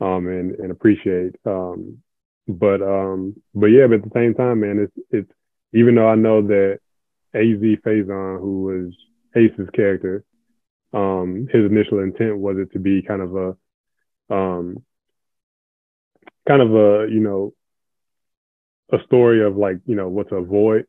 um, 0.00 0.26
and 0.26 0.52
and 0.58 0.70
appreciate. 0.70 1.36
Um, 1.44 2.01
but 2.48 2.82
um, 2.82 3.36
but 3.54 3.66
yeah, 3.66 3.86
but 3.86 3.96
at 3.96 4.04
the 4.04 4.10
same 4.14 4.34
time, 4.34 4.60
man, 4.60 4.78
it's 4.78 5.06
it's 5.10 5.32
even 5.72 5.94
though 5.94 6.08
I 6.08 6.14
know 6.14 6.42
that 6.42 6.78
Az 7.34 7.60
Faison, 7.84 8.40
who 8.40 8.62
was 8.62 8.94
Ace's 9.34 9.70
character, 9.74 10.24
um, 10.92 11.48
his 11.52 11.64
initial 11.64 12.00
intent 12.00 12.38
was 12.38 12.56
it 12.58 12.72
to 12.72 12.78
be 12.78 13.02
kind 13.02 13.22
of 13.22 13.36
a 13.36 14.34
um, 14.34 14.84
kind 16.46 16.62
of 16.62 16.70
a 16.74 17.06
you 17.10 17.20
know 17.20 17.54
a 18.92 19.02
story 19.04 19.44
of 19.44 19.56
like 19.56 19.78
you 19.86 19.94
know 19.94 20.08
what 20.08 20.28
to 20.30 20.36
avoid. 20.36 20.86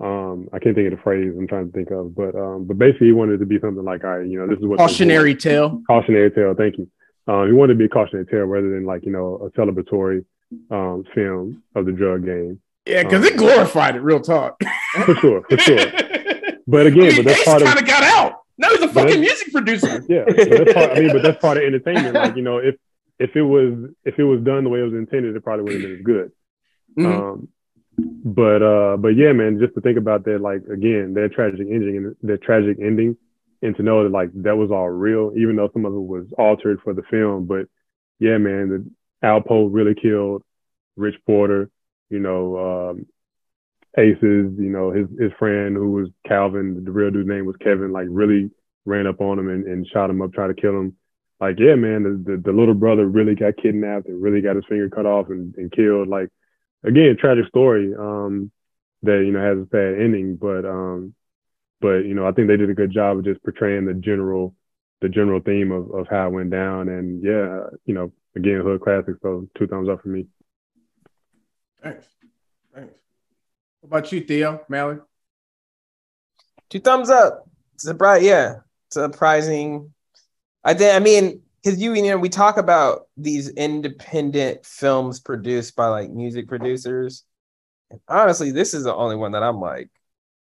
Um, 0.00 0.48
I 0.52 0.60
can't 0.60 0.76
think 0.76 0.92
of 0.92 0.96
the 0.96 1.02
phrase 1.02 1.34
I'm 1.36 1.48
trying 1.48 1.66
to 1.66 1.72
think 1.72 1.90
of, 1.90 2.14
but 2.14 2.34
um, 2.34 2.66
but 2.66 2.78
basically 2.78 3.08
he 3.08 3.12
wanted 3.12 3.34
it 3.34 3.38
to 3.38 3.46
be 3.46 3.58
something 3.60 3.84
like, 3.84 4.04
all 4.04 4.18
right, 4.18 4.26
you 4.26 4.38
know, 4.38 4.46
this 4.46 4.58
is 4.58 4.64
what. 4.64 4.78
Cautionary 4.78 5.34
tale. 5.34 5.82
cautionary 5.86 6.30
tale. 6.30 6.54
Thank 6.56 6.78
you. 6.78 6.88
Um, 7.26 7.46
he 7.46 7.52
wanted 7.52 7.74
to 7.74 7.78
be 7.78 7.84
a 7.84 7.88
cautionary 7.88 8.26
tale 8.26 8.44
rather 8.44 8.70
than 8.70 8.86
like 8.86 9.04
you 9.04 9.12
know 9.12 9.36
a 9.44 9.58
celebratory 9.58 10.24
um 10.70 11.04
film 11.14 11.62
of 11.74 11.86
the 11.86 11.92
drug 11.92 12.24
game. 12.24 12.60
Yeah, 12.86 13.02
because 13.02 13.24
it 13.24 13.36
glorified 13.36 13.96
it. 13.96 14.00
Real 14.00 14.20
talk. 14.20 14.60
For 15.04 15.14
sure, 15.16 15.42
for 15.48 15.58
sure. 15.58 15.78
but 16.66 16.86
again, 16.86 17.16
but 17.16 17.24
that's 17.26 17.44
part 17.44 17.62
of 17.62 17.68
kind 17.68 17.78
of 17.78 17.86
got 17.86 18.02
out. 18.02 18.40
Now 18.56 18.70
he's 18.70 18.82
a 18.82 18.88
fucking 18.88 19.20
music 19.20 19.52
producer. 19.52 20.04
yeah. 20.08 20.24
But 20.26 20.36
that's 20.36 20.72
part, 20.72 20.90
I 20.90 21.00
mean, 21.00 21.12
but 21.12 21.22
that's 21.22 21.40
part 21.40 21.58
of 21.58 21.64
entertainment. 21.64 22.14
Like 22.14 22.36
you 22.36 22.42
know, 22.42 22.58
if 22.58 22.76
if 23.18 23.36
it 23.36 23.42
was 23.42 23.90
if 24.04 24.18
it 24.18 24.24
was 24.24 24.40
done 24.42 24.64
the 24.64 24.70
way 24.70 24.80
it 24.80 24.84
was 24.84 24.94
intended, 24.94 25.36
it 25.36 25.44
probably 25.44 25.64
wouldn't 25.64 25.82
have 25.82 25.90
been 25.90 25.98
as 25.98 26.04
good. 26.04 26.32
Mhm. 26.98 27.32
Um, 27.32 27.48
but 28.24 28.62
uh, 28.62 28.96
but 28.96 29.16
yeah, 29.16 29.32
man, 29.32 29.58
just 29.58 29.74
to 29.74 29.80
think 29.80 29.98
about 29.98 30.24
that, 30.24 30.40
like 30.40 30.62
again, 30.66 31.14
their 31.14 31.28
tragic 31.28 31.60
ending 31.60 31.96
and 31.96 32.16
their 32.22 32.38
tragic 32.38 32.78
ending, 32.80 33.16
and 33.62 33.76
to 33.76 33.82
know 33.82 34.04
that 34.04 34.12
like 34.12 34.30
that 34.42 34.56
was 34.56 34.70
all 34.70 34.88
real, 34.88 35.32
even 35.36 35.56
though 35.56 35.70
some 35.72 35.84
of 35.84 35.92
it 35.92 35.96
was 35.96 36.26
altered 36.38 36.80
for 36.82 36.94
the 36.94 37.02
film. 37.10 37.46
But 37.46 37.66
yeah, 38.18 38.38
man, 38.38 38.68
the 38.68 38.90
Alpo 39.22 39.68
really 39.70 39.94
killed 39.94 40.42
Rich 40.96 41.16
Porter. 41.26 41.70
You 42.10 42.18
know, 42.20 42.90
um, 42.90 43.06
Aces. 43.96 44.54
You 44.58 44.70
know, 44.70 44.90
his 44.90 45.08
his 45.18 45.32
friend 45.38 45.76
who 45.76 45.92
was 45.92 46.08
Calvin, 46.26 46.84
the 46.84 46.90
real 46.90 47.10
dude's 47.10 47.28
name 47.28 47.46
was 47.46 47.56
Kevin. 47.60 47.92
Like 47.92 48.06
really 48.10 48.50
ran 48.84 49.06
up 49.06 49.20
on 49.20 49.38
him 49.38 49.48
and, 49.48 49.66
and 49.66 49.86
shot 49.86 50.10
him 50.10 50.22
up, 50.22 50.32
tried 50.32 50.48
to 50.48 50.54
kill 50.54 50.78
him. 50.78 50.96
Like 51.40 51.58
yeah, 51.58 51.74
man, 51.74 52.02
the, 52.02 52.32
the 52.32 52.42
the 52.42 52.52
little 52.52 52.74
brother 52.74 53.06
really 53.06 53.34
got 53.34 53.56
kidnapped 53.56 54.06
and 54.06 54.22
really 54.22 54.40
got 54.40 54.56
his 54.56 54.64
finger 54.68 54.88
cut 54.88 55.06
off 55.06 55.28
and, 55.28 55.54
and 55.56 55.70
killed. 55.70 56.08
Like 56.08 56.30
again, 56.84 57.16
tragic 57.18 57.46
story 57.46 57.94
um, 57.94 58.50
that 59.02 59.22
you 59.24 59.32
know 59.32 59.40
has 59.40 59.58
a 59.58 59.68
sad 59.70 60.02
ending, 60.02 60.36
but 60.36 60.64
um, 60.64 61.14
but 61.80 61.98
you 62.04 62.14
know 62.14 62.26
I 62.26 62.32
think 62.32 62.48
they 62.48 62.56
did 62.56 62.70
a 62.70 62.74
good 62.74 62.90
job 62.90 63.18
of 63.18 63.24
just 63.24 63.42
portraying 63.42 63.86
the 63.86 63.94
general 63.94 64.54
the 65.00 65.08
general 65.08 65.40
theme 65.40 65.70
of, 65.70 65.90
of 65.92 66.08
how 66.10 66.26
it 66.26 66.32
went 66.32 66.50
down, 66.50 66.88
and 66.88 67.22
yeah, 67.22 67.66
you 67.84 67.94
know 67.94 68.12
again 68.38 68.60
hood 68.60 68.80
classic, 68.80 69.16
so 69.22 69.46
two 69.56 69.66
thumbs 69.66 69.88
up 69.88 70.02
for 70.02 70.08
me. 70.08 70.26
Thanks. 71.82 72.06
Thanks. 72.74 72.94
What 73.80 73.98
about 73.98 74.12
you, 74.12 74.20
Theo? 74.22 74.64
Mallard? 74.68 75.02
Two 76.70 76.80
thumbs 76.80 77.10
up. 77.10 77.48
Surprise, 77.76 78.22
yeah, 78.22 78.56
surprising. 78.90 79.92
I 80.64 80.74
think. 80.74 80.94
I 80.94 80.98
mean, 80.98 81.42
because 81.62 81.80
you, 81.80 81.94
you 81.94 82.02
know, 82.02 82.18
we 82.18 82.28
talk 82.28 82.56
about 82.56 83.08
these 83.16 83.48
independent 83.50 84.64
films 84.64 85.20
produced 85.20 85.76
by 85.76 85.88
like 85.88 86.10
music 86.10 86.48
producers, 86.48 87.24
and 87.90 88.00
honestly, 88.08 88.50
this 88.50 88.74
is 88.74 88.84
the 88.84 88.94
only 88.94 89.16
one 89.16 89.32
that 89.32 89.42
I'm 89.42 89.60
like, 89.60 89.90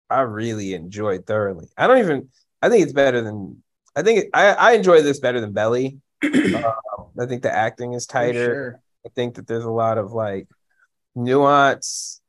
I 0.10 0.22
really 0.22 0.74
enjoyed 0.74 1.26
thoroughly. 1.26 1.68
I 1.78 1.88
don't 1.88 2.00
even. 2.00 2.30
I 2.62 2.70
think 2.70 2.84
it's 2.84 2.94
better 2.94 3.22
than. 3.22 3.64
I 3.96 4.02
think 4.02 4.26
it, 4.26 4.30
I 4.34 4.48
I 4.54 4.72
enjoy 4.74 5.02
this 5.02 5.20
better 5.20 5.40
than 5.40 5.54
Belly. 5.54 6.00
um, 6.24 6.74
I 7.20 7.26
think 7.26 7.44
the 7.44 7.54
acting 7.54 7.94
is 7.94 8.06
tighter. 8.06 8.54
sure. 8.54 8.82
I 9.06 9.10
think 9.10 9.36
that 9.36 9.48
there's 9.48 9.66
a 9.66 9.72
lot 9.72 9.98
of 9.98 10.12
like 10.12 10.48
nuance 11.16 12.22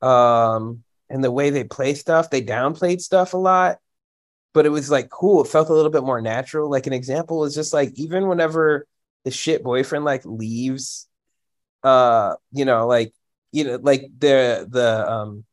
um 0.00 0.82
and 1.08 1.22
the 1.22 1.30
way 1.30 1.50
they 1.50 1.64
play 1.64 1.94
stuff 1.94 2.30
they 2.30 2.42
downplayed 2.42 3.00
stuff 3.00 3.34
a 3.34 3.36
lot 3.36 3.78
but 4.52 4.66
it 4.66 4.70
was 4.70 4.90
like 4.90 5.08
cool 5.10 5.42
it 5.42 5.48
felt 5.48 5.68
a 5.68 5.72
little 5.72 5.90
bit 5.90 6.02
more 6.02 6.20
natural 6.20 6.70
like 6.70 6.86
an 6.86 6.92
example 6.92 7.44
is 7.44 7.54
just 7.54 7.72
like 7.72 7.92
even 7.94 8.28
whenever 8.28 8.86
the 9.24 9.30
shit 9.30 9.62
boyfriend 9.62 10.04
like 10.04 10.22
leaves 10.24 11.08
uh 11.84 12.34
you 12.50 12.64
know 12.64 12.86
like 12.86 13.12
you 13.52 13.64
know 13.64 13.78
like 13.82 14.10
the 14.18 14.66
the 14.68 15.10
um 15.10 15.44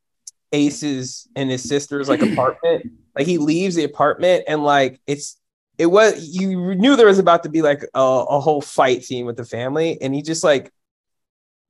aces 0.51 1.27
and 1.35 1.49
his 1.51 1.67
sister's 1.67 2.09
like 2.09 2.21
apartment 2.31 2.91
like 3.15 3.27
he 3.27 3.37
leaves 3.37 3.75
the 3.75 3.83
apartment 3.83 4.43
and 4.47 4.63
like 4.63 4.99
it's 5.05 5.38
it 5.80 5.86
was 5.88 6.27
you 6.27 6.75
knew 6.75 6.97
there 6.97 7.07
was 7.07 7.19
about 7.19 7.43
to 7.43 7.49
be 7.49 7.61
like 7.61 7.84
a, 7.95 7.99
a 7.99 8.39
whole 8.39 8.61
fight 8.61 9.03
scene 9.05 9.25
with 9.25 9.38
the 9.38 9.45
family 9.45 9.99
and 10.01 10.13
he 10.13 10.21
just 10.21 10.43
like 10.43 10.71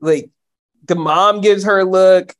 like 0.02 0.32
the 0.86 0.96
mom 0.96 1.42
gives 1.42 1.64
her 1.64 1.80
a 1.80 1.86
look. 1.86 2.34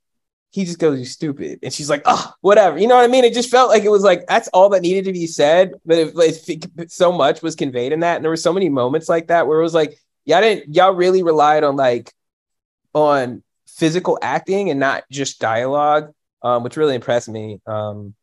He 0.52 0.66
just 0.66 0.80
goes 0.80 0.98
you 0.98 1.06
stupid. 1.06 1.60
And 1.62 1.72
she's 1.72 1.90
like 1.90 2.02
oh 2.06 2.34
whatever. 2.42 2.80
You 2.80 2.88
know 2.88 2.96
what 2.96 3.04
i 3.04 3.08
mean? 3.08 3.24
It 3.24 3.36
just 3.36 3.52
felt 3.52 3.70
like 3.70 3.84
it 3.84 3.92
was 3.92 4.02
like 4.02 4.26
that's 4.28 4.48
all 4.48 4.70
that 4.70 4.82
needed 4.82 5.06
to 5.06 5.14
be 5.14 5.28
said 5.28 5.74
but 5.86 5.98
it, 6.00 6.68
it, 6.78 6.92
so 6.92 7.12
much 7.12 7.44
was 7.44 7.56
conveyed 7.56 7.94
in 7.94 8.00
that 8.00 8.16
and 8.16 8.26
there 8.26 8.32
were 8.32 8.36
so 8.36 8.52
many 8.52 8.68
moments 8.68 9.08
like 9.08 9.28
that 9.28 9.46
where 9.46 9.60
it 9.60 9.64
was 9.64 9.76
like 9.76 10.00
y'all 10.26 10.42
didn't 10.42 10.74
y'all 10.74 10.96
really 10.96 11.22
relied 11.22 11.64
on 11.64 11.76
like 11.76 12.12
on 12.96 13.44
physical 13.68 14.18
acting 14.24 14.72
and 14.72 14.80
not 14.80 15.04
just 15.12 15.40
dialogue 15.40 16.12
um, 16.42 16.64
which 16.64 16.78
really 16.78 16.96
impressed 16.96 17.30
me. 17.30 17.62
Um, 17.68 18.16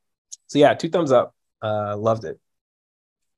so 0.48 0.58
yeah 0.58 0.74
two 0.74 0.88
thumbs 0.88 1.12
up. 1.12 1.32
Uh, 1.62 1.96
loved 1.96 2.24
it 2.24 2.40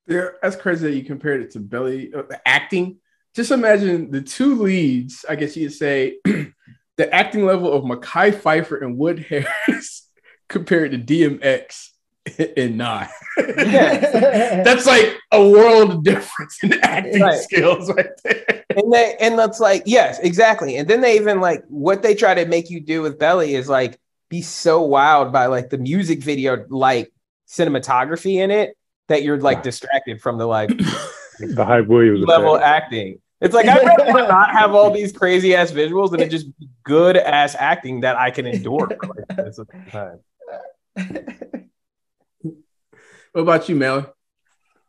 Yeah, 0.08 0.28
that's 0.42 0.56
crazy 0.56 0.88
that 0.90 0.96
you 0.96 1.04
compared 1.04 1.42
it 1.42 1.50
to 1.52 1.60
Belly 1.60 2.12
uh, 2.14 2.22
acting. 2.46 2.96
Just 3.34 3.50
imagine 3.50 4.10
the 4.10 4.22
two 4.22 4.54
leads. 4.62 5.24
I 5.28 5.36
guess 5.36 5.56
you'd 5.56 5.70
say 5.72 6.16
the 6.24 7.12
acting 7.14 7.44
level 7.44 7.72
of 7.72 7.84
Mekhi 7.84 8.32
Phifer 8.32 8.82
and 8.82 8.96
Wood 8.96 9.18
Harris 9.20 10.08
compared 10.48 10.92
to 10.92 10.98
DMX 10.98 11.90
and 12.56 12.78
Nah. 12.78 13.06
Yeah. 13.36 14.62
that's 14.64 14.86
like 14.86 15.16
a 15.30 15.46
world 15.48 16.04
difference 16.04 16.58
in 16.62 16.72
acting 16.82 17.22
Right. 17.22 17.38
skills 17.38 17.90
right 17.92 18.06
there. 18.24 18.64
and 18.76 18.92
they 18.92 19.16
and 19.20 19.38
that's 19.38 19.60
like 19.60 19.82
yes 19.86 20.18
exactly 20.20 20.76
and 20.76 20.88
then 20.88 21.00
they 21.00 21.16
even 21.16 21.40
like 21.40 21.62
what 21.68 22.02
they 22.02 22.14
try 22.14 22.34
to 22.34 22.44
make 22.46 22.68
you 22.70 22.80
do 22.80 23.00
with 23.02 23.18
belly 23.18 23.54
is 23.54 23.68
like 23.68 23.98
be 24.28 24.42
so 24.42 24.86
wowed 24.86 25.32
by 25.32 25.46
like 25.46 25.70
the 25.70 25.78
music 25.78 26.22
video 26.22 26.66
like 26.68 27.10
cinematography 27.48 28.34
in 28.36 28.50
it 28.50 28.76
that 29.08 29.22
you're 29.22 29.40
like 29.40 29.62
distracted 29.62 30.20
from 30.20 30.38
the 30.38 30.46
like 30.46 30.70
The 31.38 31.64
hype 31.64 31.86
Williams 31.86 32.24
level 32.26 32.56
effect. 32.56 32.66
acting. 32.84 33.20
It's 33.40 33.54
like 33.54 33.66
I'd 33.66 33.84
rather 33.84 34.12
not 34.28 34.50
have 34.50 34.74
all 34.74 34.90
these 34.90 35.12
crazy 35.12 35.54
ass 35.54 35.70
visuals 35.70 36.12
and 36.12 36.20
it 36.20 36.30
just 36.30 36.58
be 36.58 36.68
good 36.82 37.16
ass 37.16 37.54
acting 37.58 38.00
that 38.00 38.16
I 38.16 38.30
can 38.30 38.46
endure. 38.46 38.88
like 38.88 39.28
the 39.28 39.66
time. 39.90 40.20
What 43.32 43.42
about 43.42 43.68
you, 43.68 43.76
Melly? 43.76 44.04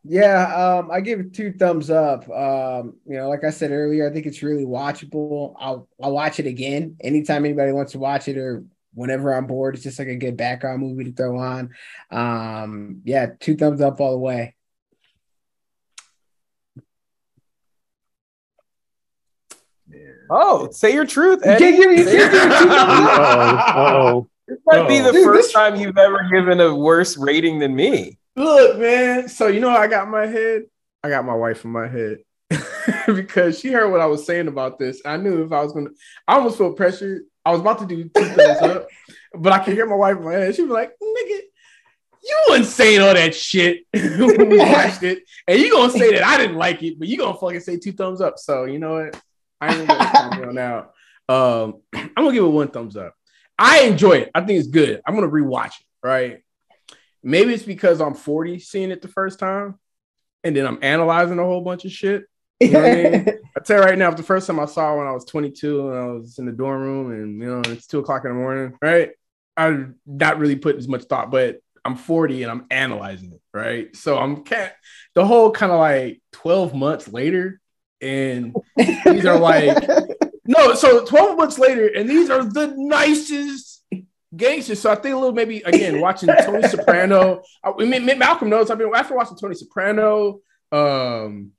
Yeah, 0.03 0.79
um, 0.79 0.89
I 0.89 1.01
give 1.01 1.19
it 1.19 1.33
two 1.33 1.51
thumbs 1.51 1.89
up. 1.89 2.27
Um, 2.29 2.95
you 3.05 3.17
know, 3.17 3.29
like 3.29 3.43
I 3.43 3.49
said 3.49 3.71
earlier, 3.71 4.09
I 4.09 4.13
think 4.13 4.25
it's 4.25 4.41
really 4.41 4.65
watchable. 4.65 5.53
I'll 5.59 5.87
I'll 6.01 6.13
watch 6.13 6.39
it 6.39 6.47
again 6.47 6.95
anytime 7.01 7.45
anybody 7.45 7.73
wants 7.73 7.91
to 7.91 7.99
watch 7.99 8.27
it 8.27 8.37
or 8.37 8.63
whenever 8.93 9.33
I'm 9.33 9.47
bored. 9.47 9.75
It's 9.75 9.83
just 9.83 9.99
like 9.99 10.07
a 10.07 10.15
good 10.15 10.37
background 10.37 10.81
movie 10.81 11.05
to 11.05 11.11
throw 11.13 11.37
on. 11.37 11.69
Um, 12.11 13.01
yeah, 13.05 13.27
two 13.39 13.55
thumbs 13.55 13.81
up 13.81 13.99
all 14.01 14.11
the 14.11 14.17
way. 14.17 14.55
Oh, 20.29 20.69
say 20.71 20.93
your 20.93 21.05
truth, 21.05 21.41
You 21.43 21.51
Eddie. 21.51 21.59
can't 21.65 21.77
give 21.77 21.89
me, 21.89 21.97
you 21.97 22.05
can't 22.05 22.31
give 22.31 22.43
me 22.49 22.55
two 22.59 22.65
thumbs 22.69 22.71
up. 22.71 23.75
Uh-oh. 23.75 24.07
Uh-oh. 24.07 24.27
This 24.47 24.57
might 24.65 24.87
be 24.87 24.99
the 24.99 25.11
Dude, 25.11 25.23
first 25.25 25.47
this- 25.47 25.53
time 25.53 25.75
you've 25.75 25.97
ever 25.97 26.27
given 26.31 26.59
a 26.59 26.75
worse 26.75 27.17
rating 27.17 27.59
than 27.59 27.75
me. 27.75 28.17
Look, 28.35 28.77
man. 28.79 29.27
So 29.27 29.47
you 29.47 29.59
know, 29.59 29.69
I 29.69 29.87
got 29.87 30.07
my 30.07 30.25
head. 30.27 30.63
I 31.03 31.09
got 31.09 31.25
my 31.25 31.33
wife 31.33 31.65
in 31.65 31.71
my 31.71 31.87
head 31.87 32.19
because 33.07 33.59
she 33.59 33.71
heard 33.71 33.89
what 33.89 34.01
I 34.01 34.05
was 34.05 34.25
saying 34.25 34.47
about 34.47 34.77
this. 34.79 35.01
I 35.05 35.17
knew 35.17 35.43
if 35.43 35.51
I 35.51 35.63
was 35.63 35.73
gonna, 35.73 35.89
I 36.27 36.35
almost 36.35 36.57
felt 36.57 36.77
pressured. 36.77 37.23
I 37.45 37.51
was 37.51 37.61
about 37.61 37.79
to 37.79 37.85
do 37.85 38.03
two 38.03 38.25
thumbs 38.25 38.61
up, 38.61 38.87
but 39.33 39.53
I 39.53 39.59
could 39.59 39.73
hear 39.73 39.85
my 39.87 39.95
wife 39.95 40.17
in 40.17 40.23
my 40.23 40.33
head. 40.33 40.55
She 40.55 40.61
was 40.61 40.71
like, 40.71 40.91
"Nigga, 41.01 41.39
you 42.23 42.45
wasn't 42.49 42.67
saying 42.67 43.01
all 43.01 43.13
that 43.13 43.35
shit 43.35 43.85
when 43.93 44.49
we 44.49 44.57
watched 44.57 45.03
it, 45.03 45.23
and 45.47 45.59
you 45.59 45.71
gonna 45.71 45.91
say 45.91 46.13
that 46.13 46.23
I 46.23 46.37
didn't 46.37 46.57
like 46.57 46.83
it, 46.83 46.99
but 46.99 47.07
you 47.07 47.17
gonna 47.17 47.37
fucking 47.37 47.61
say 47.61 47.77
two 47.77 47.93
thumbs 47.93 48.21
up." 48.21 48.37
So 48.37 48.65
you 48.65 48.79
know 48.79 48.93
what? 48.93 49.21
I 49.61 49.75
ain't 49.75 49.87
gonna 49.87 50.45
down 50.45 50.55
now. 50.55 50.89
Um, 51.27 51.81
I'm 51.93 52.11
gonna 52.15 52.33
give 52.33 52.43
it 52.43 52.47
one 52.47 52.69
thumbs 52.69 52.97
up. 52.97 53.13
I 53.57 53.81
enjoy 53.81 54.13
it. 54.13 54.31
I 54.33 54.41
think 54.41 54.59
it's 54.59 54.67
good. 54.67 55.01
I'm 55.05 55.15
gonna 55.15 55.27
rewatch 55.27 55.79
it. 55.79 55.85
Right. 56.01 56.43
Maybe 57.21 57.53
it's 57.53 57.63
because 57.63 57.99
I'm 57.99 58.13
40 58.13 58.59
seeing 58.59 58.91
it 58.91 59.01
the 59.01 59.09
first 59.09 59.39
time, 59.39 59.77
and 60.43 60.55
then 60.55 60.65
I'm 60.65 60.79
analyzing 60.81 61.39
a 61.39 61.43
whole 61.43 61.61
bunch 61.61 61.85
of 61.85 61.91
shit. 61.91 62.23
You 62.67 62.71
know 62.71 62.83
I 62.83 62.93
mean? 62.93 63.25
I 63.57 63.59
tell 63.61 63.77
you 63.77 63.83
right 63.83 63.97
now, 63.97 64.11
the 64.11 64.21
first 64.21 64.45
time 64.45 64.59
I 64.59 64.65
saw 64.65 64.93
it 64.93 64.97
when 64.97 65.07
I 65.07 65.13
was 65.13 65.23
22 65.25 65.89
and 65.89 65.97
I 65.97 66.05
was 66.07 66.39
in 66.39 66.45
the 66.45 66.51
dorm 66.51 66.81
room, 66.81 67.11
and 67.11 67.41
you 67.41 67.47
know 67.47 67.61
it's 67.65 67.87
two 67.87 67.99
o'clock 67.99 68.25
in 68.25 68.31
the 68.31 68.35
morning, 68.35 68.77
right? 68.81 69.11
I 69.55 69.85
not 70.05 70.39
really 70.39 70.57
put 70.57 70.75
as 70.75 70.87
much 70.87 71.03
thought, 71.03 71.31
but 71.31 71.61
I'm 71.85 71.95
40 71.95 72.43
and 72.43 72.51
I'm 72.51 72.65
analyzing 72.69 73.31
it, 73.31 73.41
right? 73.53 73.95
So 73.95 74.17
I'm 74.17 74.43
can't 74.43 74.73
the 75.15 75.25
whole 75.25 75.51
kind 75.51 75.71
of 75.71 75.79
like 75.79 76.21
12 76.33 76.73
months 76.73 77.07
later, 77.07 77.61
and 78.01 78.53
these 78.75 79.25
are 79.25 79.39
like 79.39 79.77
no, 80.45 80.73
so 80.73 81.05
12 81.05 81.37
months 81.37 81.59
later, 81.59 81.87
and 81.87 82.09
these 82.09 82.29
are 82.29 82.43
the 82.43 82.73
nicest 82.75 83.83
gangsters. 84.35 84.81
So 84.81 84.91
I 84.91 84.95
think 84.95 85.15
a 85.15 85.17
little 85.17 85.33
maybe 85.33 85.61
again 85.61 86.01
watching 86.01 86.29
Tony 86.43 86.67
Soprano. 86.67 87.41
I 87.63 87.71
I 87.71 87.85
mean, 87.85 88.05
Malcolm 88.17 88.49
knows. 88.49 88.69
I've 88.69 88.77
been 88.77 88.91
after 88.93 89.15
watching 89.15 89.37
Tony 89.37 89.55
Soprano, 89.55 90.41
um, 90.71 91.51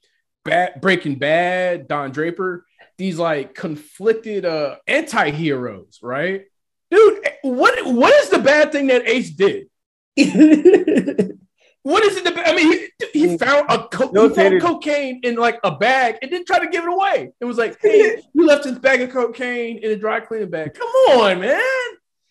Bad, 0.44 0.80
Breaking 0.80 1.16
Bad, 1.16 1.88
Don 1.88 2.10
Draper. 2.10 2.64
These 2.98 3.18
like 3.18 3.54
conflicted 3.54 4.44
uh 4.44 4.76
anti-heroes, 4.86 6.00
right? 6.02 6.44
Dude, 6.90 7.28
what 7.42 7.86
what 7.86 8.12
is 8.22 8.30
the 8.30 8.38
bad 8.38 8.72
thing 8.72 8.88
that 8.88 9.08
Ace 9.08 9.30
did? 9.30 9.68
What 11.82 12.04
is 12.04 12.16
it? 12.16 12.24
The, 12.24 12.46
I 12.46 12.54
mean, 12.54 12.88
he, 13.12 13.26
he 13.26 13.38
found 13.38 13.70
a 13.70 13.88
co- 13.88 14.10
No, 14.10 14.28
he 14.28 14.34
found 14.34 14.60
cocaine 14.60 15.20
in 15.22 15.36
like 15.36 15.60
a 15.64 15.74
bag 15.74 16.18
and 16.20 16.30
didn't 16.30 16.46
try 16.46 16.58
to 16.58 16.68
give 16.68 16.84
it 16.84 16.92
away. 16.92 17.32
It 17.40 17.44
was 17.46 17.56
like, 17.56 17.78
hey, 17.80 18.22
you 18.34 18.46
left 18.46 18.64
this 18.64 18.78
bag 18.78 19.00
of 19.00 19.10
cocaine 19.10 19.78
in 19.78 19.90
a 19.90 19.96
dry 19.96 20.20
cleaning 20.20 20.50
bag. 20.50 20.74
Come 20.74 20.88
on, 20.88 21.40
man. 21.40 21.60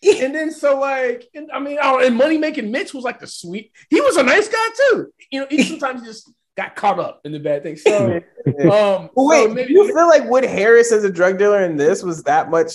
And 0.02 0.34
then 0.34 0.50
so 0.50 0.80
like, 0.80 1.28
and, 1.34 1.50
I 1.52 1.60
mean, 1.60 1.76
oh, 1.82 1.98
and 1.98 2.16
money 2.16 2.38
making 2.38 2.70
Mitch 2.70 2.94
was 2.94 3.04
like 3.04 3.20
the 3.20 3.26
sweet. 3.26 3.70
He 3.90 4.00
was 4.00 4.16
a 4.16 4.22
nice 4.22 4.48
guy 4.48 4.66
too. 4.74 5.12
You 5.30 5.40
know, 5.40 5.46
he 5.50 5.62
sometimes 5.62 6.04
just 6.04 6.32
got 6.56 6.76
caught 6.76 6.98
up 6.98 7.20
in 7.24 7.32
the 7.32 7.40
bad 7.40 7.62
thing. 7.62 7.76
So, 7.76 8.20
um, 8.46 9.10
Wait, 9.16 9.48
so 9.48 9.54
maybe 9.54 9.72
you 9.72 9.86
feel 9.86 10.08
like 10.08 10.28
Wood 10.28 10.44
Harris 10.44 10.92
as 10.92 11.04
a 11.04 11.10
drug 11.10 11.38
dealer 11.38 11.64
in 11.64 11.76
this 11.76 12.02
was 12.02 12.22
that 12.24 12.50
much 12.50 12.72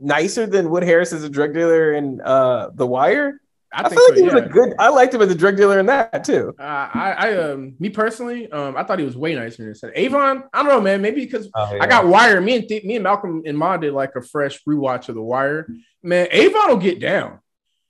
nicer 0.00 0.46
than 0.46 0.70
Wood 0.70 0.82
Harris 0.82 1.12
as 1.12 1.24
a 1.24 1.28
drug 1.30 1.54
dealer 1.54 1.92
in 1.92 2.20
uh, 2.20 2.70
The 2.74 2.86
Wire? 2.86 3.40
I 3.72 3.80
I, 3.80 3.88
think 3.88 4.00
feel 4.00 4.08
like 4.08 4.18
so, 4.18 4.22
he 4.22 4.22
was 4.22 4.34
a 4.34 4.48
good. 4.48 4.74
I 4.78 4.88
liked 4.88 5.12
him 5.12 5.20
as 5.22 5.30
a 5.30 5.34
drug 5.34 5.56
dealer 5.56 5.78
in 5.78 5.86
that 5.86 6.24
too. 6.24 6.54
Uh, 6.58 6.62
I, 6.62 7.14
I, 7.18 7.36
um, 7.36 7.74
me 7.78 7.90
personally, 7.90 8.50
um, 8.50 8.76
I 8.76 8.84
thought 8.84 8.98
he 8.98 9.04
was 9.04 9.16
way 9.16 9.34
nicer 9.34 9.58
than 9.58 9.68
this. 9.68 9.84
Avon, 9.94 10.44
I 10.54 10.62
don't 10.62 10.68
know, 10.68 10.80
man. 10.80 11.02
Maybe 11.02 11.24
because 11.24 11.50
Oh, 11.54 11.76
I 11.78 11.86
got 11.86 12.06
Wire. 12.06 12.40
Me 12.40 12.56
and 12.56 12.68
Th- 12.68 12.84
me 12.84 12.94
and 12.94 13.02
Malcolm 13.02 13.42
and 13.44 13.58
Ma 13.58 13.76
did 13.76 13.92
like 13.92 14.14
a 14.16 14.22
fresh 14.22 14.62
rewatch 14.64 15.08
of 15.08 15.14
the 15.14 15.22
Wire. 15.22 15.66
Man, 16.02 16.28
Avon 16.30 16.68
will 16.68 16.76
get 16.76 17.00
down, 17.00 17.40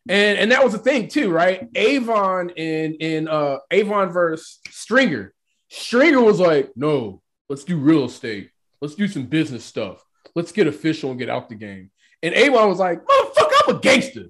and 0.08 0.38
and 0.38 0.52
that 0.52 0.62
was 0.62 0.72
the 0.72 0.78
thing 0.78 1.08
too, 1.08 1.30
right? 1.30 1.68
Avon 1.74 2.50
in 2.50 2.94
in 2.94 3.28
uh 3.28 3.58
Avon 3.70 4.10
versus 4.10 4.60
Stringer. 4.68 5.32
Stringer 5.68 6.20
was 6.20 6.38
like, 6.38 6.70
no, 6.76 7.22
let's 7.48 7.64
do 7.64 7.76
real 7.76 8.04
estate. 8.04 8.50
Let's 8.80 8.94
do 8.94 9.08
some 9.08 9.26
business 9.26 9.64
stuff. 9.64 10.04
Let's 10.34 10.52
get 10.52 10.66
official 10.66 11.10
and 11.10 11.18
get 11.18 11.30
out 11.30 11.48
the 11.48 11.54
game. 11.54 11.90
And 12.22 12.34
Avon 12.34 12.68
was 12.68 12.78
like, 12.78 13.04
motherfucker, 13.04 13.52
I'm 13.66 13.76
a 13.76 13.78
gangster. 13.80 14.26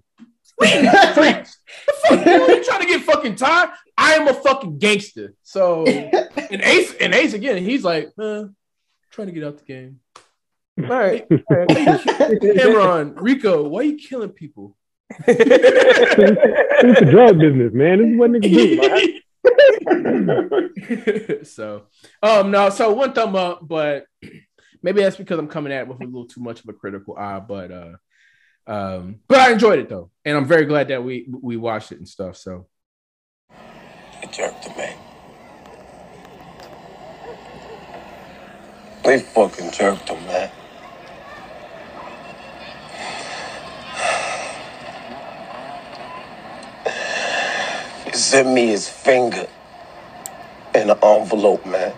We 0.58 0.68
ain't 0.68 0.84
the 0.92 1.12
streets. 1.12 1.58
The 1.86 1.92
fuck 1.92 2.26
you, 2.26 2.64
trying 2.64 2.80
to 2.80 2.86
get 2.86 3.02
fucking 3.02 3.36
tired? 3.36 3.70
I 3.98 4.14
am 4.14 4.28
a 4.28 4.34
fucking 4.34 4.78
gangster. 4.78 5.34
So 5.42 5.84
and 5.86 6.62
Ace 6.62 6.94
and 7.00 7.14
Ace 7.14 7.34
again, 7.34 7.62
he's 7.62 7.84
like, 7.84 8.10
uh, 8.18 8.44
trying 9.10 9.28
to 9.28 9.32
get 9.32 9.44
out 9.44 9.58
the 9.58 9.64
game. 9.64 10.00
All 10.78 10.88
right. 10.88 11.28
Cam'ron, 11.28 13.14
Rico, 13.16 13.66
why 13.68 13.80
are 13.80 13.84
you 13.84 13.96
killing 13.96 14.30
people? 14.30 14.76
It's 15.10 17.00
the 17.00 17.06
drug 17.06 17.38
business, 17.38 17.72
man. 17.72 17.98
This 17.98 18.08
is 18.08 18.18
what 18.18 18.30
niggas 18.30 19.20
do. 21.32 21.44
so, 21.44 21.86
um, 22.22 22.50
no, 22.50 22.70
so 22.70 22.92
one 22.92 23.12
thumb 23.12 23.36
up, 23.36 23.60
but 23.66 24.06
maybe 24.82 25.02
that's 25.02 25.16
because 25.16 25.38
I'm 25.38 25.48
coming 25.48 25.72
at 25.72 25.82
it 25.82 25.88
with 25.88 26.00
a 26.00 26.04
little 26.04 26.26
too 26.26 26.40
much 26.40 26.60
of 26.60 26.68
a 26.68 26.72
critical 26.72 27.16
eye. 27.16 27.40
But, 27.40 27.70
uh, 27.70 27.92
um, 28.66 29.20
but 29.28 29.38
I 29.38 29.52
enjoyed 29.52 29.78
it 29.78 29.88
though, 29.88 30.10
and 30.24 30.36
I'm 30.36 30.46
very 30.46 30.66
glad 30.66 30.88
that 30.88 31.04
we 31.04 31.28
we 31.30 31.56
watched 31.56 31.92
it 31.92 31.98
and 31.98 32.08
stuff. 32.08 32.36
So, 32.36 32.66
They 33.50 34.28
jerked 34.32 34.64
him, 34.64 34.76
man. 34.76 34.96
They 39.04 39.20
fucking 39.20 39.70
jerked 39.70 40.08
him, 40.08 40.26
man. 40.26 40.50
Sent 48.16 48.48
me 48.48 48.68
his 48.68 48.88
finger 48.88 49.46
in 50.74 50.90
an 50.90 50.98
envelope, 51.02 51.64
man. 51.66 51.94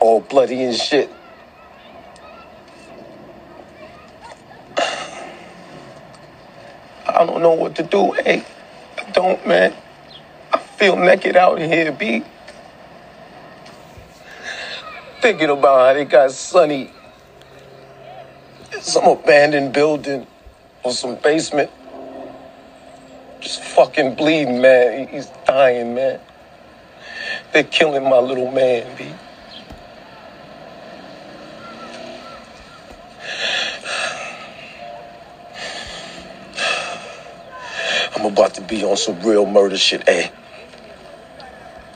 All 0.00 0.20
bloody 0.20 0.62
and 0.62 0.76
shit. 0.76 1.10
I 7.06 7.24
don't 7.26 7.42
know 7.42 7.54
what 7.54 7.74
to 7.76 7.82
do, 7.82 8.12
hey. 8.12 8.44
I 8.96 9.10
don't, 9.10 9.44
man. 9.46 9.74
I 10.52 10.58
feel 10.58 10.96
naked 10.96 11.36
out 11.36 11.58
here, 11.58 11.90
B. 11.90 12.22
Thinking 15.20 15.50
about 15.50 15.78
how 15.86 15.94
they 15.94 16.04
got 16.04 16.30
Sonny 16.30 16.92
in 18.72 18.82
some 18.82 19.04
abandoned 19.04 19.72
building 19.72 20.26
or 20.84 20.92
some 20.92 21.16
basement. 21.16 21.70
Fucking 23.56 24.14
bleeding, 24.14 24.60
man. 24.60 25.08
He's 25.08 25.26
dying, 25.46 25.94
man. 25.94 26.20
They're 27.52 27.64
killing 27.64 28.04
my 28.04 28.18
little 28.18 28.50
man, 28.50 28.94
B. 28.96 29.06
I'm 38.16 38.26
about 38.26 38.54
to 38.54 38.60
be 38.60 38.84
on 38.84 38.96
some 38.96 39.18
real 39.22 39.46
murder 39.46 39.78
shit, 39.78 40.06
eh? 40.06 40.28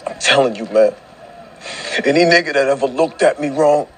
I'm 0.06 0.18
telling 0.20 0.56
you, 0.56 0.64
man. 0.66 0.94
Any 2.04 2.20
nigga 2.20 2.54
that 2.54 2.68
ever 2.68 2.86
looked 2.86 3.22
at 3.22 3.40
me 3.40 3.50
wrong 3.50 3.88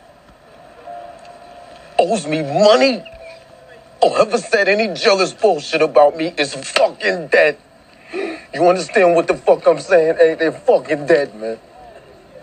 owes 1.98 2.26
me 2.26 2.42
money 2.42 3.04
or 4.04 4.20
ever 4.20 4.36
said 4.36 4.68
any 4.68 4.92
jealous 4.92 5.32
bullshit 5.32 5.80
about 5.80 6.16
me 6.16 6.34
is 6.36 6.54
fucking 6.54 7.28
dead. 7.28 7.56
You 8.12 8.68
understand 8.68 9.14
what 9.14 9.26
the 9.26 9.34
fuck 9.34 9.66
I'm 9.66 9.80
saying? 9.80 10.16
Hey, 10.18 10.34
they're 10.34 10.52
fucking 10.52 11.06
dead, 11.06 11.34
man. 11.34 11.58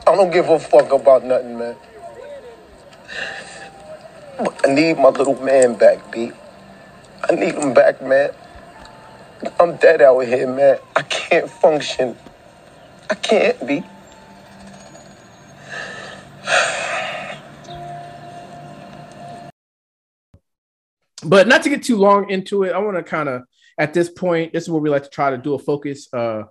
I 0.08 0.16
don't 0.16 0.32
give 0.32 0.50
a 0.50 0.60
fuck 0.60 0.92
about 0.92 1.24
nothing, 1.24 1.60
man. 1.60 1.76
But 4.40 4.60
I 4.68 4.74
need 4.74 4.98
my 4.98 5.10
little 5.10 5.40
man 5.44 5.76
back, 5.76 6.12
B. 6.12 6.32
I 7.30 7.36
need 7.36 7.54
him 7.54 7.76
back, 7.76 8.02
man. 8.02 8.32
I'm 9.60 9.76
dead 9.78 10.02
out 10.02 10.22
here, 10.22 10.48
man. 10.48 10.80
I 10.96 11.04
can't 11.04 11.50
function. 11.50 12.18
I 13.10 13.14
can't 13.14 13.68
be. 13.68 13.84
But 21.24 21.48
not 21.48 21.64
to 21.64 21.70
get 21.70 21.84
too 21.84 21.98
long 21.98 22.30
into 22.30 22.64
it, 22.64 22.74
I 22.74 22.80
want 22.80 22.98
to 22.98 23.04
kind 23.04 23.30
of 23.30 23.44
at 23.78 23.94
this 23.94 24.10
point, 24.10 24.54
this 24.54 24.64
is 24.64 24.70
where 24.70 24.82
we 24.82 24.90
like 24.90 25.04
to 25.04 25.10
try 25.10 25.32
to 25.32 25.38
do 25.38 25.54
a 25.54 25.60
focus 25.60 26.08
uh, 26.14 26.44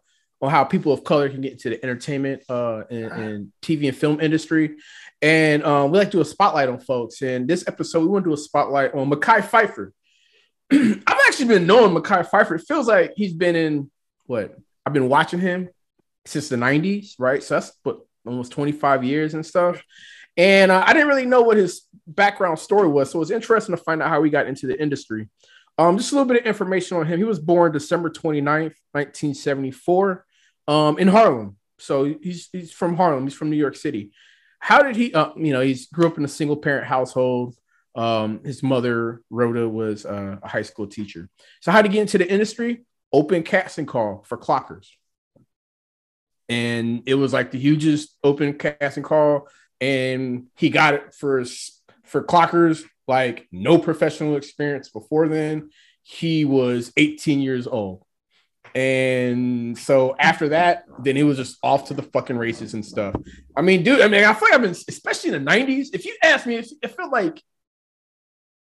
on 0.43 0.51
how 0.51 0.65
people 0.65 0.93
of 0.93 1.05
color 1.05 1.29
can 1.29 1.41
get 1.41 1.53
into 1.53 1.71
the 1.71 1.83
entertainment 1.85 2.43
uh, 2.49 2.83
and, 2.91 3.13
and 3.13 3.53
TV 3.63 3.89
and 3.89 3.97
film 3.97 4.21
industry. 4.21 4.77
And 5.23 5.63
um, 5.65 5.91
we 5.91 5.99
like 5.99 6.09
to 6.09 6.17
do 6.17 6.21
a 6.23 6.25
spotlight 6.25 6.69
on 6.69 6.81
folks. 6.81 7.21
And 7.23 7.47
this 7.47 7.65
episode, 7.69 8.01
we 8.01 8.07
want 8.07 8.25
to 8.25 8.31
do 8.31 8.35
a 8.35 8.39
spotlight 8.39 8.95
on 8.95 9.11
Mekhi 9.11 9.43
Phifer. 9.43 9.93
I've 11.07 11.21
actually 11.29 11.49
been 11.49 11.67
knowing 11.67 11.95
Mekhi 11.95 12.29
Phifer. 12.29 12.59
It 12.59 12.67
feels 12.67 12.89
like 12.89 13.13
he's 13.17 13.35
been 13.35 13.55
in 13.55 13.91
what 14.27 14.57
I've 14.87 14.95
been 14.95 15.09
watching 15.09 15.41
him 15.41 15.69
since 16.25 16.49
the 16.49 16.57
90s, 16.57 17.15
right? 17.19 17.43
So 17.43 17.55
that's 17.55 17.73
what 17.83 18.01
almost 18.27 18.53
25 18.53 19.05
years 19.05 19.35
and 19.35 19.45
stuff. 19.45 19.83
And 20.37 20.71
uh, 20.71 20.83
I 20.87 20.93
didn't 20.93 21.09
really 21.09 21.27
know 21.27 21.43
what 21.43 21.57
his 21.57 21.83
background 22.07 22.59
story 22.59 22.89
was. 22.89 23.11
So 23.11 23.19
it 23.19 23.21
was 23.21 23.31
interesting 23.31 23.77
to 23.77 23.83
find 23.83 24.03
out 24.03 24.09
how 24.09 24.23
he 24.23 24.31
got 24.31 24.47
into 24.47 24.67
the 24.67 24.81
industry. 24.81 25.29
Um, 25.79 25.97
just 25.97 26.13
a 26.13 26.15
little 26.15 26.29
bit 26.29 26.41
of 26.41 26.47
information 26.47 26.97
on 26.97 27.07
him. 27.07 27.19
He 27.19 27.25
was 27.25 27.39
born 27.39 27.73
December 27.73 28.11
29th, 28.11 28.75
1974, 28.93 30.27
um, 30.69 30.99
in 30.99 31.09
Harlem. 31.09 31.57
So 31.79 32.05
he's, 32.05 32.49
he's 32.53 32.73
from 32.73 32.97
Harlem. 32.97 33.25
He's 33.25 33.35
from 33.35 33.51
New 33.51 33.57
York 33.57 33.77
City. 33.77 34.13
How 34.59 34.83
did 34.83 34.95
he, 34.95 35.15
uh, 35.15 35.31
you 35.37 35.53
know, 35.53 35.61
he's 35.61 35.87
grew 35.87 36.07
up 36.07 36.19
in 36.19 36.25
a 36.25 36.29
single 36.29 36.57
parent 36.57 36.87
household. 36.87 37.57
Um, 37.95 38.45
his 38.45 38.63
mother, 38.63 39.23
Rhoda, 39.31 39.69
was 39.69 40.05
uh, 40.05 40.37
a 40.43 40.49
high 40.49 40.63
school 40.63 40.87
teacher. 40.87 41.29
So 41.61 41.73
how 41.73 41.83
to 41.83 41.89
get 41.89 42.03
into 42.03 42.19
the 42.19 42.31
industry? 42.31 42.85
Open 43.13 43.43
casting 43.43 43.87
call 43.87 44.23
for 44.29 44.37
clockers. 44.39 44.87
And 46.49 47.03
it 47.07 47.15
was 47.15 47.33
like 47.33 47.51
the 47.51 47.59
hugest 47.59 48.17
open 48.23 48.55
casting 48.55 49.03
call 49.03 49.49
and 49.81 50.47
he 50.57 50.71
got 50.71 50.95
it 50.95 51.15
for 51.15 51.45
for 52.05 52.25
clockers 52.25 52.85
like 53.07 53.49
no 53.51 53.79
professional 53.79 54.37
experience 54.37 54.89
before 54.89 55.29
then. 55.29 55.71
He 56.03 56.45
was 56.45 56.93
18 56.97 57.41
years 57.41 57.67
old. 57.67 58.05
And 58.75 59.77
so 59.77 60.15
after 60.19 60.51
that, 60.51 60.85
then 61.01 61.17
he 61.17 61.25
was 61.25 61.37
just 61.37 61.59
off 61.63 61.89
to 61.89 61.95
the 61.95 62.03
fucking 62.03 62.39
races 62.39 62.75
and 62.75 62.85
stuff. 62.87 63.17
I 63.57 63.63
mean, 63.63 63.83
dude, 63.83 64.01
I 64.01 64.09
mean, 64.09 64.25
I 64.25 64.33
feel 64.33 64.49
like 64.49 64.55
I've 64.55 64.63
been, 64.63 64.71
especially 64.71 65.35
in 65.35 65.45
the 65.45 65.51
90s. 65.51 65.89
If 65.93 66.05
you 66.05 66.17
ask 66.23 66.47
me, 66.47 66.57
it 66.57 66.91
felt 66.91 67.13
like, 67.13 67.43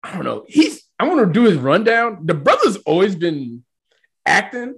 I 0.02 0.14
don't 0.14 0.24
know, 0.24 0.44
he's, 0.48 0.82
I 0.98 1.06
want 1.06 1.20
to 1.20 1.32
do 1.32 1.44
his 1.44 1.56
rundown. 1.56 2.26
The 2.26 2.34
brother's 2.34 2.76
always 2.78 3.14
been 3.14 3.64
acting. 4.26 4.74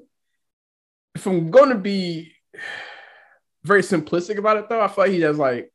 If 1.14 1.26
I'm 1.26 1.50
going 1.50 1.70
to 1.70 1.78
be 1.78 2.32
very 3.64 3.82
simplistic 3.82 4.36
about 4.38 4.58
it, 4.58 4.68
though, 4.68 4.80
I 4.80 4.88
feel 4.88 5.04
like 5.04 5.12
he 5.12 5.20
has 5.22 5.38
like 5.38 5.72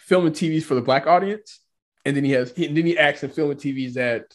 filming 0.00 0.32
TVs 0.32 0.64
for 0.64 0.74
the 0.74 0.80
black 0.80 1.06
audience, 1.06 1.60
and 2.04 2.16
then 2.16 2.24
he 2.24 2.32
has 2.32 2.52
and 2.52 2.76
then 2.76 2.86
he 2.86 2.98
acts 2.98 3.22
in 3.22 3.30
filming 3.30 3.56
TVs 3.56 3.94
that 3.94 4.34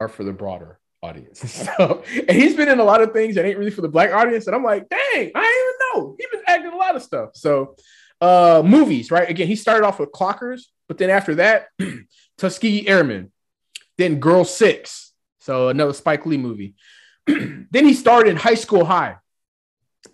are 0.00 0.08
for 0.08 0.24
the 0.24 0.32
broader 0.32 0.78
audience. 1.02 1.40
So, 1.76 2.02
and 2.16 2.36
he's 2.36 2.54
been 2.54 2.68
in 2.68 2.80
a 2.80 2.84
lot 2.84 3.02
of 3.02 3.12
things 3.12 3.34
that 3.34 3.44
ain't 3.44 3.58
really 3.58 3.70
for 3.70 3.82
the 3.82 3.88
black 3.88 4.12
audience. 4.12 4.46
And 4.46 4.56
I'm 4.56 4.64
like, 4.64 4.88
dang, 4.88 5.00
I 5.12 5.18
didn't 5.18 5.34
even 5.34 5.74
know 6.04 6.16
he's 6.18 6.28
been 6.30 6.40
acting 6.46 6.72
a 6.72 6.76
lot 6.76 6.96
of 6.96 7.02
stuff. 7.02 7.30
So, 7.34 7.76
uh, 8.20 8.62
movies, 8.64 9.10
right? 9.10 9.28
Again, 9.28 9.46
he 9.46 9.56
started 9.56 9.86
off 9.86 9.98
with 9.98 10.12
Clockers, 10.12 10.62
but 10.88 10.98
then 10.98 11.10
after 11.10 11.36
that, 11.36 11.68
Tuskegee 12.38 12.86
Airmen, 12.86 13.32
then 13.98 14.20
Girl 14.20 14.44
Six, 14.44 15.12
so 15.38 15.68
another 15.68 15.92
Spike 15.92 16.26
Lee 16.26 16.36
movie. 16.36 16.74
then 17.26 17.66
he 17.72 17.94
started 17.94 18.30
in 18.30 18.36
High 18.36 18.54
School 18.54 18.84
High, 18.84 19.16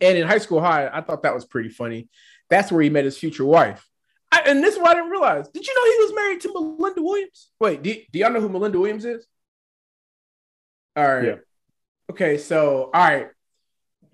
and 0.01 0.19
in 0.19 0.27
High 0.27 0.39
School 0.39 0.61
High, 0.61 0.89
I 0.93 1.01
thought 1.01 1.23
that 1.23 1.35
was 1.35 1.45
pretty 1.45 1.69
funny. 1.69 2.09
That's 2.49 2.71
where 2.71 2.83
he 2.83 2.91
met 2.91 3.05
his 3.05 3.19
future 3.19 3.45
wife. 3.45 3.87
I, 4.33 4.43
and 4.47 4.63
this 4.63 4.75
is 4.75 4.81
what 4.81 4.91
I 4.91 4.95
didn't 4.95 5.11
realize. 5.11 5.49
Did 5.49 5.67
you 5.67 5.75
know 5.75 5.85
he 5.93 6.05
was 6.05 6.15
married 6.15 6.41
to 6.43 6.53
Melinda 6.53 7.03
Williams? 7.03 7.51
Wait, 7.61 7.83
do, 7.83 7.95
do 8.13 8.19
y'all 8.19 8.33
know 8.33 8.41
who 8.41 8.49
Melinda 8.49 8.79
Williams 8.79 9.05
is? 9.05 9.27
All 10.97 11.07
right. 11.07 11.25
Yeah. 11.25 11.35
Okay, 12.11 12.39
so 12.39 12.91
all 12.93 13.03
right. 13.03 13.29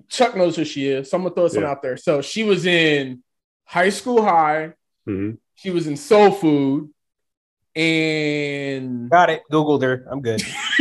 Chuck 0.09 0.36
knows 0.36 0.56
who 0.56 0.64
she 0.64 0.86
is. 0.86 1.10
So 1.10 1.16
I'm 1.16 1.22
gonna 1.22 1.34
throw 1.34 1.48
some 1.48 1.62
yeah. 1.62 1.70
out 1.70 1.82
there. 1.82 1.97
So 1.97 2.20
she 2.20 2.43
was 2.43 2.66
in 2.66 3.22
High 3.64 3.90
School 3.90 4.22
High. 4.22 4.74
Mm-hmm. 5.09 5.36
She 5.55 5.70
was 5.70 5.86
in 5.86 5.97
Soul 5.97 6.30
Food. 6.30 6.90
And 7.74 9.09
got 9.09 9.30
it. 9.30 9.43
Googled 9.51 9.82
her. 9.82 10.06
I'm 10.10 10.20
good. 10.20 10.43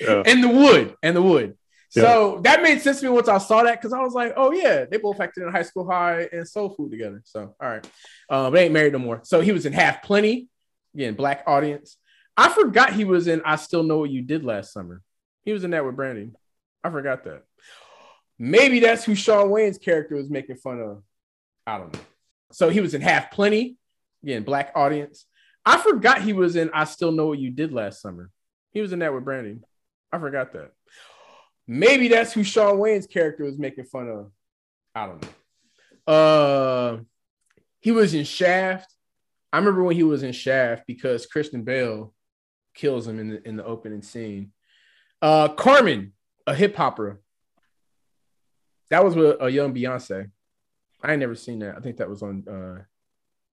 yeah. 0.00 0.22
And 0.26 0.44
the 0.44 0.48
wood. 0.48 0.94
And 1.02 1.16
the 1.16 1.22
wood. 1.22 1.56
So 1.92 2.40
that 2.44 2.62
made 2.62 2.80
sense 2.80 3.00
to 3.00 3.06
me 3.06 3.10
once 3.10 3.28
I 3.28 3.38
saw 3.38 3.64
that 3.64 3.80
because 3.80 3.92
I 3.92 4.00
was 4.00 4.14
like, 4.14 4.32
oh 4.36 4.52
yeah, 4.52 4.84
they 4.84 4.96
both 4.96 5.20
acted 5.20 5.42
in 5.42 5.50
high 5.50 5.64
school 5.64 5.90
high 5.90 6.28
and 6.32 6.46
soul 6.46 6.70
food 6.70 6.92
together. 6.92 7.20
So 7.24 7.54
all 7.60 7.68
right. 7.68 7.86
Um, 8.28 8.52
they 8.52 8.64
ain't 8.64 8.72
married 8.72 8.92
no 8.92 9.00
more. 9.00 9.20
So 9.24 9.40
he 9.40 9.50
was 9.50 9.66
in 9.66 9.72
Half 9.72 10.02
Plenty, 10.04 10.48
again, 10.94 11.14
black 11.14 11.42
audience. 11.48 11.96
I 12.36 12.48
forgot 12.48 12.92
he 12.92 13.04
was 13.04 13.26
in 13.26 13.42
I 13.44 13.56
Still 13.56 13.82
Know 13.82 13.98
What 13.98 14.10
You 14.10 14.22
Did 14.22 14.44
Last 14.44 14.72
Summer. 14.72 15.02
He 15.44 15.52
was 15.52 15.64
in 15.64 15.72
that 15.72 15.84
with 15.84 15.96
Brandy. 15.96 16.30
I 16.84 16.90
forgot 16.90 17.24
that. 17.24 17.42
Maybe 18.38 18.80
that's 18.80 19.04
who 19.04 19.14
Shawn 19.14 19.48
Wayans' 19.48 19.82
character 19.82 20.14
was 20.14 20.30
making 20.30 20.56
fun 20.56 20.80
of. 20.80 21.02
I 21.66 21.76
don't 21.76 21.92
know. 21.92 22.00
So 22.52 22.68
he 22.68 22.80
was 22.80 22.94
in 22.94 23.00
Half 23.00 23.32
Plenty, 23.32 23.76
again, 24.22 24.44
black 24.44 24.72
audience. 24.76 25.26
I 25.66 25.76
forgot 25.76 26.22
he 26.22 26.32
was 26.32 26.56
in 26.56 26.70
I 26.72 26.84
Still 26.84 27.10
Know 27.10 27.26
What 27.26 27.38
You 27.40 27.50
Did 27.50 27.72
Last 27.72 28.00
Summer. 28.00 28.30
He 28.72 28.80
was 28.80 28.92
in 28.92 29.00
that 29.00 29.12
with 29.12 29.24
Brandy. 29.24 29.58
I 30.12 30.18
forgot 30.18 30.52
that. 30.52 30.72
Maybe 31.72 32.08
that's 32.08 32.32
who 32.32 32.42
Shawn 32.42 32.78
Wayans' 32.78 33.08
character 33.08 33.44
was 33.44 33.56
making 33.56 33.84
fun 33.84 34.08
of. 34.08 34.32
I 34.92 35.06
don't 35.06 35.22
know. 35.22 36.12
Uh, 36.12 36.98
he 37.78 37.92
was 37.92 38.12
in 38.12 38.24
Shaft. 38.24 38.92
I 39.52 39.58
remember 39.58 39.84
when 39.84 39.94
he 39.94 40.02
was 40.02 40.24
in 40.24 40.32
Shaft 40.32 40.82
because 40.88 41.26
Christian 41.26 41.62
Bale 41.62 42.12
kills 42.74 43.06
him 43.06 43.20
in 43.20 43.28
the 43.28 43.48
in 43.48 43.54
the 43.54 43.64
opening 43.64 44.02
scene. 44.02 44.50
Uh, 45.22 45.46
Carmen, 45.46 46.12
a 46.44 46.56
Hip 46.56 46.74
Hopera. 46.74 47.18
That 48.88 49.04
was 49.04 49.14
with 49.14 49.40
a 49.40 49.48
young 49.48 49.72
Beyonce. 49.72 50.28
I 51.04 51.12
ain't 51.12 51.20
never 51.20 51.36
seen 51.36 51.60
that. 51.60 51.76
I 51.76 51.80
think 51.80 51.98
that 51.98 52.10
was 52.10 52.24
on 52.24 52.48
uh, 52.48 52.82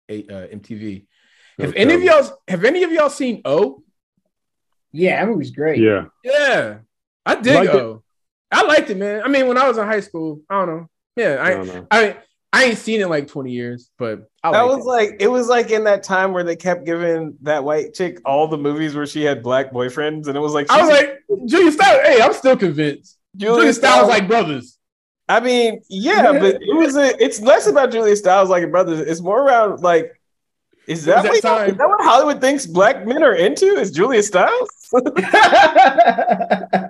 a, 0.09 0.23
uh 0.23 0.47
MTV. 0.55 1.05
Have 1.59 1.69
okay. 1.69 1.79
any 1.79 1.93
of 1.93 2.01
y'all 2.01 2.41
have 2.47 2.65
any 2.65 2.81
of 2.81 2.91
y'all 2.91 3.11
seen 3.11 3.43
O? 3.45 3.83
Yeah, 4.91 5.23
that 5.23 5.29
movie's 5.31 5.51
great. 5.51 5.77
Yeah, 5.77 6.05
yeah, 6.23 6.79
I 7.23 7.35
did 7.35 7.53
like 7.53 7.69
O. 7.69 8.01
It. 8.51 8.57
I 8.57 8.63
liked 8.63 8.89
it, 8.89 8.97
man. 8.97 9.21
I 9.23 9.27
mean, 9.27 9.47
when 9.47 9.57
I 9.57 9.67
was 9.67 9.77
in 9.77 9.85
high 9.85 9.99
school, 9.99 10.41
I 10.49 10.65
don't 10.65 10.67
know. 10.67 10.89
Yeah, 11.15 11.35
I, 11.41 11.97
I, 11.97 12.05
I, 12.05 12.17
I 12.53 12.63
ain't 12.65 12.77
seen 12.77 13.01
it 13.01 13.03
in 13.03 13.09
like 13.09 13.27
20 13.27 13.51
years, 13.51 13.89
but 13.97 14.29
I 14.43 14.51
that 14.51 14.65
was 14.65 14.85
it. 14.85 14.87
like 14.87 15.17
it 15.19 15.27
was 15.27 15.47
like 15.47 15.71
in 15.71 15.83
that 15.83 16.03
time 16.03 16.31
where 16.31 16.43
they 16.43 16.55
kept 16.55 16.85
giving 16.85 17.35
that 17.41 17.63
white 17.63 17.93
chick 17.93 18.19
all 18.23 18.47
the 18.47 18.57
movies 18.57 18.95
where 18.95 19.05
she 19.05 19.23
had 19.23 19.43
black 19.43 19.71
boyfriends, 19.71 20.27
and 20.27 20.37
it 20.37 20.39
was 20.39 20.53
like 20.53 20.69
I 20.69 20.81
was 20.81 20.89
like 20.89 21.23
Julia 21.45 21.71
Stiles. 21.71 22.01
Hey, 22.03 22.21
I'm 22.21 22.33
still 22.33 22.55
convinced. 22.55 23.17
Julia, 23.35 23.57
Julia 23.57 23.73
Stiles, 23.73 23.93
Stiles 23.93 24.09
like 24.09 24.27
brothers. 24.27 24.77
I 25.27 25.39
mean, 25.41 25.81
yeah, 25.89 26.31
but 26.31 26.61
it 26.61 26.75
was 26.75 26.95
a, 26.95 27.21
it's 27.21 27.41
less 27.41 27.67
about 27.67 27.91
Julia 27.91 28.15
Stiles 28.15 28.49
like 28.49 28.69
brothers. 28.71 29.01
It's 29.01 29.21
more 29.21 29.45
around 29.45 29.81
like 29.81 30.13
is 30.87 31.03
that, 31.03 31.23
that, 31.23 31.29
what, 31.29 31.35
is 31.69 31.75
that 31.77 31.89
what 31.89 32.01
Hollywood 32.01 32.39
thinks 32.39 32.65
black 32.65 33.05
men 33.05 33.21
are 33.23 33.35
into? 33.35 33.65
Is 33.65 33.91
Julia 33.91 34.23
Stiles? 34.23 34.69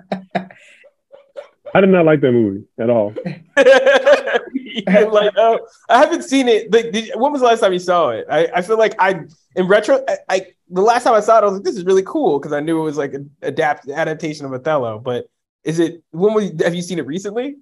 I 1.74 1.80
did 1.80 1.90
not 1.90 2.04
like 2.04 2.20
that 2.20 2.32
movie 2.32 2.64
at 2.78 2.90
all. 2.90 3.14
like, 3.56 5.36
uh, 5.36 5.58
I 5.88 5.98
haven't 5.98 6.22
seen 6.22 6.48
it. 6.48 6.70
But 6.70 6.92
did, 6.92 7.12
when 7.14 7.32
was 7.32 7.40
the 7.40 7.46
last 7.46 7.60
time 7.60 7.72
you 7.72 7.78
saw 7.78 8.10
it? 8.10 8.26
I, 8.30 8.48
I 8.54 8.62
feel 8.62 8.78
like 8.78 8.94
I, 8.98 9.20
in 9.56 9.68
retro, 9.68 10.04
I, 10.08 10.16
I, 10.28 10.46
the 10.70 10.82
last 10.82 11.04
time 11.04 11.14
I 11.14 11.20
saw 11.20 11.38
it, 11.38 11.42
I 11.42 11.44
was 11.44 11.54
like, 11.54 11.64
this 11.64 11.76
is 11.76 11.84
really 11.84 12.02
cool 12.02 12.38
because 12.38 12.52
I 12.52 12.60
knew 12.60 12.80
it 12.80 12.84
was 12.84 12.96
like 12.96 13.14
an 13.14 13.30
adapt 13.42 13.88
adaptation 13.88 14.46
of 14.46 14.52
Othello. 14.52 14.98
But 14.98 15.26
is 15.64 15.78
it? 15.78 16.02
When 16.10 16.34
was? 16.34 16.52
Have 16.62 16.74
you 16.74 16.82
seen 16.82 16.98
it 16.98 17.06
recently? 17.06 17.56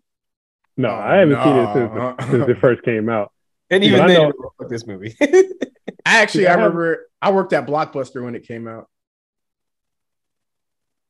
No, 0.77 0.91
I 0.91 1.17
haven't 1.17 1.35
no. 1.35 1.45
seen 1.45 1.57
it 1.57 2.19
since, 2.19 2.31
since 2.31 2.49
it 2.49 2.61
first 2.61 2.83
came 2.83 3.09
out. 3.09 3.33
And 3.71 3.83
even 3.83 4.01
but 4.01 4.07
then, 4.09 4.33
know, 4.61 4.69
this 4.69 4.87
movie. 4.87 5.17
I 5.21 6.21
actually, 6.23 6.45
yeah, 6.45 6.53
I 6.53 6.55
remember 6.55 7.09
I 7.21 7.33
worked 7.33 7.53
at 7.53 7.67
Blockbuster 7.67 8.23
when 8.23 8.35
it 8.35 8.47
came 8.47 8.69
out. 8.69 8.89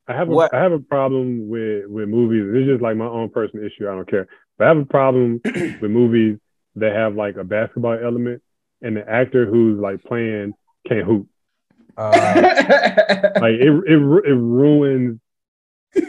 I 0.07 0.13
have 0.13 0.29
a, 0.29 0.31
what? 0.31 0.53
I 0.53 0.61
have 0.61 0.71
a 0.71 0.79
problem 0.79 1.49
with 1.49 1.85
with 1.87 2.07
movies. 2.07 2.45
It's 2.53 2.69
just 2.69 2.81
like 2.81 2.95
my 2.95 3.05
own 3.05 3.29
personal 3.29 3.65
issue. 3.65 3.87
I 3.87 3.95
don't 3.95 4.09
care. 4.09 4.27
But 4.57 4.65
I 4.65 4.67
have 4.69 4.77
a 4.77 4.85
problem 4.85 5.41
with 5.43 5.91
movies 5.91 6.39
that 6.75 6.93
have 6.93 7.15
like 7.15 7.37
a 7.37 7.43
basketball 7.43 7.97
element 8.01 8.41
and 8.81 8.95
the 8.95 9.09
actor 9.09 9.45
who's 9.45 9.79
like 9.79 10.03
playing 10.03 10.53
can't 10.87 11.05
hoop. 11.05 11.27
Uh, 11.97 12.11
like 13.41 13.55
it, 13.55 13.69
it, 13.87 13.97
it 13.97 14.35
ruins 14.35 15.19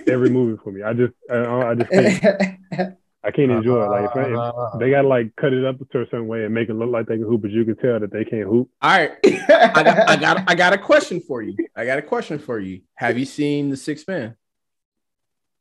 every 0.07 0.31
movie 0.31 0.61
for 0.63 0.71
me. 0.71 0.83
I 0.83 0.93
just, 0.93 1.15
I, 1.31 1.71
I 1.71 1.75
just 1.75 1.91
think, 1.91 2.23
I 3.29 3.31
I 3.31 3.33
can't 3.33 3.51
enjoy 3.51 3.85
it. 3.85 3.89
Like 3.89 4.05
if, 4.11 4.17
I- 4.17 4.33
Uh. 4.33 4.71
if 4.75 4.81
they 4.81 4.91
gotta 4.91 5.07
like 5.09 5.37
cut 5.37 5.53
it 5.53 5.65
up 5.65 5.77
to 5.79 6.01
a 6.01 6.05
certain 6.07 6.27
way 6.27 6.45
and 6.45 6.55
make 6.55 6.69
it 6.69 6.75
look 6.75 6.91
like 6.91 7.07
they 7.07 7.17
can 7.17 7.25
hoop, 7.27 7.43
but 7.43 7.51
you 7.51 7.65
can 7.65 7.77
tell 7.77 8.01
that 8.01 8.11
they 8.13 8.25
can't 8.25 8.49
hoop. 8.49 8.71
All 8.81 8.91
right, 8.91 9.13
I 9.25 9.83
got, 9.83 10.11
I 10.11 10.17
got, 10.17 10.51
I 10.51 10.55
got 10.55 10.73
a 10.73 10.79
question 10.79 11.21
for 11.21 11.43
you. 11.43 11.55
I 11.77 11.85
got 11.85 11.99
a 11.99 12.03
question 12.03 12.39
for 12.39 12.59
you. 12.59 12.83
Have 12.95 13.19
you 13.19 13.25
seen 13.25 13.71
the 13.71 13.77
Six 13.77 14.07
Man? 14.09 14.37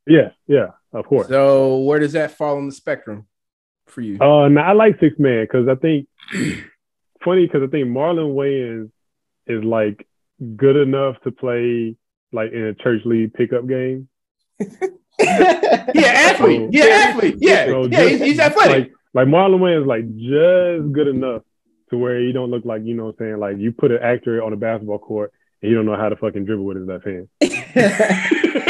Yeah, 0.05 0.29
yeah, 0.47 0.67
of 0.93 1.05
course. 1.05 1.27
So 1.27 1.79
where 1.79 1.99
does 1.99 2.13
that 2.13 2.31
fall 2.37 2.57
on 2.57 2.65
the 2.67 2.71
spectrum 2.71 3.27
for 3.87 4.01
you? 4.01 4.19
Uh, 4.21 4.47
now 4.47 4.69
I 4.69 4.73
like 4.73 4.99
Six 4.99 5.19
Man 5.19 5.43
because 5.43 5.67
I 5.67 5.75
think 5.75 6.07
funny 7.25 7.45
because 7.45 7.63
I 7.63 7.67
think 7.67 7.87
Marlon 7.89 8.33
Wayans 8.33 8.89
is 9.47 9.63
like 9.63 10.07
good 10.55 10.77
enough 10.77 11.15
to 11.23 11.31
play 11.31 11.95
like 12.31 12.51
in 12.53 12.61
a 12.63 12.73
church 12.73 13.01
league 13.05 13.33
pickup 13.33 13.67
game. 13.67 14.07
yeah, 15.19 16.31
athlete. 16.31 16.69
Yeah, 16.71 16.85
athlete. 16.85 17.35
Yeah, 17.39 17.65
So 17.67 17.85
yeah. 17.87 18.01
He's, 18.01 18.09
just, 18.11 18.23
he's 18.23 18.39
athletic. 18.39 18.91
Like, 19.13 19.25
like 19.25 19.27
Marlon 19.27 19.59
Wayans, 19.59 19.85
like 19.87 20.05
just 20.15 20.93
good 20.93 21.07
enough 21.07 21.41
to 21.89 21.97
where 21.97 22.19
you 22.19 22.33
don't 22.33 22.51
look 22.51 22.65
like 22.65 22.83
you 22.83 22.93
know 22.93 23.05
what 23.05 23.15
I'm 23.19 23.25
saying. 23.25 23.39
Like 23.39 23.57
you 23.57 23.71
put 23.71 23.91
an 23.91 23.99
actor 24.01 24.43
on 24.43 24.53
a 24.53 24.57
basketball 24.57 24.99
court 24.99 25.31
and 25.61 25.69
you 25.71 25.75
don't 25.77 25.85
know 25.85 25.95
how 25.95 26.09
to 26.09 26.15
fucking 26.15 26.45
dribble 26.45 26.65
with 26.65 26.77
his 26.77 26.87
left 26.87 27.05
hand. 27.05 27.29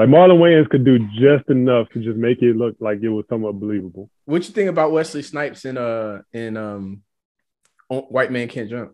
Like 0.00 0.08
Marlon 0.08 0.38
Wayans 0.38 0.70
could 0.70 0.82
do 0.82 0.98
just 1.18 1.50
enough 1.50 1.86
to 1.90 2.02
just 2.02 2.16
make 2.16 2.40
it 2.40 2.56
look 2.56 2.74
like 2.80 3.00
it 3.02 3.10
was 3.10 3.26
somewhat 3.28 3.60
believable. 3.60 4.08
what 4.24 4.42
you 4.48 4.54
think 4.54 4.70
about 4.70 4.92
Wesley 4.92 5.20
Snipes 5.20 5.66
in 5.66 5.76
uh 5.76 6.22
in 6.32 6.56
um 6.56 7.02
O- 7.90 8.02
White 8.08 8.32
Man 8.32 8.48
Can't 8.48 8.70
Jump? 8.70 8.92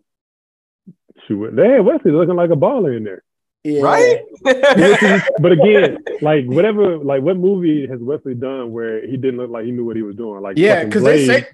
Shoot, 1.25 1.55
damn, 1.55 1.85
Wesley 1.85 2.11
looking 2.11 2.35
like 2.35 2.49
a 2.49 2.57
baller 2.57 2.97
in 2.97 3.05
there. 3.05 3.23
Yeah. 3.67 3.81
Right? 4.43 5.23
But 5.39 5.51
again, 5.51 5.97
like 6.21 6.45
whatever, 6.45 6.97
like 6.97 7.21
what 7.21 7.35
movie 7.35 7.85
has 7.87 7.99
Wesley 7.99 8.33
done 8.33 8.71
where 8.71 9.05
he 9.05 9.17
didn't 9.17 9.37
look 9.37 9.49
like 9.49 9.65
he 9.65 9.71
knew 9.71 9.83
what 9.83 9.97
he 9.97 10.03
was 10.03 10.15
doing? 10.15 10.41
Like 10.41 10.57
Yeah, 10.57 10.75
fucking 10.75 10.89
because 10.89 11.03
they 11.03 11.25
Blade, 11.25 11.43
say 11.43 11.47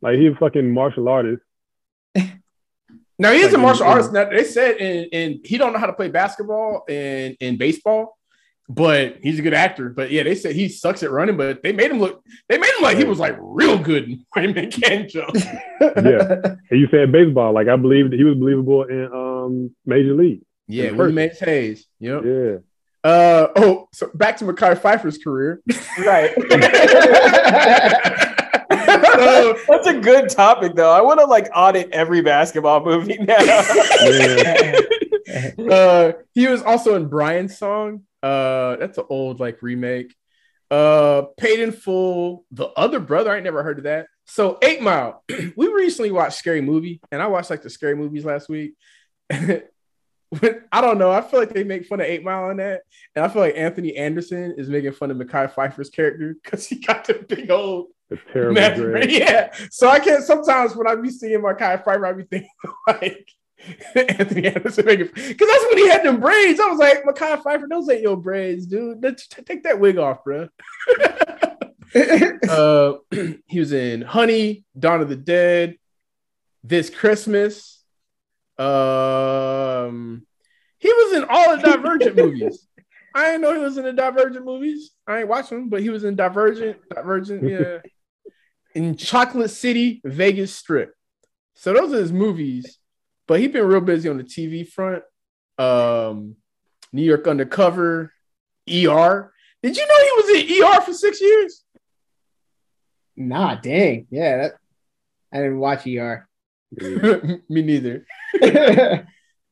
like 0.00 0.18
he's 0.18 0.32
a 0.32 0.36
fucking 0.36 0.72
martial 0.72 1.08
artist. 1.08 1.42
now 3.18 3.32
he 3.32 3.40
is 3.40 3.52
a 3.52 3.58
martial 3.58 3.86
artist. 3.86 4.12
Now 4.12 4.30
they 4.30 4.44
said 4.44 4.76
and 4.78 5.08
and 5.12 5.40
he 5.44 5.58
don't 5.58 5.74
know 5.74 5.78
how 5.78 5.86
to 5.86 5.92
play 5.92 6.08
basketball 6.08 6.84
and 6.88 7.36
in 7.38 7.58
baseball, 7.58 8.16
but 8.66 9.18
he's 9.22 9.38
a 9.38 9.42
good 9.42 9.54
actor. 9.54 9.90
But 9.90 10.10
yeah, 10.10 10.22
they 10.22 10.36
said 10.36 10.54
he 10.54 10.70
sucks 10.70 11.02
at 11.02 11.10
running, 11.10 11.36
but 11.36 11.62
they 11.62 11.72
made 11.72 11.90
him 11.90 12.00
look 12.00 12.24
they 12.48 12.56
made 12.56 12.72
him 12.78 12.82
like 12.82 12.96
he 12.96 13.04
was 13.04 13.18
like 13.18 13.36
real 13.38 13.78
good 13.78 14.08
in 14.08 14.24
White 14.32 14.72
Can't 14.72 15.10
Jump. 15.10 15.36
Yeah. 15.82 16.56
And 16.70 16.80
you 16.80 16.88
said 16.90 17.12
baseball, 17.12 17.52
like 17.52 17.68
I 17.68 17.76
believe 17.76 18.10
he 18.10 18.24
was 18.24 18.38
believable 18.38 18.84
in 18.84 19.04
um 19.12 19.74
Major 19.84 20.14
League. 20.14 20.45
Yeah, 20.68 20.84
In 20.84 20.96
Willie 20.96 21.12
person. 21.12 21.14
Mays 21.14 21.38
Hayes. 21.40 21.86
Yep. 22.00 22.22
Yeah. 22.24 22.56
Uh 23.04 23.48
oh, 23.56 23.88
so 23.92 24.10
back 24.14 24.36
to 24.38 24.44
Mekhi 24.44 24.76
Phifer's 24.80 25.18
career. 25.18 25.62
right. 25.98 26.32
Uh, 28.68 29.54
That's 29.68 29.86
a 29.86 29.98
good 30.00 30.28
topic, 30.28 30.74
though. 30.74 30.90
I 30.90 31.00
want 31.00 31.20
to 31.20 31.26
like 31.26 31.48
audit 31.54 31.90
every 31.92 32.20
basketball 32.22 32.84
movie 32.84 33.16
now. 33.18 33.36
Yeah. 35.28 35.50
uh, 35.70 36.12
he 36.34 36.46
was 36.46 36.62
also 36.62 36.94
in 36.94 37.08
Brian's 37.08 37.58
song. 37.58 38.02
Uh, 38.22 38.76
that's 38.76 38.96
an 38.98 39.04
old 39.10 39.40
like 39.40 39.60
remake. 39.62 40.14
Uh, 40.70 41.22
Paid 41.36 41.60
in 41.60 41.72
Full, 41.72 42.44
The 42.52 42.66
Other 42.68 43.00
Brother. 43.00 43.30
I 43.32 43.40
never 43.40 43.62
heard 43.62 43.78
of 43.78 43.84
that. 43.84 44.06
So 44.26 44.58
Eight 44.62 44.80
Mile. 44.82 45.22
we 45.56 45.66
recently 45.72 46.10
watched 46.12 46.38
Scary 46.38 46.60
Movie, 46.60 47.00
and 47.10 47.20
I 47.22 47.26
watched 47.26 47.50
like 47.50 47.62
the 47.62 47.70
Scary 47.70 47.96
Movies 47.96 48.24
last 48.24 48.48
week. 48.48 48.74
I 50.72 50.80
don't 50.80 50.98
know. 50.98 51.10
I 51.10 51.20
feel 51.20 51.40
like 51.40 51.52
they 51.52 51.64
make 51.64 51.86
fun 51.86 52.00
of 52.00 52.06
Eight 52.06 52.24
Mile 52.24 52.50
on 52.50 52.56
that, 52.56 52.82
and 53.14 53.24
I 53.24 53.28
feel 53.28 53.42
like 53.42 53.56
Anthony 53.56 53.96
Anderson 53.96 54.54
is 54.58 54.68
making 54.68 54.92
fun 54.92 55.10
of 55.10 55.16
Mekhi 55.16 55.52
Phifer's 55.52 55.90
character 55.90 56.36
because 56.42 56.66
he 56.66 56.76
got 56.76 57.04
the 57.04 57.14
big 57.14 57.50
old 57.50 57.88
The 58.08 58.18
terrible 58.32 59.04
Yeah. 59.08 59.54
So 59.70 59.88
I 59.88 60.00
can't 60.00 60.22
sometimes 60.24 60.74
when 60.74 60.88
I 60.88 60.96
be 60.96 61.10
seeing 61.10 61.40
Mekhi 61.40 61.82
Phifer, 61.82 62.08
I 62.08 62.12
be 62.12 62.24
thinking 62.24 62.50
like 62.88 63.28
Anthony 63.94 64.48
Anderson 64.48 64.84
making 64.84 65.06
because 65.06 65.48
that's 65.48 65.64
when 65.70 65.78
he 65.78 65.88
had 65.88 66.04
them 66.04 66.20
braids. 66.20 66.60
I 66.60 66.70
was 66.70 66.78
like, 66.78 67.04
Mekhi 67.04 67.42
Phifer, 67.42 67.68
those 67.68 67.88
ain't 67.88 68.02
your 68.02 68.16
braids, 68.16 68.66
dude. 68.66 69.02
Let's 69.02 69.28
take 69.28 69.62
that 69.62 69.78
wig 69.78 69.98
off, 69.98 70.24
bro. 70.24 70.48
uh, 72.48 72.94
he 73.46 73.60
was 73.60 73.72
in 73.72 74.02
Honey, 74.02 74.64
Dawn 74.78 75.00
of 75.00 75.08
the 75.08 75.16
Dead, 75.16 75.76
This 76.64 76.90
Christmas. 76.90 77.75
Um, 78.58 80.26
he 80.78 80.88
was 80.88 81.16
in 81.16 81.24
all 81.28 81.56
the 81.56 81.62
Divergent 81.62 82.16
movies. 82.16 82.66
I 83.14 83.26
didn't 83.26 83.42
know 83.42 83.54
he 83.54 83.60
was 83.60 83.78
in 83.78 83.84
the 83.84 83.92
Divergent 83.92 84.44
movies. 84.44 84.90
I 85.06 85.20
ain't 85.20 85.28
watching 85.28 85.58
them, 85.58 85.68
but 85.70 85.80
he 85.80 85.88
was 85.88 86.04
in 86.04 86.16
Divergent, 86.16 86.76
Divergent, 86.94 87.48
yeah. 87.48 87.78
in 88.74 88.96
Chocolate 88.96 89.50
City, 89.50 90.02
Vegas 90.04 90.54
Strip. 90.54 90.92
So 91.54 91.72
those 91.72 91.94
are 91.94 91.98
his 91.98 92.12
movies. 92.12 92.78
But 93.26 93.40
he's 93.40 93.50
been 93.50 93.66
real 93.66 93.80
busy 93.80 94.08
on 94.08 94.18
the 94.18 94.24
TV 94.24 94.68
front. 94.68 95.02
Um, 95.58 96.36
New 96.92 97.02
York 97.02 97.26
Undercover, 97.26 98.12
ER. 98.68 99.32
Did 99.62 99.76
you 99.76 99.86
know 99.86 99.94
he 99.98 100.10
was 100.16 100.28
in 100.42 100.64
ER 100.64 100.80
for 100.82 100.92
six 100.92 101.20
years? 101.20 101.64
Nah, 103.16 103.56
dang. 103.56 104.06
Yeah, 104.10 104.36
that, 104.36 104.52
I 105.32 105.38
didn't 105.38 105.58
watch 105.58 105.86
ER. 105.86 106.28
Me 107.48 107.62
neither. 107.62 108.06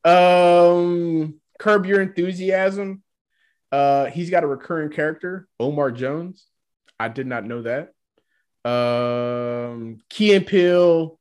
Um, 0.05 1.41
Curb 1.59 1.87
Your 1.87 2.03
Enthusiasm. 2.03 3.03
Uh, 3.73 4.05
he's 4.07 4.29
got 4.29 4.45
a 4.45 4.47
recurring 4.47 4.91
character, 4.91 5.49
Omar 5.59 5.93
Jones. 5.93 6.45
I 7.01 7.09
did 7.09 7.27
not 7.27 7.45
know 7.45 7.63
that. 7.63 7.95
Um, 8.69 10.01
Key 10.11 10.35
and 10.35 10.47
Peele, 10.47 11.19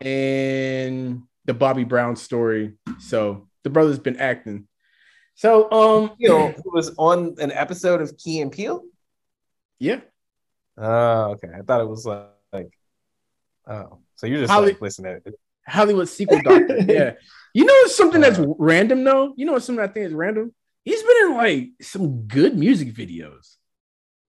and 0.00 1.24
the 1.44 1.52
Bobby 1.52 1.84
Brown 1.84 2.16
story. 2.16 2.78
So 2.98 3.46
the 3.62 3.68
brother's 3.68 3.98
been 3.98 4.16
acting. 4.16 4.66
So 5.34 5.70
um, 5.70 6.12
you 6.16 6.30
know, 6.30 6.48
who 6.48 6.70
was 6.72 6.94
on 6.96 7.36
an 7.38 7.52
episode 7.52 8.00
of 8.00 8.16
Key 8.16 8.40
and 8.40 8.50
Peele? 8.50 8.82
yeah, 9.78 10.00
Oh, 10.78 11.32
okay. 11.32 11.48
I 11.54 11.62
thought 11.62 11.80
it 11.80 11.88
was 11.88 12.04
like, 12.06 12.28
like 12.52 12.70
oh, 13.66 13.98
so 14.16 14.26
you're 14.26 14.40
just 14.40 14.52
Holly- 14.52 14.72
like 14.72 14.80
listening. 14.80 15.20
Hollywood 15.66 16.08
sequel 16.08 16.40
doctor. 16.42 16.78
yeah, 16.88 17.12
you 17.52 17.64
know 17.64 17.72
it's 17.78 17.96
something 17.96 18.20
that's 18.20 18.38
uh. 18.38 18.46
random 18.58 19.04
though. 19.04 19.34
You 19.36 19.46
know 19.46 19.52
what's 19.52 19.66
something 19.66 19.84
I 19.84 19.88
think 19.88 20.06
is 20.06 20.14
random. 20.14 20.54
He's 20.84 21.02
been 21.02 21.26
in 21.26 21.34
like 21.34 21.68
some 21.82 22.26
good 22.26 22.56
music 22.56 22.94
videos. 22.94 23.56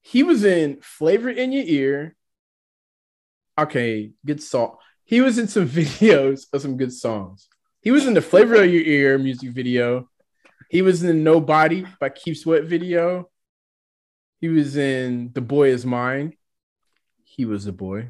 He 0.02 0.24
was 0.24 0.44
in 0.44 0.80
Flavor 0.82 1.30
in 1.30 1.52
Your 1.52 1.64
Ear. 1.66 2.16
Okay, 3.60 4.12
good 4.26 4.42
song. 4.42 4.78
He 5.04 5.22
was 5.22 5.38
in 5.38 5.48
some 5.48 5.68
videos 5.70 6.46
of 6.52 6.62
some 6.62 6.78
good 6.78 6.94
songs. 6.94 7.48
He 7.82 7.92
was 7.92 8.08
in 8.08 8.14
the 8.14 8.22
Flavor 8.22 8.56
of 8.56 8.72
Your 8.72 8.84
Ear 8.84 9.18
music 9.18 9.52
video. 9.52 10.10
He 10.70 10.82
was 10.82 11.04
in 11.04 11.24
Nobody 11.24 11.86
by 12.00 12.10
Keith 12.10 12.40
Sweat 12.40 12.64
video. 12.64 13.30
He 14.42 14.50
was 14.50 14.76
in 14.76 15.32
The 15.34 15.42
Boy 15.42 15.70
Is 15.70 15.86
Mine. 15.86 16.34
He 17.24 17.46
was 17.46 17.68
a 17.68 17.72
boy. 17.72 18.10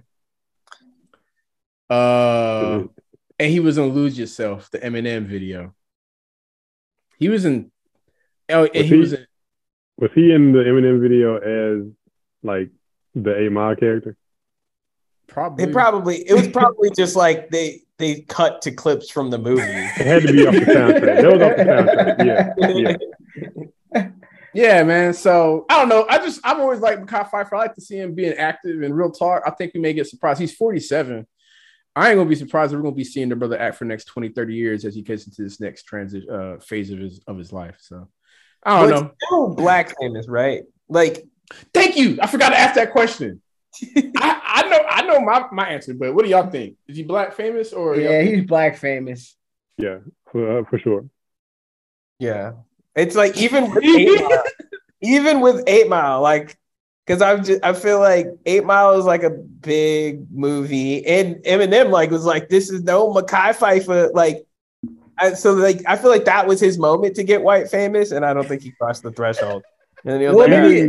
Uh, 1.89 2.83
and 3.39 3.51
he 3.51 3.59
was 3.59 3.77
in 3.77 3.85
Lose 3.89 4.17
Yourself, 4.17 4.69
the 4.71 4.79
Eminem 4.79 5.25
video. 5.25 5.73
He 7.17 7.29
was 7.29 7.45
in. 7.45 7.71
Oh, 8.49 8.65
and 8.65 8.73
Was 8.73 8.81
he 8.83 8.87
he- 8.87 8.97
was 8.97 9.13
in. 9.13 9.27
Was 9.99 10.11
he 10.13 10.31
in 10.31 10.51
the 10.51 10.59
Eminem 10.59 11.01
video 11.01 11.37
as 11.37 11.91
like 12.43 12.69
the 13.15 13.47
A 13.47 13.49
Mod 13.49 13.79
character? 13.79 14.15
Probably. 15.27 15.63
It 15.65 15.71
probably 15.73 16.17
it 16.17 16.33
was 16.33 16.47
probably 16.49 16.91
just 16.95 17.15
like 17.15 17.49
they 17.49 17.81
they 17.97 18.21
cut 18.21 18.61
to 18.61 18.71
clips 18.71 19.09
from 19.09 19.31
the 19.31 19.37
movie. 19.39 19.61
It 19.63 20.05
had 20.05 20.21
to 20.21 20.31
be 20.31 20.45
off 20.45 20.53
the 20.53 20.59
soundtrack. 20.61 21.21
That 21.21 21.31
was 21.33 21.41
off 21.41 21.57
the 21.57 21.63
soundtrack. 21.63 22.55
Yeah, 22.75 22.95
yeah. 23.95 24.07
Yeah, 24.53 24.81
man. 24.83 25.13
So 25.13 25.65
I 25.69 25.79
don't 25.79 25.89
know. 25.89 26.05
I 26.09 26.17
just 26.19 26.39
I've 26.43 26.59
always 26.59 26.79
liked 26.79 27.01
Mekhi 27.05 27.29
Phifer. 27.29 27.53
I 27.53 27.57
like 27.57 27.75
to 27.75 27.81
see 27.81 27.97
him 27.97 28.15
being 28.15 28.33
active 28.33 28.81
and 28.81 28.95
real 28.95 29.11
talk. 29.11 29.43
I 29.45 29.51
think 29.51 29.73
we 29.75 29.79
may 29.79 29.93
get 29.93 30.07
surprised. 30.07 30.39
He's 30.39 30.55
47. 30.55 31.27
I 31.97 32.09
ain't 32.09 32.17
gonna 32.17 32.29
be 32.29 32.35
surprised 32.35 32.73
if 32.73 32.77
we're 32.77 32.83
gonna 32.83 32.95
be 32.95 33.03
seeing 33.03 33.29
the 33.29 33.35
brother 33.35 33.59
act 33.59 33.77
for 33.77 33.85
the 33.85 33.89
next 33.89 34.05
20, 34.05 34.29
30 34.29 34.53
years 34.53 34.85
as 34.85 34.95
he 34.95 35.01
gets 35.01 35.25
into 35.25 35.41
this 35.43 35.59
next 35.59 35.83
transition 35.83 36.29
uh, 36.29 36.57
phase 36.59 36.91
of 36.91 36.99
his 36.99 37.19
of 37.27 37.37
his 37.37 37.51
life. 37.51 37.77
So 37.79 38.07
I 38.63 38.79
don't 38.81 38.89
But 38.89 39.01
know. 39.01 39.11
still 39.23 39.55
black 39.55 39.97
famous, 39.99 40.27
right? 40.27 40.63
Like 40.87 41.25
Thank 41.73 41.97
you. 41.97 42.17
I 42.21 42.27
forgot 42.27 42.49
to 42.49 42.59
ask 42.59 42.75
that 42.75 42.91
question. 42.91 43.41
I, 44.17 44.41
I 44.43 44.69
know 44.69 44.79
I 44.89 45.01
know 45.03 45.19
my, 45.21 45.45
my 45.51 45.69
answer, 45.69 45.93
but 45.93 46.13
what 46.13 46.25
do 46.25 46.31
y'all 46.31 46.49
think? 46.49 46.77
Is 46.87 46.97
he 46.97 47.03
black 47.03 47.33
famous 47.33 47.73
or 47.73 47.95
yeah, 47.95 48.21
he's 48.21 48.45
black 48.45 48.77
famous. 48.77 49.35
Yeah, 49.77 49.99
for, 50.31 50.59
uh, 50.59 50.63
for 50.65 50.79
sure. 50.79 51.05
Yeah, 52.19 52.53
it's 52.95 53.15
like 53.15 53.37
even 53.37 53.69
with 53.69 53.83
Eight 53.83 54.21
Mile, 54.21 54.43
even 55.01 55.41
with 55.41 55.63
Eight 55.67 55.87
Mile, 55.87 56.21
like 56.21 56.57
because 57.07 57.21
I'm 57.21 57.43
just 57.43 57.63
I 57.63 57.71
feel 57.73 57.99
like 57.99 58.27
Eight 58.45 58.65
Mile 58.65 58.99
is 58.99 59.05
like 59.05 59.23
a 59.23 59.29
big 59.29 60.27
movie, 60.31 61.05
and 61.07 61.37
Eminem 61.37 61.89
like 61.89 62.11
was 62.11 62.25
like 62.25 62.49
this 62.49 62.69
is 62.69 62.83
no 62.83 63.13
Mekhi 63.13 63.55
Phifer 63.55 64.11
like. 64.13 64.43
I, 65.19 65.33
so 65.33 65.53
like 65.53 65.81
I 65.87 65.95
feel 65.95 66.11
like 66.11 66.25
that 66.25 66.45
was 66.45 66.59
his 66.59 66.77
moment 66.77 67.15
to 67.15 67.23
get 67.23 67.41
white 67.41 67.69
famous, 67.71 68.11
and 68.11 68.23
I 68.23 68.33
don't 68.35 68.47
think 68.47 68.61
he 68.61 68.71
crossed 68.71 69.01
the 69.01 69.11
threshold. 69.11 69.63
And 70.03 70.13
then 70.13 70.21
he 70.21 70.27
was 70.27 70.35
Well, 70.35 70.47
like, 70.47 70.61
maybe, 70.61 70.81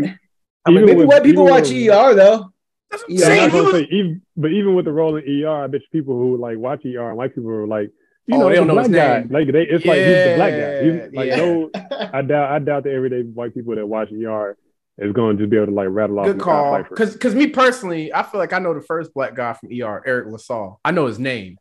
I 0.66 0.70
mean, 0.70 0.76
Even 0.76 0.84
maybe 0.84 0.94
with- 0.98 1.06
white 1.08 1.22
people 1.22 1.46
watch 1.46 1.70
with- 1.70 1.88
ER 1.88 2.14
though. 2.14 2.52
That's 2.90 3.02
what 3.04 3.10
I'm 3.10 3.16
Yeah, 3.16 3.24
saying. 3.24 3.40
not 3.40 3.50
He 3.52 3.58
gonna 3.58 3.62
was- 3.64 3.72
say, 3.80 3.88
even, 3.90 4.22
but 4.36 4.50
even 4.52 4.74
with 4.74 4.84
the 4.84 4.92
role 4.92 5.16
in 5.16 5.24
ER, 5.26 5.64
I 5.64 5.66
bet 5.68 5.80
you 5.80 5.86
people 5.92 6.14
who 6.18 6.36
like 6.36 6.58
watch 6.58 6.84
ER 6.84 7.08
and 7.08 7.16
white 7.16 7.34
people 7.34 7.48
are 7.50 7.66
like, 7.66 7.90
you 8.26 8.36
Oh, 8.36 8.40
know, 8.40 8.44
they 8.48 8.50
the 8.50 8.56
don't 8.56 8.66
know 8.66 8.74
black 8.74 8.86
his 8.88 8.96
guy. 8.96 9.18
name. 9.20 9.28
Like 9.30 9.52
they, 9.52 9.62
it's 9.62 9.86
like 9.86 9.98
he's 9.98 10.24
the 10.28 10.32
black 10.36 10.52
guy. 10.52 10.82
He's, 10.84 11.14
like 11.14 11.28
Yeah, 11.28 11.36
no, 11.36 11.70
I 12.12 12.20
doubt, 12.22 12.50
I 12.52 12.58
doubt 12.58 12.84
the 12.84 12.92
everyday 12.92 13.22
white 13.22 13.54
people 13.54 13.74
that 13.76 13.86
watch 13.86 14.10
ER 14.12 14.58
is 14.98 15.12
going 15.12 15.36
to 15.36 15.42
just 15.42 15.50
be 15.50 15.56
able 15.56 15.66
to 15.66 15.72
like 15.72 15.88
rattle 15.90 16.18
off. 16.18 16.26
Good 16.26 16.38
Mekhi 16.38 16.42
call. 16.42 16.82
Because 16.82 17.12
because 17.12 17.34
me 17.34 17.46
personally, 17.48 18.12
I 18.12 18.22
feel 18.22 18.40
like 18.40 18.52
I 18.52 18.58
know 18.58 18.74
the 18.74 18.82
first 18.82 19.14
black 19.14 19.34
guy 19.34 19.52
from 19.52 19.70
ER, 19.70 20.02
Eric 20.06 20.28
LaSalle. 20.28 20.80
I 20.84 20.90
know 20.90 21.06
his 21.06 21.18
name, 21.18 21.56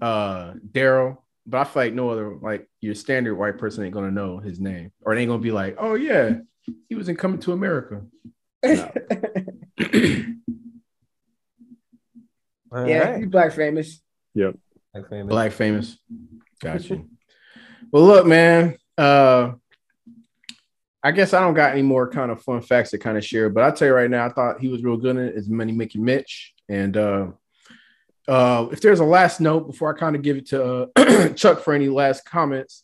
uh, 0.00 0.54
Daryl. 0.70 1.18
But 1.48 1.58
I 1.58 1.64
feel 1.64 1.82
like 1.84 1.94
no 1.94 2.10
other 2.10 2.36
like 2.42 2.68
your 2.80 2.96
standard 2.96 3.36
white 3.36 3.58
person 3.58 3.84
ain't 3.84 3.94
gonna 3.94 4.10
know 4.10 4.38
his 4.38 4.58
name, 4.58 4.90
or 5.02 5.14
they 5.14 5.20
ain't 5.20 5.28
gonna 5.28 5.42
be 5.42 5.52
like, 5.52 5.76
oh 5.78 5.94
yeah, 5.94 6.38
he 6.88 6.94
was 6.96 7.08
in 7.08 7.16
Coming 7.16 7.38
to 7.40 7.52
America. 7.52 8.02
All 8.64 8.72
yeah, 12.88 12.98
right. 12.98 13.18
he's 13.18 13.28
black 13.28 13.52
famous. 13.52 14.00
Yep. 14.34 14.56
Black 14.92 15.08
famous. 15.08 15.28
Black 15.28 15.52
famous. 15.52 15.98
Got 16.60 16.90
you. 16.90 17.08
well, 17.92 18.02
look, 18.02 18.26
man. 18.26 18.76
Uh, 18.98 19.52
I 21.06 21.12
guess 21.12 21.32
I 21.32 21.40
don't 21.40 21.54
got 21.54 21.70
any 21.70 21.82
more 21.82 22.10
kind 22.10 22.32
of 22.32 22.42
fun 22.42 22.60
facts 22.60 22.90
to 22.90 22.98
kind 22.98 23.16
of 23.16 23.24
share, 23.24 23.48
but 23.48 23.62
I'll 23.62 23.72
tell 23.72 23.86
you 23.86 23.94
right 23.94 24.10
now, 24.10 24.26
I 24.26 24.28
thought 24.28 24.58
he 24.60 24.66
was 24.66 24.82
real 24.82 24.96
good 24.96 25.14
in 25.16 25.28
it 25.28 25.36
as 25.36 25.48
Money 25.48 25.70
Mickey 25.70 26.00
Mitch. 26.00 26.52
And 26.68 26.96
uh, 26.96 27.26
uh, 28.26 28.66
if 28.72 28.80
there's 28.80 28.98
a 28.98 29.04
last 29.04 29.40
note 29.40 29.68
before 29.68 29.94
I 29.94 29.96
kind 29.96 30.16
of 30.16 30.22
give 30.22 30.36
it 30.36 30.46
to 30.48 30.88
uh, 30.96 31.28
Chuck 31.34 31.60
for 31.60 31.74
any 31.74 31.88
last 31.88 32.24
comments, 32.24 32.82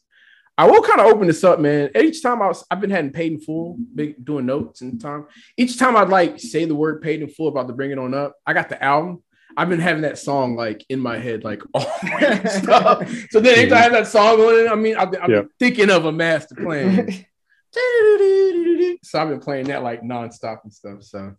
I 0.56 0.70
will 0.70 0.82
kind 0.82 1.00
of 1.00 1.06
open 1.06 1.26
this 1.26 1.42
up, 1.42 1.58
man. 1.58 1.90
Each 2.00 2.22
time 2.22 2.42
I 2.42 2.46
was, 2.46 2.64
I've 2.70 2.80
been 2.80 2.90
having 2.90 3.10
paid 3.10 3.32
in 3.32 3.40
full, 3.40 3.76
big 3.92 4.24
doing 4.24 4.46
notes 4.46 4.82
and 4.82 5.00
time. 5.00 5.26
Each 5.56 5.76
time 5.76 5.96
I'd 5.96 6.08
like 6.08 6.38
say 6.38 6.64
the 6.64 6.76
word 6.76 7.02
paid 7.02 7.22
in 7.22 7.28
full 7.28 7.48
about 7.48 7.66
to 7.66 7.72
bring 7.74 7.90
it 7.90 7.98
on 7.98 8.14
up. 8.14 8.36
I 8.46 8.52
got 8.52 8.68
the 8.68 8.80
album. 8.80 9.24
I've 9.56 9.68
been 9.68 9.80
having 9.80 10.02
that 10.02 10.16
song 10.18 10.54
like 10.54 10.84
in 10.88 11.00
my 11.00 11.18
head, 11.18 11.42
like 11.42 11.62
all 11.74 11.82
stuff. 12.46 13.12
So 13.30 13.40
then 13.40 13.58
anytime 13.58 13.78
I 13.78 13.82
have 13.82 13.92
that 13.92 14.06
song 14.06 14.38
on 14.40 14.64
it, 14.64 14.70
I 14.70 14.76
mean, 14.76 14.96
I've 14.96 15.10
been, 15.10 15.20
I've 15.22 15.26
been 15.26 15.36
Yeah. 15.38 15.48
thinking 15.58 15.90
of 15.90 16.04
a 16.04 16.12
master 16.12 16.54
plan. 16.54 17.08
so 19.02 19.20
I've 19.20 19.28
been 19.28 19.40
playing 19.40 19.66
that 19.66 19.82
like 19.82 20.02
nonstop 20.02 20.64
and 20.64 20.72
stuff. 20.72 21.02
So 21.02 21.34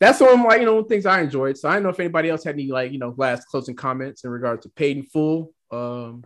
that's 0.00 0.20
one 0.20 0.32
of 0.32 0.38
my, 0.38 0.56
you 0.56 0.64
know, 0.64 0.82
things 0.82 1.06
I 1.06 1.20
enjoyed. 1.20 1.58
So 1.58 1.68
I 1.68 1.74
don't 1.74 1.82
know 1.82 1.90
if 1.90 2.00
anybody 2.00 2.30
else 2.30 2.44
had 2.44 2.54
any 2.54 2.68
like, 2.68 2.90
you 2.92 2.98
know, 2.98 3.14
last 3.16 3.46
closing 3.46 3.76
comments 3.76 4.24
in 4.24 4.30
regards 4.30 4.64
to 4.64 4.70
paid 4.70 4.96
in 4.96 5.02
full, 5.04 5.52
um, 5.70 6.24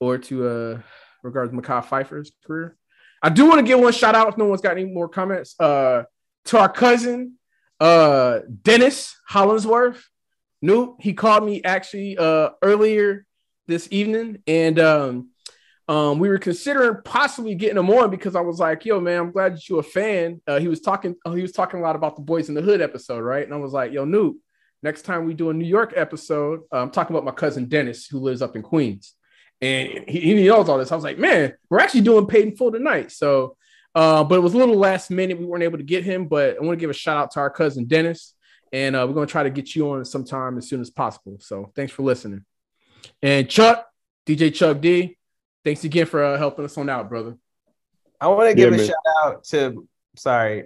or 0.00 0.18
to 0.18 0.46
uh 0.46 0.80
regards 1.22 1.50
to 1.50 1.58
Mekhi 1.58 1.84
Phifer's 1.84 2.30
career. 2.46 2.76
I 3.22 3.30
do 3.30 3.46
want 3.46 3.58
to 3.58 3.66
give 3.66 3.80
one 3.80 3.92
shout 3.92 4.14
out 4.14 4.28
if 4.28 4.38
no 4.38 4.44
one's 4.44 4.60
got 4.60 4.72
any 4.72 4.84
more 4.84 5.08
comments. 5.08 5.58
Uh 5.58 6.04
to 6.46 6.58
our 6.58 6.68
cousin, 6.68 7.34
uh 7.80 8.40
Dennis 8.62 9.16
Hollingsworth. 9.26 10.04
Nope, 10.60 10.98
he 11.00 11.14
called 11.14 11.44
me 11.44 11.62
actually 11.64 12.16
uh 12.18 12.50
earlier 12.62 13.26
this 13.66 13.88
evening, 13.90 14.42
and 14.46 14.78
um 14.78 15.30
um, 15.88 16.18
we 16.18 16.28
were 16.28 16.38
considering 16.38 16.98
possibly 17.02 17.54
getting 17.54 17.78
him 17.78 17.88
on 17.88 18.10
because 18.10 18.36
I 18.36 18.42
was 18.42 18.60
like, 18.60 18.84
"Yo, 18.84 19.00
man, 19.00 19.20
I'm 19.20 19.30
glad 19.30 19.56
that 19.56 19.68
you're 19.68 19.80
a 19.80 19.82
fan." 19.82 20.40
Uh, 20.46 20.58
he 20.58 20.68
was 20.68 20.80
talking, 20.80 21.16
oh, 21.24 21.32
he 21.32 21.40
was 21.40 21.52
talking 21.52 21.80
a 21.80 21.82
lot 21.82 21.96
about 21.96 22.14
the 22.14 22.22
Boyz 22.22 22.50
n 22.50 22.54
the 22.54 22.60
Hood 22.60 22.82
episode, 22.82 23.20
right? 23.20 23.42
And 23.42 23.54
I 23.54 23.56
was 23.56 23.72
like, 23.72 23.92
"Yo, 23.92 24.04
Newt, 24.04 24.36
next 24.82 25.02
time 25.02 25.24
we 25.24 25.32
do 25.32 25.48
a 25.48 25.54
New 25.54 25.66
York 25.66 25.94
episode, 25.96 26.60
uh, 26.72 26.82
I'm 26.82 26.90
talking 26.90 27.16
about 27.16 27.24
my 27.24 27.32
cousin 27.32 27.66
Dennis 27.66 28.06
who 28.06 28.18
lives 28.18 28.42
up 28.42 28.54
in 28.54 28.62
Queens, 28.62 29.14
and 29.62 30.04
he, 30.06 30.20
he 30.20 30.46
knows 30.46 30.68
all 30.68 30.76
this." 30.76 30.92
I 30.92 30.94
was 30.94 31.04
like, 31.04 31.18
"Man, 31.18 31.54
we're 31.70 31.80
actually 31.80 32.02
doing 32.02 32.26
paid 32.26 32.48
in 32.48 32.56
full 32.56 32.70
tonight." 32.70 33.10
So, 33.10 33.56
uh, 33.94 34.24
but 34.24 34.34
it 34.34 34.42
was 34.42 34.52
a 34.52 34.58
little 34.58 34.76
last 34.76 35.10
minute; 35.10 35.38
we 35.38 35.46
weren't 35.46 35.64
able 35.64 35.78
to 35.78 35.84
get 35.84 36.04
him. 36.04 36.28
But 36.28 36.58
I 36.58 36.60
want 36.60 36.78
to 36.78 36.80
give 36.80 36.90
a 36.90 36.94
shout 36.94 37.16
out 37.16 37.30
to 37.30 37.40
our 37.40 37.50
cousin 37.50 37.86
Dennis, 37.86 38.34
and 38.74 38.94
uh, 38.94 39.06
we're 39.08 39.14
gonna 39.14 39.26
try 39.26 39.44
to 39.44 39.50
get 39.50 39.74
you 39.74 39.90
on 39.92 40.04
sometime 40.04 40.58
as 40.58 40.68
soon 40.68 40.82
as 40.82 40.90
possible. 40.90 41.38
So, 41.40 41.72
thanks 41.74 41.94
for 41.94 42.02
listening. 42.02 42.44
And 43.22 43.48
Chuck, 43.48 43.86
DJ 44.26 44.52
Chuck 44.52 44.82
D. 44.82 45.17
Thanks 45.68 45.84
again 45.84 46.06
for 46.06 46.24
uh, 46.24 46.38
helping 46.38 46.64
us 46.64 46.78
on 46.78 46.88
out, 46.88 47.10
brother. 47.10 47.36
I 48.18 48.28
want 48.28 48.48
to 48.48 48.54
give 48.54 48.70
Yeah, 48.70 48.76
a 48.76 48.78
man. 48.78 48.86
shout 48.86 48.96
out 49.22 49.44
to 49.50 49.86
sorry, 50.16 50.64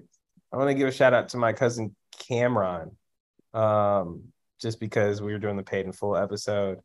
I 0.53 0.57
want 0.57 0.69
to 0.70 0.74
give 0.74 0.87
a 0.87 0.93
shout 0.93 1.12
out 1.12 1.31
to 1.31 1.39
my 1.39 1.53
cousin 1.53 1.97
Cameron. 2.29 2.93
Um, 3.53 4.23
just 4.61 4.79
because 4.79 5.20
we 5.20 5.33
were 5.33 5.41
doing 5.41 5.57
the 5.57 5.65
paid 5.65 5.87
in 5.87 5.93
full 5.93 6.16
episode. 6.16 6.79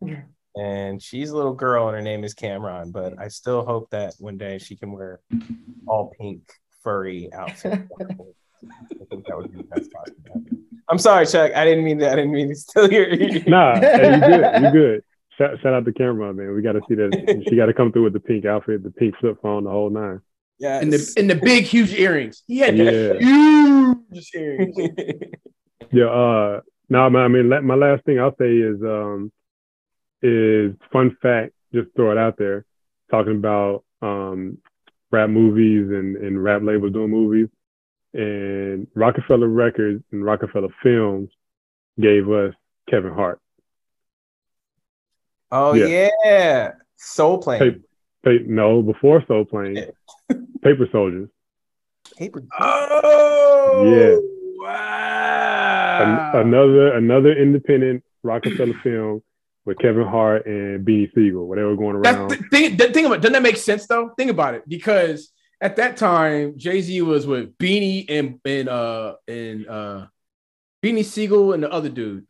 And 0.56 1.00
she's 1.00 1.30
a 1.30 1.38
little 1.38 1.54
girl 1.54 1.90
and 1.90 1.96
her 1.96 2.02
name 2.02 2.24
is 2.24 2.34
Cameron, 2.34 2.90
but 2.90 3.14
I 3.20 3.28
still 3.28 3.64
hope 3.64 3.92
that 3.92 4.16
one 4.18 4.40
day 4.40 4.58
she 4.58 4.76
can 4.76 4.94
wear 4.94 5.20
all 5.86 6.12
pink 6.20 6.42
furry 6.84 7.32
outfit. 7.32 7.74
I 8.02 9.06
think 9.12 9.28
that 9.28 9.38
would 9.38 9.52
be 9.52 9.60
the 9.60 9.64
best 9.66 9.92
possible. 9.92 10.42
I'm 10.90 10.98
sorry, 10.98 11.28
Chuck. 11.28 11.52
I 11.56 11.66
didn't 11.66 11.84
mean 11.84 12.00
that. 12.00 12.14
I 12.14 12.16
didn't 12.16 12.32
mean 12.32 12.50
to 12.50 12.56
steal 12.56 12.92
your. 12.92 13.10
Nah, 13.48 13.80
hey, 13.80 14.16
you 14.16 14.20
good. 14.22 14.64
You 14.64 14.72
good. 14.72 15.04
Shout, 15.38 15.60
shout 15.62 15.74
out 15.74 15.86
the 15.86 15.94
camera, 15.94 16.34
man. 16.34 16.54
We 16.54 16.62
got 16.62 16.74
to 16.74 16.82
see 16.90 16.96
that. 16.96 17.44
She 17.48 17.56
got 17.56 17.68
to 17.68 17.74
come 17.74 17.92
through 17.92 18.04
with 18.06 18.14
the 18.14 18.20
pink 18.20 18.46
outfit, 18.46 18.84
the 18.84 18.90
pink 18.92 19.16
flip 19.20 19.38
phone, 19.42 19.66
the 19.66 19.70
whole 19.70 19.90
nine. 19.90 20.22
Yeah. 20.60 20.80
And 20.82 20.92
the 20.92 21.14
and 21.18 21.30
the 21.30 21.36
big 21.36 21.66
huge 21.66 21.94
earrings. 21.94 22.42
He 22.48 22.58
had 22.60 22.76
Yeah. 22.78 22.86
the 22.86 24.06
huge 24.12 24.32
earrings. 24.34 24.76
Yeah. 25.92 26.06
Uh, 26.08 26.62
no, 26.90 27.10
man. 27.10 27.22
I 27.24 27.28
mean, 27.30 27.66
my 27.66 27.76
last 27.76 28.04
thing 28.04 28.20
I'll 28.20 28.36
say 28.38 28.58
is, 28.58 28.82
um, 28.82 29.32
is 30.22 30.74
fun 30.92 31.16
fact. 31.22 31.54
Just 31.74 31.90
throw 31.96 32.12
it 32.12 32.18
out 32.18 32.38
there, 32.38 32.66
talking 33.10 33.38
about 33.38 33.86
um, 34.02 34.58
rap 35.12 35.30
movies 35.30 35.88
and 35.90 36.18
and 36.18 36.44
rap 36.44 36.62
labels 36.64 36.92
doing 36.92 37.10
movies, 37.12 37.48
and 38.14 38.88
Roc-A-Fella 38.96 39.48
Records 39.48 40.04
and 40.12 40.26
Roc-A-Fella 40.26 40.70
Films 40.84 41.30
gave 42.00 42.30
us 42.30 42.54
Kevin 42.90 43.14
Hart. 43.14 43.40
Oh 45.52 45.74
Yeah. 45.74 46.10
yeah. 46.26 46.72
Soul 46.98 47.38
Plane. 47.40 47.60
Hey. 47.62 47.76
Pa- 48.24 48.44
no, 48.48 48.82
before 48.82 49.24
Soul 49.28 49.46
Plane, 49.46 49.86
Paper 50.62 50.88
Soldiers. 50.92 51.30
Paper. 52.18 52.44
Oh 52.60 53.84
Yeah. 53.94 54.18
Wow. 54.66 56.32
An- 56.34 56.48
another 56.48 56.94
another 56.96 57.34
independent 57.36 58.04
Roc-A-Fella 58.24 58.74
film 58.84 59.22
with 59.66 59.78
Kevin 59.80 60.08
Hart 60.08 60.46
and 60.46 60.86
Beanie 60.86 61.14
Sigel, 61.14 61.46
where 61.46 61.58
they 61.58 61.64
were 61.64 61.76
going 61.76 62.02
That's 62.02 62.18
around. 62.18 62.30
the 62.30 62.38
thing. 62.52 62.78
The 62.78 62.92
thing 62.92 63.06
about 63.06 63.22
doesn't 63.22 63.34
that 63.34 63.44
make 63.44 63.58
sense 63.58 63.86
though? 63.88 64.10
Think 64.18 64.32
about 64.32 64.56
it, 64.56 64.64
because 64.68 65.32
at 65.62 65.76
that 65.78 65.98
time 65.98 66.54
Jay 66.58 66.82
Z 66.82 67.02
was 67.02 67.28
with 67.28 67.58
Beanie 67.58 68.06
and 68.10 68.40
and 68.46 68.70
uh 68.70 69.16
and 69.28 69.68
uh 69.68 70.08
Beanie 70.84 71.06
Sigel 71.06 71.54
and 71.54 71.64
the 71.64 71.72
other 71.72 71.90
dude, 71.90 72.26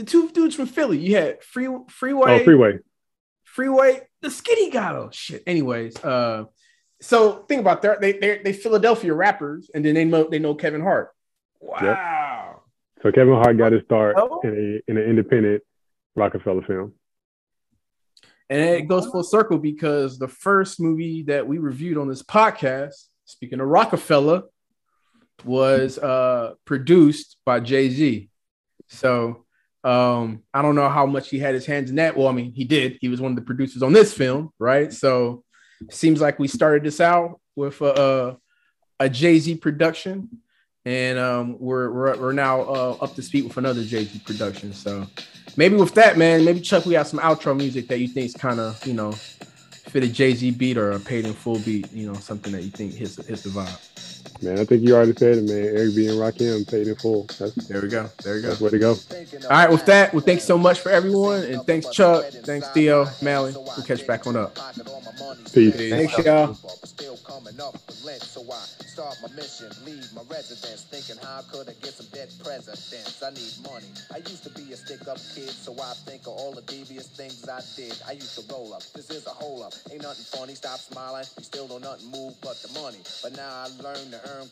the 0.00 0.06
two 0.06 0.30
dudes 0.30 0.54
from 0.54 0.66
Philly. 0.66 0.98
You 0.98 1.16
had 1.16 1.44
Free 1.44 1.68
Freeway, 1.88 2.40
oh, 2.40 2.44
Freeway. 2.44 2.78
Freeway, 3.44 4.00
the 4.22 4.30
skinny 4.30 4.70
guy. 4.70 4.92
Oh 4.92 5.10
shit. 5.12 5.42
Anyways, 5.46 6.02
uh, 6.02 6.44
so 7.02 7.44
think 7.48 7.60
about 7.60 7.82
that. 7.82 8.00
They 8.00 8.12
they 8.12 8.40
they 8.42 8.52
Philadelphia 8.54 9.12
rappers, 9.12 9.70
and 9.74 9.84
then 9.84 9.94
they 9.94 10.06
know 10.06 10.24
they 10.24 10.38
know 10.38 10.54
Kevin 10.54 10.80
Hart. 10.80 11.10
Wow. 11.60 12.62
So 13.02 13.12
Kevin 13.12 13.34
Hart 13.34 13.58
got 13.58 13.72
his 13.72 13.82
start 13.84 14.16
Oh. 14.18 14.40
in 14.42 14.50
a 14.86 14.90
in 14.90 14.96
an 14.96 15.04
independent 15.04 15.62
Roc-A-Fella 16.16 16.62
film. 16.62 16.94
And 18.48 18.60
it 18.60 18.88
goes 18.88 19.06
full 19.06 19.22
circle 19.22 19.58
because 19.58 20.18
the 20.18 20.28
first 20.28 20.80
movie 20.80 21.24
that 21.24 21.46
we 21.46 21.58
reviewed 21.58 21.98
on 21.98 22.08
this 22.08 22.22
podcast, 22.22 23.06
speaking 23.26 23.60
of 23.60 23.68
Roc-A-Fella, 23.68 24.44
was 25.44 25.98
uh, 25.98 26.54
produced 26.64 27.36
by 27.44 27.60
Jay 27.60 27.90
Z. 27.90 28.28
So 28.88 29.44
um, 29.84 30.42
I 30.52 30.62
don't 30.62 30.74
know 30.74 30.88
how 30.88 31.06
much 31.06 31.30
he 31.30 31.38
had 31.38 31.54
his 31.54 31.66
hands 31.66 31.90
in 31.90 31.96
that. 31.96 32.16
Well, 32.16 32.28
I 32.28 32.32
mean, 32.32 32.52
he 32.52 32.64
did. 32.64 32.98
He 33.00 33.08
was 33.08 33.20
one 33.20 33.32
of 33.32 33.36
the 33.36 33.42
producers 33.42 33.82
on 33.82 33.92
this 33.92 34.12
film, 34.12 34.50
right? 34.58 34.92
So 34.92 35.44
seems 35.90 36.20
like 36.20 36.38
we 36.38 36.48
started 36.48 36.84
this 36.84 37.00
out 37.00 37.40
with 37.56 37.80
a, 37.80 38.38
a, 39.00 39.04
a 39.04 39.08
Jay 39.08 39.38
Z 39.38 39.56
production, 39.56 40.28
and 40.84 41.18
um, 41.18 41.56
we're, 41.58 41.90
we're 41.90 42.16
we're 42.18 42.32
now 42.32 42.60
uh, 42.60 42.96
up 43.00 43.14
to 43.14 43.22
speed 43.22 43.44
with 43.44 43.56
another 43.56 43.82
Jay 43.84 44.04
Z 44.04 44.20
production. 44.26 44.72
So 44.72 45.06
maybe 45.56 45.76
with 45.76 45.94
that, 45.94 46.18
man, 46.18 46.44
maybe 46.44 46.60
Chuck, 46.60 46.84
we 46.84 46.94
have 46.94 47.06
some 47.06 47.20
outro 47.20 47.56
music 47.56 47.88
that 47.88 48.00
you 48.00 48.08
think 48.08 48.26
is 48.26 48.34
kind 48.34 48.60
of, 48.60 48.86
you 48.86 48.94
know, 48.94 49.12
fit 49.12 50.04
a 50.04 50.08
Jay 50.08 50.34
Z 50.34 50.50
beat 50.52 50.76
or 50.76 50.92
a 50.92 51.00
paid 51.00 51.24
in 51.24 51.32
full 51.32 51.58
beat, 51.60 51.90
you 51.92 52.06
know, 52.06 52.14
something 52.14 52.52
that 52.52 52.62
you 52.62 52.70
think 52.70 52.92
hits 52.92 53.16
hits 53.26 53.42
the 53.42 53.50
vibe. 53.50 54.19
Man, 54.42 54.58
I 54.58 54.64
think 54.64 54.82
you 54.82 54.96
already 54.96 55.14
said 55.14 55.38
it, 55.38 55.44
man. 55.44 55.64
Eric 55.76 55.96
B 55.96 56.08
and 56.08 56.18
Rakim 56.18 56.70
paid 56.70 56.88
in 56.88 56.96
full. 56.96 57.26
That's 57.38 57.54
There 57.68 57.82
we 57.82 57.88
go. 57.88 58.10
There 58.24 58.36
we 58.36 58.42
go. 58.42 58.48
that's 58.48 58.60
where 58.60 58.70
to 58.70 58.78
go. 58.78 58.92
All 58.92 59.50
right, 59.50 59.70
with 59.70 59.86
that, 59.86 60.14
well, 60.14 60.22
thanks 60.22 60.44
so 60.44 60.58
much 60.58 60.80
for 60.80 60.90
everyone, 60.90 61.44
and 61.44 61.66
thanks 61.66 61.88
Chuck, 61.90 62.24
thanks 62.44 62.68
Theo, 62.70 63.06
Mally. 63.22 63.52
We'll 63.54 63.84
catch 63.86 64.06
back 64.06 64.26
on 64.26 64.36
up. 64.36 64.56
Peace. 65.52 65.74
Thanks, 65.76 66.18
y'all. 66.18 66.56
Coming 67.26 67.60
up 67.60 67.76
for 67.86 68.06
Lent, 68.06 68.22
so 68.22 68.42
I 68.52 68.62
start 68.86 69.16
my 69.22 69.28
mission, 69.34 69.68
leave 69.86 70.12
my 70.14 70.22
residence, 70.30 70.84
thinking 70.90 71.16
how 71.22 71.42
could 71.50 71.68
I 71.68 71.74
get 71.82 71.94
some 71.94 72.06
dead 72.12 72.30
presidents? 72.44 73.22
I 73.22 73.30
need 73.30 73.54
money. 73.62 73.86
I 74.12 74.18
used 74.18 74.44
to 74.44 74.50
be 74.50 74.72
a 74.72 74.76
stick-up 74.76 75.18
kid, 75.34 75.50
so 75.50 75.74
I 75.80 75.94
think 76.06 76.22
of 76.22 76.34
all 76.34 76.52
the 76.52 76.62
devious 76.62 77.08
things 77.08 77.48
I 77.48 77.60
did. 77.76 77.94
I 78.08 78.12
used 78.12 78.36
to 78.38 78.44
roll 78.52 78.74
up. 78.74 78.82
This 78.94 79.10
is 79.10 79.26
a 79.26 79.30
hole 79.30 79.62
up. 79.62 79.74
Ain't 79.92 80.02
nothing 80.02 80.24
funny. 80.24 80.54
Stop 80.54 80.80
smiling. 80.80 81.24
You 81.38 81.44
still 81.44 81.68
don't 81.68 81.82
nothing 81.82 82.10
move 82.10 82.34
but 82.42 82.60
the 82.62 82.68
money. 82.80 82.98
But 83.22 83.36
now 83.36 83.48
I 83.64 83.68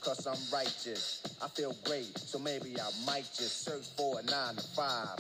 cause 0.03 0.27
I'm 0.27 0.39
righteous. 0.53 1.23
I 1.43 1.49
feel 1.49 1.75
great, 1.85 2.19
so 2.19 2.39
maybe 2.39 2.81
I 2.81 2.91
might 3.07 3.29
just 3.35 3.65
search 3.65 3.87
for 3.97 4.21
a 4.21 4.23
nine 4.25 4.57
to 4.57 4.63
five. 4.63 5.19